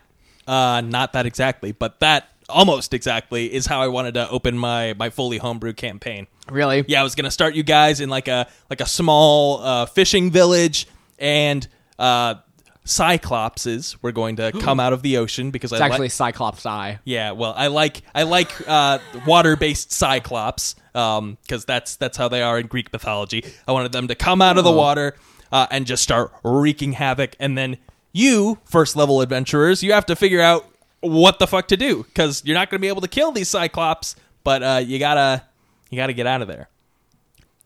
uh 0.47 0.81
not 0.81 1.13
that 1.13 1.27
exactly 1.27 1.73
but 1.73 2.01
that 2.01 2.29
almost 2.49 2.95
exactly 2.95 3.53
is 3.53 3.67
how 3.67 3.81
i 3.81 3.87
wanted 3.87 4.15
to 4.15 4.29
open 4.31 4.57
my 4.57 4.95
my 4.99 5.11
fully 5.11 5.39
homebrew 5.39 5.73
campaign 5.73 6.27
Really? 6.51 6.85
yeah 6.89 7.01
i 7.01 7.03
was 7.05 7.15
gonna 7.15 7.31
start 7.31 7.55
you 7.55 7.63
guys 7.63 8.01
in 8.01 8.09
like 8.11 8.29
a 8.29 8.47
like 8.69 8.81
a 8.81 8.87
small 8.87 9.61
uh 9.61 9.87
fishing 9.87 10.31
village 10.31 10.87
and 11.19 11.67
uh 11.99 12.35
cyclopses 12.85 13.97
were 14.03 14.13
going 14.13 14.37
to 14.37 14.53
come 14.61 14.81
out 14.81 14.93
of 14.93 15.03
the 15.03 15.17
ocean 15.17 15.51
because 15.51 15.73
It's 15.73 15.81
I 15.81 15.87
actually 15.87 16.07
like 16.07 16.13
Cyclops 16.13 16.67
Eye. 16.67 16.99
yeah, 17.05 17.33
well, 17.33 17.55
I 17.57 17.69
like 17.69 18.03
I 18.15 18.25
like 18.25 18.51
uh, 18.69 18.99
water-based 19.27 19.93
cyclops 19.93 20.75
because 20.93 21.65
that's 21.67 21.97
that's 21.97 22.17
how 22.17 22.29
they 22.29 22.43
are 22.43 22.59
in 22.59 22.67
Greek 22.67 22.93
mythology. 22.93 23.45
I 23.67 23.73
wanted 23.73 23.93
them 23.93 24.09
to 24.09 24.15
come 24.15 24.43
out 24.43 24.59
of 24.59 24.65
the 24.65 24.73
water 24.73 25.15
uh, 25.53 25.67
and 25.71 25.87
just 25.87 26.03
start 26.03 26.33
wreaking 26.43 26.95
havoc, 26.95 27.37
and 27.39 27.57
then 27.57 27.77
you, 28.13 28.59
first 28.65 28.97
level 28.97 29.21
adventurers, 29.21 29.83
you 29.83 29.93
have 29.93 30.07
to 30.07 30.17
figure 30.17 30.41
out 30.41 30.67
what 31.01 31.39
the 31.39 31.47
fuck 31.47 31.69
to 31.69 31.77
do 31.77 32.03
because 32.05 32.43
you're 32.45 32.57
not 32.57 32.71
going 32.71 32.79
to 32.79 32.83
be 32.83 32.89
able 32.89 33.01
to 33.03 33.09
kill 33.09 33.31
these 33.33 33.49
cyclops, 33.49 34.17
but 34.43 34.63
uh, 34.63 34.83
you 34.85 34.99
gotta 34.99 35.43
you 35.91 35.97
gotta 35.97 36.13
get 36.13 36.27
out 36.27 36.43
of 36.43 36.49
there. 36.49 36.69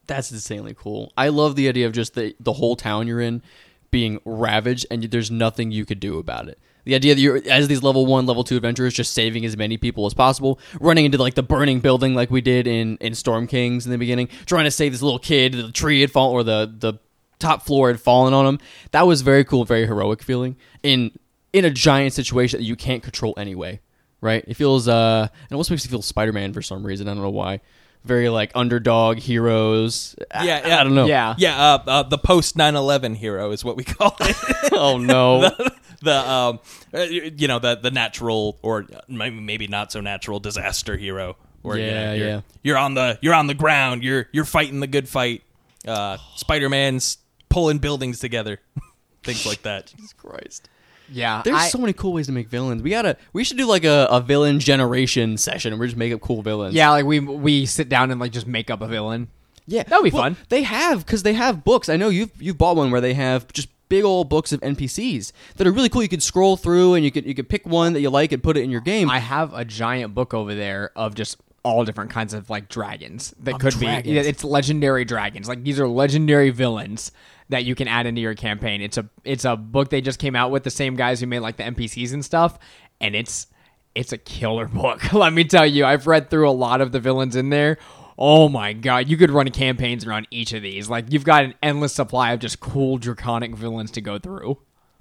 That's 0.07 0.33
insanely 0.33 0.75
cool. 0.75 1.13
I 1.17 1.29
love 1.29 1.57
the 1.57 1.69
idea 1.69 1.87
of 1.87 1.93
just 1.93 2.15
the 2.15 2.35
the 2.41 2.55
whole 2.55 2.77
town 2.77 3.07
you're 3.07 3.21
in 3.21 3.43
being 3.91 4.21
ravaged 4.25 4.87
and 4.91 5.05
there's 5.05 5.31
nothing 5.31 5.71
you 5.71 5.85
could 5.85 6.01
do 6.01 6.19
about 6.19 6.49
it. 6.49 6.59
The 6.85 6.95
idea 6.95 7.15
that 7.15 7.21
you're 7.21 7.41
as 7.49 7.69
these 7.69 7.83
level 7.83 8.05
one, 8.05 8.27
level 8.27 8.45
two 8.45 8.57
adventurers, 8.57 8.93
just 8.93 9.15
saving 9.15 9.45
as 9.45 9.57
many 9.57 9.79
people 9.79 10.05
as 10.05 10.13
possible, 10.13 10.59
running 10.81 11.07
into 11.07 11.17
like 11.17 11.35
the 11.35 11.43
burning 11.43 11.81
building 11.81 12.15
like 12.15 12.31
we 12.31 12.41
did 12.41 12.67
in 12.67 12.99
in 12.99 13.15
Storm 13.15 13.47
Kings 13.47 13.87
in 13.87 13.93
the 13.93 13.99
beginning, 13.99 14.29
trying 14.47 14.65
to 14.65 14.71
save 14.71 14.93
this 14.93 15.01
little 15.01 15.19
kid. 15.19 15.55
The 15.55 15.73
tree 15.73 16.03
had 16.03 16.11
fallen, 16.11 16.35
or 16.35 16.43
the 16.43 16.75
the 16.79 16.95
top 17.39 17.63
floor 17.63 17.89
had 17.89 18.01
fallen 18.01 18.35
on 18.35 18.47
him. 18.47 18.59
That 18.91 19.07
was 19.07 19.23
very 19.23 19.45
cool, 19.45 19.65
very 19.65 19.87
heroic 19.87 20.23
feeling 20.23 20.57
in 20.83 21.13
in 21.53 21.65
a 21.65 21.71
giant 21.71 22.13
situation 22.13 22.59
that 22.59 22.65
you 22.65 22.77
can't 22.77 23.03
control 23.03 23.33
anyway. 23.37 23.81
Right? 24.21 24.45
It 24.47 24.55
feels 24.55 24.89
uh, 24.89 25.29
it 25.31 25.55
almost 25.55 25.71
makes 25.71 25.85
you 25.85 25.91
feel 25.91 26.03
Spider 26.03 26.33
Man 26.33 26.53
for 26.53 26.63
some 26.63 26.85
reason. 26.85 27.09
I 27.09 27.15
don't 27.15 27.23
know 27.23 27.31
why. 27.31 27.61
Very 28.05 28.29
like 28.29 28.53
underdog 28.55 29.19
heroes. 29.19 30.15
I- 30.31 30.47
Yeah, 30.47 30.79
I, 30.81 30.85
don't 30.85 30.95
know. 30.95 31.07
Yeah. 31.07 31.35
Yeah, 31.39 31.57
uh, 31.59 31.79
uh, 31.87 32.03
the 32.03 32.19
post 32.19 32.57
9/11 32.57 33.17
hero 33.17 33.51
is 33.51 33.65
what 33.65 33.77
we 33.77 33.85
call 33.85 34.15
it. 34.21 34.37
oh 34.73 34.99
no. 34.99 35.51
the 36.03 36.31
um, 36.31 36.61
uh, 36.93 37.01
you 37.01 37.49
know 37.49 37.59
the 37.59 37.77
the 37.77 37.91
natural 37.91 38.59
or 38.63 38.87
maybe 39.09 39.41
maybe 39.41 39.67
not 39.67 39.91
so 39.91 40.01
natural 40.01 40.39
disaster 40.41 40.97
hero. 40.97 41.37
Or, 41.63 41.79
you 41.79 41.87
know, 41.87 41.91
Yeah, 41.93 42.13
you're, 42.13 42.29
yeah. 42.29 42.41
You're 42.63 42.77
on 42.77 42.93
the 42.93 43.19
you're 43.23 43.33
on 43.35 43.47
the 43.47 43.55
ground. 43.55 44.03
You're 44.05 44.29
you're 44.33 44.45
fighting 44.45 44.81
the 44.81 44.87
good 44.87 45.09
fight. 45.09 45.43
Uh, 45.89 46.19
Spider 46.37 46.69
Man's 46.69 47.17
pulling 47.49 47.79
buildings 47.79 48.19
together, 48.21 48.61
things 49.23 49.47
like 49.47 49.63
that. 49.63 49.87
Jesus 49.97 50.13
Christ. 50.13 50.69
Yeah, 51.11 51.43
There's 51.45 51.57
I- 51.57 51.69
so 51.69 51.79
many 51.79 51.93
cool 51.93 52.13
ways 52.13 52.27
to 52.27 52.33
make 52.33 52.49
villains. 52.49 52.83
We 52.83 52.91
gotta. 52.91 53.17
We 53.33 53.45
should 53.45 53.57
do 53.59 53.67
like 53.67 53.85
a, 53.85 54.07
a 54.11 54.21
villain 54.21 54.59
generation 54.61 55.37
session, 55.37 55.73
and 55.73 55.81
we 55.81 55.87
just 55.87 55.97
make 55.97 56.13
up 56.13 56.21
cool 56.21 56.43
villains. 56.43 56.75
yeah, 56.75 56.91
like 56.91 57.05
we 57.05 57.21
we 57.21 57.67
sit 57.67 57.89
down 57.89 58.11
and 58.11 58.21
like 58.21 58.33
just 58.33 58.47
make 58.47 58.71
up 58.71 58.81
a 58.81 58.87
villain. 58.87 59.29
yeah, 59.67 59.83
That'd 59.85 60.05
be 60.05 60.11
Well, 60.11 60.23
fun. 60.23 60.37
They 60.49 60.63
have 60.63 61.05
because 61.05 61.23
they 61.23 61.35
have 61.35 61.65
books. 61.65 61.89
I 61.89 61.97
know 61.97 62.09
you've 62.09 62.31
you've 62.41 62.59
bought 62.59 62.77
one 62.77 62.91
where 62.91 63.01
they 63.01 63.15
have 63.15 63.53
just 63.53 63.69
big 63.91 64.03
old 64.03 64.31
books 64.31 64.51
of 64.51 64.61
NPCs 64.63 65.31
that 65.57 65.67
are 65.67 65.71
really 65.73 65.89
cool. 65.91 66.03
You 66.03 66.09
could 66.09 66.23
scroll 66.23 66.57
through 66.57 66.95
and 66.95 67.05
you 67.05 67.11
could 67.11 67.27
you 67.27 67.35
could 67.35 67.49
pick 67.49 67.67
one 67.67 67.93
that 67.93 68.01
you 68.01 68.09
like 68.11 68.33
and 68.33 68.43
put 68.43 68.57
it 68.57 68.63
in 68.63 68.71
your 68.71 68.81
game. 68.81 69.11
I 69.11 69.19
have 69.19 69.53
a 69.55 69.65
giant 69.65 70.15
book 70.15 70.33
over 70.33 70.55
there 70.55 70.91
of 70.97 71.15
just 71.15 71.37
all 71.63 71.85
different 71.85 72.11
kinds 72.11 72.35
of 72.35 72.49
like 72.51 72.69
dragons 72.69 73.35
that 73.43 73.55
Of 73.55 73.61
could 73.61 73.73
dragons. 73.75 74.05
be. 74.05 74.19
It's 74.19 74.45
legendary 74.45 75.05
dragons. 75.05 75.49
Like 75.49 75.63
these 75.65 75.79
are 75.81 75.89
legendary 75.89 76.51
villains 76.51 77.11
that 77.51 77.65
you 77.65 77.75
can 77.75 77.89
add 77.89 78.07
into 78.07 78.21
your 78.21 78.35
campaign. 78.35 78.81
It's 78.81 78.97
a 78.99 79.09
it's 79.25 79.45
a 79.45 79.57
book 79.57 79.91
they 79.91 80.01
just 80.01 80.19
came 80.19 80.35
out 80.37 80.51
with 80.51 80.63
the 80.65 80.71
same 80.71 80.97
guys 80.97 81.21
who 81.21 81.27
made 81.27 81.41
like 81.41 81.57
the 81.57 81.63
NPCs 81.65 82.13
and 82.13 82.25
stuff, 82.25 82.59
and 83.01 83.15
it's 83.15 83.47
it's 83.95 84.13
a 84.13 84.19
killer 84.19 84.67
book. 84.69 85.13
Let 85.13 85.33
me 85.33 85.45
tell 85.45 85.67
you, 85.67 85.85
I've 85.85 86.07
read 86.07 86.31
through 86.31 86.49
a 86.49 86.53
lot 86.53 86.81
of 86.81 86.93
the 86.93 87.01
villains 87.01 87.37
in 87.37 87.51
there. 87.51 87.79
Oh 88.17 88.49
my 88.49 88.73
god, 88.73 89.09
you 89.09 89.17
could 89.17 89.31
run 89.31 89.51
campaigns 89.51 90.07
around 90.07 90.29
each 90.31 90.53
of 90.53 90.63
these. 90.63 90.89
Like 90.89 91.07
you've 91.13 91.25
got 91.25 91.45
an 91.45 91.55
endless 91.63 91.93
supply 91.93 92.33
of 92.33 92.41
just 92.41 92.61
cool 92.61 92.97
draconic 92.99 93.55
villains 93.57 93.91
to 93.93 94.01
go 94.01 94.19
through. 94.19 94.59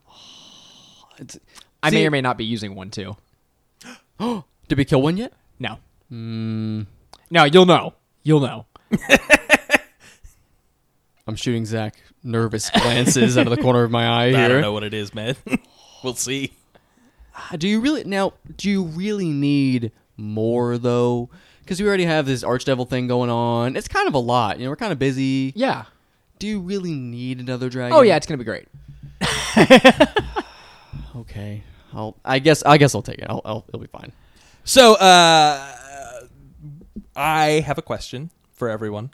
It's- 1.19 1.39
I 1.83 1.89
may 1.91 2.07
or 2.07 2.11
may 2.11 2.21
not 2.21 2.37
be 2.37 2.45
using 2.45 2.75
one 2.75 2.89
too. 2.89 3.15
Did 4.67 4.77
we 4.77 4.85
kill 4.85 5.01
one 5.01 5.17
yet? 5.17 5.33
No. 5.59 5.77
Hmm. 6.09 6.83
No, 7.29 7.43
you'll 7.43 7.65
know. 7.65 7.93
You'll 8.23 8.39
know. 8.39 8.65
I'm 11.27 11.35
shooting 11.35 11.65
Zach 11.65 11.95
nervous 12.23 12.69
glances 12.69 13.37
out 13.37 13.47
of 13.47 13.55
the 13.55 13.61
corner 13.61 13.83
of 13.83 13.91
my 13.91 14.07
eye 14.07 14.29
here. 14.29 14.37
I 14.45 14.47
don't 14.47 14.61
know 14.61 14.73
what 14.73 14.83
it 14.83 14.93
is, 14.93 15.13
man. 15.13 15.35
we'll 16.03 16.15
see. 16.15 16.53
Uh, 17.35 17.57
Do 17.57 17.67
you 17.67 17.79
really 17.81 18.03
now? 18.03 18.33
Do 18.57 18.69
you 18.69 18.83
really 18.83 19.29
need 19.29 19.91
more 20.17 20.77
though? 20.77 21.29
Because 21.59 21.81
we 21.81 21.87
already 21.87 22.05
have 22.05 22.25
this 22.25 22.43
archdevil 22.43 22.89
thing 22.89 23.07
going 23.07 23.29
on. 23.29 23.75
It's 23.75 23.87
kind 23.87 24.07
of 24.07 24.13
a 24.13 24.19
lot. 24.19 24.59
You 24.59 24.65
know, 24.65 24.69
we're 24.69 24.75
kind 24.75 24.91
of 24.91 24.99
busy. 24.99 25.53
Yeah. 25.55 25.85
Do 26.39 26.47
you 26.47 26.59
really 26.59 26.93
need 26.93 27.39
another 27.39 27.69
dragon? 27.69 27.95
Oh 27.97 28.01
yeah, 28.01 28.17
it's 28.17 28.25
gonna 28.27 28.37
be 28.37 28.43
great. 28.43 28.67
Okay. 31.15 31.63
I'll. 31.93 32.17
I 32.25 32.39
guess. 32.39 32.63
I 32.63 32.77
guess 32.77 32.95
I'll 32.95 33.01
take 33.03 33.19
it. 33.19 33.27
I'll. 33.29 33.41
I'll 33.45 33.65
it'll 33.67 33.79
be 33.79 33.87
fine. 33.87 34.11
So, 34.63 34.95
uh, 34.95 36.25
I 37.15 37.63
have 37.65 37.77
a 37.77 37.81
question 37.81 38.31
for 38.63 38.69
everyone, 38.69 39.09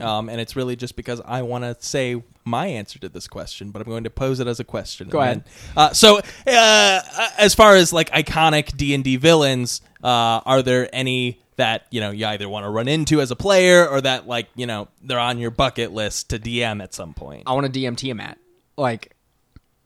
um, 0.00 0.30
and 0.30 0.40
it's 0.40 0.56
really 0.56 0.76
just 0.76 0.96
because 0.96 1.20
I 1.26 1.42
want 1.42 1.64
to 1.64 1.76
say 1.78 2.22
my 2.46 2.66
answer 2.68 2.98
to 3.00 3.08
this 3.10 3.28
question, 3.28 3.70
but 3.70 3.82
I'm 3.82 3.88
going 3.88 4.04
to 4.04 4.10
pose 4.10 4.40
it 4.40 4.46
as 4.46 4.60
a 4.60 4.64
question. 4.64 5.08
Go 5.10 5.20
then- 5.20 5.44
Uh, 5.76 5.92
so, 5.92 6.18
uh, 6.46 7.00
as 7.36 7.54
far 7.54 7.76
as 7.76 7.92
like 7.92 8.08
iconic 8.10 8.74
D 8.78 8.94
and 8.94 9.04
D 9.04 9.16
villains, 9.16 9.82
uh, 10.02 10.40
are 10.46 10.62
there 10.62 10.88
any 10.94 11.38
that 11.56 11.86
you 11.90 12.00
know 12.00 12.10
you 12.12 12.24
either 12.26 12.48
want 12.48 12.64
to 12.64 12.70
run 12.70 12.88
into 12.88 13.20
as 13.20 13.30
a 13.30 13.36
player, 13.36 13.86
or 13.86 14.00
that 14.00 14.26
like 14.26 14.48
you 14.56 14.64
know 14.66 14.88
they're 15.02 15.18
on 15.18 15.36
your 15.38 15.50
bucket 15.50 15.92
list 15.92 16.30
to 16.30 16.38
DM 16.38 16.82
at 16.82 16.94
some 16.94 17.12
point? 17.12 17.42
I 17.46 17.52
want 17.52 17.70
to 17.70 17.78
DM 17.80 17.94
Tiamat. 17.96 18.38
Like 18.78 19.14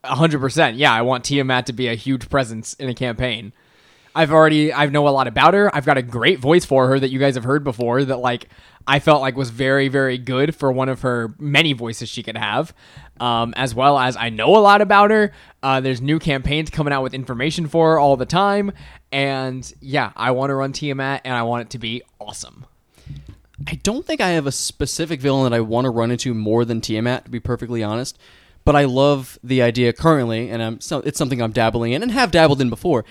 hundred 0.04 0.38
percent. 0.38 0.76
Yeah, 0.76 0.92
I 0.92 1.02
want 1.02 1.24
Tiamat 1.24 1.66
to 1.66 1.72
be 1.72 1.88
a 1.88 1.94
huge 1.96 2.30
presence 2.30 2.74
in 2.74 2.88
a 2.88 2.94
campaign. 2.94 3.52
I've 4.18 4.32
already 4.32 4.72
I 4.72 4.86
know 4.86 5.06
a 5.06 5.10
lot 5.10 5.28
about 5.28 5.54
her. 5.54 5.74
I've 5.74 5.86
got 5.86 5.96
a 5.96 6.02
great 6.02 6.40
voice 6.40 6.64
for 6.64 6.88
her 6.88 6.98
that 6.98 7.10
you 7.10 7.20
guys 7.20 7.36
have 7.36 7.44
heard 7.44 7.62
before 7.62 8.04
that 8.04 8.16
like 8.16 8.48
I 8.84 8.98
felt 8.98 9.20
like 9.20 9.36
was 9.36 9.50
very 9.50 9.86
very 9.86 10.18
good 10.18 10.56
for 10.56 10.72
one 10.72 10.88
of 10.88 11.02
her 11.02 11.32
many 11.38 11.72
voices 11.72 12.08
she 12.08 12.24
could 12.24 12.36
have. 12.36 12.74
Um, 13.20 13.54
as 13.56 13.76
well 13.76 13.96
as 13.96 14.16
I 14.16 14.30
know 14.30 14.56
a 14.56 14.58
lot 14.58 14.80
about 14.80 15.12
her. 15.12 15.32
Uh, 15.62 15.80
there's 15.80 16.00
new 16.00 16.18
campaigns 16.18 16.68
coming 16.68 16.92
out 16.92 17.04
with 17.04 17.14
information 17.14 17.68
for 17.68 17.92
her 17.92 17.98
all 18.00 18.16
the 18.16 18.26
time, 18.26 18.72
and 19.12 19.72
yeah, 19.80 20.10
I 20.16 20.32
want 20.32 20.50
to 20.50 20.54
run 20.56 20.72
Tiamat 20.72 21.20
and 21.24 21.34
I 21.34 21.42
want 21.42 21.62
it 21.62 21.70
to 21.70 21.78
be 21.78 22.02
awesome. 22.20 22.66
I 23.68 23.74
don't 23.84 24.04
think 24.04 24.20
I 24.20 24.30
have 24.30 24.46
a 24.48 24.52
specific 24.52 25.20
villain 25.20 25.48
that 25.48 25.56
I 25.56 25.60
want 25.60 25.84
to 25.84 25.90
run 25.90 26.10
into 26.10 26.34
more 26.34 26.64
than 26.64 26.80
Tiamat, 26.80 27.24
to 27.24 27.30
be 27.30 27.40
perfectly 27.40 27.84
honest. 27.84 28.18
But 28.64 28.76
I 28.76 28.84
love 28.84 29.38
the 29.42 29.62
idea 29.62 29.92
currently, 29.92 30.50
and 30.50 30.62
I'm 30.62 30.80
so 30.80 30.98
it's 30.98 31.18
something 31.18 31.40
I'm 31.40 31.52
dabbling 31.52 31.92
in 31.92 32.02
and 32.02 32.12
have 32.12 32.30
dabbled 32.30 32.60
in 32.60 32.68
before. 32.68 33.04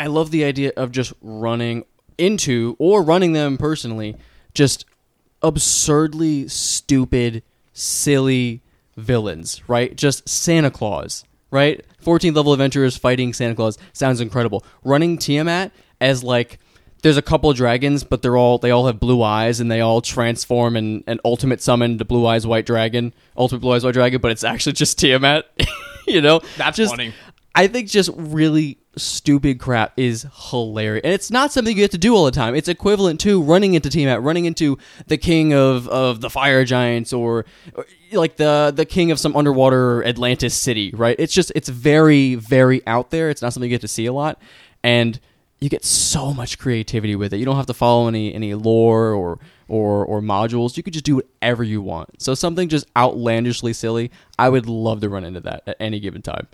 I 0.00 0.06
love 0.06 0.30
the 0.30 0.44
idea 0.44 0.72
of 0.78 0.92
just 0.92 1.12
running 1.20 1.84
into 2.16 2.74
or 2.78 3.02
running 3.02 3.34
them 3.34 3.58
personally, 3.58 4.16
just 4.54 4.86
absurdly 5.42 6.48
stupid, 6.48 7.42
silly 7.74 8.62
villains, 8.96 9.60
right? 9.68 9.94
Just 9.94 10.26
Santa 10.26 10.70
Claus, 10.70 11.24
right? 11.50 11.84
14th 12.02 12.34
level 12.34 12.54
adventurers 12.54 12.96
fighting 12.96 13.34
Santa 13.34 13.54
Claus 13.54 13.76
sounds 13.92 14.22
incredible. 14.22 14.64
Running 14.82 15.18
Tiamat 15.18 15.70
as 16.00 16.24
like 16.24 16.58
there's 17.02 17.18
a 17.18 17.22
couple 17.22 17.50
of 17.50 17.58
dragons, 17.58 18.02
but 18.02 18.22
they're 18.22 18.38
all 18.38 18.56
they 18.56 18.70
all 18.70 18.86
have 18.86 18.98
blue 18.98 19.22
eyes 19.22 19.60
and 19.60 19.70
they 19.70 19.82
all 19.82 20.00
transform 20.00 20.76
and, 20.76 21.04
and 21.06 21.20
ultimate 21.26 21.60
summon 21.60 21.98
the 21.98 22.06
blue 22.06 22.24
eyes 22.24 22.46
white 22.46 22.64
dragon, 22.64 23.12
ultimate 23.36 23.60
blue 23.60 23.72
eyes 23.72 23.84
white 23.84 23.92
dragon, 23.92 24.22
but 24.22 24.30
it's 24.30 24.44
actually 24.44 24.72
just 24.72 24.98
Tiamat. 24.98 25.44
you 26.06 26.22
know, 26.22 26.40
That's 26.56 26.76
just, 26.76 26.92
funny. 26.92 27.12
I 27.54 27.66
think 27.66 27.88
just 27.88 28.10
really 28.16 28.78
stupid 28.96 29.58
crap 29.58 29.92
is 29.96 30.26
hilarious, 30.50 31.02
and 31.04 31.12
it's 31.12 31.30
not 31.30 31.52
something 31.52 31.76
you 31.76 31.82
have 31.82 31.90
to 31.90 31.98
do 31.98 32.14
all 32.14 32.24
the 32.24 32.30
time. 32.30 32.54
It's 32.54 32.68
equivalent 32.68 33.20
to 33.20 33.42
running 33.42 33.74
into 33.74 33.90
Tiamat 33.90 34.22
running 34.22 34.44
into 34.44 34.78
the 35.06 35.16
king 35.16 35.52
of, 35.52 35.88
of 35.88 36.20
the 36.20 36.30
fire 36.30 36.64
giants, 36.64 37.12
or, 37.12 37.44
or 37.74 37.86
like 38.12 38.36
the 38.36 38.72
the 38.74 38.84
king 38.84 39.10
of 39.10 39.18
some 39.18 39.36
underwater 39.36 40.04
Atlantis 40.04 40.54
city. 40.54 40.92
Right? 40.94 41.16
It's 41.18 41.34
just 41.34 41.50
it's 41.54 41.68
very 41.68 42.36
very 42.36 42.86
out 42.86 43.10
there. 43.10 43.30
It's 43.30 43.42
not 43.42 43.52
something 43.52 43.70
you 43.70 43.74
get 43.74 43.82
to 43.82 43.88
see 43.88 44.06
a 44.06 44.12
lot, 44.12 44.40
and 44.84 45.18
you 45.60 45.68
get 45.68 45.84
so 45.84 46.32
much 46.32 46.58
creativity 46.58 47.16
with 47.16 47.34
it. 47.34 47.38
You 47.38 47.44
don't 47.44 47.56
have 47.56 47.66
to 47.66 47.74
follow 47.74 48.08
any 48.08 48.32
any 48.32 48.54
lore 48.54 49.12
or 49.12 49.38
or 49.68 50.04
or 50.04 50.20
modules. 50.20 50.76
You 50.76 50.82
could 50.82 50.92
just 50.92 51.04
do 51.04 51.16
whatever 51.16 51.64
you 51.64 51.82
want. 51.82 52.22
So 52.22 52.34
something 52.34 52.68
just 52.68 52.86
outlandishly 52.96 53.72
silly. 53.72 54.10
I 54.38 54.48
would 54.48 54.66
love 54.66 55.00
to 55.00 55.08
run 55.08 55.24
into 55.24 55.40
that 55.40 55.64
at 55.66 55.76
any 55.80 56.00
given 56.00 56.22
time. 56.22 56.46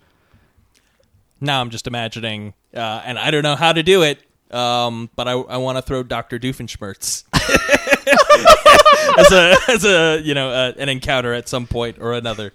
Now 1.41 1.61
I'm 1.61 1.71
just 1.71 1.87
imagining, 1.87 2.55
uh, 2.75 3.03
and 3.05 3.19
I 3.19 3.31
don't 3.31 3.43
know 3.43 3.57
how 3.57 3.73
to 3.73 3.83
do 3.83 4.03
it, 4.03 4.23
um, 4.51 5.11
but 5.17 5.29
I, 5.29 5.33
I 5.33 5.57
want 5.59 5.77
to 5.79 5.83
throw 5.83 6.03
Doctor 6.03 6.39
Doofenshmirtz 6.39 7.25
as 9.19 9.33
a 9.33 9.57
as 9.69 9.85
a 9.85 10.21
you 10.23 10.35
know 10.35 10.51
uh, 10.51 10.73
an 10.79 10.89
encounter 10.89 11.33
at 11.33 11.49
some 11.49 11.67
point 11.67 11.99
or 12.01 12.15
another. 12.15 12.53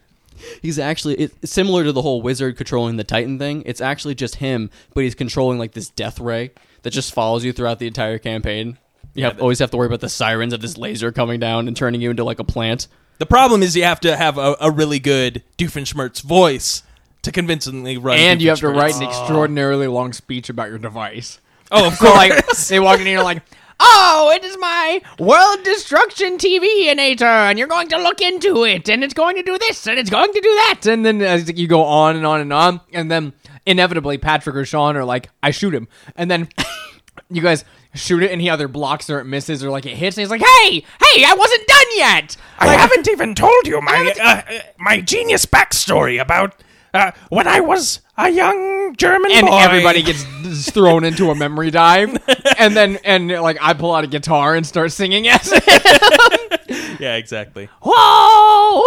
He's 0.61 0.79
actually 0.79 1.15
it's 1.15 1.51
similar 1.51 1.84
to 1.84 1.91
the 1.91 2.01
whole 2.01 2.21
wizard 2.21 2.57
controlling 2.57 2.97
the 2.97 3.03
Titan 3.03 3.38
thing. 3.38 3.63
It's 3.65 3.82
actually 3.82 4.15
just 4.15 4.36
him, 4.36 4.71
but 4.93 5.03
he's 5.03 5.15
controlling 5.15 5.59
like 5.59 5.73
this 5.73 5.89
death 5.89 6.19
ray 6.19 6.51
that 6.82 6.91
just 6.91 7.13
follows 7.13 7.45
you 7.45 7.53
throughout 7.53 7.79
the 7.79 7.88
entire 7.88 8.17
campaign. 8.17 8.77
You 9.13 9.25
have, 9.25 9.41
always 9.41 9.59
have 9.59 9.71
to 9.71 9.77
worry 9.77 9.88
about 9.88 9.99
the 9.99 10.09
sirens 10.09 10.53
of 10.53 10.61
this 10.61 10.77
laser 10.77 11.11
coming 11.11 11.39
down 11.39 11.67
and 11.67 11.75
turning 11.75 12.01
you 12.01 12.09
into 12.09 12.23
like 12.23 12.39
a 12.39 12.45
plant. 12.45 12.88
The 13.17 13.25
problem 13.25 13.61
is 13.61 13.75
you 13.75 13.84
have 13.84 13.99
to 14.01 14.15
have 14.15 14.38
a, 14.38 14.55
a 14.61 14.71
really 14.71 14.99
good 14.99 15.43
Doofenshmirtz 15.57 16.23
voice 16.23 16.82
to 17.24 17.32
convincingly 17.32 17.97
run. 17.97 18.17
and 18.17 18.41
you 18.41 18.49
have 18.49 18.59
to 18.59 18.69
write 18.69 18.95
an 18.95 19.03
extraordinarily 19.03 19.88
long 19.88 20.13
speech 20.13 20.49
about 20.49 20.69
your 20.69 20.80
device. 20.80 21.39
Oh, 21.72 21.88
of 21.88 21.93
So 21.97 22.05
course. 22.07 22.15
like 22.17 22.45
they 22.67 22.80
walk 22.80 22.99
in 22.99 23.05
here 23.05 23.22
like, 23.22 23.43
oh, 23.80 24.32
it 24.36 24.43
is 24.43 24.57
my 24.59 25.01
world 25.19 25.63
destruction 25.63 26.38
TV 26.38 26.86
inator, 26.88 27.22
and 27.49 27.57
you're 27.57 27.67
going 27.67 27.88
to 27.89 27.97
look 27.97 28.22
into 28.22 28.63
it, 28.65 28.89
and 28.89 29.03
it's 29.03 29.13
going 29.13 29.36
to 29.36 29.43
do 29.43 29.57
this, 29.57 29.88
and 29.88 29.97
it's 29.99 30.09
going 30.09 30.32
to 30.34 30.41
do 30.41 30.49
that, 30.67 30.82
and 30.88 31.05
then 31.05 31.22
as 31.22 31.51
you 31.57 31.67
go 31.67 31.84
on 31.84 32.15
and 32.15 32.26
on 32.26 32.41
and 32.41 32.51
on, 32.53 32.82
and 32.93 33.09
then 33.11 33.34
inevitably 33.65 34.17
Patrick 34.17 34.55
or 34.55 34.65
Sean 34.65 34.95
are 34.97 35.05
like, 35.05 35.30
I 35.43 35.51
shoot 35.51 35.74
him, 35.74 35.88
and 36.15 36.30
then 36.30 36.49
you 37.30 37.41
guys 37.41 37.63
shoot 37.95 38.22
it, 38.24 38.32
and 38.32 38.41
he 38.41 38.49
either 38.49 38.67
blocks 38.67 39.09
or 39.09 39.19
it 39.19 39.26
misses, 39.26 39.63
or 39.63 39.69
like 39.69 39.86
it 39.86 39.95
hits, 39.95 40.17
and 40.17 40.22
he's 40.24 40.32
like, 40.32 40.41
hey, 40.41 40.72
hey, 40.82 41.24
I 41.26 41.34
wasn't 41.38 41.67
done 41.67 41.88
yet. 41.95 42.38
I 42.59 42.67
haven't 42.76 43.07
even 43.09 43.34
told 43.36 43.65
you 43.67 43.82
my 43.82 44.13
uh, 44.22 44.41
uh, 44.53 44.59
my 44.78 45.01
genius 45.01 45.45
backstory 45.45 46.22
about 46.22 46.53
uh, 46.94 47.12
when 47.30 47.48
I 47.48 47.60
was 47.60 48.02
a 48.18 48.30
young 48.30 48.96
German 48.96 49.32
and 49.32 49.48
boy. 49.48 49.58
everybody 49.58 50.04
gets 50.04 50.24
thrown 50.72 51.04
into 51.04 51.32
a 51.32 51.36
memory 51.36 51.72
dive, 51.72 52.18
and 52.58 52.76
then 52.76 52.98
and 53.04 53.30
like 53.30 53.58
I 53.62 53.74
pull 53.74 53.94
out 53.94 54.04
a 54.04 54.08
guitar 54.08 54.56
and 54.56 54.66
start 54.66 54.92
singing 54.92 55.28
as 55.28 55.52
it. 55.52 57.00
yeah, 57.00 57.16
exactly. 57.16 57.70
Whoa! 57.82 58.84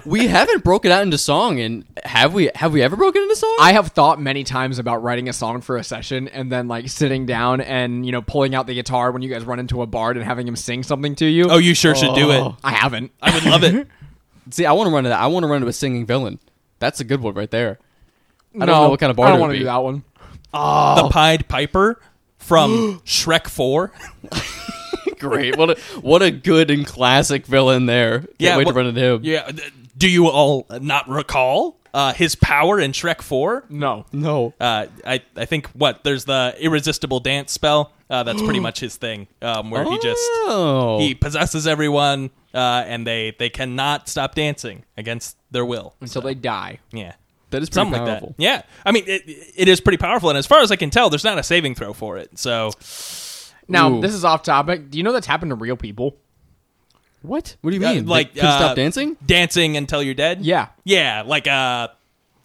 we 0.04 0.26
haven't 0.26 0.62
broken 0.62 0.92
out 0.92 1.02
into 1.02 1.18
song, 1.18 1.60
and 1.60 1.84
have 2.04 2.34
we? 2.34 2.50
Have 2.54 2.72
we 2.72 2.82
ever 2.82 2.96
broken 2.96 3.22
into 3.22 3.36
song? 3.36 3.56
I 3.60 3.72
have 3.72 3.88
thought 3.88 4.20
many 4.20 4.44
times 4.44 4.78
about 4.78 5.02
writing 5.02 5.28
a 5.28 5.32
song 5.32 5.60
for 5.60 5.76
a 5.76 5.84
session 5.84 6.28
and 6.28 6.52
then 6.52 6.68
like 6.68 6.88
sitting 6.88 7.26
down 7.26 7.60
and 7.60 8.04
you 8.04 8.12
know 8.12 8.22
pulling 8.22 8.54
out 8.54 8.66
the 8.66 8.74
guitar 8.74 9.10
when 9.10 9.22
you 9.22 9.30
guys 9.30 9.44
run 9.44 9.58
into 9.58 9.82
a 9.82 9.86
bard 9.86 10.16
and 10.16 10.24
having 10.24 10.46
him 10.46 10.56
sing 10.56 10.82
something 10.82 11.14
to 11.16 11.26
you. 11.26 11.46
Oh, 11.48 11.58
you 11.58 11.74
sure 11.74 11.94
should 11.94 12.14
do 12.14 12.30
it. 12.30 12.52
I 12.62 12.72
haven't. 12.72 13.12
I 13.22 13.34
would 13.34 13.44
love 13.44 13.64
it. 13.64 13.88
See, 14.50 14.66
I 14.66 14.72
want 14.72 14.88
to 14.88 14.94
run 14.94 15.04
to 15.04 15.10
that. 15.10 15.20
I 15.20 15.26
want 15.28 15.44
to 15.44 15.48
run 15.48 15.62
to 15.62 15.66
a 15.68 15.72
singing 15.72 16.06
villain. 16.06 16.38
That's 16.78 17.00
a 17.00 17.04
good 17.04 17.20
one 17.22 17.34
right 17.34 17.50
there. 17.50 17.78
I 18.54 18.58
don't 18.66 18.68
know 18.68 18.90
what 18.90 19.00
kind 19.00 19.10
of 19.10 19.16
bar 19.16 19.26
I 19.26 19.28
it 19.30 19.32
don't 19.32 19.40
would 19.40 19.46
want 19.46 19.50
to 19.52 19.54
be. 19.54 19.58
do 19.60 19.64
that 19.64 19.82
one. 19.82 20.04
The 20.52 21.08
Pied 21.10 21.48
Piper 21.48 22.00
from 22.38 23.00
Shrek 23.04 23.48
Four. 23.48 23.92
Great. 25.18 25.56
What 25.56 25.70
a 25.70 25.80
what 26.00 26.22
a 26.22 26.30
good 26.30 26.70
and 26.70 26.86
classic 26.86 27.46
villain 27.46 27.86
there. 27.86 28.20
Can't 28.20 28.30
Yeah, 28.38 28.56
wait 28.56 28.66
what- 28.66 28.72
to 28.72 28.76
run 28.76 28.86
into 28.86 29.00
him. 29.02 29.20
Yeah. 29.24 29.44
th- 29.50 29.72
Do 29.96 30.08
you 30.08 30.28
all 30.28 30.66
not 30.80 31.08
recall 31.08 31.78
uh, 31.94 32.12
his 32.12 32.34
power 32.34 32.78
in 32.80 32.92
Shrek 32.92 33.22
Four? 33.22 33.64
No. 33.70 34.04
No. 34.12 34.52
Uh, 34.60 34.86
I 35.06 35.22
I 35.36 35.44
think 35.46 35.68
what 35.68 36.04
there's 36.04 36.24
the 36.26 36.54
irresistible 36.60 37.20
dance 37.20 37.52
spell. 37.52 37.92
Uh, 38.10 38.22
that's 38.22 38.42
pretty 38.42 38.60
much 38.68 38.80
his 38.80 38.96
thing, 38.96 39.26
um, 39.40 39.70
where 39.70 39.84
he 39.84 39.98
just 40.00 40.20
Oh. 40.46 40.98
he 41.00 41.14
possesses 41.14 41.66
everyone, 41.66 42.30
uh, 42.54 42.84
and 42.86 43.06
they 43.06 43.34
they 43.38 43.50
cannot 43.50 44.08
stop 44.08 44.34
dancing 44.34 44.84
against 44.96 45.36
their 45.50 45.64
will. 45.64 45.94
Until 46.00 46.22
they 46.22 46.34
die. 46.34 46.78
Yeah. 46.92 47.14
that 47.50 47.62
is 47.62 47.68
pretty 47.68 47.74
Something 47.74 48.04
powerful. 48.04 48.28
like 48.28 48.36
that. 48.36 48.42
Yeah. 48.42 48.62
I 48.84 48.92
mean, 48.92 49.04
it, 49.06 49.22
it 49.56 49.68
is 49.68 49.80
pretty 49.80 49.98
powerful. 49.98 50.28
And 50.28 50.38
as 50.38 50.46
far 50.46 50.60
as 50.60 50.70
I 50.70 50.76
can 50.76 50.90
tell, 50.90 51.10
there's 51.10 51.24
not 51.24 51.38
a 51.38 51.42
saving 51.42 51.74
throw 51.74 51.92
for 51.92 52.16
it. 52.18 52.38
So, 52.38 52.70
Now 53.68 53.92
Ooh. 53.92 54.00
this 54.00 54.14
is 54.14 54.24
off 54.24 54.42
topic. 54.42 54.90
Do 54.90 54.98
you 54.98 55.04
know 55.04 55.12
that's 55.12 55.26
happened 55.26 55.50
to 55.50 55.56
real 55.56 55.76
people? 55.76 56.16
What? 57.22 57.56
What 57.62 57.70
do 57.70 57.76
you 57.78 57.86
uh, 57.86 57.94
mean? 57.94 58.06
like, 58.06 58.36
uh, 58.36 58.40
stop 58.40 58.76
dancing? 58.76 59.16
dancing 59.24 59.76
until 59.76 60.02
you're 60.02 60.14
dead? 60.14 60.42
Yeah. 60.42 60.68
Yeah. 60.84 61.22
Like, 61.26 61.46
uh, 61.48 61.88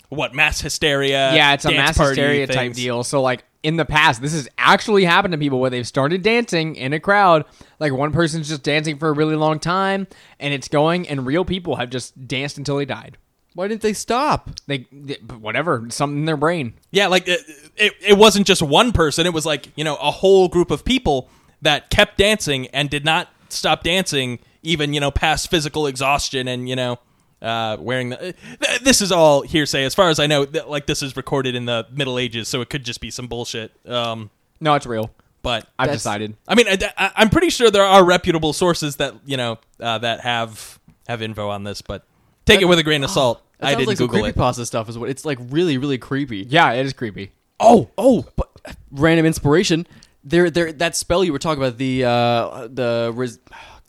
what, 0.09 0.33
mass 0.33 0.61
hysteria? 0.61 1.33
yeah, 1.35 1.53
it's 1.53 1.65
a 1.65 1.71
mass 1.71 1.97
party 1.97 2.21
hysteria 2.21 2.47
type 2.47 2.73
deal. 2.73 3.03
So 3.03 3.21
like 3.21 3.43
in 3.63 3.75
the 3.75 3.85
past, 3.85 4.21
this 4.21 4.33
has 4.33 4.47
actually 4.57 5.05
happened 5.05 5.33
to 5.33 5.37
people 5.37 5.59
where 5.59 5.69
they've 5.69 5.87
started 5.87 6.21
dancing 6.21 6.75
in 6.75 6.93
a 6.93 6.99
crowd. 6.99 7.45
Like 7.79 7.93
one 7.93 8.11
person's 8.11 8.47
just 8.47 8.63
dancing 8.63 8.97
for 8.97 9.09
a 9.09 9.13
really 9.13 9.35
long 9.35 9.59
time, 9.59 10.07
and 10.39 10.53
it's 10.53 10.67
going, 10.67 11.07
and 11.07 11.25
real 11.25 11.45
people 11.45 11.75
have 11.75 11.89
just 11.89 12.27
danced 12.27 12.57
until 12.57 12.77
they 12.77 12.85
died. 12.85 13.17
Why 13.55 13.67
didn't 13.67 13.81
they 13.81 13.93
stop? 13.93 14.51
They, 14.67 14.87
they 14.91 15.15
whatever, 15.15 15.85
something 15.89 16.19
in 16.19 16.25
their 16.25 16.37
brain. 16.37 16.75
Yeah, 16.91 17.07
like 17.07 17.27
it, 17.27 17.41
it, 17.75 17.93
it 17.99 18.17
wasn't 18.17 18.47
just 18.47 18.61
one 18.61 18.91
person. 18.91 19.25
It 19.25 19.33
was 19.33 19.45
like, 19.45 19.69
you 19.75 19.83
know, 19.83 19.95
a 19.95 20.11
whole 20.11 20.47
group 20.47 20.71
of 20.71 20.85
people 20.85 21.29
that 21.61 21.89
kept 21.89 22.17
dancing 22.17 22.67
and 22.67 22.89
did 22.89 23.03
not 23.03 23.27
stop 23.49 23.83
dancing 23.83 24.39
even, 24.61 24.93
you 24.93 24.99
know, 24.99 25.11
past 25.11 25.49
physical 25.49 25.87
exhaustion 25.87 26.47
and, 26.47 26.69
you 26.69 26.75
know, 26.75 26.99
uh, 27.41 27.77
wearing 27.79 28.09
the. 28.09 28.35
th- 28.61 28.79
This 28.81 29.01
is 29.01 29.11
all 29.11 29.41
hearsay. 29.41 29.83
As 29.85 29.95
far 29.95 30.09
as 30.09 30.19
I 30.19 30.27
know, 30.27 30.45
th- 30.45 30.65
like, 30.65 30.85
this 30.85 31.01
is 31.03 31.15
recorded 31.17 31.55
in 31.55 31.65
the 31.65 31.87
Middle 31.91 32.19
Ages, 32.19 32.47
so 32.47 32.61
it 32.61 32.69
could 32.69 32.83
just 32.83 33.01
be 33.01 33.11
some 33.11 33.27
bullshit. 33.27 33.71
Um, 33.87 34.29
No, 34.59 34.73
it's 34.75 34.85
real. 34.85 35.11
but. 35.41 35.67
I've 35.79 35.87
That's- 35.87 35.97
decided. 36.01 36.35
I 36.47 36.55
mean, 36.55 36.67
I, 36.69 37.11
I'm 37.15 37.29
pretty 37.29 37.49
sure 37.49 37.69
there 37.71 37.83
are 37.83 38.03
reputable 38.03 38.53
sources 38.53 38.97
that, 38.97 39.13
you 39.25 39.37
know, 39.37 39.57
uh, 39.79 39.97
that 39.99 40.21
have 40.21 40.79
have 41.07 41.21
info 41.21 41.49
on 41.49 41.63
this, 41.63 41.81
but 41.81 42.03
take 42.45 42.61
it 42.61 42.65
with 42.65 42.77
a 42.79 42.83
grain 42.83 43.03
of 43.03 43.09
salt. 43.09 43.41
That 43.59 43.65
I 43.67 43.69
sounds 43.71 43.77
didn't 43.79 43.87
like 43.89 43.97
some 43.97 44.07
Google 44.07 44.25
it. 44.25 44.35
creepypasta 44.35 44.65
stuff. 44.65 44.87
Is 44.89 44.97
what 44.97 45.09
it's 45.09 45.25
like. 45.25 45.37
Really, 45.49 45.77
really 45.77 45.97
creepy. 45.97 46.45
Yeah, 46.49 46.71
it 46.73 46.85
is 46.85 46.93
creepy. 46.93 47.31
Oh, 47.59 47.89
oh, 47.97 48.25
but 48.37 48.49
random 48.91 49.25
inspiration. 49.25 49.85
There, 50.23 50.49
there. 50.49 50.71
That 50.71 50.95
spell 50.95 51.23
you 51.23 51.31
were 51.33 51.39
talking 51.39 51.61
about. 51.63 51.77
The, 51.77 52.03
uh, 52.05 52.67
the. 52.71 53.11
Res- 53.13 53.39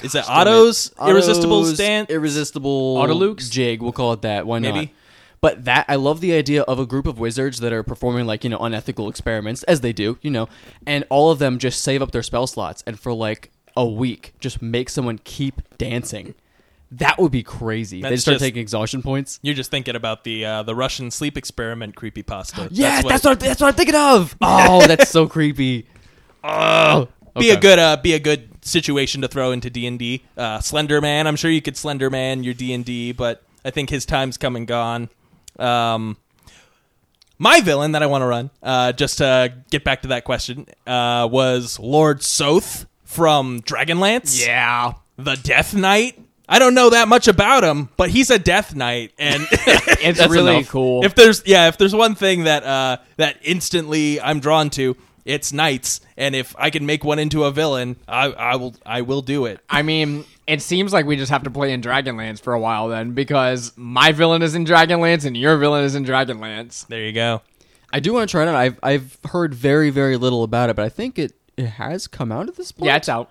Is 0.03 0.15
it 0.15 0.19
Gosh, 0.19 0.27
damn 0.29 0.37
it. 0.37 0.41
Otto's 0.41 0.93
irresistible 1.01 1.59
Otto's 1.61 1.75
stand? 1.75 2.11
Irresistible 2.11 2.97
Autoluke's? 2.97 3.49
jig. 3.51 3.83
We'll 3.83 3.93
call 3.93 4.13
it 4.13 4.23
that. 4.23 4.47
Why 4.47 4.59
not? 4.59 4.75
Maybe. 4.75 4.95
But 5.43 5.65
that 5.65 5.87
I 5.89 5.97
love 5.97 6.21
the 6.21 6.35
idea 6.35 6.63
of 6.63 6.79
a 6.79 6.85
group 6.87 7.07
of 7.07 7.19
wizards 7.19 7.61
that 7.61 7.73
are 7.73 7.83
performing 7.83 8.27
like 8.27 8.45
you 8.45 8.51
know 8.51 8.59
unethical 8.59 9.09
experiments 9.09 9.63
as 9.65 9.81
they 9.81 9.93
do, 9.93 10.19
you 10.21 10.31
know, 10.31 10.49
and 10.87 11.05
all 11.09 11.31
of 11.31 11.39
them 11.39 11.59
just 11.59 11.83
save 11.83 12.03
up 12.03 12.11
their 12.13 12.23
spell 12.23 12.47
slots 12.47 12.83
and 12.87 13.01
for 13.01 13.13
like 13.15 13.51
a 13.77 13.87
week 13.87 14.35
just 14.41 14.61
make 14.61 14.91
someone 14.91 15.19
keep 15.25 15.63
dancing. 15.79 16.35
That 16.93 17.19
would 17.19 17.31
be 17.33 17.43
crazy. 17.45 18.03
they 18.03 18.11
That's 18.11 18.23
start 18.23 18.35
just- 18.35 18.45
taking 18.45 18.61
exhaustion 18.61 19.01
points. 19.01 19.39
You're 19.43 19.55
just 19.55 19.71
thinking 19.71 19.97
about 19.97 20.25
the 20.25 20.45
uh, 20.45 20.63
the 20.65 20.75
Russian 20.75 21.11
sleep 21.11 21.39
experiment 21.39 21.95
creepy 21.97 22.23
pasta. 22.23 22.69
Yes, 22.71 23.05
that's 23.07 23.25
what, 23.25 23.39
that's 23.41 23.61
what 23.63 23.69
I'm 23.69 23.75
thinking 23.75 23.95
of. 23.95 24.37
Oh, 24.43 24.87
that's 24.87 25.09
so 25.09 25.27
creepy. 25.27 25.87
Oh, 26.45 27.09
be 27.39 27.51
a 27.51 27.59
good 27.61 27.79
uh, 27.79 27.97
be 27.97 28.13
a 28.15 28.19
good 28.19 28.50
situation 28.63 29.21
to 29.23 29.29
throw 29.29 29.53
into 29.53 29.71
D 29.71 29.87
and 29.87 29.99
D. 29.99 30.23
Uh, 30.37 30.61
Slender 30.61 31.01
Man, 31.01 31.27
I'm 31.27 31.37
sure 31.37 31.51
you 31.51 31.63
could 31.63 31.77
Slender 31.77 32.11
Man 32.11 32.43
your 32.45 32.55
D 32.55 32.73
and 32.73 32.85
D, 32.85 33.13
but 33.13 33.43
I 33.65 33.71
think 33.71 33.91
his 33.91 34.05
time's 34.07 34.37
come 34.37 34.57
and 34.57 34.67
gone. 34.67 35.09
Um, 35.59 36.17
my 37.39 37.61
villain 37.61 37.93
that 37.93 38.03
I 38.03 38.07
want 38.07 38.23
to 38.23 38.27
run, 38.27 38.51
uh, 38.63 38.93
just 38.93 39.19
to 39.19 39.55
get 39.71 39.83
back 39.85 40.03
to 40.03 40.09
that 40.09 40.25
question, 40.25 40.67
uh, 40.87 41.29
was 41.31 41.79
Lord 41.79 42.23
Soth 42.23 42.87
from 43.05 43.61
Dragonlance. 43.63 44.45
Yeah. 44.47 44.95
the 45.17 45.37
Death 45.37 45.75
Knight. 45.75 46.19
I 46.49 46.59
don't 46.59 46.75
know 46.75 46.91
that 46.91 47.07
much 47.09 47.29
about 47.29 47.63
him, 47.63 47.89
but 47.97 48.11
he's 48.11 48.29
a 48.31 48.39
Death 48.39 48.75
Knight, 48.75 49.13
and 49.19 49.47
It's 49.53 50.19
really 50.29 50.57
enough. 50.59 50.69
cool. 50.69 51.05
if 51.05 51.15
there's 51.15 51.43
yeah, 51.47 51.69
if 51.69 51.79
there's 51.79 51.95
one 51.95 52.15
thing 52.17 52.45
that 52.45 52.65
uh 52.65 52.97
that 53.19 53.37
instantly 53.43 54.21
I'm 54.21 54.41
drawn 54.41 54.69
to, 54.71 54.97
it's 55.25 55.53
knights, 55.53 56.01
and 56.17 56.35
if 56.35 56.55
I 56.59 56.71
can 56.71 56.87
make 56.87 57.05
one 57.05 57.19
into 57.19 57.45
a 57.45 57.51
villain, 57.51 57.97
I 58.09 58.27
I 58.27 58.57
will 58.57 58.75
I 58.85 59.03
will 59.03 59.23
do 59.23 59.47
it. 59.47 59.61
I 59.69 59.83
mean, 59.83 60.25
it 60.47 60.63
seems 60.63 60.93
like 60.93 61.07
we 61.07 61.17
just 61.17 61.31
have 61.31 61.45
to 61.45 61.51
play 61.51 61.73
in 61.73 61.81
Dragonlance 61.83 62.41
for 62.41 62.53
a 62.53 62.61
while 62.61 62.89
then, 62.89 63.13
because 63.13 63.73
my 63.77 64.13
villain 64.13 64.43
is 64.43 64.55
in 64.55 64.65
Dragonlance 64.65 65.25
and 65.25 65.37
your 65.37 65.57
villain 65.57 65.85
is 65.85 65.95
in 65.95 66.05
Dragonlance. 66.05 66.87
There 66.87 67.05
you 67.05 67.13
go. 67.13 67.43
I 67.93 68.01
do 68.01 68.13
want 68.13 68.29
to 68.29 68.31
try 68.31 68.43
it 68.43 68.49
out. 68.49 68.55
I've 68.55 68.79
I've 68.83 69.19
heard 69.27 69.55
very 69.55 69.91
very 69.91 70.17
little 70.17 70.43
about 70.43 70.71
it, 70.71 70.77
but 70.77 70.85
I 70.85 70.89
think 70.89 71.19
it 71.19 71.33
it 71.57 71.67
has 71.67 72.07
come 72.07 72.33
out 72.33 72.49
at 72.49 72.57
this 72.57 72.73
point. 72.73 72.87
Yeah, 72.87 72.97
it's 72.97 73.09
out. 73.09 73.31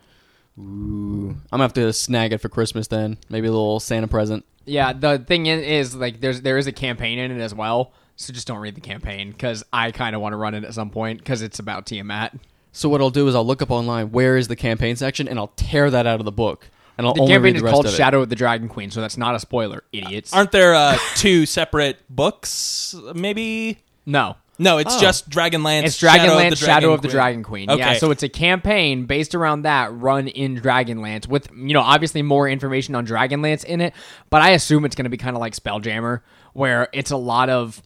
Ooh. 0.60 1.30
I'm 1.30 1.48
gonna 1.52 1.64
have 1.64 1.74
to 1.74 1.94
snag 1.94 2.34
it 2.34 2.40
for 2.40 2.50
Christmas 2.50 2.88
then. 2.88 3.18
Maybe 3.30 3.48
a 3.48 3.52
little 3.52 3.80
Santa 3.80 4.08
present. 4.08 4.46
Yeah, 4.66 4.94
the 4.94 5.18
thing 5.20 5.46
is, 5.46 5.62
is 5.66 5.96
like 5.96 6.20
there's 6.20 6.42
there 6.42 6.58
is 6.58 6.68
a 6.68 6.72
campaign 6.72 7.18
in 7.18 7.32
it 7.32 7.42
as 7.42 7.54
well. 7.54 7.94
So 8.22 8.34
just 8.34 8.47
don't 8.47 8.57
read 8.57 8.76
the 8.76 8.82
campaign 8.82 9.32
because 9.32 9.63
I 9.72 9.91
kind 9.91 10.13
of 10.13 10.22
want 10.22 10.34
to 10.34 10.38
run 10.38 10.53
it 10.53 10.65
at 10.65 10.74
some 10.74 10.89
point 10.89 11.20
because 11.20 11.41
it's 11.41 11.57
about 11.59 11.86
Tiamat. 11.86 12.36
So 12.74 12.89
what 12.89 12.99
I'll 12.99 13.09
do 13.09 13.26
is 13.30 13.34
I'll 13.34 13.45
look 13.47 13.62
up 13.62 13.71
online 13.71 14.12
where 14.12 14.36
is 14.36 14.50
the 14.50 14.58
campaign 14.58 14.97
section, 14.97 15.28
and 15.29 15.39
I'll 15.39 15.54
tear 15.55 15.89
that 15.89 16.05
out 16.05 16.20
of 16.20 16.25
the 16.25 16.32
book, 16.32 16.70
and 16.97 17.08
I'll 17.08 17.13
The 17.13 17.21
only 17.21 17.32
campaign 17.33 17.43
read 17.43 17.55
is 17.55 17.62
the 17.62 17.66
rest 17.66 17.74
called 17.74 17.86
of 17.86 17.93
it. 17.93 17.96
Shadow 17.96 18.21
of 18.21 18.28
the 18.29 18.36
Dragon 18.36 18.67
Queen, 18.67 18.91
so 18.91 19.00
that's 19.00 19.16
not 19.16 19.36
a 19.36 19.39
spoiler, 19.39 19.83
idiots. 19.93 20.33
Aren't 20.33 20.51
there 20.51 20.75
uh 20.75 20.97
two 21.16 21.46
separate 21.46 21.97
books? 22.09 22.93
Maybe 23.16 23.79
no, 24.05 24.36
no, 24.59 24.79
it's 24.79 24.97
Oh. 24.97 25.00
just 25.00 25.29
Dragonlance. 25.29 25.86
it's 25.86 25.97
Dragonlance 26.01 26.58
Shadow 26.58 26.91
of 26.91 27.01
the 27.01 27.08
Queen. 27.08 27.16
Dragon 27.16 27.43
Queen. 27.43 27.70
Okay, 27.70 27.79
Yeah, 27.79 27.93
so 27.93 28.12
it's 28.12 28.21
a 28.24 28.29
campaign 28.29 29.05
based 29.05 29.33
around 29.33 29.62
that 29.62 29.93
run 29.93 30.28
in 30.28 30.59
Dragonlance 30.59 31.25
with 31.25 31.50
you 31.55 31.74
know 31.74 31.82
obviously 31.82 32.21
more 32.21 32.50
information 32.50 32.96
on 32.96 33.08
Dragonlance 33.08 33.63
in 33.63 33.79
it, 33.79 33.93
but 34.29 34.41
I 34.41 34.50
assume 34.51 34.83
it's 34.83 34.96
going 34.96 35.05
to 35.05 35.09
be 35.09 35.16
kind 35.17 35.37
of 35.37 35.39
like 35.39 35.54
Spelljammer 35.55 36.20
where 36.51 36.89
it's 36.91 37.12
a 37.12 37.17
lot 37.17 37.50
of 37.50 37.82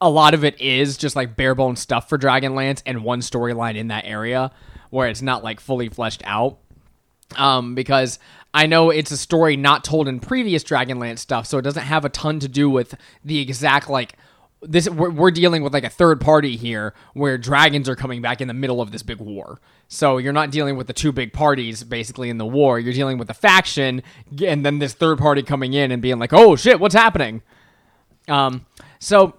a 0.00 0.08
lot 0.08 0.34
of 0.34 0.44
it 0.44 0.60
is 0.60 0.96
just 0.96 1.16
like 1.16 1.36
bare 1.36 1.54
bones 1.54 1.80
stuff 1.80 2.08
for 2.08 2.18
Dragonlance 2.18 2.82
and 2.86 3.04
one 3.04 3.20
storyline 3.20 3.76
in 3.76 3.88
that 3.88 4.04
area 4.06 4.50
where 4.90 5.08
it's 5.08 5.22
not 5.22 5.44
like 5.44 5.60
fully 5.60 5.88
fleshed 5.88 6.22
out. 6.24 6.58
Um, 7.36 7.76
because 7.76 8.18
I 8.52 8.66
know 8.66 8.90
it's 8.90 9.12
a 9.12 9.16
story 9.16 9.56
not 9.56 9.84
told 9.84 10.08
in 10.08 10.18
previous 10.18 10.64
Dragonlance 10.64 11.20
stuff, 11.20 11.46
so 11.46 11.58
it 11.58 11.62
doesn't 11.62 11.84
have 11.84 12.04
a 12.04 12.08
ton 12.08 12.40
to 12.40 12.48
do 12.48 12.68
with 12.68 12.94
the 13.24 13.38
exact 13.38 13.88
like 13.88 14.16
this. 14.62 14.88
We're, 14.90 15.10
we're 15.10 15.30
dealing 15.30 15.62
with 15.62 15.72
like 15.72 15.84
a 15.84 15.90
third 15.90 16.20
party 16.20 16.56
here, 16.56 16.92
where 17.14 17.38
dragons 17.38 17.88
are 17.88 17.94
coming 17.94 18.20
back 18.20 18.40
in 18.40 18.48
the 18.48 18.54
middle 18.54 18.80
of 18.80 18.90
this 18.90 19.04
big 19.04 19.18
war. 19.18 19.60
So 19.86 20.18
you're 20.18 20.32
not 20.32 20.50
dealing 20.50 20.76
with 20.76 20.88
the 20.88 20.92
two 20.92 21.12
big 21.12 21.32
parties 21.32 21.84
basically 21.84 22.30
in 22.30 22.38
the 22.38 22.46
war. 22.46 22.80
You're 22.80 22.92
dealing 22.92 23.18
with 23.18 23.30
a 23.30 23.34
faction, 23.34 24.02
and 24.44 24.66
then 24.66 24.80
this 24.80 24.92
third 24.92 25.18
party 25.18 25.44
coming 25.44 25.72
in 25.72 25.92
and 25.92 26.02
being 26.02 26.18
like, 26.18 26.32
"Oh 26.32 26.56
shit, 26.56 26.80
what's 26.80 26.96
happening?" 26.96 27.42
Um, 28.26 28.66
so 28.98 29.36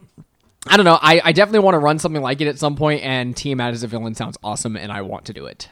I 0.68 0.78
don't 0.78 0.86
know. 0.86 1.00
I, 1.02 1.22
I 1.24 1.32
definitely 1.32 1.60
want 1.60 1.76
to 1.76 1.80
run 1.80 1.98
something 1.98 2.22
like 2.22 2.40
it 2.40 2.48
at 2.48 2.60
some 2.60 2.76
point, 2.76 3.04
and 3.04 3.36
Team 3.36 3.58
Tiamat 3.58 3.74
as 3.74 3.84
a 3.84 3.88
villain 3.88 4.14
sounds 4.14 4.38
awesome, 4.44 4.76
and 4.78 4.92
I 4.92 5.02
want 5.02 5.26
to 5.26 5.34
do 5.34 5.46
it. 5.46 5.70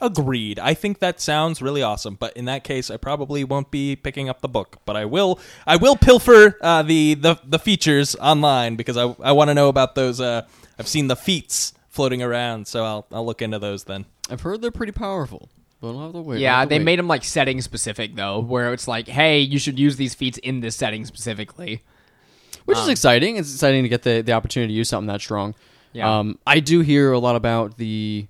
Agreed. 0.00 0.58
I 0.58 0.74
think 0.74 1.00
that 1.00 1.20
sounds 1.20 1.60
really 1.60 1.82
awesome, 1.82 2.14
but 2.14 2.34
in 2.36 2.46
that 2.46 2.64
case, 2.64 2.90
I 2.90 2.96
probably 2.96 3.44
won't 3.44 3.70
be 3.70 3.96
picking 3.96 4.28
up 4.30 4.40
the 4.40 4.48
book. 4.48 4.78
But 4.86 4.96
I 4.96 5.04
will. 5.04 5.38
I 5.66 5.76
will 5.76 5.94
pilfer 5.94 6.56
uh, 6.62 6.82
the, 6.82 7.14
the 7.14 7.38
the 7.44 7.58
features 7.58 8.16
online 8.16 8.76
because 8.76 8.96
I 8.96 9.14
I 9.22 9.32
want 9.32 9.48
to 9.48 9.54
know 9.54 9.68
about 9.68 9.94
those. 9.94 10.20
Uh, 10.20 10.46
I've 10.78 10.88
seen 10.88 11.08
the 11.08 11.16
feats 11.16 11.74
floating 11.90 12.22
around, 12.22 12.66
so 12.66 12.84
I'll 12.84 13.06
I'll 13.12 13.26
look 13.26 13.42
into 13.42 13.58
those 13.58 13.84
then. 13.84 14.06
I've 14.30 14.40
heard 14.40 14.62
they're 14.62 14.70
pretty 14.70 14.92
powerful. 14.92 15.50
But 15.82 15.90
I'll 15.90 16.04
have 16.04 16.12
to 16.12 16.22
wait. 16.22 16.40
Yeah, 16.40 16.60
have 16.60 16.68
to 16.68 16.70
they 16.70 16.78
wait. 16.78 16.84
made 16.84 16.98
them 16.98 17.08
like 17.08 17.22
setting 17.24 17.60
specific 17.60 18.14
though, 18.14 18.40
where 18.40 18.72
it's 18.72 18.88
like, 18.88 19.06
hey, 19.06 19.40
you 19.40 19.58
should 19.58 19.78
use 19.78 19.96
these 19.96 20.14
feats 20.14 20.38
in 20.38 20.60
this 20.60 20.76
setting 20.76 21.04
specifically. 21.04 21.82
Which 22.64 22.78
is 22.78 22.88
exciting. 22.88 23.36
It's 23.36 23.52
exciting 23.52 23.82
to 23.82 23.88
get 23.88 24.02
the, 24.02 24.22
the 24.22 24.32
opportunity 24.32 24.72
to 24.72 24.76
use 24.76 24.88
something 24.88 25.08
that 25.08 25.20
strong. 25.20 25.54
Yeah. 25.92 26.18
Um, 26.18 26.38
I 26.46 26.60
do 26.60 26.80
hear 26.80 27.12
a 27.12 27.18
lot 27.18 27.36
about 27.36 27.76
the, 27.76 28.26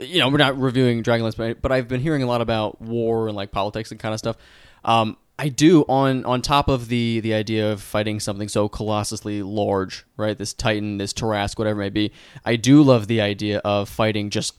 you 0.00 0.18
know, 0.18 0.28
we're 0.28 0.38
not 0.38 0.58
reviewing 0.58 1.02
Dragonlance, 1.02 1.36
but, 1.36 1.60
but 1.60 1.72
I've 1.72 1.88
been 1.88 2.00
hearing 2.00 2.22
a 2.22 2.26
lot 2.26 2.40
about 2.40 2.80
war 2.80 3.26
and 3.26 3.36
like 3.36 3.50
politics 3.50 3.90
and 3.90 3.98
kind 3.98 4.12
of 4.12 4.18
stuff. 4.18 4.36
Um, 4.84 5.16
I 5.40 5.48
do 5.48 5.84
on 5.88 6.26
on 6.26 6.42
top 6.42 6.68
of 6.68 6.88
the 6.88 7.20
the 7.20 7.32
idea 7.32 7.72
of 7.72 7.80
fighting 7.80 8.20
something 8.20 8.46
so 8.46 8.68
colossally 8.68 9.42
large, 9.42 10.04
right? 10.18 10.36
This 10.36 10.52
Titan, 10.52 10.98
this 10.98 11.14
Tarrasque, 11.14 11.58
whatever 11.58 11.80
it 11.80 11.84
may 11.84 11.88
be. 11.88 12.12
I 12.44 12.56
do 12.56 12.82
love 12.82 13.06
the 13.06 13.22
idea 13.22 13.60
of 13.64 13.88
fighting 13.88 14.28
just 14.28 14.58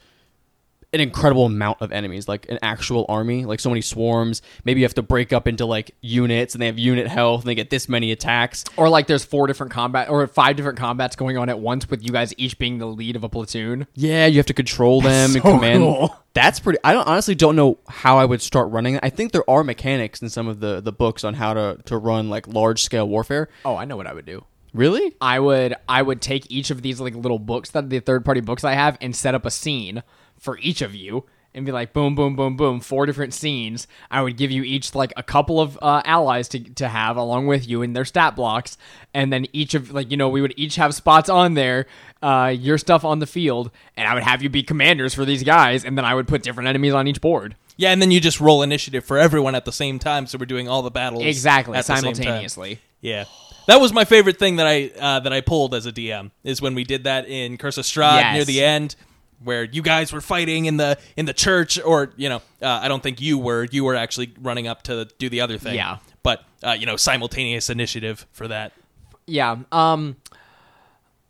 an 0.93 0.99
incredible 0.99 1.45
amount 1.45 1.81
of 1.81 1.91
enemies, 1.91 2.27
like 2.27 2.47
an 2.49 2.59
actual 2.61 3.05
army, 3.07 3.45
like 3.45 3.59
so 3.59 3.69
many 3.69 3.81
swarms. 3.81 4.41
Maybe 4.65 4.81
you 4.81 4.85
have 4.85 4.93
to 4.95 5.01
break 5.01 5.31
up 5.31 5.47
into 5.47 5.65
like 5.65 5.95
units, 6.01 6.53
and 6.53 6.61
they 6.61 6.65
have 6.65 6.77
unit 6.77 7.07
health, 7.07 7.41
and 7.41 7.49
they 7.49 7.55
get 7.55 7.69
this 7.69 7.87
many 7.87 8.11
attacks. 8.11 8.65
Or 8.75 8.89
like 8.89 9.07
there's 9.07 9.23
four 9.23 9.47
different 9.47 9.71
combat 9.71 10.09
or 10.09 10.25
five 10.27 10.55
different 10.57 10.77
combats 10.77 11.15
going 11.15 11.37
on 11.37 11.49
at 11.49 11.59
once 11.59 11.89
with 11.89 12.03
you 12.03 12.11
guys 12.11 12.33
each 12.37 12.57
being 12.57 12.77
the 12.77 12.87
lead 12.87 13.15
of 13.15 13.23
a 13.23 13.29
platoon. 13.29 13.87
Yeah, 13.95 14.25
you 14.25 14.37
have 14.37 14.45
to 14.47 14.53
control 14.53 15.01
them 15.01 15.33
and 15.33 15.43
so 15.43 15.55
command. 15.55 15.81
cool. 15.81 16.15
That's 16.33 16.59
pretty. 16.59 16.79
I 16.83 16.93
don't 16.93 17.07
honestly 17.07 17.35
don't 17.35 17.55
know 17.55 17.77
how 17.87 18.17
I 18.17 18.25
would 18.25 18.41
start 18.41 18.69
running. 18.71 18.99
I 19.01 19.09
think 19.09 19.31
there 19.31 19.49
are 19.49 19.63
mechanics 19.63 20.21
in 20.21 20.29
some 20.29 20.47
of 20.47 20.59
the 20.59 20.81
the 20.81 20.91
books 20.91 21.23
on 21.23 21.35
how 21.35 21.53
to 21.53 21.77
to 21.85 21.97
run 21.97 22.29
like 22.29 22.47
large 22.47 22.83
scale 22.83 23.07
warfare. 23.07 23.49
Oh, 23.65 23.75
I 23.75 23.85
know 23.85 23.97
what 23.97 24.07
I 24.07 24.13
would 24.13 24.25
do. 24.25 24.45
Really? 24.73 25.15
I 25.19 25.39
would 25.39 25.75
I 25.87 26.01
would 26.01 26.21
take 26.21 26.49
each 26.49 26.69
of 26.69 26.81
these 26.81 26.99
like 27.01 27.15
little 27.15 27.39
books 27.39 27.71
that 27.71 27.89
the 27.89 27.99
third 27.99 28.23
party 28.23 28.41
books 28.41 28.63
I 28.63 28.73
have 28.73 28.97
and 29.01 29.15
set 29.15 29.35
up 29.35 29.45
a 29.45 29.51
scene 29.51 30.03
for 30.41 30.57
each 30.59 30.81
of 30.81 30.93
you 30.93 31.23
and 31.53 31.65
be 31.65 31.71
like 31.71 31.91
boom 31.93 32.15
boom 32.15 32.35
boom 32.35 32.55
boom 32.57 32.79
four 32.79 33.05
different 33.05 33.33
scenes. 33.33 33.85
I 34.09 34.21
would 34.21 34.37
give 34.37 34.51
you 34.51 34.63
each 34.63 34.95
like 34.95 35.13
a 35.17 35.23
couple 35.23 35.59
of 35.61 35.77
uh, 35.81 36.01
allies 36.05 36.47
to 36.49 36.59
to 36.75 36.87
have 36.89 37.15
along 37.17 37.47
with 37.47 37.67
you 37.69 37.81
in 37.81 37.93
their 37.93 38.05
stat 38.05 38.35
blocks 38.35 38.77
and 39.13 39.31
then 39.31 39.45
each 39.53 39.73
of 39.73 39.91
like 39.91 40.09
you 40.11 40.17
know 40.17 40.29
we 40.29 40.41
would 40.41 40.53
each 40.57 40.75
have 40.77 40.93
spots 40.95 41.29
on 41.29 41.53
there 41.55 41.87
uh 42.23 42.53
your 42.57 42.77
stuff 42.77 43.03
on 43.03 43.19
the 43.19 43.27
field 43.27 43.69
and 43.97 44.07
I 44.07 44.13
would 44.13 44.23
have 44.23 44.41
you 44.41 44.49
be 44.49 44.63
commanders 44.63 45.13
for 45.13 45.25
these 45.25 45.43
guys 45.43 45.83
and 45.85 45.97
then 45.97 46.05
I 46.05 46.15
would 46.15 46.27
put 46.27 46.41
different 46.41 46.69
enemies 46.69 46.93
on 46.93 47.07
each 47.07 47.19
board. 47.21 47.55
Yeah, 47.77 47.91
and 47.91 48.01
then 48.01 48.11
you 48.11 48.19
just 48.21 48.39
roll 48.39 48.61
initiative 48.63 49.03
for 49.03 49.17
everyone 49.17 49.55
at 49.55 49.65
the 49.65 49.71
same 49.71 49.97
time, 49.97 50.27
so 50.27 50.37
we're 50.37 50.45
doing 50.45 50.67
all 50.69 50.81
the 50.83 50.91
battles 50.91 51.23
Exactly, 51.25 51.77
at 51.77 51.85
the 51.85 51.95
same 51.95 52.03
time. 52.03 52.15
simultaneously. 52.15 52.79
Yeah, 53.01 53.25
that 53.67 53.81
was 53.81 53.91
my 53.91 54.05
favorite 54.05 54.37
thing 54.37 54.57
that 54.57 54.67
I 54.67 54.91
uh, 54.99 55.19
that 55.21 55.33
I 55.33 55.41
pulled 55.41 55.73
as 55.73 55.85
a 55.87 55.91
DM 55.91 56.29
is 56.43 56.61
when 56.61 56.75
we 56.75 56.83
did 56.83 57.05
that 57.05 57.27
in 57.27 57.57
Curse 57.57 57.77
of 57.79 57.85
Strahd 57.85 58.19
Yes. 58.21 58.35
near 58.35 58.45
the 58.45 58.63
end, 58.63 58.95
where 59.43 59.63
you 59.63 59.81
guys 59.81 60.13
were 60.13 60.21
fighting 60.21 60.65
in 60.65 60.77
the 60.77 60.97
in 61.15 61.25
the 61.25 61.33
church, 61.33 61.79
or 61.81 62.11
you 62.17 62.29
know, 62.29 62.41
uh, 62.61 62.79
I 62.83 62.87
don't 62.87 63.01
think 63.03 63.21
you 63.21 63.37
were. 63.37 63.67
You 63.71 63.83
were 63.83 63.95
actually 63.95 64.33
running 64.41 64.67
up 64.67 64.83
to 64.83 65.05
do 65.17 65.29
the 65.29 65.41
other 65.41 65.57
thing. 65.57 65.75
Yeah. 65.75 65.97
but 66.23 66.43
uh, 66.63 66.71
you 66.71 66.85
know, 66.85 66.95
simultaneous 66.97 67.69
initiative 67.69 68.27
for 68.31 68.47
that. 68.47 68.73
Yeah. 69.25 69.57
Um 69.71 70.17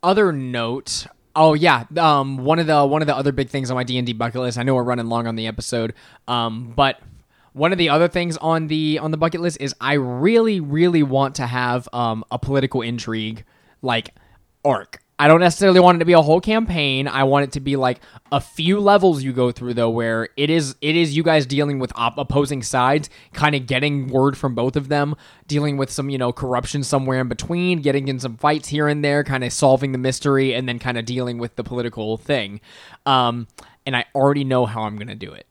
other 0.03 0.31
note 0.31 1.07
Oh 1.35 1.53
yeah, 1.53 1.85
um, 1.97 2.39
one 2.39 2.59
of 2.59 2.67
the 2.67 2.85
one 2.85 3.01
of 3.01 3.07
the 3.07 3.15
other 3.15 3.31
big 3.31 3.49
things 3.49 3.71
on 3.71 3.75
my 3.75 3.83
D 3.83 3.97
and 3.97 4.05
D 4.05 4.11
bucket 4.13 4.41
list. 4.41 4.57
I 4.57 4.63
know 4.63 4.75
we're 4.75 4.83
running 4.83 5.07
long 5.07 5.27
on 5.27 5.35
the 5.35 5.47
episode, 5.47 5.93
um, 6.27 6.73
but 6.75 6.99
one 7.53 7.71
of 7.71 7.77
the 7.77 7.87
other 7.89 8.09
things 8.09 8.35
on 8.37 8.67
the 8.67 8.99
on 8.99 9.11
the 9.11 9.17
bucket 9.17 9.39
list 9.39 9.57
is 9.61 9.73
I 9.79 9.93
really 9.93 10.59
really 10.59 11.03
want 11.03 11.35
to 11.35 11.47
have 11.47 11.87
um, 11.93 12.25
a 12.31 12.37
political 12.37 12.81
intrigue 12.81 13.45
like 13.81 14.13
arc. 14.65 15.01
I 15.21 15.27
don't 15.27 15.39
necessarily 15.39 15.79
want 15.79 15.97
it 15.97 15.99
to 15.99 16.05
be 16.05 16.13
a 16.13 16.21
whole 16.23 16.41
campaign. 16.41 17.07
I 17.07 17.25
want 17.25 17.43
it 17.43 17.51
to 17.51 17.59
be 17.59 17.75
like 17.75 17.99
a 18.31 18.41
few 18.41 18.79
levels 18.79 19.21
you 19.21 19.33
go 19.33 19.51
through 19.51 19.75
though, 19.75 19.91
where 19.91 20.29
it 20.35 20.49
is 20.49 20.75
it 20.81 20.95
is 20.95 21.15
you 21.15 21.21
guys 21.21 21.45
dealing 21.45 21.77
with 21.77 21.93
op- 21.93 22.17
opposing 22.17 22.63
sides, 22.63 23.07
kind 23.31 23.53
of 23.53 23.67
getting 23.67 24.07
word 24.07 24.35
from 24.35 24.55
both 24.55 24.75
of 24.75 24.87
them, 24.87 25.13
dealing 25.45 25.77
with 25.77 25.91
some 25.91 26.09
you 26.09 26.17
know 26.17 26.33
corruption 26.33 26.81
somewhere 26.81 27.21
in 27.21 27.27
between, 27.27 27.83
getting 27.83 28.07
in 28.07 28.19
some 28.19 28.35
fights 28.35 28.69
here 28.69 28.87
and 28.87 29.05
there, 29.05 29.23
kind 29.23 29.43
of 29.43 29.53
solving 29.53 29.91
the 29.91 29.99
mystery, 29.99 30.55
and 30.55 30.67
then 30.67 30.79
kind 30.79 30.97
of 30.97 31.05
dealing 31.05 31.37
with 31.37 31.55
the 31.55 31.63
political 31.63 32.17
thing. 32.17 32.59
Um, 33.05 33.47
and 33.85 33.95
I 33.95 34.05
already 34.15 34.43
know 34.43 34.65
how 34.65 34.85
I'm 34.85 34.97
gonna 34.97 35.13
do 35.13 35.33
it. 35.33 35.45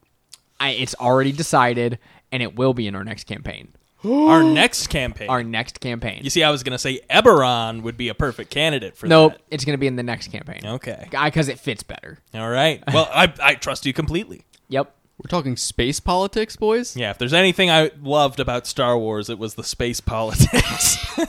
I, 0.59 0.71
it's 0.71 0.97
already 0.97 1.31
decided, 1.31 2.01
and 2.33 2.43
it 2.43 2.57
will 2.57 2.75
be 2.75 2.89
in 2.89 2.97
our 2.97 3.05
next 3.05 3.29
campaign. 3.29 3.69
Our 4.05 4.43
next 4.55 4.87
campaign. 4.89 5.29
Our 5.29 5.43
next 5.43 5.81
campaign. 5.81 6.21
you 6.25 6.31
see, 6.31 6.43
I 6.43 6.51
was 6.51 6.63
going 6.63 6.73
to 6.73 6.79
say 6.79 7.01
Eberron 7.11 7.83
would 7.83 7.97
be 7.97 8.09
a 8.09 8.15
perfect 8.15 8.51
candidate 8.51 8.97
for 8.97 9.07
Nope, 9.07 9.33
that. 9.33 9.43
it's 9.51 9.65
gonna 9.65 9.79
be 9.79 9.87
in 9.87 9.97
the 9.97 10.03
next 10.03 10.29
campaign. 10.29 10.61
Okay. 10.65 11.07
because 11.11 11.49
it 11.49 11.59
fits 11.59 11.83
better. 11.83 12.19
All 12.35 12.49
right. 12.49 12.83
Well, 12.93 13.09
I 13.13 13.33
I 13.43 13.55
trust 13.55 13.85
you 13.87 13.93
completely. 13.93 14.45
Yep. 14.69 14.95
We're 15.19 15.29
talking 15.29 15.57
space 15.59 16.01
politics, 16.01 16.57
boys. 16.57 16.97
Yeah, 16.97 17.11
if 17.11 17.19
there's 17.19 17.35
anything 17.35 17.71
I 17.71 17.91
loved 18.01 18.41
about 18.41 18.67
Star 18.67 18.97
Wars, 18.99 19.29
it 19.29 19.39
was 19.39 19.55
the 19.55 19.65
space 19.65 20.01
politics. 20.01 20.97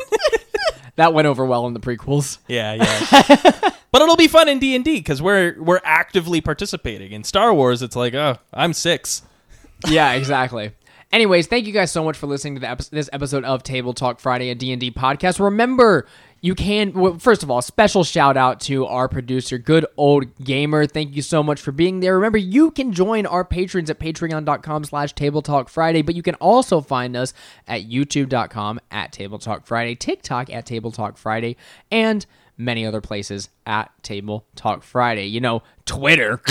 That 0.97 1.13
went 1.13 1.25
over 1.25 1.45
well 1.45 1.65
in 1.67 1.73
the 1.73 1.79
prequels. 1.79 2.37
yeah, 2.49 2.73
yeah. 2.73 3.69
but 3.91 4.01
it'll 4.01 4.17
be 4.17 4.27
fun 4.27 4.49
in 4.49 4.59
D 4.59 4.75
and 4.75 4.83
D 4.83 4.97
because 4.97 5.21
we're 5.21 5.55
we're 5.59 5.79
actively 5.85 6.41
participating. 6.41 7.11
In 7.13 7.23
Star 7.23 7.53
Wars, 7.53 7.81
it's 7.81 7.95
like, 7.95 8.13
oh, 8.13 8.37
I'm 8.53 8.73
six. 8.73 9.21
yeah, 9.87 10.11
exactly. 10.11 10.73
Anyways, 11.11 11.47
thank 11.47 11.67
you 11.67 11.73
guys 11.73 11.91
so 11.91 12.05
much 12.05 12.17
for 12.17 12.27
listening 12.27 12.59
to 12.59 12.69
epi- 12.69 12.85
this 12.89 13.09
episode 13.11 13.43
of 13.43 13.63
Table 13.63 13.93
Talk 13.93 14.21
Friday, 14.21 14.49
a 14.49 14.55
D&D 14.55 14.91
podcast. 14.91 15.41
Remember, 15.41 16.07
you 16.39 16.55
can 16.55 16.93
well, 16.93 17.19
first 17.19 17.43
of 17.43 17.51
all, 17.51 17.61
special 17.61 18.05
shout 18.05 18.37
out 18.37 18.61
to 18.61 18.85
our 18.85 19.09
producer, 19.09 19.57
good 19.57 19.85
old 19.97 20.41
gamer. 20.41 20.85
Thank 20.87 21.13
you 21.15 21.21
so 21.21 21.43
much 21.43 21.59
for 21.59 21.73
being 21.73 21.99
there. 21.99 22.15
Remember, 22.15 22.37
you 22.37 22.71
can 22.71 22.93
join 22.93 23.25
our 23.25 23.43
patrons 23.43 23.89
at 23.89 23.99
patreon.com 23.99 24.85
slash 24.85 25.13
Table 25.13 25.41
Talk 25.41 25.67
Friday, 25.67 26.01
but 26.01 26.15
you 26.15 26.23
can 26.23 26.35
also 26.35 26.79
find 26.79 27.17
us 27.17 27.33
at 27.67 27.81
youtube.com 27.81 28.79
at 28.89 29.11
Table 29.11 29.37
Talk 29.37 29.67
Friday, 29.67 29.95
TikTok 29.95 30.49
at 30.49 30.65
Table 30.65 30.91
Talk 30.91 31.17
Friday, 31.17 31.57
and 31.91 32.25
many 32.57 32.85
other 32.85 33.01
places 33.01 33.49
at 33.65 33.91
Table 34.03 34.45
Talk 34.55 34.83
Friday. 34.83 35.25
You 35.25 35.41
know, 35.41 35.63
Twitter. 35.85 36.41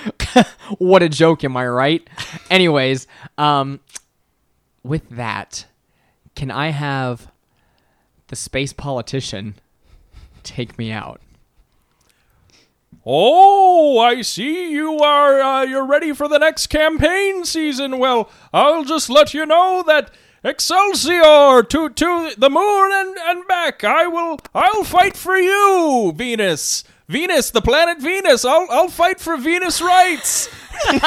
what 0.78 1.02
a 1.02 1.08
joke, 1.08 1.44
am 1.44 1.56
I 1.56 1.66
right? 1.66 2.08
Anyways, 2.50 3.06
um, 3.36 3.80
with 4.82 5.08
that, 5.10 5.66
can 6.34 6.50
I 6.50 6.68
have 6.68 7.30
the 8.28 8.36
space 8.36 8.72
politician 8.72 9.54
take 10.42 10.78
me 10.78 10.92
out? 10.92 11.20
Oh, 13.04 13.98
I 13.98 14.22
see 14.22 14.70
you 14.70 14.98
are 14.98 15.40
uh, 15.40 15.62
you're 15.62 15.86
ready 15.86 16.12
for 16.12 16.28
the 16.28 16.38
next 16.38 16.66
campaign 16.66 17.44
season. 17.44 17.98
Well, 17.98 18.30
I'll 18.52 18.84
just 18.84 19.08
let 19.08 19.32
you 19.32 19.46
know 19.46 19.82
that 19.86 20.10
Excelsior 20.44 21.64
to 21.64 21.88
to 21.88 22.32
the 22.38 22.48
moon 22.48 22.90
and 22.92 23.16
and 23.18 23.48
back. 23.48 23.82
I 23.82 24.06
will 24.06 24.38
I'll 24.54 24.84
fight 24.84 25.16
for 25.16 25.36
you, 25.36 26.12
Venus. 26.14 26.84
Venus, 27.08 27.50
the 27.50 27.60
planet 27.60 27.98
Venus. 27.98 28.44
I'll 28.44 28.68
I'll 28.70 28.88
fight 28.88 29.18
for 29.18 29.36
Venus 29.36 29.80
rights. 29.82 30.48
and 30.88 31.00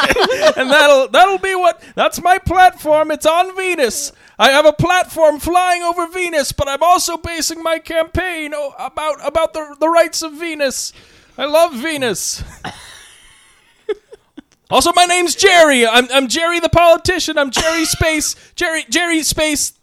that'll 0.69 1.07
that'll 1.07 1.37
be 1.37 1.55
what 1.55 1.81
that's 1.95 2.21
my 2.21 2.39
platform. 2.39 3.09
It's 3.09 3.25
on 3.25 3.55
Venus. 3.55 4.11
I 4.37 4.49
have 4.49 4.65
a 4.65 4.73
platform 4.73 5.39
flying 5.39 5.81
over 5.81 6.07
Venus, 6.07 6.51
but 6.51 6.67
I'm 6.67 6.83
also 6.83 7.15
basing 7.15 7.63
my 7.63 7.79
campaign 7.79 8.53
about 8.77 9.25
about 9.25 9.53
the 9.53 9.77
the 9.79 9.87
rights 9.87 10.21
of 10.21 10.33
Venus. 10.33 10.91
I 11.37 11.45
love 11.45 11.73
Venus. 11.73 12.43
also, 14.71 14.91
my 14.93 15.05
name's 15.05 15.35
Jerry. 15.35 15.85
I'm 15.85 16.07
I'm 16.11 16.27
Jerry 16.27 16.59
the 16.59 16.69
politician. 16.69 17.37
I'm 17.37 17.51
Jerry 17.51 17.85
Space. 17.85 18.35
Jerry 18.55 18.85
Jerry 18.89 19.23
Space. 19.23 19.73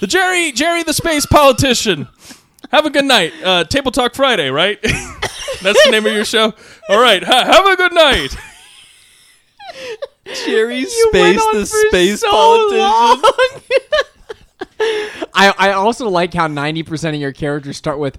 The 0.00 0.06
Jerry 0.06 0.52
Jerry 0.52 0.82
the 0.82 0.92
Space 0.92 1.26
politician. 1.26 2.08
Have 2.70 2.86
a 2.86 2.90
good 2.90 3.04
night. 3.04 3.32
Uh, 3.42 3.64
Table 3.64 3.90
Talk 3.90 4.14
Friday, 4.14 4.50
right? 4.50 4.78
That's 5.62 5.84
the 5.84 5.90
name 5.90 6.06
of 6.06 6.12
your 6.12 6.24
show. 6.24 6.52
All 6.88 7.00
right. 7.00 7.22
Ha- 7.24 7.44
have 7.44 7.66
a 7.66 7.76
good 7.76 7.94
night. 7.94 8.36
Jerry 10.46 10.84
Space, 10.84 11.42
the 11.52 11.66
space 11.66 12.22
politician. 12.22 13.22
I, 15.34 15.54
I 15.58 15.72
also 15.72 16.08
like 16.08 16.34
how 16.34 16.46
90% 16.46 17.14
of 17.14 17.14
your 17.20 17.32
characters 17.32 17.76
start 17.76 17.98
with 17.98 18.18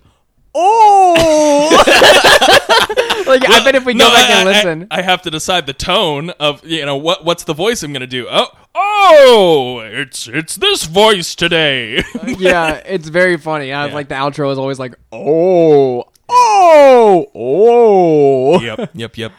oh. 0.56 1.84
like 3.28 3.48
I 3.48 3.64
bet 3.64 3.76
if 3.76 3.86
we 3.86 3.94
go 3.94 4.10
back 4.10 4.30
I- 4.30 4.40
and 4.40 4.50
I- 4.50 4.52
listen, 4.52 4.88
I, 4.92 5.02
have 5.02 5.22
to 5.24 5.32
decide 5.32 5.66
the 5.66 5.74
tone 5.74 6.30
of 6.32 6.66
you 6.66 6.86
know 6.86 6.98
what 6.98 7.26
what's 7.26 7.44
the 7.44 7.54
voice 7.54 7.84
I'm 7.84 7.94
gonna 7.94 8.08
do. 8.08 8.28
Oh, 8.30 8.48
oh, 8.76 9.80
it's 9.84 10.28
it's 10.28 10.56
this 10.56 10.86
voice 10.86 11.36
today. 11.36 12.00
Uh, 12.00 12.36
yeah, 12.38 12.74
it's 12.86 13.08
very 13.10 13.38
funny. 13.38 13.72
I 13.72 13.84
was 13.86 13.92
Yeah. 13.92 13.96
like 13.96 14.10
the 14.10 14.16
outro 14.16 14.52
is 14.52 14.58
always 14.58 14.80
like, 14.80 14.96
oh, 15.12 16.06
oh, 16.30 17.26
oh. 17.36 18.62
yep, 18.62 18.92
yep, 18.94 19.18
yep. 19.18 19.32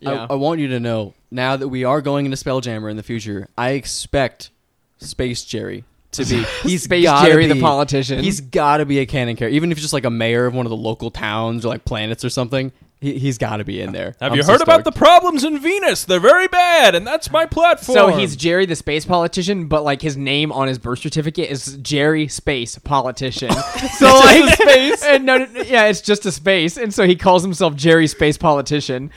Yeah. 0.00 0.26
I, 0.28 0.32
I 0.32 0.34
want 0.34 0.60
you 0.60 0.68
to 0.68 0.80
know 0.80 1.14
now 1.30 1.56
that 1.56 1.68
we 1.68 1.84
are 1.84 2.00
going 2.00 2.24
into 2.26 2.36
Spelljammer 2.36 2.90
in 2.90 2.96
the 2.96 3.02
future, 3.02 3.48
I 3.56 3.70
expect 3.70 4.50
Space 4.98 5.44
Jerry 5.44 5.84
to 6.12 6.24
be 6.24 6.44
he's 6.62 6.84
Space 6.84 7.04
gotta 7.04 7.30
Jerry 7.30 7.46
the 7.46 7.60
politician. 7.60 8.22
He's 8.22 8.40
got 8.40 8.78
to 8.78 8.86
be 8.86 9.00
a 9.00 9.06
canon 9.06 9.36
character, 9.36 9.54
even 9.54 9.72
if 9.72 9.78
he's 9.78 9.84
just 9.84 9.94
like 9.94 10.04
a 10.04 10.10
mayor 10.10 10.46
of 10.46 10.54
one 10.54 10.66
of 10.66 10.70
the 10.70 10.76
local 10.76 11.10
towns 11.10 11.64
or 11.64 11.68
like 11.68 11.84
planets 11.84 12.24
or 12.24 12.30
something. 12.30 12.72
He, 13.00 13.18
he's 13.18 13.36
got 13.36 13.56
to 13.56 13.64
be 13.64 13.80
in 13.80 13.90
there. 13.90 14.14
Have 14.20 14.30
I'm 14.30 14.36
you 14.36 14.44
so 14.44 14.52
heard 14.52 14.60
about 14.62 14.84
the 14.84 14.92
problems 14.92 15.42
in 15.42 15.58
Venus? 15.58 16.04
They're 16.04 16.20
very 16.20 16.46
bad, 16.46 16.94
and 16.94 17.04
that's 17.04 17.32
my 17.32 17.46
platform. 17.46 17.96
so 17.96 18.06
he's 18.16 18.36
Jerry 18.36 18.64
the 18.64 18.76
space 18.76 19.04
politician, 19.04 19.66
but 19.66 19.82
like 19.82 20.00
his 20.00 20.16
name 20.16 20.52
on 20.52 20.68
his 20.68 20.78
birth 20.78 21.00
certificate 21.00 21.50
is 21.50 21.78
Jerry 21.78 22.28
Space 22.28 22.78
Politician. 22.78 23.50
so 23.98 24.06
like 24.06 24.54
space, 24.54 25.02
and 25.04 25.26
no, 25.26 25.38
no, 25.38 25.46
no, 25.46 25.62
yeah, 25.62 25.86
it's 25.86 26.00
just 26.00 26.24
a 26.26 26.32
space, 26.32 26.76
and 26.76 26.94
so 26.94 27.04
he 27.04 27.16
calls 27.16 27.42
himself 27.42 27.74
Jerry 27.74 28.06
Space 28.06 28.38
Politician. 28.38 29.10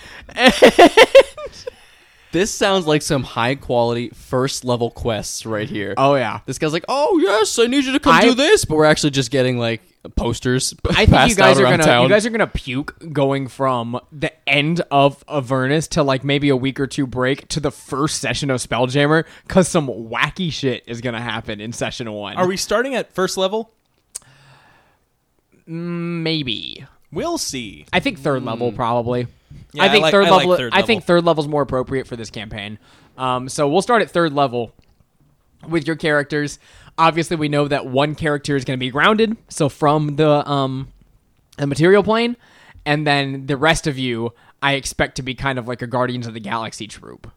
This 2.36 2.52
sounds 2.52 2.86
like 2.86 3.02
some 3.02 3.24
high 3.24 3.56
quality 3.56 4.10
first 4.10 4.66
level 4.66 4.92
quests 4.92 5.46
right 5.46 5.70
here. 5.70 5.94
Oh 5.96 6.16
yeah, 6.16 6.42
This 6.46 6.60
guy's 6.60 6.74
like, 6.74 6.84
"Oh 6.90 7.18
yes, 7.24 7.58
I 7.58 7.68
need 7.68 7.86
you 7.86 7.94
to 7.94 8.00
come 8.02 8.14
I- 8.14 8.24
do 8.24 8.34
this," 8.34 8.66
but 8.66 8.76
we're 8.76 8.84
actually 8.84 9.12
just 9.12 9.32
getting 9.32 9.58
like 9.58 9.82
posters. 10.18 10.74
I 10.90 11.06
think 11.06 11.30
you 11.30 11.36
guys 11.36 11.58
are 11.62 11.64
gonna 11.64 11.82
town. 11.82 12.04
you 12.04 12.10
guys 12.10 12.26
are 12.26 12.30
gonna 12.32 12.46
puke 12.46 13.14
going 13.14 13.48
from 13.48 14.02
the 14.12 14.34
end 14.50 14.82
of 14.92 15.24
Avernus 15.30 15.88
to 15.92 16.04
like 16.04 16.26
maybe 16.26 16.50
a 16.50 16.58
week 16.58 16.78
or 16.78 16.88
two 16.88 17.08
break 17.08 17.48
to 17.48 17.62
the 17.62 17.72
first 17.72 18.20
session 18.20 18.52
of 18.52 18.60
Spelljammer 18.60 19.24
because 19.48 19.70
some 19.70 19.88
wacky 19.88 20.52
shit 20.52 20.84
is 20.88 21.00
gonna 21.00 21.22
happen 21.22 21.62
in 21.62 21.72
session 21.72 22.12
one. 22.12 22.36
Are 22.36 22.48
we 22.48 22.58
starting 22.58 22.96
at 22.96 23.14
first 23.14 23.38
level? 23.38 23.72
Mm, 25.70 26.24
maybe? 26.24 26.86
We'll 27.14 27.38
see. 27.38 27.86
I 27.94 28.02
think 28.02 28.20
third 28.20 28.44
level 28.44 28.74
mm. 28.74 28.76
probably. 28.76 29.28
Yeah, 29.74 29.84
I 29.84 29.86
I 29.88 29.90
think 29.90 30.02
like- 30.04 30.12
third 30.12 30.26
I 30.26 30.30
like 30.30 30.40
level. 30.40 30.58
third 30.58 30.74
I 30.74 30.82
think 30.82 31.04
third 31.04 31.24
level 31.26 31.44
is 31.44 31.48
more 31.48 31.62
appropriate 31.62 32.08
for 32.08 32.16
this 32.16 32.30
campaign. 32.30 32.78
Um, 33.18 33.48
so 33.50 33.68
we'll 33.68 33.82
start 33.82 34.02
at 34.02 34.12
third 34.12 34.34
level 34.34 34.74
with 35.68 35.88
your 35.88 35.96
characters. 35.96 36.60
Obviously, 36.98 37.36
we 37.38 37.50
know 37.50 37.68
that 37.68 37.86
one 37.86 38.16
character 38.16 38.56
is 38.56 38.64
going 38.66 38.78
to 38.78 38.84
be 38.84 38.90
grounded, 38.90 39.36
so 39.50 39.68
from 39.70 40.16
the 40.16 40.50
um, 40.50 40.88
the 41.58 41.68
material 41.68 42.04
plane, 42.04 42.38
and 42.86 43.06
then 43.06 43.48
the 43.48 43.58
rest 43.58 43.86
of 43.88 43.98
you, 43.98 44.34
I 44.62 44.74
expect 44.74 45.16
to 45.18 45.22
be 45.24 45.34
kind 45.36 45.60
of 45.60 45.68
like 45.68 45.82
a 45.82 45.88
Guardians 45.88 46.28
of 46.28 46.34
the 46.34 46.40
Galaxy 46.40 46.88
troop. 46.88 47.30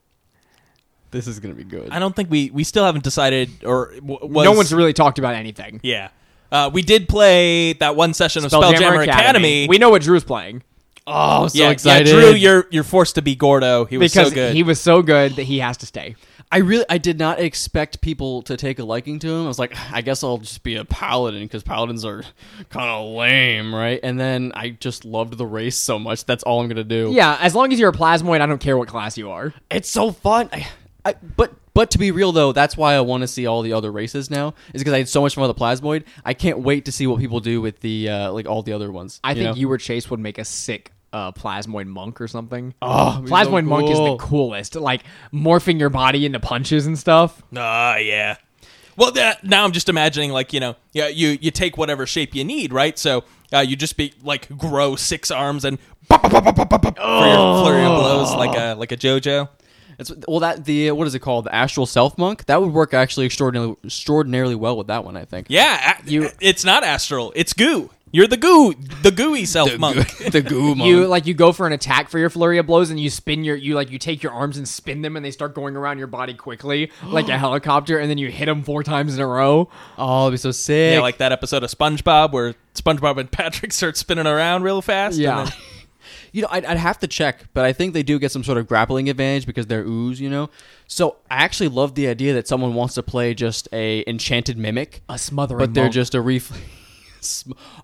This 1.11 1.27
is 1.27 1.41
gonna 1.41 1.55
be 1.55 1.65
good. 1.65 1.89
I 1.91 1.99
don't 1.99 2.15
think 2.15 2.31
we 2.31 2.51
we 2.51 2.65
still 2.65 2.85
haven't 2.85 3.03
decided 3.03 3.65
or 3.65 3.95
w- 3.95 4.19
was, 4.23 4.45
no 4.45 4.53
one's 4.53 4.75
really 4.75 4.93
talked 4.93 5.19
about 5.19 5.35
anything. 5.35 5.81
yeah. 5.83 6.09
Uh, 6.51 6.71
we 6.73 6.81
did 6.81 7.09
play 7.11 7.75
that 7.75 7.95
one 7.95 8.15
session 8.15 8.43
of 8.45 8.51
Spelljammer, 8.51 9.03
Academy. 9.03 9.69
We 9.69 9.77
know 9.77 9.91
what 9.91 10.01
Drew's 10.03 10.25
playing 10.25 10.63
Oh, 11.11 11.49
so 11.49 11.59
yeah, 11.59 11.71
excited! 11.71 12.07
Yeah, 12.07 12.13
Drew, 12.13 12.35
you're 12.35 12.67
you're 12.71 12.85
forced 12.85 13.15
to 13.15 13.23
be 13.23 13.35
Gordo. 13.35 13.87
He 13.87 13.97
was 13.97 14.13
because 14.13 14.29
so 14.29 14.35
good. 14.35 14.55
he 14.55 14.63
was 14.63 14.81
so 14.81 15.03
good 15.03 15.37
that 15.37 15.45
he 15.45 15.59
has 15.61 15.79
to 15.79 15.87
stay. 15.87 16.17
I 16.51 16.59
really, 16.59 16.85
I 16.89 16.99
did 16.99 17.19
not 17.19 17.41
expect 17.41 18.01
people 18.01 18.43
to 18.43 18.57
take 18.57 18.79
a 18.79 18.85
liking 18.85 19.19
to 19.19 19.29
him. 19.29 19.45
I 19.45 19.49
was 19.49 19.59
like, 19.59 19.77
I 19.93 20.01
guess 20.01 20.25
I'll 20.25 20.39
just 20.39 20.63
be 20.63 20.77
a 20.77 20.85
paladin 20.85 21.43
because 21.43 21.63
paladins 21.63 22.07
are 22.07 22.23
kind 22.71 22.89
of 22.89 23.15
lame, 23.15 23.75
right? 23.75 24.01
And 24.03 24.19
then 24.19 24.53
I 24.55 24.71
just 24.71 25.05
loved 25.05 25.37
the 25.37 25.45
race 25.45 25.77
so 25.77 25.99
much. 25.99 26.25
That's 26.25 26.43
all 26.45 26.61
I'm 26.61 26.69
gonna 26.69 26.85
do. 26.85 27.11
Yeah, 27.13 27.37
as 27.41 27.55
long 27.55 27.73
as 27.73 27.79
you're 27.79 27.91
a 27.91 27.95
plasmoid, 27.95 28.41
I 28.41 28.47
don't 28.47 28.61
care 28.61 28.79
what 28.79 28.89
class 28.89 29.19
you 29.19 29.31
are. 29.31 29.53
it's 29.71 29.91
so 29.91 30.11
fun. 30.11 30.49
I, 30.53 30.69
I, 31.05 31.15
but 31.37 31.53
but 31.75 31.91
to 31.93 31.99
be 31.99 32.11
real 32.11 32.33
though, 32.33 32.53
that's 32.53 32.77
why 32.77 32.95
I 32.95 33.01
want 33.03 33.23
to 33.23 33.29
see 33.29 33.47
all 33.47 33.63
the 33.63 33.73
other 33.75 33.93
races 33.93 34.31
now. 34.31 34.55
Is 34.75 34.81
because 34.81 34.95
I 34.95 34.99
had 34.99 35.09
so 35.09 35.21
much 35.21 35.35
fun 35.35 35.47
with 35.47 35.57
the 35.57 35.63
plasmoid. 35.63 36.05
I 36.25 36.35
can't 36.35 36.61
wait 36.61 36.87
to 36.87 36.93
see 36.93 37.07
what 37.07 37.21
people 37.21 37.41
do 37.41 37.61
with 37.61 37.81
the 37.81 38.09
uh, 38.09 38.33
like 38.33 38.47
all 38.47 38.63
the 38.63 38.73
other 38.73 38.91
ones. 38.91 39.21
I 39.23 39.35
think 39.35 39.45
know? 39.45 39.55
you 39.55 39.71
or 39.71 39.79
Chase 39.79 40.11
would 40.11 40.19
make 40.19 40.39
a 40.39 40.45
sick 40.45 40.93
uh, 41.13 41.33
plasmoid 41.33 41.87
monk 41.87 42.21
or 42.21 42.29
something. 42.29 42.75
Oh, 42.83 43.19
it'd 43.19 43.29
so 43.29 43.35
plasmoid 43.35 43.65
monk 43.65 43.91
is 43.91 43.99
the 43.99 44.17
coolest. 44.19 44.77
Like 44.77 45.03
morphing 45.33 45.79
your 45.81 45.91
body 45.91 46.27
into 46.27 46.41
punches 46.41 46.87
and 46.87 46.99
stuff. 46.99 47.43
Ah, 47.57 47.97
yeah. 47.97 48.37
Well, 48.97 49.13
that, 49.13 49.45
now 49.45 49.65
I'm 49.65 49.71
just 49.73 49.89
imagining, 49.89 50.33
like 50.33 50.53
you 50.53 50.61
know, 50.61 50.75
yeah, 50.93 51.07
you 51.09 51.39
you 51.41 51.51
take 51.51 51.77
whatever 51.79 52.05
shape 52.07 52.35
you 52.35 52.45
need, 52.45 52.73
right? 52.73 52.99
So 52.99 53.25
uh, 53.53 53.61
you 53.61 53.77
just 53.77 53.97
be 53.97 54.13
like 54.23 54.49
grow 54.59 54.97
six 54.97 55.31
arms 55.31 55.65
and 55.65 55.79
pop, 56.09 56.23
pop, 56.23 56.45
for 56.45 57.27
your 57.27 57.63
flurry 57.63 57.85
of 57.85 57.97
blows, 57.97 58.35
like 58.35 58.59
a 58.59 58.75
like 58.75 58.91
a 58.93 58.97
JoJo. 58.97 59.49
It's, 60.01 60.13
well, 60.29 60.41
that 60.41 60.65
the 60.65 60.91
uh, 60.91 60.95
what 60.95 61.07
is 61.07 61.15
it 61.15 61.21
called? 61.21 61.47
The 61.47 61.55
astral 61.55 61.87
self 61.87 62.19
monk. 62.19 62.47
That 62.47 62.61
would 62.61 62.73
work 62.73 62.95
actually 62.95 63.27
extraordinarily 63.27 63.77
extraordinarily 63.85 64.55
well 64.55 64.77
with 64.77 64.89
that 64.89 65.05
one. 65.05 65.17
I 65.17 65.25
think. 65.25 65.47
Yeah, 65.49 65.97
a- 66.07 66.31
it's 66.41 66.65
not 66.65 66.85
astral, 66.85 67.33
it's 67.37 67.53
goo. 67.53 67.91
You're 68.11 68.27
the 68.27 68.37
goo, 68.37 68.75
the 69.03 69.11
gooey 69.11 69.45
self 69.45 69.77
monk. 69.79 69.97
the 70.31 70.41
goo 70.41 70.75
monk. 70.75 70.89
You 70.89 71.07
like 71.07 71.27
you 71.27 71.35
go 71.35 71.53
for 71.53 71.67
an 71.67 71.73
attack 71.73 72.09
for 72.09 72.19
your 72.19 72.31
flurry 72.31 72.59
of 72.59 72.67
blows 72.67 72.91
and 72.91 72.99
you 72.99 73.11
spin 73.11 73.45
your 73.45 73.55
you 73.57 73.75
like 73.75 73.91
you 73.91 73.99
take 73.99 74.23
your 74.23 74.33
arms 74.33 74.57
and 74.57 74.67
spin 74.67 75.03
them 75.03 75.15
and 75.17 75.25
they 75.25 75.31
start 75.31 75.55
going 75.55 75.77
around 75.77 75.99
your 75.99 76.07
body 76.07 76.35
quickly 76.35 76.91
like 77.05 77.29
a 77.29 77.37
helicopter 77.37 77.99
and 77.99 78.09
then 78.11 78.17
you 78.19 78.31
hit 78.31 78.47
them 78.47 78.63
four 78.63 78.83
times 78.83 79.15
in 79.15 79.21
a 79.21 79.27
row. 79.27 79.69
oh, 79.99 80.23
it'd 80.29 80.33
be 80.35 80.37
so 80.39 80.51
sick. 80.51 80.95
Yeah, 80.95 81.01
like 81.01 81.19
that 81.19 81.33
episode 81.33 81.63
of 81.65 81.71
SpongeBob 81.71 82.33
where 82.33 82.55
SpongeBob 82.75 83.19
and 83.19 83.31
Patrick 83.31 83.73
start 83.75 83.97
spinning 83.97 84.27
around 84.27 84.63
real 84.63 84.81
fast. 84.83 85.15
and 85.17 85.23
Yeah. 85.25 85.45
then- 85.45 85.53
You 86.31 86.43
know, 86.43 86.49
I'd, 86.51 86.67
I'd 86.67 86.77
have 86.77 86.99
to 86.99 87.07
check, 87.07 87.45
but 87.55 87.65
I 87.65 87.73
think 87.73 87.95
they 87.95 88.03
do 88.03 88.19
get 88.19 88.31
some 88.31 88.45
sort 88.45 88.59
of 88.59 88.67
grappling 88.69 89.09
advantage 89.09 89.47
because 89.47 89.67
they're 89.67 89.83
ooze, 89.85 90.21
you 90.21 90.29
know. 90.29 90.51
So 90.87 91.17
I 91.31 91.37
actually 91.37 91.69
love 91.71 91.95
the 91.95 92.07
idea 92.07 92.35
that 92.35 92.47
someone 92.47 92.75
wants 92.75 92.95
to 92.97 93.03
play 93.03 93.33
just 93.33 93.67
a 93.73 94.05
enchanted 94.07 94.59
mimic, 94.59 95.01
A 95.09 95.19
smothering 95.19 95.59
but 95.59 95.73
they're 95.73 95.85
monk. 95.85 95.95
just 95.95 96.15
a 96.15 96.21
ref. 96.21 96.53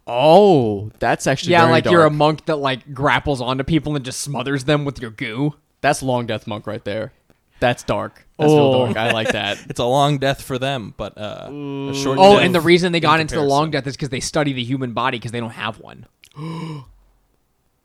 Oh, 0.07 0.91
that's 0.99 1.27
actually 1.27 1.53
yeah, 1.53 1.61
very 1.63 1.73
like 1.73 1.85
you're 1.87 2.05
a 2.05 2.11
monk 2.11 2.45
that 2.47 2.57
like 2.57 2.93
grapples 2.95 3.41
onto 3.41 3.65
people 3.65 3.97
and 3.97 4.05
just 4.05 4.21
smothers 4.21 4.65
them 4.65 4.85
with 4.85 5.01
your 5.01 5.11
goo. 5.11 5.55
That's 5.81 6.03
long 6.03 6.27
death 6.27 6.47
monk 6.47 6.67
right 6.67 6.85
there. 6.85 7.13
That's 7.61 7.83
dark. 7.83 8.27
That's 8.39 8.51
Oh. 8.51 8.57
real 8.57 8.87
dark. 8.87 8.97
I 8.97 9.13
like 9.13 9.33
that. 9.33 9.59
it's 9.69 9.81
a 9.81 9.85
long 9.85 10.19
death 10.19 10.43
for 10.43 10.59
them, 10.59 10.95
but 10.97 11.17
uh, 11.17 11.49
a 11.51 11.95
short. 11.95 12.19
Oh, 12.21 12.37
death 12.37 12.45
and 12.45 12.55
the 12.55 12.61
reason 12.61 12.93
they 12.93 13.01
got 13.01 13.15
in 13.17 13.23
into 13.23 13.37
the 13.37 13.43
long 13.43 13.71
death 13.71 13.87
is 13.87 13.97
because 13.97 14.09
they 14.11 14.21
study 14.21 14.53
the 14.53 14.65
human 14.65 14.93
body 14.93 15.19
because 15.19 15.33
they 15.33 15.41
don't 15.41 15.51
have 15.51 15.79
one. 15.81 16.07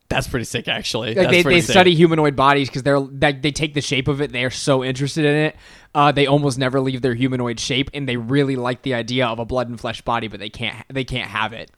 That's 0.09 0.27
pretty 0.27 0.45
sick, 0.45 0.67
actually. 0.67 1.09
Like 1.09 1.29
That's 1.29 1.31
they, 1.31 1.43
they 1.43 1.61
sick. 1.61 1.69
study 1.71 1.93
humanoid 1.95 2.35
bodies 2.35 2.67
because 2.67 2.81
they're 2.83 2.99
like 2.99 3.41
they 3.43 3.51
take 3.51 3.75
the 3.75 3.81
shape 3.81 4.07
of 4.07 4.21
it. 4.21 4.31
They 4.31 4.43
are 4.43 4.49
so 4.49 4.83
interested 4.83 5.23
in 5.25 5.35
it. 5.35 5.55
Uh, 5.93 6.11
they 6.11 6.25
almost 6.25 6.57
never 6.57 6.81
leave 6.81 7.01
their 7.03 7.13
humanoid 7.13 7.59
shape, 7.59 7.91
and 7.93 8.09
they 8.09 8.17
really 8.17 8.55
like 8.55 8.81
the 8.81 8.95
idea 8.95 9.27
of 9.27 9.37
a 9.39 9.45
blood 9.45 9.69
and 9.69 9.79
flesh 9.79 10.01
body, 10.01 10.27
but 10.27 10.39
they 10.39 10.49
can't 10.49 10.75
they 10.89 11.03
can't 11.03 11.29
have 11.29 11.53
it. 11.53 11.69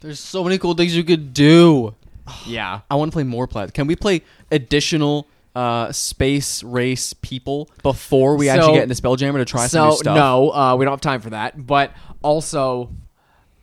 There's 0.00 0.20
so 0.20 0.44
many 0.44 0.58
cool 0.58 0.74
things 0.74 0.96
you 0.96 1.04
could 1.04 1.34
do. 1.34 1.94
Yeah. 2.46 2.80
I 2.90 2.96
want 2.96 3.10
to 3.12 3.14
play 3.14 3.22
more 3.24 3.46
plat. 3.46 3.72
Can 3.72 3.86
we 3.86 3.94
play 3.96 4.22
additional 4.50 5.26
uh, 5.54 5.90
space 5.92 6.62
race 6.64 7.12
people 7.14 7.70
before 7.82 8.36
we 8.36 8.46
So- 8.46 8.52
actually 8.52 8.74
get 8.74 8.82
into 8.90 8.94
Spelljammer 9.00 9.38
to 9.38 9.44
try 9.44 9.66
some 9.68 9.68
so 9.68 9.88
new 9.90 9.96
stuff? 9.98 10.16
no, 10.16 10.50
uh, 10.52 10.76
we 10.76 10.84
don't 10.84 10.92
have 10.92 11.00
time 11.00 11.20
for 11.20 11.30
that. 11.30 11.66
But 11.66 11.92
also, 12.22 12.90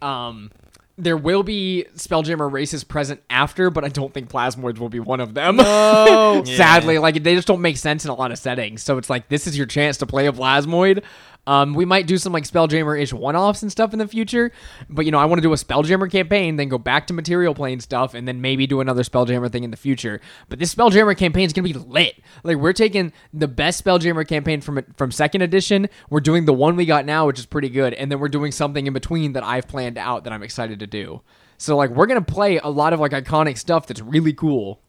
um, 0.02 0.50
there 0.98 1.18
will 1.18 1.42
be 1.42 1.86
Spelljammer 1.96 2.52
races 2.52 2.84
present 2.84 3.22
after, 3.30 3.70
but 3.70 3.84
I 3.84 3.88
don't 3.88 4.14
think 4.14 4.30
Plasmoids 4.30 4.78
will 4.78 4.90
be 4.90 5.00
one 5.00 5.20
of 5.20 5.34
them. 5.34 5.56
No. 5.56 6.44
Sadly, 6.46 7.00
like 7.00 7.24
they 7.24 7.36
just 7.36 7.48
don't 7.48 7.62
make 7.62 7.78
sense 7.78 8.06
in 8.06 8.12
a 8.12 8.14
lot 8.14 8.32
of 8.32 8.38
settings. 8.38 8.84
So 8.84 8.98
it's 8.98 9.10
like 9.10 9.30
this 9.30 9.48
is 9.48 9.58
your 9.58 9.66
chance 9.66 9.98
to 9.98 10.06
play 10.06 10.28
a 10.28 10.32
Plasmoid. 10.32 11.04
Um, 11.46 11.74
we 11.74 11.84
might 11.84 12.08
do 12.08 12.18
some 12.18 12.32
like 12.32 12.46
Spelljammer 12.46 13.00
ish 13.02 13.12
one 13.12 13.36
offs 13.36 13.62
and 13.62 13.72
stuff 13.72 13.92
in 13.92 14.00
the 14.00 14.08
future, 14.08 14.52
but 14.90 15.06
you 15.06 15.12
know 15.12 15.18
I 15.18 15.26
want 15.26 15.40
to 15.40 15.42
do 15.42 15.52
a 15.52 15.58
Spelljammer 15.58 16.10
campaign, 16.10 16.56
then 16.56 16.70
go 16.70 16.78
back 16.78 17.08
to 17.08 17.14
Material 17.14 17.54
Plane 17.54 17.82
stuff, 17.82 18.14
and 18.14 18.28
then 18.28 18.40
maybe 18.40 18.66
do 18.66 18.80
another 18.80 19.04
Spelljammer 19.04 19.52
thing 19.52 19.64
in 19.64 19.72
the 19.72 19.78
future. 19.78 20.22
But 20.48 20.60
this 20.60 20.74
Spelljammer 20.74 21.18
campaign 21.18 21.46
is 21.46 21.54
gonna 21.54 21.68
be 21.68 21.74
lit. 21.74 22.16
Like 22.44 22.58
we're 22.58 22.74
taking 22.74 23.12
the 23.34 23.50
best 23.50 23.84
Spelljammer 23.84 24.26
campaign 24.26 24.62
from 24.62 24.84
from 24.96 25.12
second 25.12 25.42
edition. 25.42 25.90
We're 26.10 26.22
doing 26.22 26.46
the 26.46 26.54
one 26.54 26.78
we 26.78 26.86
got 26.86 27.06
now, 27.06 27.28
which 27.28 27.40
is 27.40 27.46
pretty 27.46 27.70
good, 27.70 27.94
and 27.94 28.10
then 28.10 28.20
we're 28.20 28.30
doing 28.30 28.54
something 28.54 28.88
in 28.88 28.94
between 28.94 29.34
that 29.34 29.44
I've 29.44 29.68
planned 29.68 29.98
out 29.98 30.24
that 30.24 30.32
I'm 30.32 30.44
excited 30.44 30.80
to 30.80 30.88
do. 30.88 31.22
So 31.58 31.76
like 31.76 31.90
we're 31.90 32.06
gonna 32.06 32.22
play 32.22 32.58
a 32.60 32.70
lot 32.70 32.94
of 32.94 33.02
like 33.02 33.12
iconic 33.12 33.58
stuff 33.58 33.88
that's 33.88 34.02
really 34.02 34.34
cool. 34.34 34.80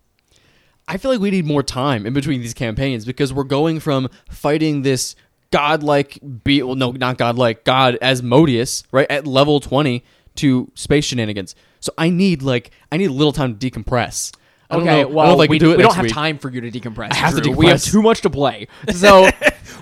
I 0.86 0.98
feel 0.98 1.10
like 1.10 1.20
we 1.20 1.30
need 1.30 1.46
more 1.46 1.62
time 1.62 2.06
in 2.06 2.12
between 2.12 2.42
these 2.42 2.54
campaigns 2.54 3.04
because 3.04 3.32
we're 3.32 3.44
going 3.44 3.80
from 3.80 4.08
fighting 4.28 4.82
this 4.82 5.16
godlike 5.54 6.18
be 6.42 6.62
well 6.62 6.74
no 6.74 6.90
not 6.90 7.16
godlike 7.16 7.64
god 7.64 7.96
Asmodeus 8.02 8.82
right 8.90 9.08
at 9.08 9.26
level 9.26 9.60
20 9.60 10.04
to 10.36 10.70
space 10.74 11.04
shenanigans. 11.04 11.54
So 11.80 11.92
I 11.96 12.10
need 12.10 12.42
like 12.42 12.72
I 12.90 12.96
need 12.96 13.10
a 13.10 13.12
little 13.12 13.32
time 13.32 13.56
to 13.56 13.70
decompress. 13.70 14.34
I 14.68 14.76
don't 14.76 14.88
okay, 14.88 15.02
know, 15.02 15.08
I 15.08 15.12
well, 15.12 15.26
don't 15.26 15.36
know 15.36 15.42
if 15.42 15.50
we, 15.50 15.58
do 15.58 15.72
it 15.72 15.76
we 15.76 15.82
don't 15.82 15.94
have 15.94 16.04
week. 16.04 16.12
time 16.12 16.38
for 16.38 16.50
you 16.50 16.62
to 16.62 16.70
decompress. 16.70 17.12
I 17.12 17.16
have 17.16 17.34
to 17.34 17.40
Drew. 17.42 17.52
We 17.52 17.66
have 17.66 17.82
too 17.82 18.02
much 18.02 18.22
to 18.22 18.30
play. 18.30 18.66
So 18.92 19.28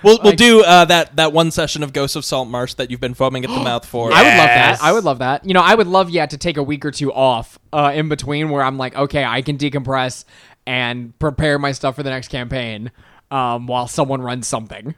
We'll 0.02 0.18
we'll 0.22 0.32
do 0.32 0.62
uh, 0.64 0.84
that 0.86 1.16
that 1.16 1.32
one 1.32 1.50
session 1.50 1.82
of 1.82 1.92
Ghosts 1.92 2.16
of 2.16 2.24
Salt 2.24 2.48
Marsh 2.48 2.74
that 2.74 2.90
you've 2.90 3.00
been 3.00 3.14
foaming 3.14 3.44
at 3.44 3.50
the 3.50 3.60
mouth 3.64 3.86
for. 3.86 4.12
I 4.12 4.22
would 4.22 4.36
love 4.36 4.48
that. 4.48 4.78
I 4.82 4.92
would 4.92 5.04
love 5.04 5.18
that. 5.20 5.46
You 5.46 5.54
know, 5.54 5.60
I 5.60 5.74
would 5.74 5.86
love 5.86 6.10
yeah 6.10 6.26
to 6.26 6.36
take 6.36 6.56
a 6.56 6.62
week 6.62 6.84
or 6.84 6.90
two 6.90 7.12
off 7.12 7.58
uh, 7.72 7.92
in 7.94 8.08
between 8.08 8.50
where 8.50 8.62
I'm 8.62 8.78
like, 8.78 8.96
okay, 8.96 9.24
I 9.24 9.42
can 9.42 9.58
decompress 9.58 10.24
and 10.66 11.16
prepare 11.18 11.58
my 11.58 11.72
stuff 11.72 11.96
for 11.96 12.02
the 12.02 12.10
next 12.10 12.28
campaign 12.28 12.90
um, 13.30 13.66
while 13.66 13.86
someone 13.86 14.22
runs 14.22 14.46
something. 14.46 14.94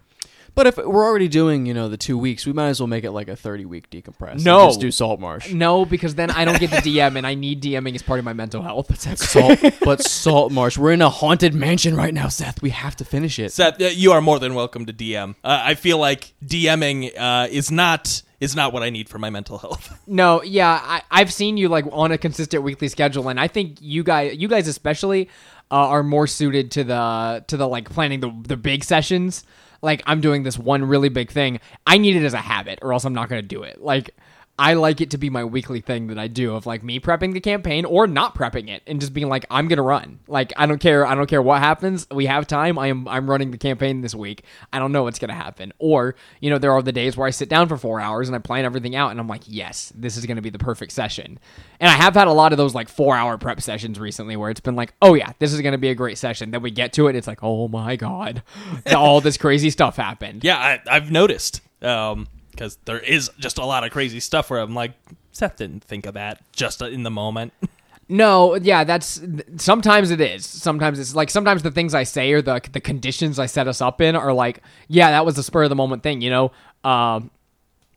But 0.55 0.69
if 0.69 0.77
we're 0.77 1.05
already 1.05 1.27
doing, 1.29 1.67
you 1.67 1.75
know, 1.75 1.89
the 1.89 1.97
two 1.97 2.17
weeks, 2.17 2.47
we 2.47 2.53
might 2.53 2.69
as 2.69 2.81
well 2.81 2.87
make 2.87 3.03
it 3.05 3.11
like 3.11 3.29
a 3.29 3.35
thirty 3.35 3.65
week 3.65 3.91
decompress. 3.91 4.33
and 4.33 4.45
No. 4.45 4.67
just 4.67 4.81
do 4.81 4.91
Salt 4.93 5.19
Marsh. 5.19 5.53
No, 5.53 5.85
because 5.85 6.15
then 6.15 6.31
I 6.31 6.45
don't 6.45 6.61
get 6.61 6.71
the 6.71 6.77
DM, 6.77 7.17
and 7.17 7.27
I 7.27 7.35
need 7.35 7.61
DMing 7.63 7.95
as 7.95 8.03
part 8.03 8.19
of 8.21 8.25
my 8.25 8.33
mental 8.35 8.63
health. 8.63 8.97
Salt, 9.19 9.59
but 9.83 10.01
Salt 10.03 10.53
Marsh. 10.53 10.79
We're 10.79 10.93
in 10.93 11.03
a 11.03 11.11
haunted 11.11 11.55
mansion 11.55 11.97
right 11.97 12.15
now, 12.15 12.29
Seth. 12.29 12.63
We 12.63 12.71
have 12.71 12.95
to 12.97 13.05
finish 13.05 13.39
it. 13.39 13.53
Seth, 13.53 13.81
you 13.81 14.13
are 14.13 14.21
more 14.21 14.39
than 14.39 14.55
welcome 14.55 14.87
to 14.87 14.93
DM. 14.93 15.35
Uh, 15.43 15.61
I 15.65 15.75
feel 15.75 15.99
like 15.99 16.35
DMing 16.45 17.11
uh, 17.19 17.49
is 17.51 17.71
not 17.73 18.23
is 18.41 18.55
not 18.55 18.73
what 18.73 18.83
I 18.83 18.91
need 18.91 19.09
for 19.09 19.19
my 19.19 19.31
mental 19.31 19.59
health. 19.59 20.01
No, 20.07 20.43
yeah, 20.43 20.79
I, 20.83 21.03
I've 21.11 21.33
seen 21.33 21.57
you 21.57 21.69
like 21.69 21.87
on 21.91 22.13
a 22.13 22.19
consistent 22.19 22.63
weekly 22.63 22.89
schedule, 22.89 23.29
and 23.31 23.41
I 23.41 23.49
think 23.49 23.79
you 23.81 24.03
guys, 24.05 24.37
you 24.37 24.49
guys 24.49 24.69
especially, 24.69 25.29
uh, 25.71 25.75
are 25.77 26.03
more 26.03 26.27
suited 26.27 26.71
to 26.73 26.85
the 26.85 27.45
to 27.49 27.57
the 27.57 27.67
like 27.67 27.89
planning 27.91 28.21
the 28.21 28.31
the 28.47 28.57
big 28.57 28.85
sessions. 28.85 29.45
Like 29.85 30.02
I'm 30.06 30.20
doing 30.20 30.43
this 30.43 30.59
one 30.59 30.85
really 30.85 31.11
big 31.11 31.31
thing. 31.31 31.61
I 31.86 31.98
need 31.98 32.16
it 32.16 32.24
as 32.24 32.32
a 32.35 32.39
habit, 32.39 32.78
or 32.82 32.93
else 32.93 33.05
I'm 33.05 33.15
not 33.15 33.28
going 33.28 33.43
to 33.43 33.47
do 33.47 33.62
it. 33.62 33.82
Like 33.82 34.16
I 34.57 34.75
like 34.75 35.01
it 35.01 35.11
to 35.11 35.19
be 35.19 35.31
my 35.31 35.43
weekly 35.45 35.81
thing 35.81 36.07
that 36.07 36.19
I 36.19 36.29
do 36.29 36.55
of 36.55 36.65
like 36.65 36.85
me 36.85 37.01
prepping 37.01 37.33
the 37.33 37.41
campaign 37.41 37.85
or 37.85 38.07
not 38.07 38.37
prepping 38.37 38.69
it 38.69 38.83
and 38.87 39.01
just 39.01 39.13
being 39.13 39.29
like 39.29 39.45
I'm 39.51 39.67
going 39.67 39.79
to 39.79 39.83
run. 39.83 40.21
Like 40.29 40.53
I 40.57 40.67
don't 40.67 40.79
care 40.79 41.05
I 41.05 41.17
don't 41.17 41.27
care 41.27 41.43
what 41.43 41.59
happens. 41.59 42.07
We 42.11 42.27
have 42.27 42.47
time. 42.47 42.79
I 42.79 42.87
am 42.87 43.09
I'm 43.09 43.29
running 43.29 43.51
the 43.51 43.59
campaign 43.59 44.01
this 44.01 44.15
week. 44.15 44.45
I 44.73 44.79
don't 44.79 44.93
know 44.93 45.03
what's 45.03 45.19
going 45.19 45.31
to 45.31 45.35
happen. 45.35 45.73
Or, 45.81 46.15
you 46.41 46.51
know, 46.51 46.59
there 46.59 46.71
are 46.71 46.83
the 46.83 46.93
days 46.93 47.17
where 47.17 47.27
I 47.27 47.31
sit 47.31 47.49
down 47.49 47.69
for 47.69 47.77
4 47.77 48.01
hours 48.01 48.29
and 48.29 48.37
I 48.37 48.39
plan 48.39 48.65
everything 48.65 48.95
out 48.95 49.11
and 49.11 49.19
I'm 49.19 49.27
like, 49.27 49.43
"Yes, 49.47 49.93
this 49.97 50.17
is 50.17 50.25
going 50.25 50.37
to 50.37 50.43
be 50.43 50.51
the 50.51 50.59
perfect 50.59 50.93
session." 50.93 51.41
And 51.81 51.91
I 51.91 51.95
have 51.95 52.15
had 52.15 52.29
a 52.29 52.33
lot 52.33 52.53
of 52.53 52.59
those 52.59 52.75
like 52.75 52.89
4-hour 52.89 53.39
prep 53.39 53.61
sessions 53.61 53.99
recently 53.99 54.37
where 54.37 54.51
it's 54.51 54.61
been 54.61 54.77
like, 54.77 54.95
"Oh 55.03 55.15
yeah, 55.15 55.33
this 55.41 55.53
is 55.53 55.61
going 55.63 55.73
to 55.73 55.79
be 55.79 55.89
a 55.89 55.97
great 55.97 56.17
session." 56.17 56.53
Then 56.53 56.63
we 56.63 56.71
get 56.71 56.93
to 56.95 57.09
it 57.09 57.17
it's 57.17 57.27
like, 57.27 57.43
"Oh 57.43 57.67
my 57.67 57.97
god. 57.97 58.45
All 58.95 59.21
this 59.21 59.37
crazy 59.37 59.71
stuff 59.71 59.97
happened." 59.97 60.45
yeah, 60.45 60.59
I, 60.59 60.81
I've 60.89 61.11
noticed 61.11 61.61
um, 61.83 62.29
because 62.55 62.79
there 62.85 62.99
is 63.01 63.31
just 63.39 63.59
a 63.59 63.65
lot 63.65 63.85
of 63.85 63.91
crazy 63.91 64.21
stuff 64.21 64.51
where 64.51 64.61
I'm 64.61 64.75
like, 64.75 64.93
Seth 65.33 65.57
didn't 65.57 65.85
think 65.85 66.07
of 66.07 66.15
that 66.15 66.43
just 66.53 66.81
in 66.83 67.03
the 67.03 67.11
moment. 67.11 67.53
No, 68.07 68.55
yeah, 68.57 68.85
that's 68.85 69.23
sometimes 69.57 70.11
it 70.11 70.21
is. 70.21 70.45
Sometimes 70.45 70.99
it's 70.99 71.15
like 71.15 71.31
sometimes 71.31 71.63
the 71.63 71.71
things 71.71 71.95
I 71.95 72.03
say 72.03 72.33
or 72.33 72.43
the 72.43 72.61
the 72.71 72.81
conditions 72.81 73.39
I 73.39 73.47
set 73.47 73.67
us 73.67 73.81
up 73.81 74.03
in 74.03 74.15
are 74.15 74.35
like, 74.35 74.61
yeah, 74.89 75.13
that 75.13 75.25
was 75.25 75.39
a 75.39 75.43
spur 75.43 75.63
of 75.63 75.71
the 75.71 75.75
moment 75.75 76.03
thing. 76.03 76.21
You 76.21 76.29
know, 76.29 76.53
um, 76.85 77.31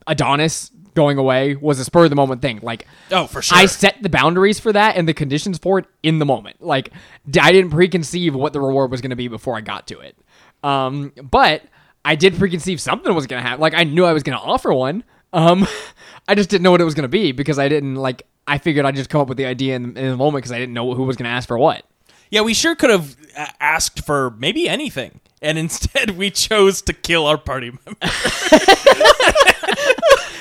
Adonis 0.07 0.71
going 0.93 1.17
away 1.17 1.55
was 1.55 1.77
a 1.79 1.83
spur 1.83 2.05
of 2.05 2.09
the 2.09 2.15
moment 2.15 2.41
thing. 2.41 2.59
Like, 2.63 2.87
Oh, 3.11 3.27
for 3.27 3.41
sure. 3.41 3.57
I 3.57 3.65
set 3.65 4.01
the 4.01 4.09
boundaries 4.09 4.59
for 4.61 4.71
that 4.73 4.95
and 4.95 5.07
the 5.07 5.13
conditions 5.13 5.57
for 5.57 5.79
it 5.79 5.85
in 6.01 6.19
the 6.19 6.25
moment. 6.25 6.61
Like, 6.61 6.91
I 7.39 7.51
didn't 7.51 7.71
preconceive 7.71 8.31
what 8.33 8.53
the 8.53 8.61
reward 8.61 8.89
was 8.91 9.01
going 9.01 9.09
to 9.11 9.15
be 9.17 9.27
before 9.27 9.57
I 9.57 9.61
got 9.61 9.87
to 9.87 9.99
it. 9.99 10.15
Um, 10.63 11.11
but 11.21 11.63
I 12.07 12.15
did 12.15 12.35
preconceive 12.35 12.79
something 12.79 13.13
was 13.13 13.27
going 13.27 13.43
to 13.43 13.47
happen. 13.47 13.59
Like, 13.59 13.73
I 13.73 13.83
knew 13.83 14.05
I 14.05 14.13
was 14.13 14.23
going 14.23 14.37
to 14.37 14.43
offer 14.43 14.73
one. 14.73 15.03
Um, 15.33 15.67
I 16.27 16.35
just 16.35 16.49
didn't 16.49 16.63
know 16.63 16.71
what 16.71 16.79
it 16.79 16.85
was 16.85 16.93
going 16.93 17.03
to 17.03 17.09
be 17.09 17.33
because 17.33 17.59
I 17.59 17.67
didn't 17.67 17.95
like. 17.95 18.23
I 18.47 18.59
figured 18.59 18.85
I'd 18.85 18.95
just 18.95 19.09
come 19.09 19.19
up 19.19 19.27
with 19.27 19.37
the 19.37 19.45
idea 19.45 19.75
in, 19.75 19.97
in 19.97 20.11
the 20.11 20.15
moment 20.15 20.37
because 20.37 20.53
I 20.53 20.57
didn't 20.57 20.73
know 20.73 20.93
who 20.93 21.03
was 21.03 21.17
going 21.17 21.25
to 21.25 21.31
ask 21.31 21.49
for 21.49 21.57
what. 21.57 21.83
Yeah, 22.31 22.41
we 22.41 22.53
sure 22.53 22.75
could 22.75 22.91
have 22.91 23.17
uh, 23.37 23.47
asked 23.59 24.05
for 24.05 24.29
maybe 24.31 24.69
anything, 24.69 25.19
and 25.41 25.57
instead 25.65 26.11
we 26.11 26.31
chose 26.31 26.81
to 26.83 26.93
kill 26.93 27.25
our 27.27 27.37
party 27.37 27.71
member. 27.71 27.97
yeah, 28.01 28.09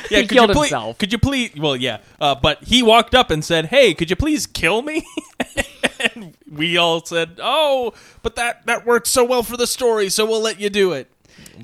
He 0.09 0.17
could 0.23 0.29
killed 0.29 0.51
you 0.51 0.55
please, 0.55 0.71
himself. 0.71 0.99
Could 0.99 1.13
you 1.13 1.19
please? 1.19 1.51
Well, 1.57 1.75
yeah, 1.75 1.99
uh, 2.21 2.37
but 2.37 2.63
he 2.63 2.81
walked 2.85 3.15
up 3.17 3.33
and 3.33 3.45
said, 3.45 3.67
"Hey, 3.67 3.93
could 3.93 4.09
you 4.09 4.17
please 4.17 4.47
kill 4.47 4.83
me?" 4.83 5.05
and 6.15 6.37
we 6.49 6.77
all 6.77 7.05
said, 7.05 7.41
"Oh, 7.43 7.93
but 8.23 8.37
that 8.37 8.67
that 8.67 8.87
worked 8.87 9.09
so 9.09 9.25
well 9.25 9.43
for 9.43 9.57
the 9.57 9.67
story, 9.67 10.09
so 10.11 10.25
we'll 10.25 10.41
let 10.41 10.61
you 10.61 10.71
do 10.71 10.93
it." 10.93 11.11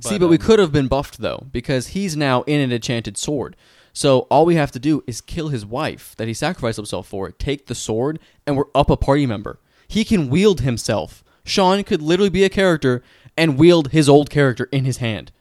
See, 0.01 0.19
but 0.19 0.29
we 0.29 0.37
um, 0.37 0.43
could 0.43 0.59
have 0.59 0.73
been 0.73 0.89
buffed 0.89 1.19
though, 1.19 1.47
because 1.53 1.89
he's 1.89 2.17
now 2.17 2.43
in 2.43 2.61
an 2.61 2.73
enchanted 2.73 3.17
sword. 3.17 3.57
So 3.93 4.21
all 4.31 4.47
we 4.47 4.55
have 4.55 4.73
to 4.73 4.79
do 4.79 5.05
is 5.07 5.21
kill 5.21 5.49
his 5.49 5.67
wife 5.67 6.15
that 6.17 6.27
he 6.27 6.35
sacrificed 6.35 6.77
himself 6.77 7.07
for, 7.07 7.31
take 7.31 7.67
the 7.67 7.75
sword, 7.75 8.19
and 8.47 8.57
we're 8.57 8.65
up 8.75 8.89
a 8.91 8.97
party 8.97 9.27
member. 9.27 9.59
He 9.87 10.05
can 10.05 10.31
wield 10.31 10.63
himself. 10.63 11.23
Sean 11.45 11.83
could 11.85 12.01
literally 12.01 12.31
be 12.31 12.45
a 12.45 12.49
character 12.49 13.03
and 13.37 13.59
wield 13.59 13.91
his 13.91 14.09
old 14.09 14.31
character 14.31 14.69
in 14.73 14.85
his 14.85 14.99
hand. 14.99 15.33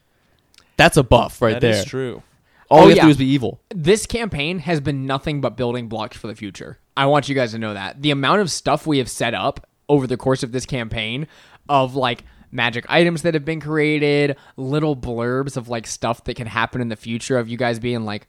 That's 0.76 0.96
a 0.96 1.02
buff 1.02 1.40
right 1.40 1.60
That 1.60 1.72
That's 1.72 1.84
true. 1.88 2.22
All 2.68 2.80
Oh, 2.80 2.86
we 2.86 2.90
have 2.90 2.96
yeah. 2.96 3.02
to 3.02 3.06
do 3.08 3.10
is 3.10 3.16
be 3.18 3.26
evil. 3.26 3.60
this 3.70 4.06
campaign 4.06 4.58
has 4.60 4.80
been 4.80 5.06
nothing 5.06 5.40
but 5.40 5.56
building 5.56 5.88
blocks 5.88 6.16
for 6.16 6.26
the 6.26 6.34
future. 6.34 6.78
I 6.96 7.06
want 7.06 7.28
you 7.28 7.34
guys 7.34 7.52
to 7.52 7.58
know 7.58 7.74
that. 7.74 8.02
The 8.02 8.10
amount 8.10 8.40
of 8.40 8.50
stuff 8.50 8.86
we 8.86 8.98
have 8.98 9.10
set 9.10 9.34
up 9.34 9.66
over 9.88 10.06
the 10.06 10.16
course 10.16 10.42
of 10.42 10.52
this 10.52 10.66
campaign 10.66 11.26
of 11.68 11.94
like 11.94 12.24
magic 12.52 12.84
items 12.88 13.22
that 13.22 13.34
have 13.34 13.44
been 13.44 13.60
created, 13.60 14.36
little 14.56 14.94
blurbs 14.94 15.56
of 15.56 15.68
like 15.68 15.86
stuff 15.86 16.22
that 16.24 16.36
can 16.36 16.46
happen 16.46 16.80
in 16.80 16.88
the 16.88 16.96
future 16.96 17.38
of 17.38 17.48
you 17.48 17.56
guys 17.56 17.78
being 17.78 18.04
like, 18.04 18.28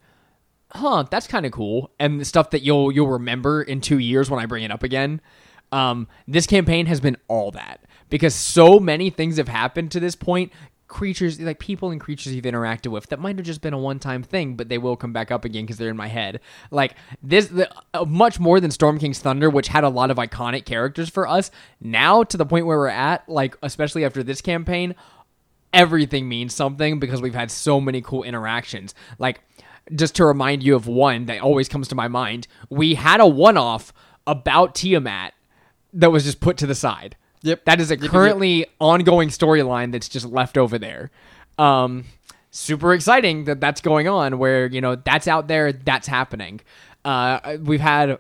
"Huh, 0.71 1.03
that's 1.11 1.27
kind 1.27 1.45
of 1.45 1.51
cool." 1.51 1.91
And 1.99 2.25
stuff 2.25 2.49
that 2.51 2.63
you'll 2.63 2.91
you'll 2.91 3.09
remember 3.09 3.61
in 3.61 3.81
2 3.81 3.99
years 3.99 4.29
when 4.29 4.39
I 4.39 4.45
bring 4.45 4.63
it 4.63 4.71
up 4.71 4.83
again. 4.83 5.21
Um 5.71 6.07
this 6.27 6.47
campaign 6.47 6.85
has 6.87 6.99
been 6.99 7.17
all 7.27 7.51
that 7.51 7.81
because 8.09 8.33
so 8.33 8.79
many 8.79 9.09
things 9.09 9.37
have 9.37 9.47
happened 9.47 9.91
to 9.91 9.99
this 9.99 10.15
point 10.15 10.51
creatures 10.93 11.39
like 11.39 11.57
people 11.57 11.89
and 11.89 11.99
creatures 11.99 12.35
you've 12.35 12.45
interacted 12.45 12.91
with 12.91 13.07
that 13.07 13.19
might 13.19 13.35
have 13.35 13.45
just 13.45 13.61
been 13.61 13.73
a 13.73 13.77
one-time 13.77 14.21
thing 14.21 14.55
but 14.55 14.69
they 14.69 14.77
will 14.77 14.95
come 14.95 15.11
back 15.11 15.31
up 15.31 15.43
again 15.43 15.63
because 15.63 15.77
they're 15.77 15.89
in 15.89 15.97
my 15.97 16.07
head. 16.07 16.39
Like 16.69 16.95
this 17.23 17.47
the, 17.47 17.67
uh, 17.95 18.05
much 18.05 18.39
more 18.39 18.59
than 18.59 18.69
storm 18.69 18.99
king's 18.99 19.17
thunder 19.17 19.49
which 19.49 19.69
had 19.69 19.83
a 19.83 19.89
lot 19.89 20.11
of 20.11 20.17
iconic 20.17 20.65
characters 20.65 21.09
for 21.09 21.27
us 21.27 21.49
now 21.81 22.23
to 22.23 22.37
the 22.37 22.45
point 22.45 22.67
where 22.67 22.77
we're 22.77 22.87
at 22.89 23.27
like 23.27 23.57
especially 23.63 24.05
after 24.05 24.21
this 24.21 24.39
campaign 24.39 24.93
everything 25.73 26.29
means 26.29 26.53
something 26.53 26.99
because 26.99 27.23
we've 27.23 27.33
had 27.33 27.49
so 27.49 27.81
many 27.81 27.99
cool 27.99 28.21
interactions. 28.21 28.93
Like 29.17 29.41
just 29.95 30.15
to 30.17 30.25
remind 30.25 30.61
you 30.61 30.75
of 30.75 30.85
one 30.85 31.25
that 31.25 31.41
always 31.41 31.67
comes 31.67 31.87
to 31.87 31.95
my 31.95 32.07
mind 32.07 32.47
we 32.69 32.93
had 32.93 33.19
a 33.19 33.27
one-off 33.27 33.91
about 34.27 34.75
tiamat 34.75 35.33
that 35.91 36.11
was 36.11 36.23
just 36.23 36.39
put 36.39 36.55
to 36.57 36.67
the 36.67 36.75
side 36.75 37.17
Yep. 37.43 37.65
that 37.65 37.79
is 37.79 37.91
a 37.91 37.97
currently 37.97 38.65
ongoing 38.79 39.29
storyline 39.29 39.91
that's 39.91 40.09
just 40.09 40.25
left 40.25 40.57
over 40.57 40.79
there. 40.79 41.11
Um, 41.57 42.05
super 42.51 42.93
exciting 42.93 43.45
that 43.45 43.59
that's 43.59 43.81
going 43.81 44.07
on. 44.07 44.39
Where 44.39 44.67
you 44.67 44.81
know 44.81 44.95
that's 44.95 45.27
out 45.27 45.47
there, 45.47 45.71
that's 45.71 46.07
happening. 46.07 46.61
Uh, 47.05 47.57
we've 47.61 47.81
had 47.81 48.17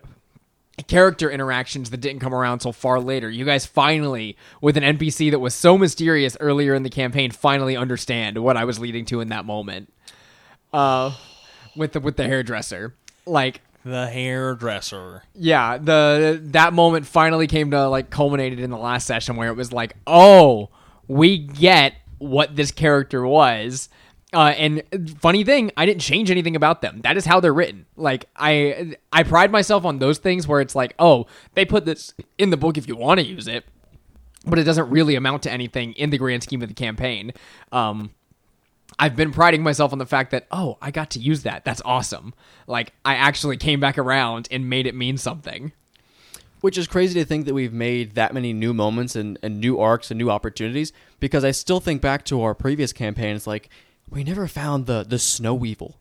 character 0.87 1.29
interactions 1.29 1.91
that 1.91 1.97
didn't 1.97 2.19
come 2.19 2.33
around 2.33 2.59
till 2.59 2.73
far 2.73 2.99
later. 2.99 3.29
You 3.29 3.45
guys 3.45 3.65
finally, 3.65 4.35
with 4.61 4.75
an 4.75 4.83
NPC 4.83 5.31
that 5.31 5.39
was 5.39 5.53
so 5.53 5.77
mysterious 5.77 6.35
earlier 6.39 6.73
in 6.73 6.83
the 6.83 6.89
campaign, 6.89 7.31
finally 7.31 7.77
understand 7.77 8.37
what 8.43 8.57
I 8.57 8.65
was 8.65 8.79
leading 8.79 9.05
to 9.05 9.21
in 9.21 9.29
that 9.29 9.45
moment. 9.45 9.93
Uh, 10.73 11.13
with 11.75 11.93
the 11.93 11.99
with 11.99 12.17
the 12.17 12.25
hairdresser, 12.25 12.93
like 13.25 13.61
The 13.85 14.07
hairdresser. 14.07 15.23
yeah, 15.35 15.77
the 15.77 16.39
that 16.51 16.73
moment 16.73 17.05
finally 17.05 17.47
came 17.47 17.71
to 17.71 17.87
like 17.89 18.09
culminated 18.09 18.59
in 18.59 18.69
the 18.69 18.77
last 18.77 19.05
session 19.05 19.35
where 19.35 19.49
it 19.49 19.57
was 19.57 19.73
like, 19.73 19.95
oh, 20.07 20.69
we 21.07 21.37
get 21.37 21.95
what 22.17 22.55
this 22.55 22.71
character 22.71 23.25
was. 23.27 23.89
Uh, 24.31 24.53
and 24.57 24.81
funny 25.19 25.43
thing, 25.43 25.69
I 25.77 25.85
didn't 25.85 26.01
change 26.01 26.31
anything 26.31 26.55
about 26.55 26.81
them. 26.81 27.01
That 27.03 27.17
is 27.17 27.25
how 27.25 27.39
they're 27.39 27.53
written. 27.53 27.85
Like 27.95 28.29
I, 28.35 28.95
I 29.11 29.23
pride 29.23 29.51
myself 29.51 29.85
on 29.85 29.99
those 29.99 30.17
things 30.17 30.47
where 30.47 30.59
it's 30.61 30.75
like, 30.75 30.95
oh, 30.97 31.27
they 31.53 31.65
put 31.65 31.85
this 31.85 32.13
in 32.37 32.49
the 32.49 32.57
book 32.57 32.77
if 32.77 32.87
you 32.87 32.95
want 32.95 33.19
to 33.19 33.25
use 33.25 33.47
it, 33.47 33.65
but 34.45 34.57
it 34.57 34.63
doesn't 34.63 34.89
really 34.89 35.15
amount 35.15 35.43
to 35.43 35.51
anything 35.51 35.93
in 35.93 36.09
the 36.09 36.17
grand 36.17 36.41
scheme 36.41 36.61
of 36.63 36.67
the 36.69 36.73
campaign. 36.73 37.31
Um, 37.71 38.11
I've 38.99 39.15
been 39.15 39.31
priding 39.31 39.63
myself 39.63 39.91
on 39.91 39.97
the 39.99 40.05
fact 40.05 40.31
that 40.31 40.47
oh, 40.51 40.77
I 40.81 40.91
got 40.91 41.09
to 41.11 41.19
use 41.19 41.43
that. 41.43 41.65
That's 41.65 41.81
awesome. 41.85 42.33
Like 42.67 42.93
I 43.03 43.15
actually 43.15 43.57
came 43.57 43.79
back 43.79 43.97
around 43.97 44.47
and 44.51 44.69
made 44.69 44.85
it 44.87 44.95
mean 44.95 45.17
something. 45.17 45.71
Which 46.61 46.77
is 46.77 46.87
crazy 46.87 47.19
to 47.19 47.25
think 47.25 47.45
that 47.45 47.53
we've 47.53 47.73
made 47.73 48.15
that 48.15 48.33
many 48.33 48.53
new 48.53 48.73
moments 48.73 49.17
and, 49.17 49.37
and 49.43 49.59
new 49.59 49.79
arcs 49.79 50.09
and 50.11 50.17
new 50.17 50.29
opportunities 50.29 50.93
because 51.19 51.43
I 51.43 51.51
still 51.51 51.81
think 51.81 52.01
back 52.01 52.23
to 52.25 52.41
our 52.41 52.53
previous 52.55 52.93
campaign. 52.93 53.35
It's 53.35 53.45
like, 53.45 53.67
we 54.09 54.23
never 54.23 54.47
found 54.47 54.85
the, 54.85 55.03
the 55.03 55.19
snow 55.19 55.53
weevil. 55.55 55.97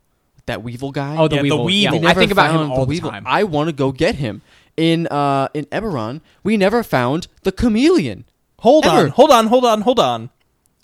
That 0.47 0.63
weevil 0.63 0.93
guy. 0.93 1.17
Oh, 1.17 1.27
the 1.27 1.37
Yeah, 1.37 1.43
the 1.43 1.49
Weevil. 1.49 1.65
Weevil. 1.65 1.95
Yeah, 1.97 2.01
We 2.03 2.07
I 2.07 2.15
think 2.15 2.31
about 2.31 2.51
him 2.53 2.59
found 2.59 2.73
all 2.73 2.81
the, 2.87 2.91
Weevil. 2.91 3.11
time. 3.11 3.25
I 3.27 3.43
want 3.43 3.71
to 3.71 3.73
go 3.73 3.91
get 3.91 4.17
him. 4.17 4.43
In 4.77 5.07
uh 5.09 5.49
in 5.53 5.65
Eberron, 5.67 6.21
we 6.43 6.57
never 6.57 6.83
found 6.83 7.27
the 7.43 7.53
chameleon. 7.53 8.25
Hold 8.61 8.87
Ever. 8.87 8.97
on, 8.97 9.09
hold 9.09 9.31
on, 9.31 9.47
hold 9.49 9.65
on, 9.65 9.81
hold 9.83 9.99
on. 9.99 10.31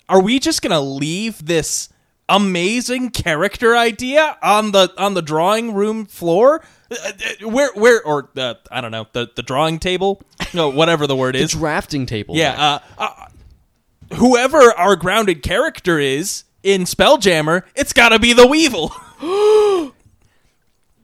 Are 0.07 0.21
we 0.21 0.39
just 0.39 0.61
gonna 0.61 0.81
leave 0.81 1.45
this 1.45 1.89
amazing 2.29 3.09
character 3.09 3.75
idea 3.75 4.37
on 4.41 4.71
the 4.71 4.93
on 4.97 5.13
the 5.15 5.21
drawing 5.21 5.73
room 5.73 6.05
floor. 6.05 6.61
Uh, 6.89 6.95
uh, 7.43 7.49
Where 7.49 7.71
where 7.73 8.01
or 8.03 8.29
uh, 8.37 8.53
I 8.71 8.79
don't 8.81 8.91
know 8.91 9.07
the 9.11 9.29
the 9.35 9.43
drawing 9.43 9.79
table, 9.79 10.21
no 10.53 10.69
whatever 10.69 11.05
the 11.07 11.15
word 11.15 11.35
The 11.35 11.39
is. 11.39 11.51
drafting 11.51 12.05
table. 12.05 12.35
Yeah, 12.35 12.79
uh, 12.97 13.03
uh, 13.03 14.15
whoever 14.15 14.57
our 14.57 14.95
grounded 14.95 15.43
character 15.43 15.99
is 15.99 16.45
in 16.63 16.83
Spelljammer, 16.83 17.63
it's 17.75 17.93
got 17.93 18.09
to 18.09 18.19
be 18.19 18.33
the 18.33 18.47
Weevil. 18.47 18.91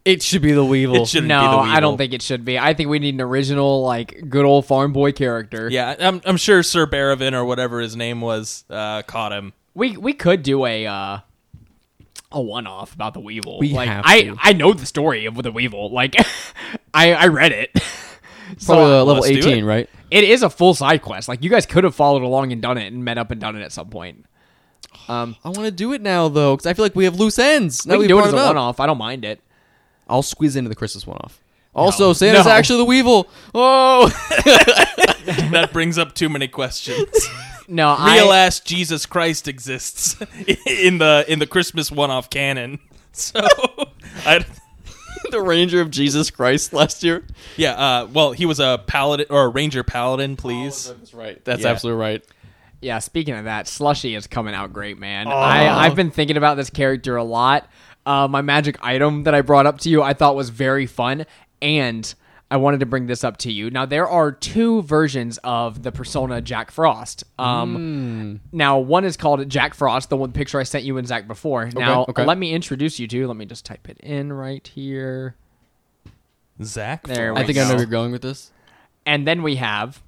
it 0.06 0.22
should 0.22 0.42
be 0.42 0.52
the 0.52 0.66
Weevil. 0.66 1.04
It 1.04 1.08
shouldn't 1.08 1.30
no, 1.30 1.40
be 1.42 1.48
the 1.70 1.76
I 1.76 1.80
don't 1.80 1.98
think 1.98 2.14
it 2.14 2.22
should 2.22 2.46
be. 2.46 2.60
I 2.60 2.74
think 2.74 2.90
we 2.90 3.00
need 3.00 3.16
an 3.16 3.22
original, 3.22 3.82
like, 3.82 4.30
good 4.30 4.46
old 4.46 4.66
farm 4.66 4.92
boy 4.94 5.12
character. 5.12 5.70
Yeah, 5.70 5.96
I'm 6.00 6.22
I'm 6.26 6.38
sure 6.38 6.62
Sir 6.64 6.86
Baravin 6.88 7.34
or 7.34 7.46
whatever 7.46 7.80
his 7.80 7.96
name 7.96 8.22
was 8.22 8.66
uh, 8.70 9.02
caught 9.04 9.32
him. 9.32 9.54
We 9.76 9.98
we 9.98 10.14
could 10.14 10.42
do 10.42 10.66
a 10.66 10.88
uh 10.88 11.20
a 12.32 12.42
one 12.42 12.66
off 12.66 12.94
about 12.94 13.14
the 13.14 13.20
Weevil. 13.20 13.60
We 13.60 13.74
like 13.74 13.88
have 13.90 14.04
I 14.08 14.22
to. 14.24 14.36
I 14.42 14.54
know 14.54 14.74
the 14.74 14.86
story 14.86 15.26
of 15.26 15.36
the 15.42 15.52
Weevil. 15.52 15.92
Like 15.92 16.16
I 16.94 17.14
I 17.14 17.28
read 17.28 17.52
it. 17.52 17.72
so 18.58 18.74
Probably 18.74 18.94
uh, 18.96 19.04
level 19.04 19.24
let's 19.24 19.28
do 19.28 19.38
18, 19.50 19.58
it. 19.60 19.64
right? 19.68 19.90
it 20.12 20.24
is 20.24 20.44
a 20.44 20.50
full 20.50 20.74
side 20.74 21.02
quest. 21.02 21.28
Like 21.28 21.44
you 21.44 21.50
guys 21.50 21.66
could 21.66 21.84
have 21.84 21.94
followed 21.96 22.24
along 22.24 22.52
and 22.52 22.62
done 22.62 22.78
it 22.78 22.92
and 22.92 23.04
met 23.04 23.18
up 23.18 23.32
and 23.32 23.40
done 23.42 23.56
it 23.56 23.62
at 23.62 23.72
some 23.72 23.90
point. 23.90 24.26
Um 25.10 25.36
I 25.44 25.50
want 25.50 25.66
to 25.66 25.72
do 25.72 25.94
it 25.94 26.02
now 26.02 26.30
though, 26.30 26.56
because 26.56 26.66
I 26.66 26.74
feel 26.74 26.86
like 26.86 26.96
we 26.96 27.04
have 27.06 27.20
loose 27.20 27.38
ends. 27.38 27.86
Now 27.86 27.94
we 27.96 28.00
we 28.00 28.04
can 28.08 28.16
do 28.18 28.20
it 28.24 28.28
as 28.28 28.34
a 28.34 28.38
up. 28.38 28.48
one 28.48 28.58
off. 28.58 28.80
I 28.80 28.86
don't 28.86 28.98
mind 28.98 29.26
it. 29.26 29.42
I'll 30.08 30.22
squeeze 30.24 30.56
into 30.56 30.70
the 30.70 30.76
Christmas 30.76 31.06
one 31.06 31.18
off. 31.18 31.42
Also, 31.74 32.14
Santa's 32.14 32.46
No. 32.46 32.52
actually 32.52 32.78
the 32.78 32.86
Weevil. 32.86 33.28
Oh, 33.54 34.08
that 35.52 35.70
brings 35.74 35.98
up 35.98 36.16
too 36.16 36.30
many 36.30 36.48
questions. 36.48 37.10
No, 37.68 37.92
Real 37.94 38.30
I, 38.32 38.38
ass 38.46 38.60
Jesus 38.60 39.06
Christ 39.06 39.48
exists 39.48 40.16
in 40.68 40.98
the 41.00 41.26
in 41.28 41.40
the 41.40 41.48
Christmas 41.48 41.92
one-off 41.92 42.30
canon. 42.30 42.80
So, 43.18 43.40
I, 44.26 44.44
the 45.32 45.42
Ranger 45.42 45.80
of 45.80 45.90
Jesus 45.90 46.30
Christ 46.30 46.74
last 46.74 47.02
year. 47.02 47.26
yeah. 47.56 47.72
Uh, 47.72 48.08
well, 48.12 48.34
he 48.34 48.46
was 48.46 48.60
a 48.60 48.84
paladin 48.88 49.28
or 49.30 49.46
a 49.46 49.48
ranger 49.48 49.86
paladin, 49.86 50.36
please. 50.36 50.90
That's 50.90 51.14
right. 51.14 51.44
That's 51.46 51.62
Yeah. 51.62 51.70
absolutely 51.70 52.02
right. 52.02 52.26
Yeah, 52.82 53.00
speaking 53.00 53.34
of 53.36 53.46
that, 53.46 53.70
Slushy 53.70 54.16
is 54.16 54.28
coming 54.28 54.54
out 54.54 54.74
great, 54.74 55.00
man. 55.00 55.30
I, 55.30 55.86
I've 55.86 55.96
been 55.96 56.12
thinking 56.12 56.36
about 56.36 56.58
this 56.58 56.70
character 56.70 57.16
a 57.16 57.24
lot. 57.24 57.70
Uh, 58.06 58.28
my 58.28 58.42
magic 58.42 58.78
item 58.82 59.24
that 59.24 59.34
I 59.34 59.40
brought 59.40 59.66
up 59.66 59.80
to 59.80 59.90
you, 59.90 60.04
I 60.04 60.14
thought 60.14 60.36
was 60.36 60.50
very 60.50 60.86
fun, 60.86 61.26
and 61.62 62.14
I 62.56 62.57
wanted 62.57 62.80
to 62.80 62.86
bring 62.86 63.06
this 63.07 63.26
up 63.26 63.36
to 63.40 63.52
you. 63.52 63.69
Now, 63.69 63.86
there 63.86 64.07
are 64.07 64.32
two 64.32 64.82
versions 64.84 65.38
of 65.44 65.84
the 65.84 65.91
persona 65.91 66.40
Jack 66.40 66.72
Frost. 66.72 67.26
Um, 67.38 68.40
Now, 68.53 68.80
one 68.80 69.03
is 69.03 69.18
called 69.18 69.49
Jack 69.49 69.73
Frost, 69.73 70.10
the 70.10 70.15
one 70.15 70.32
picture 70.32 70.57
I 70.57 70.64
sent 70.64 70.86
you 70.86 70.98
and 70.98 71.06
Zach 71.06 71.27
before. 71.27 71.69
Now, 71.72 72.06
okay. 72.07 72.23
let 72.23 72.38
me 72.38 72.53
introduce 72.53 72.98
you 72.98 73.10
to. 73.10 73.27
Let 73.27 73.36
me 73.36 73.44
just 73.45 73.65
type 73.65 73.90
it 73.90 73.98
in 73.99 74.32
right 74.32 74.65
here. 74.65 75.36
Zach. 76.64 77.06
There 77.06 77.34
Frost. 77.34 77.44
I 77.44 77.45
think 77.45 77.57
I 77.57 77.64
know 77.64 77.69
where 77.72 77.77
you're 77.80 77.86
going 77.88 78.14
with 78.14 78.22
this. 78.22 78.52
and 79.06 79.27
then 79.27 79.44
we 79.44 79.57
have 79.57 80.02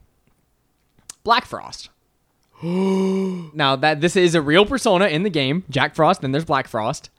Black 1.25 1.43
Frost. 1.45 1.89
now 2.63 3.75
that 3.75 3.99
this 3.99 4.15
is 4.15 4.35
a 4.35 4.41
real 4.41 4.65
persona 4.65 5.07
in 5.07 5.23
the 5.23 5.29
game, 5.29 5.65
Jack 5.69 5.95
Frost. 5.95 6.21
Then 6.21 6.31
there's 6.31 6.45
Black 6.45 6.69
Frost. 6.69 7.09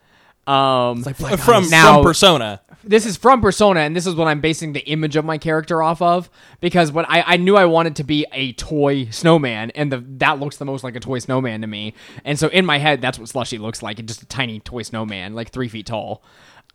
Um, 0.46 1.05
Uh, 1.06 1.36
from 1.36 1.68
Now- 1.68 1.96
from 1.96 2.05
Persona. 2.05 2.62
This 2.84 3.05
is 3.06 3.16
from 3.16 3.40
Persona, 3.40 3.80
and 3.80 3.94
this 3.96 4.06
is 4.06 4.14
what 4.14 4.28
I'm 4.28 4.40
basing 4.40 4.72
the 4.72 4.86
image 4.88 5.16
of 5.16 5.24
my 5.24 5.38
character 5.38 5.82
off 5.82 6.00
of 6.00 6.30
because 6.60 6.92
what 6.92 7.06
I, 7.09 7.22
I 7.26 7.36
knew 7.36 7.56
I 7.56 7.64
wanted 7.64 7.96
to 7.96 8.05
be 8.05 8.26
a 8.32 8.52
toy 8.52 9.06
snowman, 9.10 9.70
and 9.72 9.92
the 9.92 10.05
that 10.18 10.38
looks 10.40 10.56
the 10.56 10.64
most 10.64 10.84
like 10.84 10.96
a 10.96 11.00
toy 11.00 11.18
snowman 11.18 11.60
to 11.62 11.66
me. 11.66 11.94
And 12.24 12.38
so 12.38 12.48
in 12.48 12.64
my 12.64 12.78
head, 12.78 13.00
that's 13.00 13.18
what 13.18 13.28
Slushy 13.28 13.59
looks 13.59 13.82
like, 13.82 14.05
just 14.06 14.22
a 14.22 14.26
tiny 14.26 14.60
toy 14.60 14.82
snowman, 14.82 15.34
like 15.34 15.50
three 15.50 15.68
feet 15.68 15.86
tall. 15.86 16.22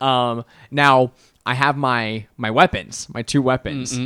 Um, 0.02 0.44
now 0.72 1.12
I 1.46 1.54
have 1.54 1.78
my 1.78 2.28
my 2.38 2.52
weapons, 2.52 3.08
my 3.10 3.22
two 3.22 3.42
weapons. 3.42 3.98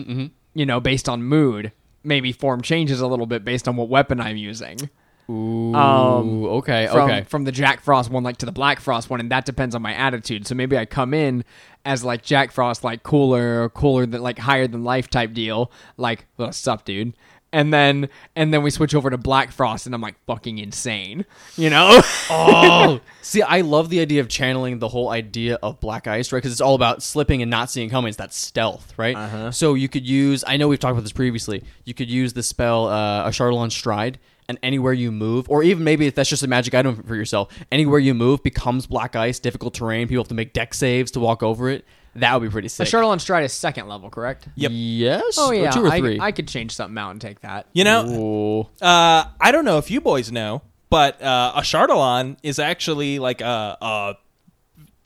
You 0.53 0.65
know, 0.65 0.79
based 0.79 1.07
on 1.07 1.23
mood, 1.23 1.71
maybe 2.03 2.31
form 2.31 2.61
changes 2.61 2.99
a 3.01 3.07
little 3.07 3.27
bit 3.27 3.45
based 3.45 3.67
on 3.67 3.75
what 3.75 3.89
weapon 3.89 4.19
I'm 4.19 4.37
using 4.37 4.89
Ooh, 5.29 5.75
Um, 5.75 6.45
okay, 6.45 6.87
from 6.87 7.09
okay. 7.09 7.23
from 7.23 7.43
the 7.43 7.51
Jack 7.51 7.81
Frost 7.81 8.09
one 8.09 8.23
like 8.23 8.37
to 8.37 8.45
the 8.45 8.51
Black 8.51 8.79
Frost 8.79 9.09
one, 9.09 9.19
and 9.19 9.29
that 9.29 9.45
depends 9.45 9.75
on 9.75 9.81
my 9.81 9.93
attitude. 9.93 10.47
So 10.47 10.55
maybe 10.55 10.77
I 10.77 10.85
come 10.85 11.13
in 11.13 11.43
as 11.88 12.03
like 12.03 12.22
Jack 12.22 12.51
Frost, 12.51 12.84
like 12.84 13.01
cooler, 13.01 13.69
cooler 13.69 14.05
than 14.05 14.22
like 14.22 14.38
higher 14.38 14.68
than 14.68 14.84
life 14.84 15.09
type 15.09 15.34
deal, 15.34 15.72
like 15.95 16.26
what's 16.35 16.68
up, 16.68 16.84
dude? 16.84 17.14
And 17.53 17.73
then 17.73 18.09
and 18.35 18.53
then 18.53 18.61
we 18.61 18.72
switch 18.72 18.93
over 18.93 19.09
to 19.09 19.18
Black 19.18 19.53
Frost, 19.53 19.85
and 19.85 19.95
I'm 19.95 20.01
like 20.01 20.15
fucking 20.26 20.57
insane, 20.57 21.26
you 21.55 21.69
know? 21.69 22.01
oh, 22.30 22.99
see, 23.22 23.41
I 23.41 23.61
love 23.61 23.89
the 23.89 24.01
idea 24.01 24.19
of 24.19 24.27
channeling 24.27 24.80
the 24.80 24.89
whole 24.89 25.09
idea 25.09 25.55
of 25.64 25.80
black 25.80 26.07
ice, 26.07 26.34
right? 26.34 26.39
Because 26.39 26.51
it's 26.51 26.59
all 26.59 26.76
about 26.76 27.01
slipping 27.01 27.41
and 27.41 27.49
not 27.49 27.72
seeing 27.72 27.89
coming. 27.89 28.09
It's 28.09 28.18
that 28.18 28.34
stealth, 28.34 28.93
right? 28.97 29.15
Uh-huh. 29.15 29.51
So 29.51 29.73
you 29.73 29.88
could 29.88 30.05
use. 30.05 30.43
I 30.45 30.57
know 30.57 30.68
we've 30.68 30.80
talked 30.80 30.91
about 30.91 31.03
this 31.03 31.14
previously. 31.14 31.64
You 31.85 31.93
could 31.93 32.09
use 32.09 32.34
the 32.34 32.43
spell 32.43 32.88
uh, 32.88 33.30
Ashardalon 33.30 33.72
Stride, 33.72 34.19
and 34.49 34.57
anywhere 34.63 34.93
you 34.93 35.11
move, 35.11 35.49
or 35.49 35.63
even 35.63 35.83
maybe 35.83 36.07
if 36.07 36.15
that's 36.15 36.29
just 36.29 36.43
a 36.43 36.47
magic 36.47 36.73
item 36.73 37.03
for 37.03 37.15
yourself, 37.15 37.53
anywhere 37.71 37.99
you 37.99 38.13
move 38.13 38.41
becomes 38.43 38.87
black 38.87 39.15
ice, 39.15 39.39
difficult 39.39 39.73
terrain. 39.73 40.07
People 40.07 40.23
have 40.23 40.29
to 40.29 40.35
make 40.35 40.53
deck 40.53 40.73
saves 40.73 41.11
to 41.11 41.19
walk 41.19 41.43
over 41.43 41.69
it. 41.69 41.85
That 42.15 42.33
would 42.33 42.47
be 42.47 42.51
pretty 42.51 42.67
the 42.67 42.73
sick. 42.73 42.87
Charlatan 42.87 43.19
Stride 43.19 43.43
is 43.43 43.53
second 43.53 43.87
level, 43.87 44.09
correct? 44.09 44.47
Yep. 44.55 44.71
Yes. 44.73 45.35
Oh 45.37 45.51
yeah, 45.51 45.69
Or 45.69 45.71
two 45.73 45.85
or 45.85 45.89
I, 45.89 45.99
three. 45.99 46.19
I 46.19 46.31
could 46.31 46.47
change 46.47 46.71
something 46.73 46.97
out 46.97 47.11
and 47.11 47.21
take 47.21 47.41
that. 47.41 47.67
You 47.73 47.83
know, 47.83 48.05
Ooh. 48.07 48.61
uh, 48.83 49.25
I 49.39 49.51
don't 49.51 49.65
know 49.65 49.77
if 49.77 49.91
you 49.91 50.01
boys 50.01 50.31
know, 50.31 50.63
but 50.89 51.21
uh, 51.21 51.53
Ashardalon 51.55 52.37
is 52.41 52.57
actually 52.57 53.19
like 53.19 53.41
a, 53.41 53.77
a 53.79 54.15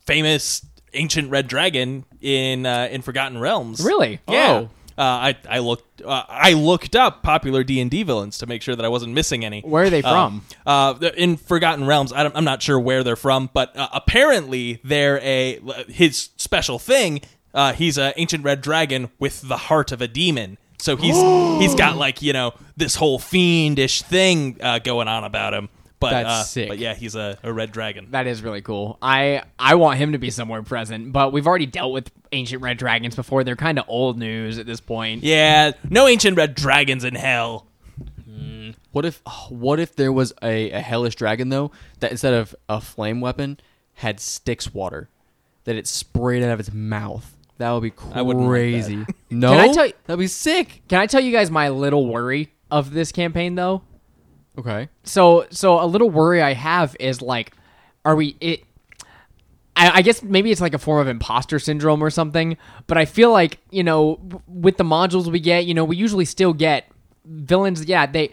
famous 0.05 0.65
ancient 0.93 1.29
red 1.31 1.47
dragon 1.47 2.05
in 2.21 2.65
uh, 2.65 2.87
in 2.91 3.01
Forgotten 3.01 3.39
Realms. 3.39 3.83
Really? 3.83 4.21
Yeah. 4.29 4.51
Oh. 4.51 4.69
Uh, 5.01 5.33
I 5.33 5.35
I 5.49 5.59
looked 5.59 6.01
uh, 6.03 6.23
I 6.29 6.53
looked 6.53 6.95
up 6.95 7.23
popular 7.23 7.63
D 7.63 7.81
and 7.81 7.89
D 7.89 8.03
villains 8.03 8.37
to 8.37 8.45
make 8.45 8.61
sure 8.61 8.75
that 8.75 8.85
I 8.85 8.87
wasn't 8.87 9.13
missing 9.13 9.43
any. 9.43 9.61
Where 9.61 9.85
are 9.85 9.89
they 9.89 10.03
Um, 10.03 10.41
from? 10.41 10.57
uh, 10.67 11.09
in 11.17 11.37
Forgotten 11.37 11.87
Realms. 11.87 12.13
I 12.13 12.23
I'm 12.35 12.43
not 12.43 12.61
sure 12.61 12.79
where 12.79 13.03
they're 13.03 13.15
from, 13.15 13.49
but 13.51 13.75
uh, 13.75 13.87
apparently 13.93 14.79
they're 14.83 15.19
a 15.21 15.59
his 15.87 16.29
special 16.37 16.77
thing. 16.77 17.21
Uh, 17.53 17.73
he's 17.73 17.97
an 17.97 18.13
ancient 18.17 18.43
red 18.43 18.61
dragon 18.61 19.09
with 19.17 19.41
the 19.41 19.57
heart 19.57 19.91
of 19.91 20.01
a 20.01 20.07
demon. 20.07 20.59
So 20.77 20.95
he's 20.97 21.15
he's 21.61 21.73
got 21.73 21.97
like 21.97 22.21
you 22.21 22.33
know 22.33 22.53
this 22.77 22.93
whole 22.95 23.17
fiendish 23.17 24.03
thing 24.03 24.57
uh, 24.61 24.77
going 24.79 25.07
on 25.07 25.23
about 25.23 25.53
him. 25.55 25.69
But 26.01 26.09
That's 26.09 26.29
uh, 26.29 26.43
sick. 26.43 26.67
But 26.67 26.79
yeah, 26.79 26.95
he's 26.95 27.15
a, 27.15 27.37
a 27.43 27.53
red 27.53 27.71
dragon. 27.71 28.07
That 28.09 28.25
is 28.27 28.41
really 28.41 28.61
cool. 28.61 28.97
I 29.01 29.43
I 29.57 29.75
want 29.75 29.99
him 29.99 30.11
to 30.13 30.17
be 30.17 30.31
somewhere 30.31 30.63
present, 30.63 31.13
but 31.13 31.31
we've 31.31 31.45
already 31.45 31.67
dealt 31.67 31.93
with 31.93 32.11
ancient 32.31 32.61
red 32.61 32.77
dragons 32.77 33.15
before. 33.15 33.43
They're 33.43 33.55
kind 33.55 33.77
of 33.77 33.85
old 33.87 34.17
news 34.17 34.57
at 34.57 34.65
this 34.65 34.81
point. 34.81 35.23
yeah, 35.23 35.71
no 35.89 36.07
ancient 36.07 36.35
red 36.35 36.55
dragons 36.55 37.03
in 37.05 37.15
hell. 37.15 37.67
What 38.91 39.05
if 39.05 39.21
what 39.49 39.79
if 39.79 39.95
there 39.95 40.11
was 40.11 40.33
a, 40.41 40.71
a 40.71 40.79
hellish 40.81 41.15
dragon 41.15 41.49
though 41.49 41.71
that 41.99 42.11
instead 42.11 42.33
of 42.33 42.55
a 42.67 42.81
flame 42.81 43.21
weapon 43.21 43.59
had 43.95 44.19
Styx 44.19 44.73
water 44.73 45.09
that 45.65 45.75
it 45.75 45.87
sprayed 45.87 46.43
out 46.43 46.51
of 46.51 46.59
its 46.59 46.73
mouth? 46.73 47.37
That 47.57 47.71
would 47.71 47.83
be 47.83 47.93
I 48.11 48.23
wouldn't 48.23 48.45
like 48.45 48.51
crazy. 48.51 49.05
no, 49.29 49.51
Can 49.55 49.59
I 49.59 49.73
tell 49.73 49.85
you- 49.85 49.93
that'd 50.05 50.19
be 50.19 50.27
sick. 50.27 50.81
Can 50.87 50.99
I 50.99 51.05
tell 51.05 51.21
you 51.21 51.31
guys 51.31 51.51
my 51.51 51.69
little 51.69 52.07
worry 52.07 52.51
of 52.71 52.91
this 52.91 53.11
campaign 53.11 53.55
though? 53.55 53.83
Okay. 54.61 54.89
So 55.03 55.47
so 55.49 55.83
a 55.83 55.85
little 55.85 56.09
worry 56.09 56.41
I 56.41 56.53
have 56.53 56.95
is 56.99 57.19
like, 57.21 57.53
are 58.05 58.15
we 58.15 58.37
it? 58.39 58.63
I, 59.75 59.89
I 59.97 60.01
guess 60.03 60.21
maybe 60.21 60.51
it's 60.51 60.61
like 60.61 60.75
a 60.75 60.77
form 60.77 61.01
of 61.01 61.07
imposter 61.07 61.57
syndrome 61.57 62.03
or 62.03 62.11
something. 62.11 62.57
But 62.85 62.99
I 62.99 63.05
feel 63.05 63.31
like 63.31 63.57
you 63.71 63.83
know 63.83 64.19
with 64.47 64.77
the 64.77 64.83
modules 64.83 65.31
we 65.31 65.39
get, 65.39 65.65
you 65.65 65.73
know, 65.73 65.83
we 65.83 65.97
usually 65.97 66.25
still 66.25 66.53
get 66.53 66.91
villains. 67.25 67.85
Yeah, 67.85 68.05
they 68.05 68.29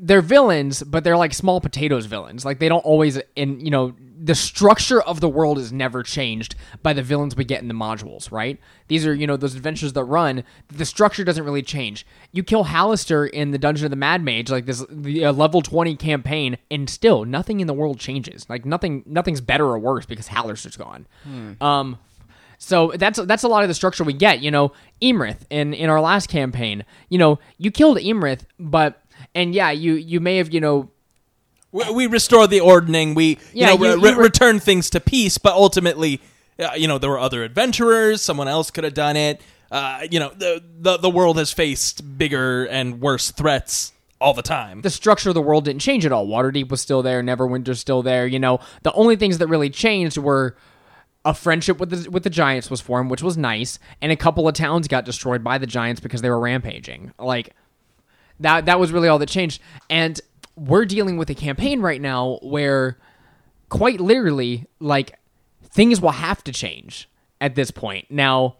they're 0.00 0.22
villains, 0.22 0.82
but 0.82 1.02
they're 1.02 1.16
like 1.16 1.34
small 1.34 1.60
potatoes 1.60 2.06
villains. 2.06 2.44
Like 2.44 2.60
they 2.60 2.68
don't 2.68 2.84
always 2.84 3.18
in 3.34 3.60
you 3.60 3.70
know 3.70 3.94
the 4.20 4.34
structure 4.34 5.00
of 5.02 5.20
the 5.20 5.28
world 5.28 5.58
is 5.58 5.72
never 5.72 6.02
changed 6.02 6.54
by 6.82 6.92
the 6.92 7.02
villains 7.02 7.36
we 7.36 7.44
get 7.44 7.62
in 7.62 7.68
the 7.68 7.74
modules, 7.74 8.30
right? 8.30 8.60
These 8.86 9.06
are 9.06 9.14
you 9.14 9.26
know 9.26 9.36
those 9.36 9.56
adventures 9.56 9.92
that 9.94 10.04
run. 10.04 10.44
The 10.68 10.84
structure 10.84 11.24
doesn't 11.24 11.44
really 11.44 11.62
change. 11.62 12.06
You 12.32 12.42
kill 12.42 12.66
Halaster 12.66 13.28
in 13.28 13.50
the 13.50 13.58
Dungeon 13.58 13.86
of 13.86 13.90
the 13.90 13.96
Mad 13.96 14.22
Mage, 14.22 14.50
like 14.50 14.66
this 14.66 14.84
the 14.88 15.26
uh, 15.26 15.32
level 15.32 15.62
twenty 15.62 15.96
campaign, 15.96 16.58
and 16.70 16.88
still 16.88 17.24
nothing 17.24 17.58
in 17.60 17.66
the 17.66 17.74
world 17.74 17.98
changes. 17.98 18.48
Like 18.48 18.64
nothing, 18.64 19.02
nothing's 19.04 19.40
better 19.40 19.66
or 19.66 19.78
worse 19.78 20.06
because 20.06 20.28
Halaster's 20.28 20.76
gone. 20.76 21.06
Um, 21.60 21.98
so 22.58 22.92
that's 22.96 23.18
that's 23.24 23.42
a 23.42 23.48
lot 23.48 23.62
of 23.62 23.68
the 23.68 23.74
structure 23.74 24.04
we 24.04 24.12
get. 24.12 24.40
You 24.40 24.50
know, 24.50 24.72
Iymrith 25.02 25.38
in 25.50 25.74
in 25.74 25.90
our 25.90 26.00
last 26.00 26.28
campaign. 26.28 26.84
You 27.08 27.18
know, 27.18 27.38
you 27.56 27.70
killed 27.70 27.98
Iymrith, 27.98 28.42
but 28.58 29.02
and 29.34 29.54
yeah, 29.54 29.70
you 29.70 29.94
you 29.94 30.20
may 30.20 30.36
have 30.38 30.52
you 30.52 30.60
know 30.60 30.90
We, 31.72 31.90
we 31.92 32.06
restore 32.06 32.46
the 32.46 32.60
ordning. 32.60 33.14
We 33.14 33.38
Yeah, 33.52 33.72
you 33.72 33.78
know 33.78 33.84
you- 33.86 33.94
re- 34.02 34.10
you 34.10 34.16
re- 34.16 34.22
return 34.24 34.58
things 34.60 34.90
to 34.90 35.00
peace, 35.00 35.38
but 35.38 35.52
ultimately, 35.52 36.20
uh, 36.58 36.70
you 36.76 36.88
know, 36.88 36.98
there 36.98 37.10
were 37.10 37.18
other 37.18 37.44
adventurers. 37.44 38.22
Someone 38.22 38.48
else 38.48 38.70
could 38.70 38.84
have 38.84 38.94
done 38.94 39.16
it. 39.16 39.40
Uh, 39.70 40.00
you 40.10 40.18
know, 40.18 40.30
the, 40.36 40.62
the 40.80 40.96
the 40.96 41.10
world 41.10 41.36
has 41.36 41.52
faced 41.52 42.16
bigger 42.18 42.64
and 42.66 43.00
worse 43.02 43.30
threats 43.30 43.92
all 44.20 44.34
the 44.34 44.42
time. 44.42 44.80
the 44.80 44.90
structure 44.90 45.28
of 45.28 45.34
the 45.34 45.42
world 45.42 45.64
didn't 45.66 45.80
change 45.82 46.04
at 46.06 46.10
all. 46.10 46.26
Waterdeep 46.26 46.70
was 46.70 46.80
still 46.80 47.02
there, 47.02 47.22
Neverwinter's 47.22 47.78
still 47.78 48.02
there. 48.02 48.26
You 48.26 48.38
know, 48.40 48.58
the 48.82 48.92
only 48.94 49.14
things 49.14 49.38
that 49.38 49.46
really 49.46 49.70
changed 49.70 50.16
were 50.18 50.56
a 51.24 51.34
friendship 51.34 51.78
with 51.78 51.90
the 51.90 52.10
with 52.10 52.22
the 52.24 52.30
giants 52.30 52.70
was 52.70 52.80
formed, 52.80 53.10
which 53.10 53.22
was 53.22 53.36
nice, 53.36 53.78
and 54.00 54.10
a 54.10 54.16
couple 54.16 54.48
of 54.48 54.54
towns 54.54 54.88
got 54.88 55.04
destroyed 55.04 55.44
by 55.44 55.58
the 55.58 55.66
giants 55.66 56.00
because 56.00 56.22
they 56.22 56.30
were 56.30 56.40
rampaging. 56.40 57.12
Like 57.18 57.54
that 58.40 58.66
that 58.66 58.78
was 58.78 58.92
really 58.92 59.08
all 59.08 59.18
that 59.18 59.28
changed. 59.28 59.60
And 59.90 60.20
we're 60.56 60.84
dealing 60.84 61.16
with 61.16 61.30
a 61.30 61.34
campaign 61.34 61.80
right 61.80 62.00
now 62.00 62.38
where 62.42 62.98
quite 63.68 64.00
literally 64.00 64.66
like 64.80 65.18
things 65.62 66.00
will 66.00 66.10
have 66.10 66.42
to 66.44 66.52
change 66.52 67.08
at 67.40 67.54
this 67.54 67.70
point. 67.70 68.10
Now, 68.10 68.56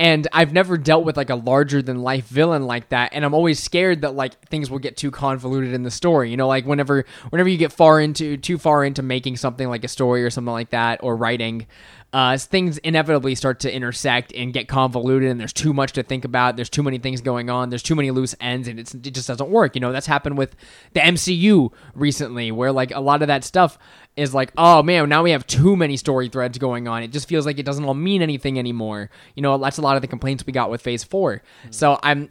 and 0.00 0.28
I've 0.32 0.52
never 0.52 0.78
dealt 0.78 1.04
with 1.04 1.16
like 1.16 1.28
a 1.28 1.34
larger 1.34 1.82
than 1.82 2.02
life 2.02 2.26
villain 2.28 2.66
like 2.66 2.90
that, 2.90 3.10
and 3.12 3.24
I'm 3.24 3.34
always 3.34 3.60
scared 3.60 4.02
that 4.02 4.14
like 4.14 4.40
things 4.48 4.70
will 4.70 4.78
get 4.78 4.96
too 4.96 5.10
convoluted 5.10 5.74
in 5.74 5.82
the 5.82 5.90
story. 5.90 6.30
You 6.30 6.36
know, 6.36 6.46
like 6.46 6.66
whenever 6.66 7.04
whenever 7.30 7.48
you 7.48 7.58
get 7.58 7.72
far 7.72 8.00
into 8.00 8.36
too 8.36 8.58
far 8.58 8.84
into 8.84 9.02
making 9.02 9.36
something 9.38 9.68
like 9.68 9.82
a 9.82 9.88
story 9.88 10.22
or 10.22 10.30
something 10.30 10.52
like 10.52 10.70
that 10.70 11.00
or 11.02 11.16
writing, 11.16 11.66
uh, 12.12 12.38
things 12.38 12.78
inevitably 12.78 13.34
start 13.34 13.60
to 13.60 13.72
intersect 13.72 14.32
and 14.32 14.52
get 14.52 14.66
convoluted, 14.66 15.30
and 15.30 15.38
there's 15.38 15.52
too 15.52 15.74
much 15.74 15.92
to 15.92 16.02
think 16.02 16.24
about. 16.24 16.56
There's 16.56 16.70
too 16.70 16.82
many 16.82 16.98
things 16.98 17.20
going 17.20 17.50
on. 17.50 17.68
There's 17.68 17.82
too 17.82 17.94
many 17.94 18.10
loose 18.10 18.34
ends, 18.40 18.66
and 18.66 18.80
it's, 18.80 18.94
it 18.94 19.10
just 19.10 19.28
doesn't 19.28 19.50
work. 19.50 19.74
You 19.74 19.82
know, 19.82 19.92
that's 19.92 20.06
happened 20.06 20.38
with 20.38 20.56
the 20.94 21.00
MCU 21.00 21.70
recently, 21.94 22.50
where 22.50 22.72
like 22.72 22.92
a 22.92 23.00
lot 23.00 23.20
of 23.20 23.28
that 23.28 23.44
stuff 23.44 23.78
is 24.16 24.34
like, 24.34 24.52
oh 24.56 24.82
man, 24.82 25.08
now 25.08 25.22
we 25.22 25.32
have 25.32 25.46
too 25.46 25.76
many 25.76 25.98
story 25.98 26.28
threads 26.28 26.56
going 26.56 26.88
on. 26.88 27.02
It 27.02 27.12
just 27.12 27.28
feels 27.28 27.44
like 27.44 27.58
it 27.58 27.66
doesn't 27.66 27.84
all 27.84 27.94
mean 27.94 28.22
anything 28.22 28.58
anymore. 28.58 29.10
You 29.34 29.42
know, 29.42 29.58
that's 29.58 29.78
a 29.78 29.82
lot 29.82 29.96
of 29.96 30.02
the 30.02 30.08
complaints 30.08 30.46
we 30.46 30.52
got 30.52 30.70
with 30.70 30.80
Phase 30.80 31.04
Four. 31.04 31.42
So 31.70 31.98
I'm 32.02 32.30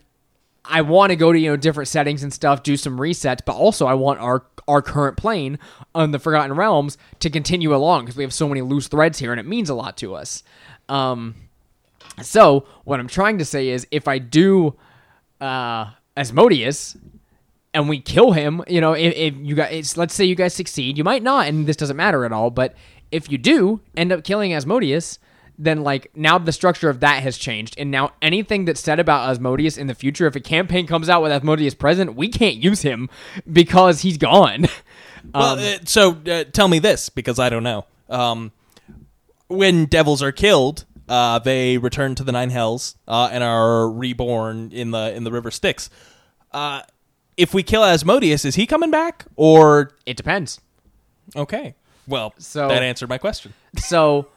I 0.70 0.82
want 0.82 1.12
to 1.12 1.16
go 1.16 1.32
to 1.32 1.40
you 1.40 1.50
know 1.50 1.58
different 1.58 1.88
settings 1.88 2.24
and 2.24 2.34
stuff, 2.34 2.64
do 2.64 2.78
some 2.78 2.98
resets, 2.98 3.40
but 3.46 3.56
also 3.56 3.88
I 3.88 3.94
want 3.94 4.20
our 4.20 4.46
our 4.68 4.82
current 4.82 5.18
plane 5.18 5.60
on 5.96 6.12
the 6.12 6.20
Forgotten 6.20 6.56
Realms 6.56 6.98
to 7.20 7.30
continue 7.30 7.74
along 7.74 8.06
because 8.06 8.18
we 8.18 8.24
have 8.24 8.34
so 8.34 8.48
many 8.48 8.62
loose 8.62 8.88
threads 8.88 9.20
here, 9.20 9.32
and 9.32 9.40
it 9.40 9.46
means 9.46 9.70
a 9.70 9.76
lot 9.76 9.98
to 9.98 10.16
us. 10.16 10.44
Um, 10.90 11.36
so 12.22 12.66
what 12.84 13.00
I'm 13.00 13.08
trying 13.08 13.38
to 13.38 13.46
say 13.46 13.70
is, 13.70 13.88
if 13.92 14.08
I 14.08 14.18
do 14.18 14.76
uh, 15.40 15.92
Asmodeus 16.16 16.98
and 17.74 17.88
we 17.88 18.00
kill 18.00 18.32
him, 18.32 18.64
you 18.68 18.82
know, 18.82 18.94
if, 18.94 19.14
if 19.16 19.36
you 19.38 19.56
guys, 19.56 19.98
let's 19.98 20.14
say 20.14 20.26
you 20.26 20.36
guys 20.36 20.54
succeed, 20.54 20.98
you 20.98 21.04
might 21.04 21.24
not, 21.24 21.48
and 21.48 21.68
this 21.68 21.76
doesn't 21.76 21.98
matter 21.98 22.26
at 22.26 22.32
all, 22.32 22.50
but 22.50 22.76
if 23.12 23.32
you 23.32 23.38
do 23.38 23.82
end 23.96 24.12
up 24.12 24.24
killing 24.24 24.54
Asmodeus, 24.54 25.20
then 25.58 25.82
like 25.84 26.12
now 26.16 26.38
the 26.38 26.52
structure 26.52 26.90
of 26.90 27.00
that 27.00 27.24
has 27.24 27.38
changed, 27.38 27.76
and 27.78 27.90
now 27.92 28.12
anything 28.22 28.66
that's 28.66 28.80
said 28.82 29.00
about 29.00 29.30
Asmodeus 29.30 29.78
in 29.78 29.88
the 29.88 29.96
future, 29.96 30.28
if 30.28 30.36
a 30.36 30.40
campaign 30.40 30.86
comes 30.88 31.10
out 31.10 31.22
with 31.24 31.32
Asmodeus 31.32 31.74
present, 31.74 32.16
we 32.16 32.28
can't 32.30 32.56
use 32.58 32.82
him 32.84 33.10
because 33.52 34.02
he's 34.02 34.18
gone. 34.18 34.68
Well, 35.34 35.60
uh, 35.60 35.80
so 35.84 36.16
uh, 36.32 36.46
tell 36.46 36.70
me 36.70 36.80
this 36.80 37.10
because 37.10 37.38
I 37.38 37.50
don't 37.50 37.64
know. 37.64 37.86
Um, 38.10 38.54
when 39.48 39.86
devils 39.86 40.22
are 40.24 40.32
killed, 40.32 40.86
uh, 41.10 41.40
they 41.40 41.78
return 41.78 42.16
to 42.16 42.24
the 42.24 42.32
nine 42.32 42.50
hells 42.50 42.96
uh, 43.10 43.28
and 43.32 43.44
are 43.44 43.90
reborn 43.90 44.72
in 44.72 44.92
the 44.92 45.14
in 45.14 45.26
the 45.26 45.32
river 45.32 45.52
Styx. 45.52 45.90
Uh, 46.54 46.82
if 47.36 47.54
we 47.54 47.62
kill 47.62 47.84
Asmodeus, 47.84 48.46
is 48.46 48.56
he 48.56 48.66
coming 48.66 48.90
back 48.90 49.26
or 49.36 49.92
it 50.06 50.16
depends. 50.16 50.62
okay? 51.36 51.76
Well, 52.08 52.34
So- 52.38 52.70
that 52.70 52.82
answered 52.84 53.10
my 53.10 53.18
question. 53.18 53.54
So, 53.78 54.28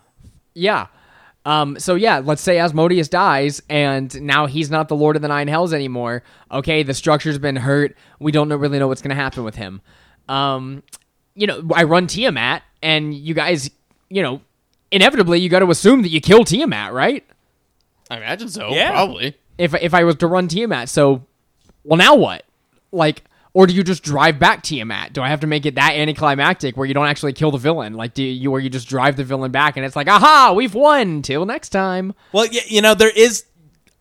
yeah. 0.54 0.88
Um, 1.46 1.78
so 1.78 1.94
yeah, 1.94 2.18
let's 2.18 2.42
say 2.42 2.58
Asmodeus 2.58 3.08
dies 3.08 3.62
and 3.70 4.20
now 4.22 4.46
he's 4.46 4.70
not 4.70 4.88
the 4.88 4.96
Lord 4.96 5.16
of 5.16 5.22
the 5.22 5.28
Nine 5.28 5.48
Hells 5.48 5.72
anymore. 5.72 6.22
Okay, 6.52 6.82
the 6.82 6.94
structure's 6.94 7.38
been 7.38 7.56
hurt. 7.56 7.96
We 8.18 8.30
don't 8.30 8.48
know, 8.48 8.56
really 8.56 8.78
know 8.78 8.88
what's 8.88 9.00
going 9.00 9.16
to 9.16 9.22
happen 9.22 9.44
with 9.44 9.54
him. 9.54 9.80
Um, 10.28 10.82
you 11.34 11.46
know, 11.46 11.62
I 11.74 11.84
run 11.84 12.06
Tiamat 12.06 12.62
and 12.82 13.14
you 13.14 13.32
guys, 13.32 13.70
you 14.10 14.22
know, 14.22 14.42
inevitably 14.90 15.40
you 15.40 15.48
got 15.48 15.60
to 15.60 15.70
assume 15.70 16.02
that 16.02 16.10
you 16.10 16.20
kill 16.20 16.44
Tiamat, 16.44 16.92
right? 16.92 17.24
I 18.10 18.18
imagine 18.18 18.48
so. 18.48 18.70
Yeah. 18.70 18.90
Probably. 18.90 19.36
If 19.56 19.74
if 19.74 19.94
I 19.94 20.04
was 20.04 20.16
to 20.16 20.26
run 20.26 20.48
Tiamat, 20.48 20.88
so 20.88 21.26
well 21.84 21.96
now 21.96 22.16
what? 22.16 22.44
Like 22.92 23.22
or 23.52 23.66
do 23.66 23.74
you 23.74 23.82
just 23.82 24.02
drive 24.02 24.38
back 24.38 24.62
Tiamat? 24.62 25.12
Do 25.12 25.22
I 25.22 25.28
have 25.28 25.40
to 25.40 25.46
make 25.46 25.66
it 25.66 25.74
that 25.74 25.94
anticlimactic 25.94 26.76
where 26.76 26.86
you 26.86 26.94
don't 26.94 27.06
actually 27.06 27.32
kill 27.32 27.50
the 27.50 27.58
villain? 27.58 27.94
Like 27.94 28.14
do 28.14 28.22
you 28.22 28.50
where 28.50 28.60
you 28.60 28.70
just 28.70 28.88
drive 28.88 29.16
the 29.16 29.24
villain 29.24 29.50
back 29.50 29.76
and 29.76 29.84
it's 29.84 29.96
like, 29.96 30.08
"Aha, 30.08 30.52
we've 30.54 30.74
won. 30.74 31.22
Till 31.22 31.44
next 31.44 31.70
time." 31.70 32.14
Well, 32.32 32.46
you 32.46 32.80
know, 32.80 32.94
there 32.94 33.10
is 33.10 33.44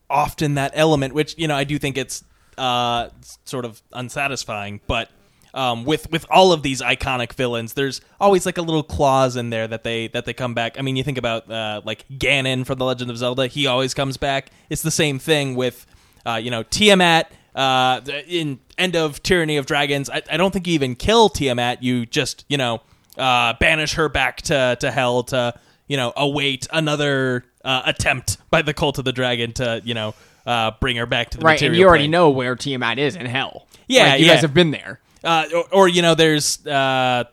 often 0.09 0.55
that 0.55 0.71
element, 0.75 1.13
which 1.13 1.35
you 1.37 1.47
know 1.47 1.55
I 1.55 1.63
do 1.63 1.79
think 1.79 1.97
it's 1.97 2.23
uh, 2.57 3.09
sort 3.45 3.65
of 3.65 3.81
unsatisfying, 3.93 4.81
but. 4.87 5.09
Um, 5.51 5.83
with 5.83 6.11
with 6.11 6.27
all 6.29 6.53
of 6.53 6.61
these 6.61 6.79
iconic 6.79 7.33
villains, 7.33 7.73
there's 7.73 8.01
always 8.21 8.45
like 8.45 8.59
a 8.59 8.61
little 8.61 8.83
clause 8.83 9.35
in 9.35 9.49
there 9.49 9.67
that 9.67 9.83
they 9.83 10.07
that 10.09 10.25
they 10.25 10.33
come 10.33 10.53
back. 10.53 10.77
I 10.77 10.83
mean, 10.83 10.95
you 10.95 11.03
think 11.03 11.17
about 11.17 11.49
uh, 11.49 11.81
like 11.83 12.07
Ganon 12.07 12.67
from 12.67 12.77
The 12.77 12.85
Legend 12.85 13.09
of 13.09 13.17
Zelda; 13.17 13.47
he 13.47 13.65
always 13.65 13.95
comes 13.95 14.15
back. 14.15 14.51
It's 14.69 14.83
the 14.83 14.91
same 14.91 15.17
thing 15.17 15.55
with 15.55 15.87
uh, 16.23 16.35
you 16.35 16.51
know 16.51 16.61
Tiamat 16.61 17.31
uh, 17.55 18.01
in 18.27 18.59
End 18.77 18.95
of 18.95 19.21
Tyranny 19.23 19.57
of 19.57 19.65
Dragons. 19.65 20.09
I, 20.09 20.21
I 20.31 20.37
don't 20.37 20.51
think 20.51 20.67
you 20.67 20.73
even 20.73 20.95
kill 20.95 21.29
Tiamat. 21.29 21.83
You 21.83 22.05
just 22.05 22.45
you 22.49 22.57
know 22.57 22.81
uh, 23.17 23.53
banish 23.59 23.93
her 23.93 24.09
back 24.09 24.41
to 24.43 24.77
to 24.79 24.91
hell 24.91 25.23
to 25.23 25.53
you 25.87 25.97
know 25.97 26.13
await 26.15 26.67
another 26.71 27.45
uh, 27.65 27.81
attempt 27.85 28.37
by 28.49 28.61
the 28.61 28.73
Cult 28.73 28.97
of 28.99 29.05
the 29.05 29.11
Dragon 29.13 29.51
to 29.53 29.81
you 29.83 29.93
know 29.93 30.13
uh, 30.45 30.71
bring 30.79 30.95
her 30.97 31.05
back 31.05 31.29
to 31.31 31.37
the 31.37 31.43
Right, 31.45 31.61
and 31.61 31.75
you 31.75 31.85
already 31.87 32.03
plane. 32.03 32.11
know 32.11 32.29
where 32.29 32.55
Tiamat 32.55 32.97
is 32.99 33.15
in 33.15 33.25
hell. 33.25 33.67
Yeah, 33.87 34.09
Like, 34.11 34.19
you 34.21 34.25
yeah. 34.27 34.33
guys 34.35 34.41
have 34.41 34.53
been 34.53 34.71
there. 34.71 34.99
Uh, 35.23 35.45
or, 35.53 35.65
or 35.73 35.87
you 35.89 36.01
know, 36.01 36.15
there's 36.15 36.65
uh, 36.65 37.23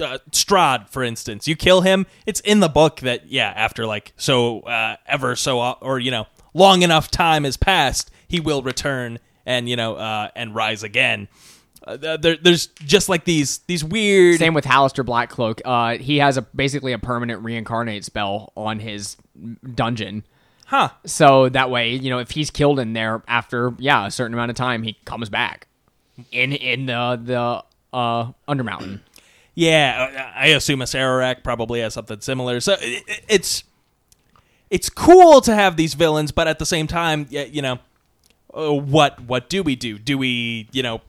uh, 0.00 0.18
Strahd, 0.32 0.88
for 0.88 1.04
instance. 1.04 1.46
You 1.46 1.54
kill 1.56 1.82
him, 1.82 2.06
it's 2.26 2.40
in 2.40 2.60
the 2.60 2.68
book 2.68 3.00
that 3.00 3.28
yeah, 3.30 3.52
after 3.54 3.86
like 3.86 4.12
so 4.16 4.60
uh, 4.62 4.96
ever 5.06 5.36
so 5.36 5.60
o- 5.60 5.76
or 5.80 5.98
you 6.00 6.10
know 6.10 6.26
long 6.54 6.82
enough 6.82 7.10
time 7.10 7.44
has 7.44 7.56
passed, 7.56 8.10
he 8.26 8.40
will 8.40 8.62
return 8.62 9.18
and 9.46 9.68
you 9.68 9.76
know 9.76 9.94
uh, 9.96 10.28
and 10.36 10.54
rise 10.54 10.82
again. 10.82 11.28
Uh, 11.86 11.96
there, 12.18 12.36
there's 12.36 12.66
just 12.84 13.08
like 13.08 13.24
these 13.24 13.58
these 13.66 13.82
weird 13.82 14.38
Same 14.38 14.52
with 14.54 14.66
Halaster 14.66 15.04
Blackcloak. 15.04 15.60
Uh, 15.64 15.96
he 16.02 16.18
has 16.18 16.36
a 16.36 16.42
basically 16.42 16.92
a 16.92 16.98
permanent 16.98 17.42
reincarnate 17.42 18.04
spell 18.04 18.52
on 18.56 18.78
his 18.80 19.16
dungeon. 19.74 20.24
huh. 20.66 20.90
So 21.06 21.48
that 21.48 21.70
way, 21.70 21.94
you 21.94 22.10
know, 22.10 22.18
if 22.18 22.32
he's 22.32 22.50
killed 22.50 22.78
in 22.78 22.92
there 22.92 23.22
after 23.26 23.74
yeah 23.78 24.06
a 24.06 24.10
certain 24.10 24.34
amount 24.34 24.50
of 24.50 24.56
time, 24.56 24.82
he 24.82 24.98
comes 25.06 25.30
back 25.30 25.68
in 26.30 26.52
in 26.52 26.84
the 26.86 27.18
the 27.24 27.96
uh 27.96 28.32
Undermountain. 28.46 29.00
Yeah, 29.54 30.32
uh, 30.36 30.38
I 30.38 30.46
assume 30.48 30.80
Acererak 30.80 31.42
probably 31.42 31.80
has 31.80 31.94
something 31.94 32.20
similar. 32.20 32.60
So 32.60 32.74
it, 32.74 33.02
it- 33.08 33.24
it's 33.28 33.64
it's 34.70 34.88
cool 34.90 35.40
to 35.40 35.54
have 35.54 35.76
these 35.76 35.94
villains, 35.94 36.30
but 36.30 36.46
at 36.46 36.58
the 36.58 36.66
same 36.66 36.86
time, 36.86 37.26
you 37.30 37.60
know, 37.62 37.78
uh, 38.56 38.72
what 38.72 39.20
what 39.22 39.48
do 39.48 39.62
we 39.62 39.76
do? 39.76 39.98
Do 39.98 40.18
we 40.18 40.68
you 40.72 40.82
know 40.82 41.00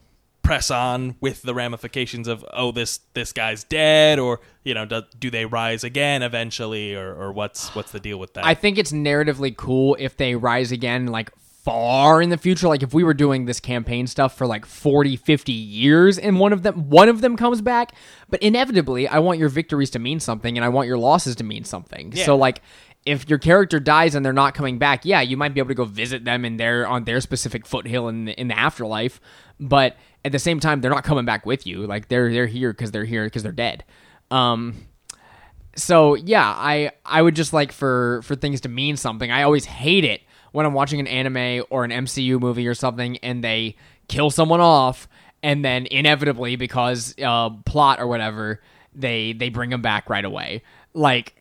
press 0.43 0.71
on 0.71 1.15
with 1.21 1.43
the 1.43 1.53
ramifications 1.53 2.27
of 2.27 2.43
oh 2.53 2.71
this 2.71 2.99
this 3.13 3.31
guy's 3.33 3.63
dead, 3.63 4.19
or 4.19 4.39
you 4.63 4.73
know 4.73 4.85
do, 4.85 5.03
do 5.19 5.29
they 5.29 5.45
rise 5.45 5.83
again 5.83 6.23
eventually, 6.23 6.95
or 6.95 7.13
or 7.13 7.31
what's 7.31 7.73
what's 7.75 7.91
the 7.91 7.99
deal 7.99 8.17
with 8.19 8.33
that? 8.33 8.45
I 8.45 8.53
think 8.53 8.77
it's 8.77 8.91
narratively 8.91 9.55
cool 9.55 9.95
if 9.99 10.17
they 10.17 10.35
rise 10.35 10.71
again 10.71 11.07
like 11.07 11.31
far 11.63 12.23
in 12.23 12.29
the 12.31 12.37
future 12.39 12.67
like 12.67 12.81
if 12.81 12.91
we 12.91 13.03
were 13.03 13.13
doing 13.13 13.45
this 13.45 13.59
campaign 13.59 14.07
stuff 14.07 14.35
for 14.35 14.47
like 14.47 14.65
40 14.65 15.15
50 15.15 15.51
years 15.51 16.17
and 16.17 16.39
one 16.39 16.53
of 16.53 16.63
them 16.63 16.89
one 16.89 17.07
of 17.07 17.21
them 17.21 17.37
comes 17.37 17.61
back 17.61 17.93
but 18.31 18.41
inevitably 18.41 19.07
I 19.07 19.19
want 19.19 19.37
your 19.37 19.47
victories 19.47 19.91
to 19.91 19.99
mean 19.99 20.19
something 20.19 20.57
and 20.57 20.65
I 20.65 20.69
want 20.69 20.87
your 20.87 20.97
losses 20.97 21.35
to 21.35 21.43
mean 21.43 21.63
something 21.63 22.13
Yeah. 22.15 22.25
so 22.25 22.35
like 22.35 22.63
if 23.05 23.27
your 23.29 23.39
character 23.39 23.79
dies 23.79 24.13
and 24.13 24.23
they're 24.25 24.33
not 24.33 24.53
coming 24.53 24.77
back 24.77 25.05
yeah 25.05 25.21
you 25.21 25.35
might 25.35 25.53
be 25.53 25.59
able 25.59 25.69
to 25.69 25.75
go 25.75 25.85
visit 25.85 26.23
them 26.23 26.45
in 26.45 26.57
their 26.57 26.87
on 26.87 27.03
their 27.05 27.19
specific 27.19 27.65
foothill 27.65 28.07
in 28.07 28.25
the, 28.25 28.39
in 28.39 28.47
the 28.47 28.57
afterlife 28.57 29.19
but 29.59 29.95
at 30.25 30.31
the 30.31 30.39
same 30.39 30.59
time 30.59 30.81
they're 30.81 30.91
not 30.91 31.03
coming 31.03 31.25
back 31.25 31.45
with 31.45 31.65
you. 31.65 31.85
Like 31.85 32.07
they're 32.07 32.31
they're 32.31 32.47
here 32.47 32.73
because 32.73 32.91
they're 32.91 33.05
here 33.05 33.25
because 33.25 33.43
they're 33.43 33.51
dead. 33.51 33.83
Um 34.29 34.87
so 35.77 36.15
yeah 36.15 36.53
i 36.57 36.91
i 37.05 37.21
would 37.21 37.33
just 37.33 37.53
like 37.53 37.71
for 37.71 38.21
for 38.23 38.35
things 38.35 38.61
to 38.61 38.69
mean 38.69 38.97
something. 38.97 39.31
I 39.31 39.43
always 39.43 39.65
hate 39.65 40.03
it 40.03 40.21
when 40.51 40.65
i'm 40.65 40.73
watching 40.73 40.99
an 40.99 41.07
anime 41.07 41.63
or 41.69 41.85
an 41.85 41.91
mcu 41.91 42.39
movie 42.41 42.67
or 42.67 42.73
something 42.73 43.15
and 43.17 43.41
they 43.41 43.77
kill 44.09 44.29
someone 44.29 44.59
off 44.59 45.07
and 45.41 45.63
then 45.63 45.85
inevitably 45.85 46.57
because 46.57 47.15
uh 47.23 47.49
plot 47.65 48.01
or 48.01 48.07
whatever 48.07 48.59
they 48.93 49.31
they 49.31 49.49
bring 49.49 49.69
them 49.69 49.81
back 49.81 50.09
right 50.09 50.25
away. 50.25 50.61
Like 50.93 51.40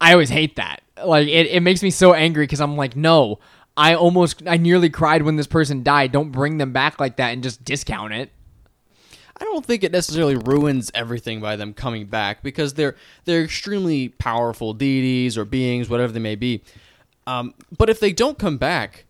i 0.00 0.12
always 0.12 0.30
hate 0.30 0.56
that. 0.56 0.82
Like 1.04 1.28
it, 1.28 1.46
it 1.46 1.60
makes 1.60 1.82
me 1.82 1.90
so 1.90 2.14
angry 2.14 2.44
because 2.44 2.60
i'm 2.60 2.76
like 2.76 2.96
no 2.96 3.38
i 3.76 3.94
almost 3.94 4.42
i 4.46 4.56
nearly 4.56 4.90
cried 4.90 5.22
when 5.22 5.36
this 5.36 5.46
person 5.46 5.82
died. 5.82 6.12
Don't 6.12 6.30
bring 6.30 6.58
them 6.58 6.72
back 6.72 7.00
like 7.00 7.16
that 7.16 7.32
and 7.32 7.42
just 7.42 7.64
discount 7.64 8.12
it. 8.12 8.30
I 9.40 9.44
don't 9.44 9.64
think 9.64 9.82
it 9.82 9.92
necessarily 9.92 10.36
ruins 10.36 10.90
everything 10.94 11.40
by 11.40 11.56
them 11.56 11.72
coming 11.72 12.06
back 12.06 12.42
because 12.42 12.74
they're 12.74 12.94
they're 13.24 13.42
extremely 13.42 14.10
powerful 14.10 14.74
deities 14.74 15.38
or 15.38 15.46
beings, 15.46 15.88
whatever 15.88 16.12
they 16.12 16.20
may 16.20 16.36
be. 16.36 16.62
Um, 17.26 17.54
but 17.76 17.88
if 17.88 18.00
they 18.00 18.12
don't 18.12 18.38
come 18.38 18.58
back, 18.58 19.06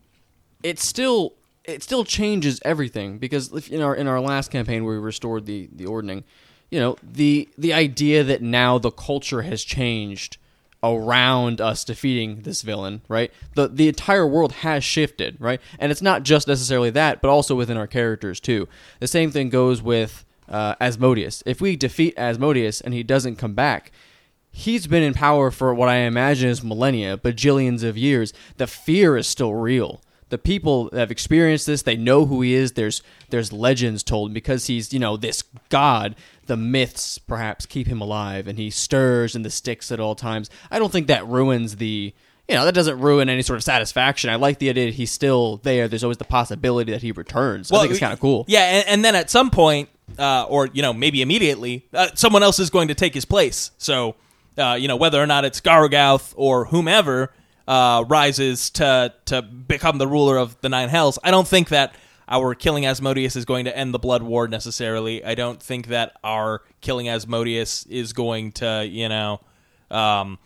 it's 0.62 0.86
still 0.86 1.34
it 1.64 1.82
still 1.82 2.04
changes 2.04 2.60
everything 2.64 3.18
because 3.18 3.52
if 3.52 3.70
in 3.70 3.82
our 3.82 3.94
in 3.94 4.06
our 4.06 4.20
last 4.20 4.52
campaign 4.52 4.84
where 4.84 4.94
we 4.94 5.00
restored 5.00 5.46
the 5.46 5.68
the 5.72 5.86
ordning, 5.86 6.22
you 6.70 6.78
know 6.78 6.96
the 7.02 7.48
the 7.58 7.72
idea 7.72 8.22
that 8.22 8.40
now 8.40 8.78
the 8.78 8.92
culture 8.92 9.42
has 9.42 9.64
changed 9.64 10.38
around 10.82 11.60
us 11.60 11.84
defeating 11.84 12.42
this 12.42 12.62
villain, 12.62 13.02
right? 13.08 13.30
The 13.54 13.68
the 13.68 13.88
entire 13.88 14.26
world 14.26 14.52
has 14.52 14.82
shifted, 14.82 15.36
right? 15.38 15.60
And 15.78 15.92
it's 15.92 16.02
not 16.02 16.22
just 16.22 16.48
necessarily 16.48 16.90
that, 16.90 17.20
but 17.20 17.28
also 17.28 17.54
within 17.54 17.76
our 17.76 17.86
characters 17.86 18.40
too. 18.40 18.68
The 18.98 19.08
same 19.08 19.30
thing 19.30 19.50
goes 19.50 19.82
with 19.82 20.24
uh, 20.48 20.74
Asmodeus. 20.80 21.42
If 21.46 21.60
we 21.60 21.76
defeat 21.76 22.14
Asmodeus 22.16 22.80
and 22.80 22.94
he 22.94 23.02
doesn't 23.02 23.36
come 23.36 23.54
back, 23.54 23.92
he's 24.50 24.86
been 24.86 25.02
in 25.02 25.14
power 25.14 25.50
for 25.50 25.74
what 25.74 25.88
I 25.88 25.96
imagine 25.96 26.48
is 26.48 26.62
millennia, 26.64 27.16
bajillions 27.16 27.82
of 27.82 27.96
years. 27.96 28.32
The 28.56 28.66
fear 28.66 29.16
is 29.16 29.26
still 29.26 29.54
real. 29.54 30.02
The 30.30 30.38
people 30.38 30.90
have 30.92 31.10
experienced 31.10 31.66
this, 31.66 31.82
they 31.82 31.96
know 31.96 32.24
who 32.24 32.40
he 32.40 32.54
is. 32.54 32.72
There's 32.72 33.02
there's 33.30 33.52
legends 33.52 34.02
told 34.04 34.32
because 34.32 34.66
he's, 34.68 34.92
you 34.92 35.00
know, 35.00 35.16
this 35.16 35.42
god. 35.68 36.14
The 36.50 36.56
myths 36.56 37.16
perhaps 37.18 37.64
keep 37.64 37.86
him 37.86 38.00
alive 38.00 38.48
and 38.48 38.58
he 38.58 38.70
stirs 38.70 39.36
in 39.36 39.42
the 39.42 39.50
sticks 39.50 39.92
at 39.92 40.00
all 40.00 40.16
times. 40.16 40.50
I 40.68 40.80
don't 40.80 40.90
think 40.90 41.06
that 41.06 41.24
ruins 41.28 41.76
the 41.76 42.12
you 42.48 42.56
know, 42.56 42.64
that 42.64 42.74
doesn't 42.74 42.98
ruin 42.98 43.28
any 43.28 43.42
sort 43.42 43.56
of 43.58 43.62
satisfaction. 43.62 44.28
I 44.28 44.34
like 44.34 44.58
the 44.58 44.68
idea 44.68 44.86
that 44.86 44.94
he's 44.94 45.12
still 45.12 45.58
there. 45.58 45.86
There's 45.86 46.02
always 46.02 46.18
the 46.18 46.24
possibility 46.24 46.90
that 46.90 47.02
he 47.02 47.12
returns. 47.12 47.70
I 47.70 47.78
think 47.78 47.92
it's 47.92 48.00
kind 48.00 48.12
of 48.12 48.18
cool. 48.18 48.44
Yeah, 48.48 48.62
and, 48.62 48.88
and 48.88 49.04
then 49.04 49.14
at 49.14 49.30
some 49.30 49.50
point, 49.50 49.88
uh, 50.18 50.46
or 50.48 50.66
you 50.72 50.82
know, 50.82 50.92
maybe 50.92 51.22
immediately, 51.22 51.86
uh, 51.94 52.08
someone 52.14 52.42
else 52.42 52.58
is 52.58 52.68
going 52.68 52.88
to 52.88 52.96
take 52.96 53.14
his 53.14 53.24
place. 53.24 53.70
So, 53.78 54.16
uh, 54.58 54.76
you 54.80 54.88
know, 54.88 54.96
whether 54.96 55.22
or 55.22 55.28
not 55.28 55.44
it's 55.44 55.60
Gargauth 55.60 56.34
or 56.34 56.64
whomever 56.64 57.32
uh, 57.68 58.04
rises 58.08 58.70
to 58.70 59.14
to 59.26 59.42
become 59.42 59.98
the 59.98 60.08
ruler 60.08 60.36
of 60.36 60.60
the 60.60 60.68
Nine 60.68 60.88
Hells, 60.88 61.20
I 61.22 61.30
don't 61.30 61.46
think 61.46 61.68
that 61.68 61.94
our 62.30 62.54
killing 62.54 62.86
Asmodeus 62.86 63.36
is 63.36 63.44
going 63.44 63.64
to 63.64 63.76
end 63.76 63.92
the 63.92 63.98
blood 63.98 64.22
war 64.22 64.48
necessarily. 64.48 65.24
I 65.24 65.34
don't 65.34 65.62
think 65.62 65.88
that 65.88 66.12
our 66.22 66.62
killing 66.80 67.08
Asmodeus 67.08 67.84
is 67.86 68.12
going 68.12 68.52
to, 68.52 68.86
you 68.88 69.08
know. 69.08 69.40
Um, 69.90 70.38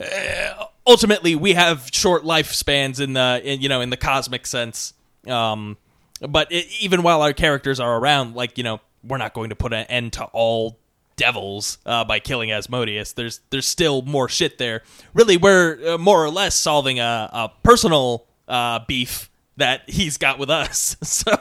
uh, 0.00 0.64
ultimately 0.86 1.34
we 1.34 1.52
have 1.52 1.88
short 1.92 2.24
lifespans 2.24 3.00
in 3.00 3.12
the 3.12 3.40
in, 3.44 3.60
you 3.60 3.68
know 3.68 3.80
in 3.80 3.90
the 3.90 3.96
cosmic 3.96 4.46
sense 4.46 4.94
um 5.28 5.76
but 6.20 6.50
it, 6.50 6.66
even 6.80 7.02
while 7.02 7.22
our 7.22 7.32
characters 7.32 7.78
are 7.78 7.98
around 7.98 8.34
like 8.34 8.58
you 8.58 8.64
know 8.64 8.80
we're 9.04 9.18
not 9.18 9.34
going 9.34 9.50
to 9.50 9.56
put 9.56 9.72
an 9.72 9.84
end 9.86 10.12
to 10.12 10.24
all 10.26 10.78
devils 11.16 11.78
uh, 11.86 12.04
by 12.04 12.18
killing 12.18 12.50
asmodeus 12.50 13.12
there's 13.12 13.40
there's 13.50 13.66
still 13.66 14.02
more 14.02 14.28
shit 14.28 14.58
there 14.58 14.82
really 15.14 15.36
we're 15.36 15.94
uh, 15.94 15.98
more 15.98 16.24
or 16.24 16.30
less 16.30 16.58
solving 16.58 16.98
a, 16.98 17.30
a 17.32 17.52
personal 17.62 18.26
uh, 18.48 18.80
beef 18.88 19.30
that 19.56 19.88
he's 19.88 20.18
got 20.18 20.38
with 20.38 20.50
us 20.50 20.96
so 21.02 21.32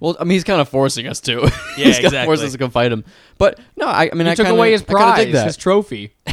Well, 0.00 0.16
I 0.18 0.24
mean, 0.24 0.32
he's 0.32 0.44
kind 0.44 0.60
of 0.60 0.68
forcing 0.68 1.06
us 1.06 1.20
to. 1.22 1.40
Yeah, 1.76 1.84
he's 1.86 1.96
kind 1.96 1.98
of 1.98 2.04
exactly. 2.06 2.26
forcing 2.26 2.46
us 2.46 2.52
to 2.52 2.58
come 2.58 2.70
fight 2.70 2.90
him. 2.92 3.04
But 3.38 3.60
no, 3.76 3.86
I, 3.86 4.08
I 4.10 4.14
mean, 4.14 4.26
He 4.26 4.32
I 4.32 4.34
took 4.34 4.46
kinda, 4.46 4.58
away 4.58 4.72
his 4.72 4.82
prize, 4.82 5.28
his 5.28 5.56
trophy. 5.56 6.14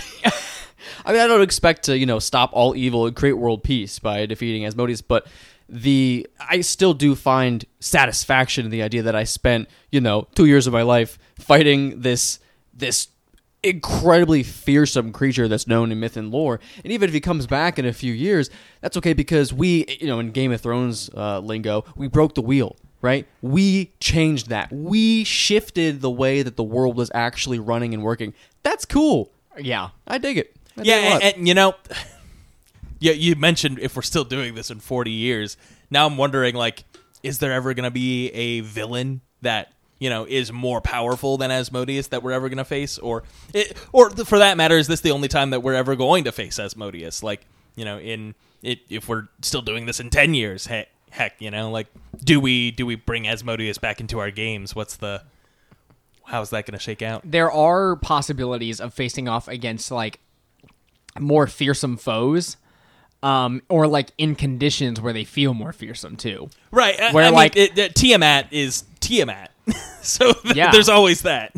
I 1.06 1.12
mean, 1.12 1.22
I 1.22 1.28
don't 1.28 1.42
expect 1.42 1.84
to, 1.84 1.98
you 1.98 2.06
know, 2.06 2.20
stop 2.20 2.52
all 2.54 2.76
evil 2.76 3.08
and 3.08 3.16
create 3.16 3.34
world 3.34 3.62
peace 3.64 4.00
by 4.00 4.26
defeating 4.26 4.66
Asmodeus, 4.66 5.02
but 5.02 5.28
the 5.68 6.28
I 6.40 6.62
still 6.62 6.94
do 6.94 7.14
find 7.16 7.66
satisfaction 7.80 8.66
in 8.66 8.72
the 8.72 8.82
idea 8.84 9.02
that 9.04 9.16
I 9.16 9.24
spent, 9.26 9.68
you 9.92 10.00
know, 10.00 10.28
two 10.36 10.46
years 10.46 10.66
of 10.68 10.74
my 10.74 10.84
life 10.84 11.18
fighting 11.36 12.00
this 12.02 12.40
this 12.74 13.08
incredibly 13.64 14.44
fearsome 14.44 15.12
creature 15.12 15.48
that's 15.48 15.68
known 15.68 15.92
in 15.92 16.00
myth 16.00 16.18
and 16.18 16.32
lore. 16.32 16.60
And 16.84 16.92
even 16.92 17.08
if 17.08 17.14
he 17.14 17.22
comes 17.22 17.48
back 17.48 17.80
in 17.80 17.86
a 17.86 17.94
few 17.94 18.14
years, 18.14 18.50
that's 18.82 18.98
okay 18.98 19.14
because 19.14 19.54
we, 19.54 19.86
you 20.00 20.08
know, 20.08 20.20
in 20.20 20.32
Game 20.32 20.52
of 20.52 20.62
Thrones 20.62 21.10
uh, 21.16 21.40
lingo, 21.40 21.86
we 21.96 22.08
broke 22.08 22.36
the 22.36 22.42
wheel. 22.42 22.76
Right? 23.02 23.28
We 23.42 23.92
changed 24.00 24.48
that. 24.48 24.72
We 24.72 25.26
shifted 25.26 26.00
the 26.00 26.10
way 26.10 26.42
that 26.42 26.56
the 26.56 26.64
world 26.64 26.96
was 26.96 27.12
actually 27.14 27.60
running 27.60 27.94
and 27.94 28.02
working. 28.02 28.34
That's 28.64 28.86
cool. 28.86 29.30
Yeah. 29.58 29.90
I 30.08 30.20
dig 30.20 30.38
it. 30.38 30.56
I 30.78 30.84
dig 30.84 30.88
yeah 30.88 30.96
and, 30.96 31.24
and 31.24 31.48
you 31.48 31.54
know 31.54 31.76
yeah 33.00 33.12
you 33.12 33.36
mentioned 33.36 33.80
if 33.80 33.98
we're 33.98 34.04
still 34.04 34.24
doing 34.24 34.56
this 34.56 34.72
in 34.72 34.80
40 34.80 35.12
years 35.12 35.58
now 35.92 36.06
i'm 36.06 36.16
wondering 36.18 36.56
like 36.56 36.86
is 37.24 37.40
there 37.40 37.52
ever 37.52 37.74
going 37.74 37.84
to 37.84 37.92
be 37.92 38.30
a 38.30 38.62
villain 38.62 39.22
that 39.42 39.73
you 40.04 40.10
know 40.10 40.26
is 40.28 40.52
more 40.52 40.82
powerful 40.82 41.38
than 41.38 41.50
asmodeus 41.52 42.08
that 42.08 42.22
we're 42.24 42.32
ever 42.34 42.50
going 42.50 42.58
to 42.58 42.66
face? 42.66 42.98
Or 42.98 43.24
it, 43.54 43.78
or 43.92 44.10
th- 44.10 44.28
for 44.28 44.38
that 44.40 44.58
matter 44.58 44.78
is 44.78 44.88
this 44.88 45.02
the 45.02 45.12
only 45.12 45.28
time 45.28 45.50
that 45.52 45.62
we're 45.62 45.74
ever 45.84 45.96
going 45.96 46.24
to 46.26 46.32
face 46.32 46.60
asmodeus? 46.60 47.24
Like 47.24 47.42
you 47.76 47.86
know 47.86 47.98
in 48.00 48.36
it 48.62 48.80
if 48.90 49.08
we're 49.10 49.28
still 49.42 49.62
doing 49.62 49.86
this 49.86 50.00
in 50.00 50.10
10 50.10 50.34
years 50.34 50.66
heck, 50.68 50.88
heck 51.10 51.34
you 51.42 51.52
know 51.52 51.70
like 51.72 51.88
do 52.24 52.40
we 52.40 52.72
do 52.72 52.86
we 52.86 52.96
bring 52.96 53.28
asmodeus 53.28 53.78
back 53.78 54.00
into 54.02 54.20
our 54.20 54.32
games? 54.32 54.76
What's 54.76 54.96
the 54.98 55.24
how's 56.26 56.50
that 56.52 56.66
going 56.66 56.78
to 56.78 56.84
shake 56.84 57.02
out? 57.02 57.22
There 57.26 57.52
are 57.52 57.96
possibilities 57.98 58.80
of 58.82 58.94
facing 58.94 59.28
off 59.28 59.48
against 59.48 59.92
like 59.92 60.20
more 61.20 61.46
fearsome 61.48 61.98
foes 61.98 62.58
um 63.22 63.62
or 63.70 63.88
like 63.88 64.10
in 64.18 64.36
conditions 64.36 65.00
where 65.00 65.14
they 65.14 65.24
feel 65.24 65.54
more 65.54 65.72
fearsome 65.72 66.16
too. 66.18 66.50
Right. 66.72 66.98
Where, 67.14 67.24
I 67.24 67.28
mean, 67.28 67.36
like- 67.36 67.56
it, 67.56 67.78
it- 67.78 67.96
Tiamat 67.96 68.48
is 68.52 68.84
Tiamat. 69.04 69.52
so 70.02 70.34
th- 70.34 70.56
Yeah. 70.56 70.72
there's 70.72 70.90
always 70.90 71.22
that. 71.24 71.54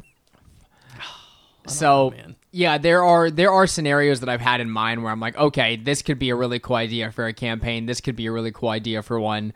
so 1.67 2.11
man. 2.11 2.35
yeah 2.51 2.77
there 2.77 3.03
are 3.03 3.31
there 3.31 3.51
are 3.51 3.65
scenarios 3.65 4.19
that 4.19 4.29
i've 4.29 4.41
had 4.41 4.61
in 4.61 4.69
mind 4.69 5.01
where 5.03 5.11
i'm 5.11 5.19
like 5.19 5.35
okay 5.37 5.75
this 5.75 6.01
could 6.03 6.19
be 6.19 6.29
a 6.29 6.35
really 6.35 6.59
cool 6.59 6.75
idea 6.75 7.11
for 7.11 7.25
a 7.25 7.33
campaign 7.33 7.85
this 7.87 7.99
could 8.01 8.15
be 8.15 8.27
a 8.27 8.31
really 8.31 8.51
cool 8.51 8.69
idea 8.69 9.01
for 9.01 9.19
one 9.19 9.51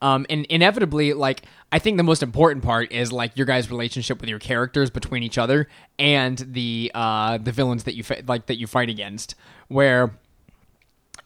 um, 0.00 0.26
and 0.28 0.44
inevitably 0.46 1.12
like 1.12 1.42
i 1.70 1.78
think 1.78 1.96
the 1.98 2.02
most 2.02 2.20
important 2.22 2.64
part 2.64 2.90
is 2.90 3.12
like 3.12 3.36
your 3.36 3.46
guys 3.46 3.70
relationship 3.70 4.20
with 4.20 4.28
your 4.28 4.40
characters 4.40 4.90
between 4.90 5.22
each 5.22 5.38
other 5.38 5.68
and 6.00 6.38
the 6.38 6.90
uh 6.94 7.38
the 7.38 7.52
villains 7.52 7.84
that 7.84 7.94
you 7.94 8.02
fa- 8.02 8.22
like 8.26 8.46
that 8.46 8.56
you 8.58 8.66
fight 8.66 8.88
against 8.90 9.36
where 9.68 10.10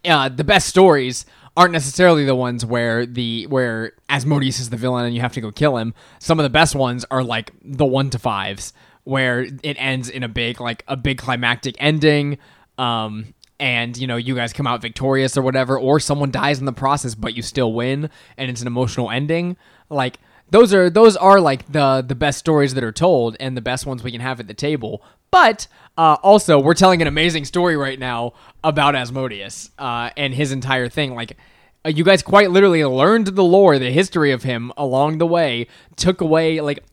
uh, 0.07 0.29
the 0.29 0.45
best 0.45 0.69
stories 0.69 1.27
aren't 1.57 1.73
necessarily 1.73 2.25
the 2.25 2.35
ones 2.35 2.65
where 2.65 3.07
the 3.07 3.47
where 3.47 3.93
Asmodeus 4.09 4.61
is 4.61 4.71
the 4.71 4.77
villain 4.77 5.07
and 5.07 5.15
you 5.15 5.21
have 5.21 5.33
to 5.33 5.41
go 5.41 5.51
kill 5.51 5.77
him. 5.77 5.95
Some 6.19 6.39
of 6.39 6.45
the 6.45 6.51
best 6.51 6.75
ones 6.75 7.05
are 7.11 7.25
like 7.25 7.53
the 7.63 7.87
one 7.87 8.11
to 8.11 8.19
fives 8.19 8.73
where 9.05 9.47
it 9.63 9.77
ends 9.79 10.09
in 10.09 10.23
a 10.23 10.29
big 10.29 10.61
like 10.61 10.85
a 10.89 10.97
big 10.97 11.19
climactic 11.19 11.77
ending. 11.79 12.39
Um, 12.79 13.35
and 13.59 13.97
you 13.97 14.07
know 14.07 14.17
you 14.17 14.35
guys 14.35 14.53
come 14.53 14.67
out 14.67 14.83
victorious 14.83 15.37
or 15.37 15.43
whatever, 15.43 15.79
or 15.79 15.99
someone 15.99 16.31
dies 16.31 16.59
in 16.59 16.67
the 16.67 16.73
process, 16.73 17.15
but 17.15 17.35
you 17.35 17.43
still 17.43 17.73
win, 17.73 18.11
and 18.37 18.51
it's 18.51 18.61
an 18.61 18.67
emotional 18.67 19.11
ending. 19.11 19.57
Like 19.89 20.19
those 20.51 20.75
are 20.75 20.91
those 20.91 21.17
are 21.17 21.41
like 21.41 21.71
the 21.73 22.05
the 22.07 22.15
best 22.15 22.39
stories 22.39 22.75
that 22.75 22.85
are 22.85 22.93
told 22.93 23.37
and 23.41 23.57
the 23.57 23.63
best 23.63 23.87
ones 23.87 24.03
we 24.03 24.13
can 24.13 24.21
have 24.21 24.41
at 24.41 24.47
the 24.47 24.55
table. 24.55 25.03
But 25.31 25.67
uh, 25.97 26.17
also, 26.23 26.59
we're 26.59 26.75
telling 26.75 27.03
an 27.03 27.09
amazing 27.09 27.45
story 27.45 27.77
right 27.77 27.99
now 27.99 28.33
about 28.63 28.95
Asmodeus 28.95 29.71
uh, 29.79 30.11
and 30.17 30.35
his 30.35 30.53
entire 30.53 30.89
thing. 30.89 31.15
Like, 31.15 31.37
uh, 31.85 31.89
you 31.89 32.05
guys 32.05 32.23
quite 32.23 32.51
literally 32.51 32.85
learned 32.85 33.29
the 33.29 33.45
lore, 33.45 33.79
the 33.79 33.91
history 33.91 34.33
of 34.33 34.43
him 34.43 34.73
along 34.77 35.19
the 35.19 35.27
way. 35.27 35.67
Took 35.97 36.21
away, 36.21 36.61
like, 36.61 36.85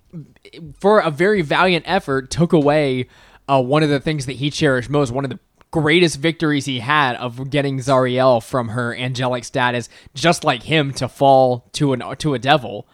for 0.79 0.99
a 0.99 1.09
very 1.09 1.41
valiant 1.41 1.85
effort, 1.87 2.29
took 2.29 2.53
away 2.53 3.07
uh, 3.47 3.61
one 3.61 3.83
of 3.83 3.89
the 3.89 3.99
things 3.99 4.25
that 4.27 4.33
he 4.33 4.49
cherished 4.49 4.89
most. 4.89 5.11
One 5.11 5.25
of 5.25 5.31
the 5.31 5.39
greatest 5.71 6.19
victories 6.19 6.65
he 6.65 6.79
had 6.79 7.15
of 7.15 7.49
getting 7.49 7.79
Zariel 7.79 8.43
from 8.43 8.69
her 8.69 8.95
angelic 8.95 9.43
status, 9.43 9.89
just 10.13 10.43
like 10.43 10.63
him, 10.63 10.93
to 10.93 11.07
fall 11.07 11.67
to 11.73 11.93
an 11.93 12.03
to 12.17 12.35
a 12.35 12.39
devil. 12.39 12.87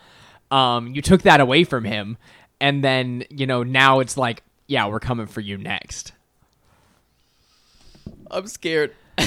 Um, 0.49 0.95
you 0.95 1.02
took 1.02 1.24
that 1.24 1.41
away 1.41 1.66
from 1.66 1.84
him, 1.84 2.18
and 2.61 2.84
then 2.84 3.26
you 3.30 3.45
know 3.45 3.64
now 3.64 3.99
it's 3.99 4.18
like, 4.18 4.44
yeah, 4.69 4.87
we're 4.87 4.99
coming 4.99 5.27
for 5.27 5.41
you 5.41 5.57
next. 5.57 6.13
I'm 8.31 8.47
scared. 8.47 8.93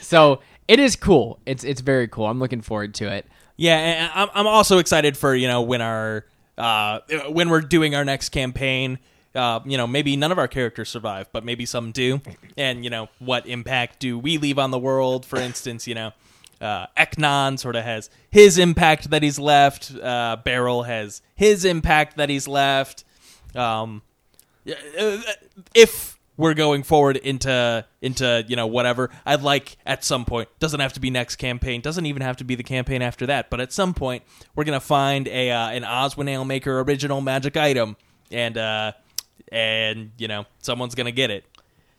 So 0.00 0.40
it 0.68 0.80
is 0.80 0.96
cool. 0.96 1.38
It's 1.44 1.64
it's 1.64 1.80
very 1.80 2.08
cool. 2.08 2.26
I'm 2.26 2.38
looking 2.38 2.62
forward 2.62 2.94
to 2.94 3.12
it. 3.12 3.26
Yeah, 3.56 3.76
and 3.76 4.10
I'm, 4.14 4.28
I'm 4.32 4.46
also 4.46 4.78
excited 4.78 5.16
for 5.16 5.34
you 5.34 5.48
know 5.48 5.62
when 5.62 5.82
our 5.82 6.24
uh, 6.56 7.00
when 7.28 7.50
we're 7.50 7.60
doing 7.60 7.94
our 7.94 8.04
next 8.04 8.30
campaign. 8.30 8.98
Uh, 9.34 9.60
you 9.64 9.78
know, 9.78 9.86
maybe 9.86 10.14
none 10.14 10.30
of 10.30 10.38
our 10.38 10.48
characters 10.48 10.90
survive, 10.90 11.26
but 11.32 11.42
maybe 11.42 11.64
some 11.64 11.90
do. 11.90 12.20
And 12.56 12.84
you 12.84 12.90
know, 12.90 13.08
what 13.18 13.46
impact 13.46 13.98
do 13.98 14.18
we 14.18 14.36
leave 14.36 14.58
on 14.58 14.70
the 14.70 14.78
world? 14.78 15.24
For 15.24 15.38
instance, 15.38 15.86
you 15.86 15.94
know, 15.94 16.12
uh, 16.60 16.86
Eknon 16.98 17.58
sort 17.58 17.74
of 17.74 17.82
has 17.84 18.10
his 18.30 18.58
impact 18.58 19.08
that 19.10 19.22
he's 19.22 19.38
left. 19.38 19.94
Uh, 19.94 20.36
Beryl 20.44 20.82
has 20.82 21.22
his 21.34 21.64
impact 21.64 22.18
that 22.18 22.28
he's 22.28 22.46
left. 22.46 23.04
Um, 23.54 24.02
uh, 24.68 25.18
if 25.74 26.18
we're 26.36 26.54
going 26.54 26.82
forward 26.82 27.16
into 27.16 27.84
into 28.00 28.44
you 28.48 28.56
know 28.56 28.66
whatever 28.66 29.10
i'd 29.26 29.42
like 29.42 29.76
at 29.84 30.02
some 30.02 30.24
point 30.24 30.48
doesn't 30.58 30.80
have 30.80 30.92
to 30.92 31.00
be 31.00 31.10
next 31.10 31.36
campaign 31.36 31.80
doesn't 31.80 32.06
even 32.06 32.22
have 32.22 32.36
to 32.36 32.44
be 32.44 32.54
the 32.54 32.62
campaign 32.62 33.02
after 33.02 33.26
that 33.26 33.50
but 33.50 33.60
at 33.60 33.72
some 33.72 33.92
point 33.92 34.22
we're 34.54 34.64
gonna 34.64 34.80
find 34.80 35.28
a 35.28 35.50
uh, 35.50 35.68
an 35.68 35.82
oswin 35.82 36.46
maker 36.46 36.80
original 36.80 37.20
magic 37.20 37.56
item 37.56 37.96
and 38.30 38.56
uh 38.56 38.92
and 39.50 40.10
you 40.16 40.26
know 40.26 40.46
someone's 40.60 40.94
gonna 40.94 41.12
get 41.12 41.30
it 41.30 41.44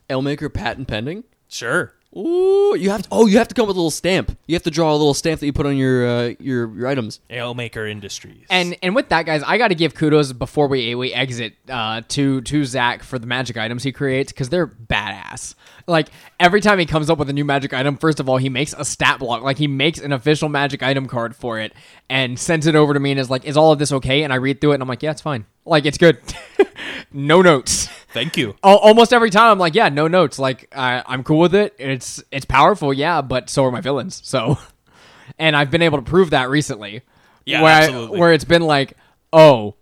Elmaker 0.09 0.53
patent 0.53 0.87
pending. 0.87 1.23
sure 1.47 1.93
Ooh, 2.15 2.75
you 2.77 2.91
have 2.91 3.03
to. 3.03 3.07
Oh, 3.11 3.25
you 3.25 3.39
have 3.39 3.47
to 3.47 3.55
come 3.55 3.67
with 3.67 3.75
a 3.75 3.79
little 3.79 3.89
stamp. 3.89 4.37
You 4.45 4.53
have 4.53 4.63
to 4.63 4.71
draw 4.71 4.91
a 4.91 4.97
little 4.97 5.15
stamp 5.15 5.39
that 5.39 5.47
you 5.47 5.53
put 5.53 5.65
on 5.65 5.75
your 5.75 6.07
uh, 6.07 6.33
your 6.39 6.71
your 6.75 6.87
items. 6.87 7.19
Alemaker 7.29 7.89
Industries. 7.89 8.45
And 8.51 8.77
and 8.83 8.93
with 8.93 9.09
that, 9.09 9.25
guys, 9.25 9.41
I 9.41 9.57
got 9.57 9.69
to 9.69 9.75
give 9.75 9.95
kudos 9.95 10.31
before 10.31 10.67
we 10.67 10.93
we 10.93 11.11
exit 11.11 11.53
uh, 11.69 12.01
to 12.09 12.41
to 12.41 12.65
Zach 12.65 13.01
for 13.01 13.17
the 13.17 13.25
magic 13.25 13.57
items 13.57 13.81
he 13.81 13.91
creates 13.91 14.31
because 14.31 14.49
they're 14.49 14.67
badass. 14.67 15.55
Like 15.87 16.09
every 16.39 16.61
time 16.61 16.77
he 16.77 16.85
comes 16.85 17.09
up 17.09 17.17
with 17.17 17.29
a 17.31 17.33
new 17.33 17.45
magic 17.45 17.73
item, 17.73 17.97
first 17.97 18.19
of 18.19 18.29
all, 18.29 18.37
he 18.37 18.49
makes 18.49 18.73
a 18.77 18.85
stat 18.85 19.17
block. 19.17 19.41
Like 19.41 19.57
he 19.57 19.67
makes 19.67 19.99
an 19.99 20.11
official 20.11 20.49
magic 20.49 20.83
item 20.83 21.07
card 21.07 21.35
for 21.35 21.59
it 21.59 21.73
and 22.09 22.37
sends 22.37 22.67
it 22.67 22.75
over 22.75 22.93
to 22.93 22.99
me 22.99 23.11
and 23.11 23.19
is 23.19 23.31
like, 23.31 23.43
"Is 23.43 23.57
all 23.57 23.71
of 23.71 23.79
this 23.79 23.91
okay?" 23.91 24.21
And 24.21 24.31
I 24.31 24.35
read 24.35 24.61
through 24.61 24.71
it 24.71 24.75
and 24.75 24.83
I'm 24.83 24.89
like, 24.89 25.01
"Yeah, 25.01 25.11
it's 25.11 25.21
fine. 25.21 25.47
Like 25.65 25.85
it's 25.85 25.97
good. 25.97 26.19
no 27.11 27.41
notes." 27.41 27.89
Thank 28.13 28.37
you. 28.37 28.55
Al- 28.63 28.77
almost 28.77 29.11
every 29.11 29.29
time 29.29 29.51
I'm 29.51 29.59
like, 29.59 29.75
yeah, 29.75 29.89
no 29.89 30.07
notes. 30.07 30.37
Like 30.39 30.73
I, 30.75 31.03
I'm 31.05 31.23
cool 31.23 31.39
with 31.39 31.55
it. 31.55 31.75
It's 31.79 32.23
it's 32.31 32.45
powerful, 32.45 32.93
yeah, 32.93 33.21
but 33.21 33.49
so 33.49 33.65
are 33.65 33.71
my 33.71 33.81
villains. 33.81 34.21
So, 34.23 34.57
and 35.39 35.55
I've 35.55 35.71
been 35.71 35.81
able 35.81 35.97
to 35.97 36.03
prove 36.03 36.29
that 36.29 36.49
recently. 36.49 37.01
Yeah, 37.45 37.61
where 37.61 37.73
I- 37.73 37.83
absolutely. 37.83 38.19
where 38.19 38.31
it's 38.33 38.45
been 38.45 38.61
like, 38.61 38.93
oh, 39.33 39.75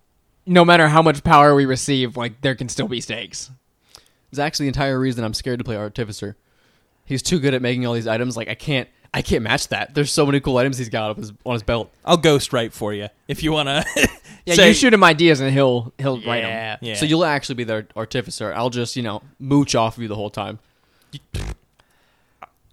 no 0.46 0.66
matter 0.66 0.88
how 0.88 1.02
much 1.02 1.24
power 1.24 1.54
we 1.54 1.66
receive, 1.66 2.18
like 2.18 2.42
there 2.42 2.56
can 2.56 2.70
still 2.70 2.88
be 2.88 3.02
stakes. 3.02 3.52
It's 4.32 4.40
actually 4.40 4.66
the 4.66 4.70
entire 4.70 5.00
reason 5.00 5.24
I'm 5.26 5.34
scared 5.34 5.60
to 5.60 5.66
play 5.66 5.76
Artificer. 5.76 6.38
He's 7.06 7.22
too 7.22 7.40
good 7.40 7.54
at 7.54 7.62
making 7.62 7.86
all 7.86 7.94
these 7.94 8.08
items. 8.08 8.38
Like 8.38 8.48
I 8.48 8.56
can't, 8.56 8.88
I 9.14 9.22
can't 9.22 9.44
match 9.44 9.68
that. 9.68 9.94
There's 9.94 10.10
so 10.12 10.26
many 10.26 10.40
cool 10.40 10.58
items 10.58 10.78
he's 10.78 10.88
got 10.88 11.12
up 11.12 11.18
his, 11.18 11.34
on 11.46 11.54
his 11.54 11.64
belt. 11.64 11.94
I'll 12.06 12.16
ghost 12.16 12.54
write 12.54 12.72
for 12.72 12.94
you 12.94 13.10
if 13.28 13.44
you 13.44 13.52
want 13.52 13.68
to. 14.46 14.56
Yeah, 14.56 14.66
you 14.66 14.74
shoot 14.74 14.94
him 14.94 15.04
ideas 15.04 15.40
and 15.40 15.52
he'll 15.52 15.94
he'll 15.98 16.22
write 16.22 16.42
them. 16.42 16.80
Yeah. 16.82 16.96
So 16.96 17.06
you'll 17.06 17.26
actually 17.26 17.56
be 17.56 17.64
the 17.64 17.88
Artificer. 17.96 18.54
I'll 18.54 18.70
just 18.70 18.96
you 18.96 19.04
know 19.04 19.22
mooch 19.40 19.76
off 19.76 19.98
of 19.98 20.04
you 20.04 20.08
the 20.08 20.16
whole 20.16 20.30
time. 20.30 20.60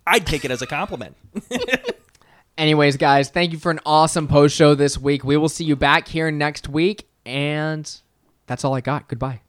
I'd 0.07 0.27
take 0.27 0.45
it 0.45 0.51
as 0.51 0.63
a 0.63 0.67
compliment. 0.67 1.17
Anyways, 2.59 2.97
guys, 2.97 3.29
thank 3.29 3.53
you 3.53 3.59
for 3.59 3.71
an 3.71 3.81
awesome 3.87 4.27
post 4.27 4.57
show 4.57 4.75
this 4.75 4.99
week. 4.99 5.23
We 5.23 5.37
will 5.37 5.49
see 5.49 5.65
you 5.65 5.77
back 5.77 6.09
here 6.09 6.31
next 6.31 6.69
week, 6.69 7.07
and 7.25 7.89
that's 8.47 8.65
all 8.65 8.75
I 8.75 8.81
got. 8.81 9.07
Goodbye. 9.07 9.43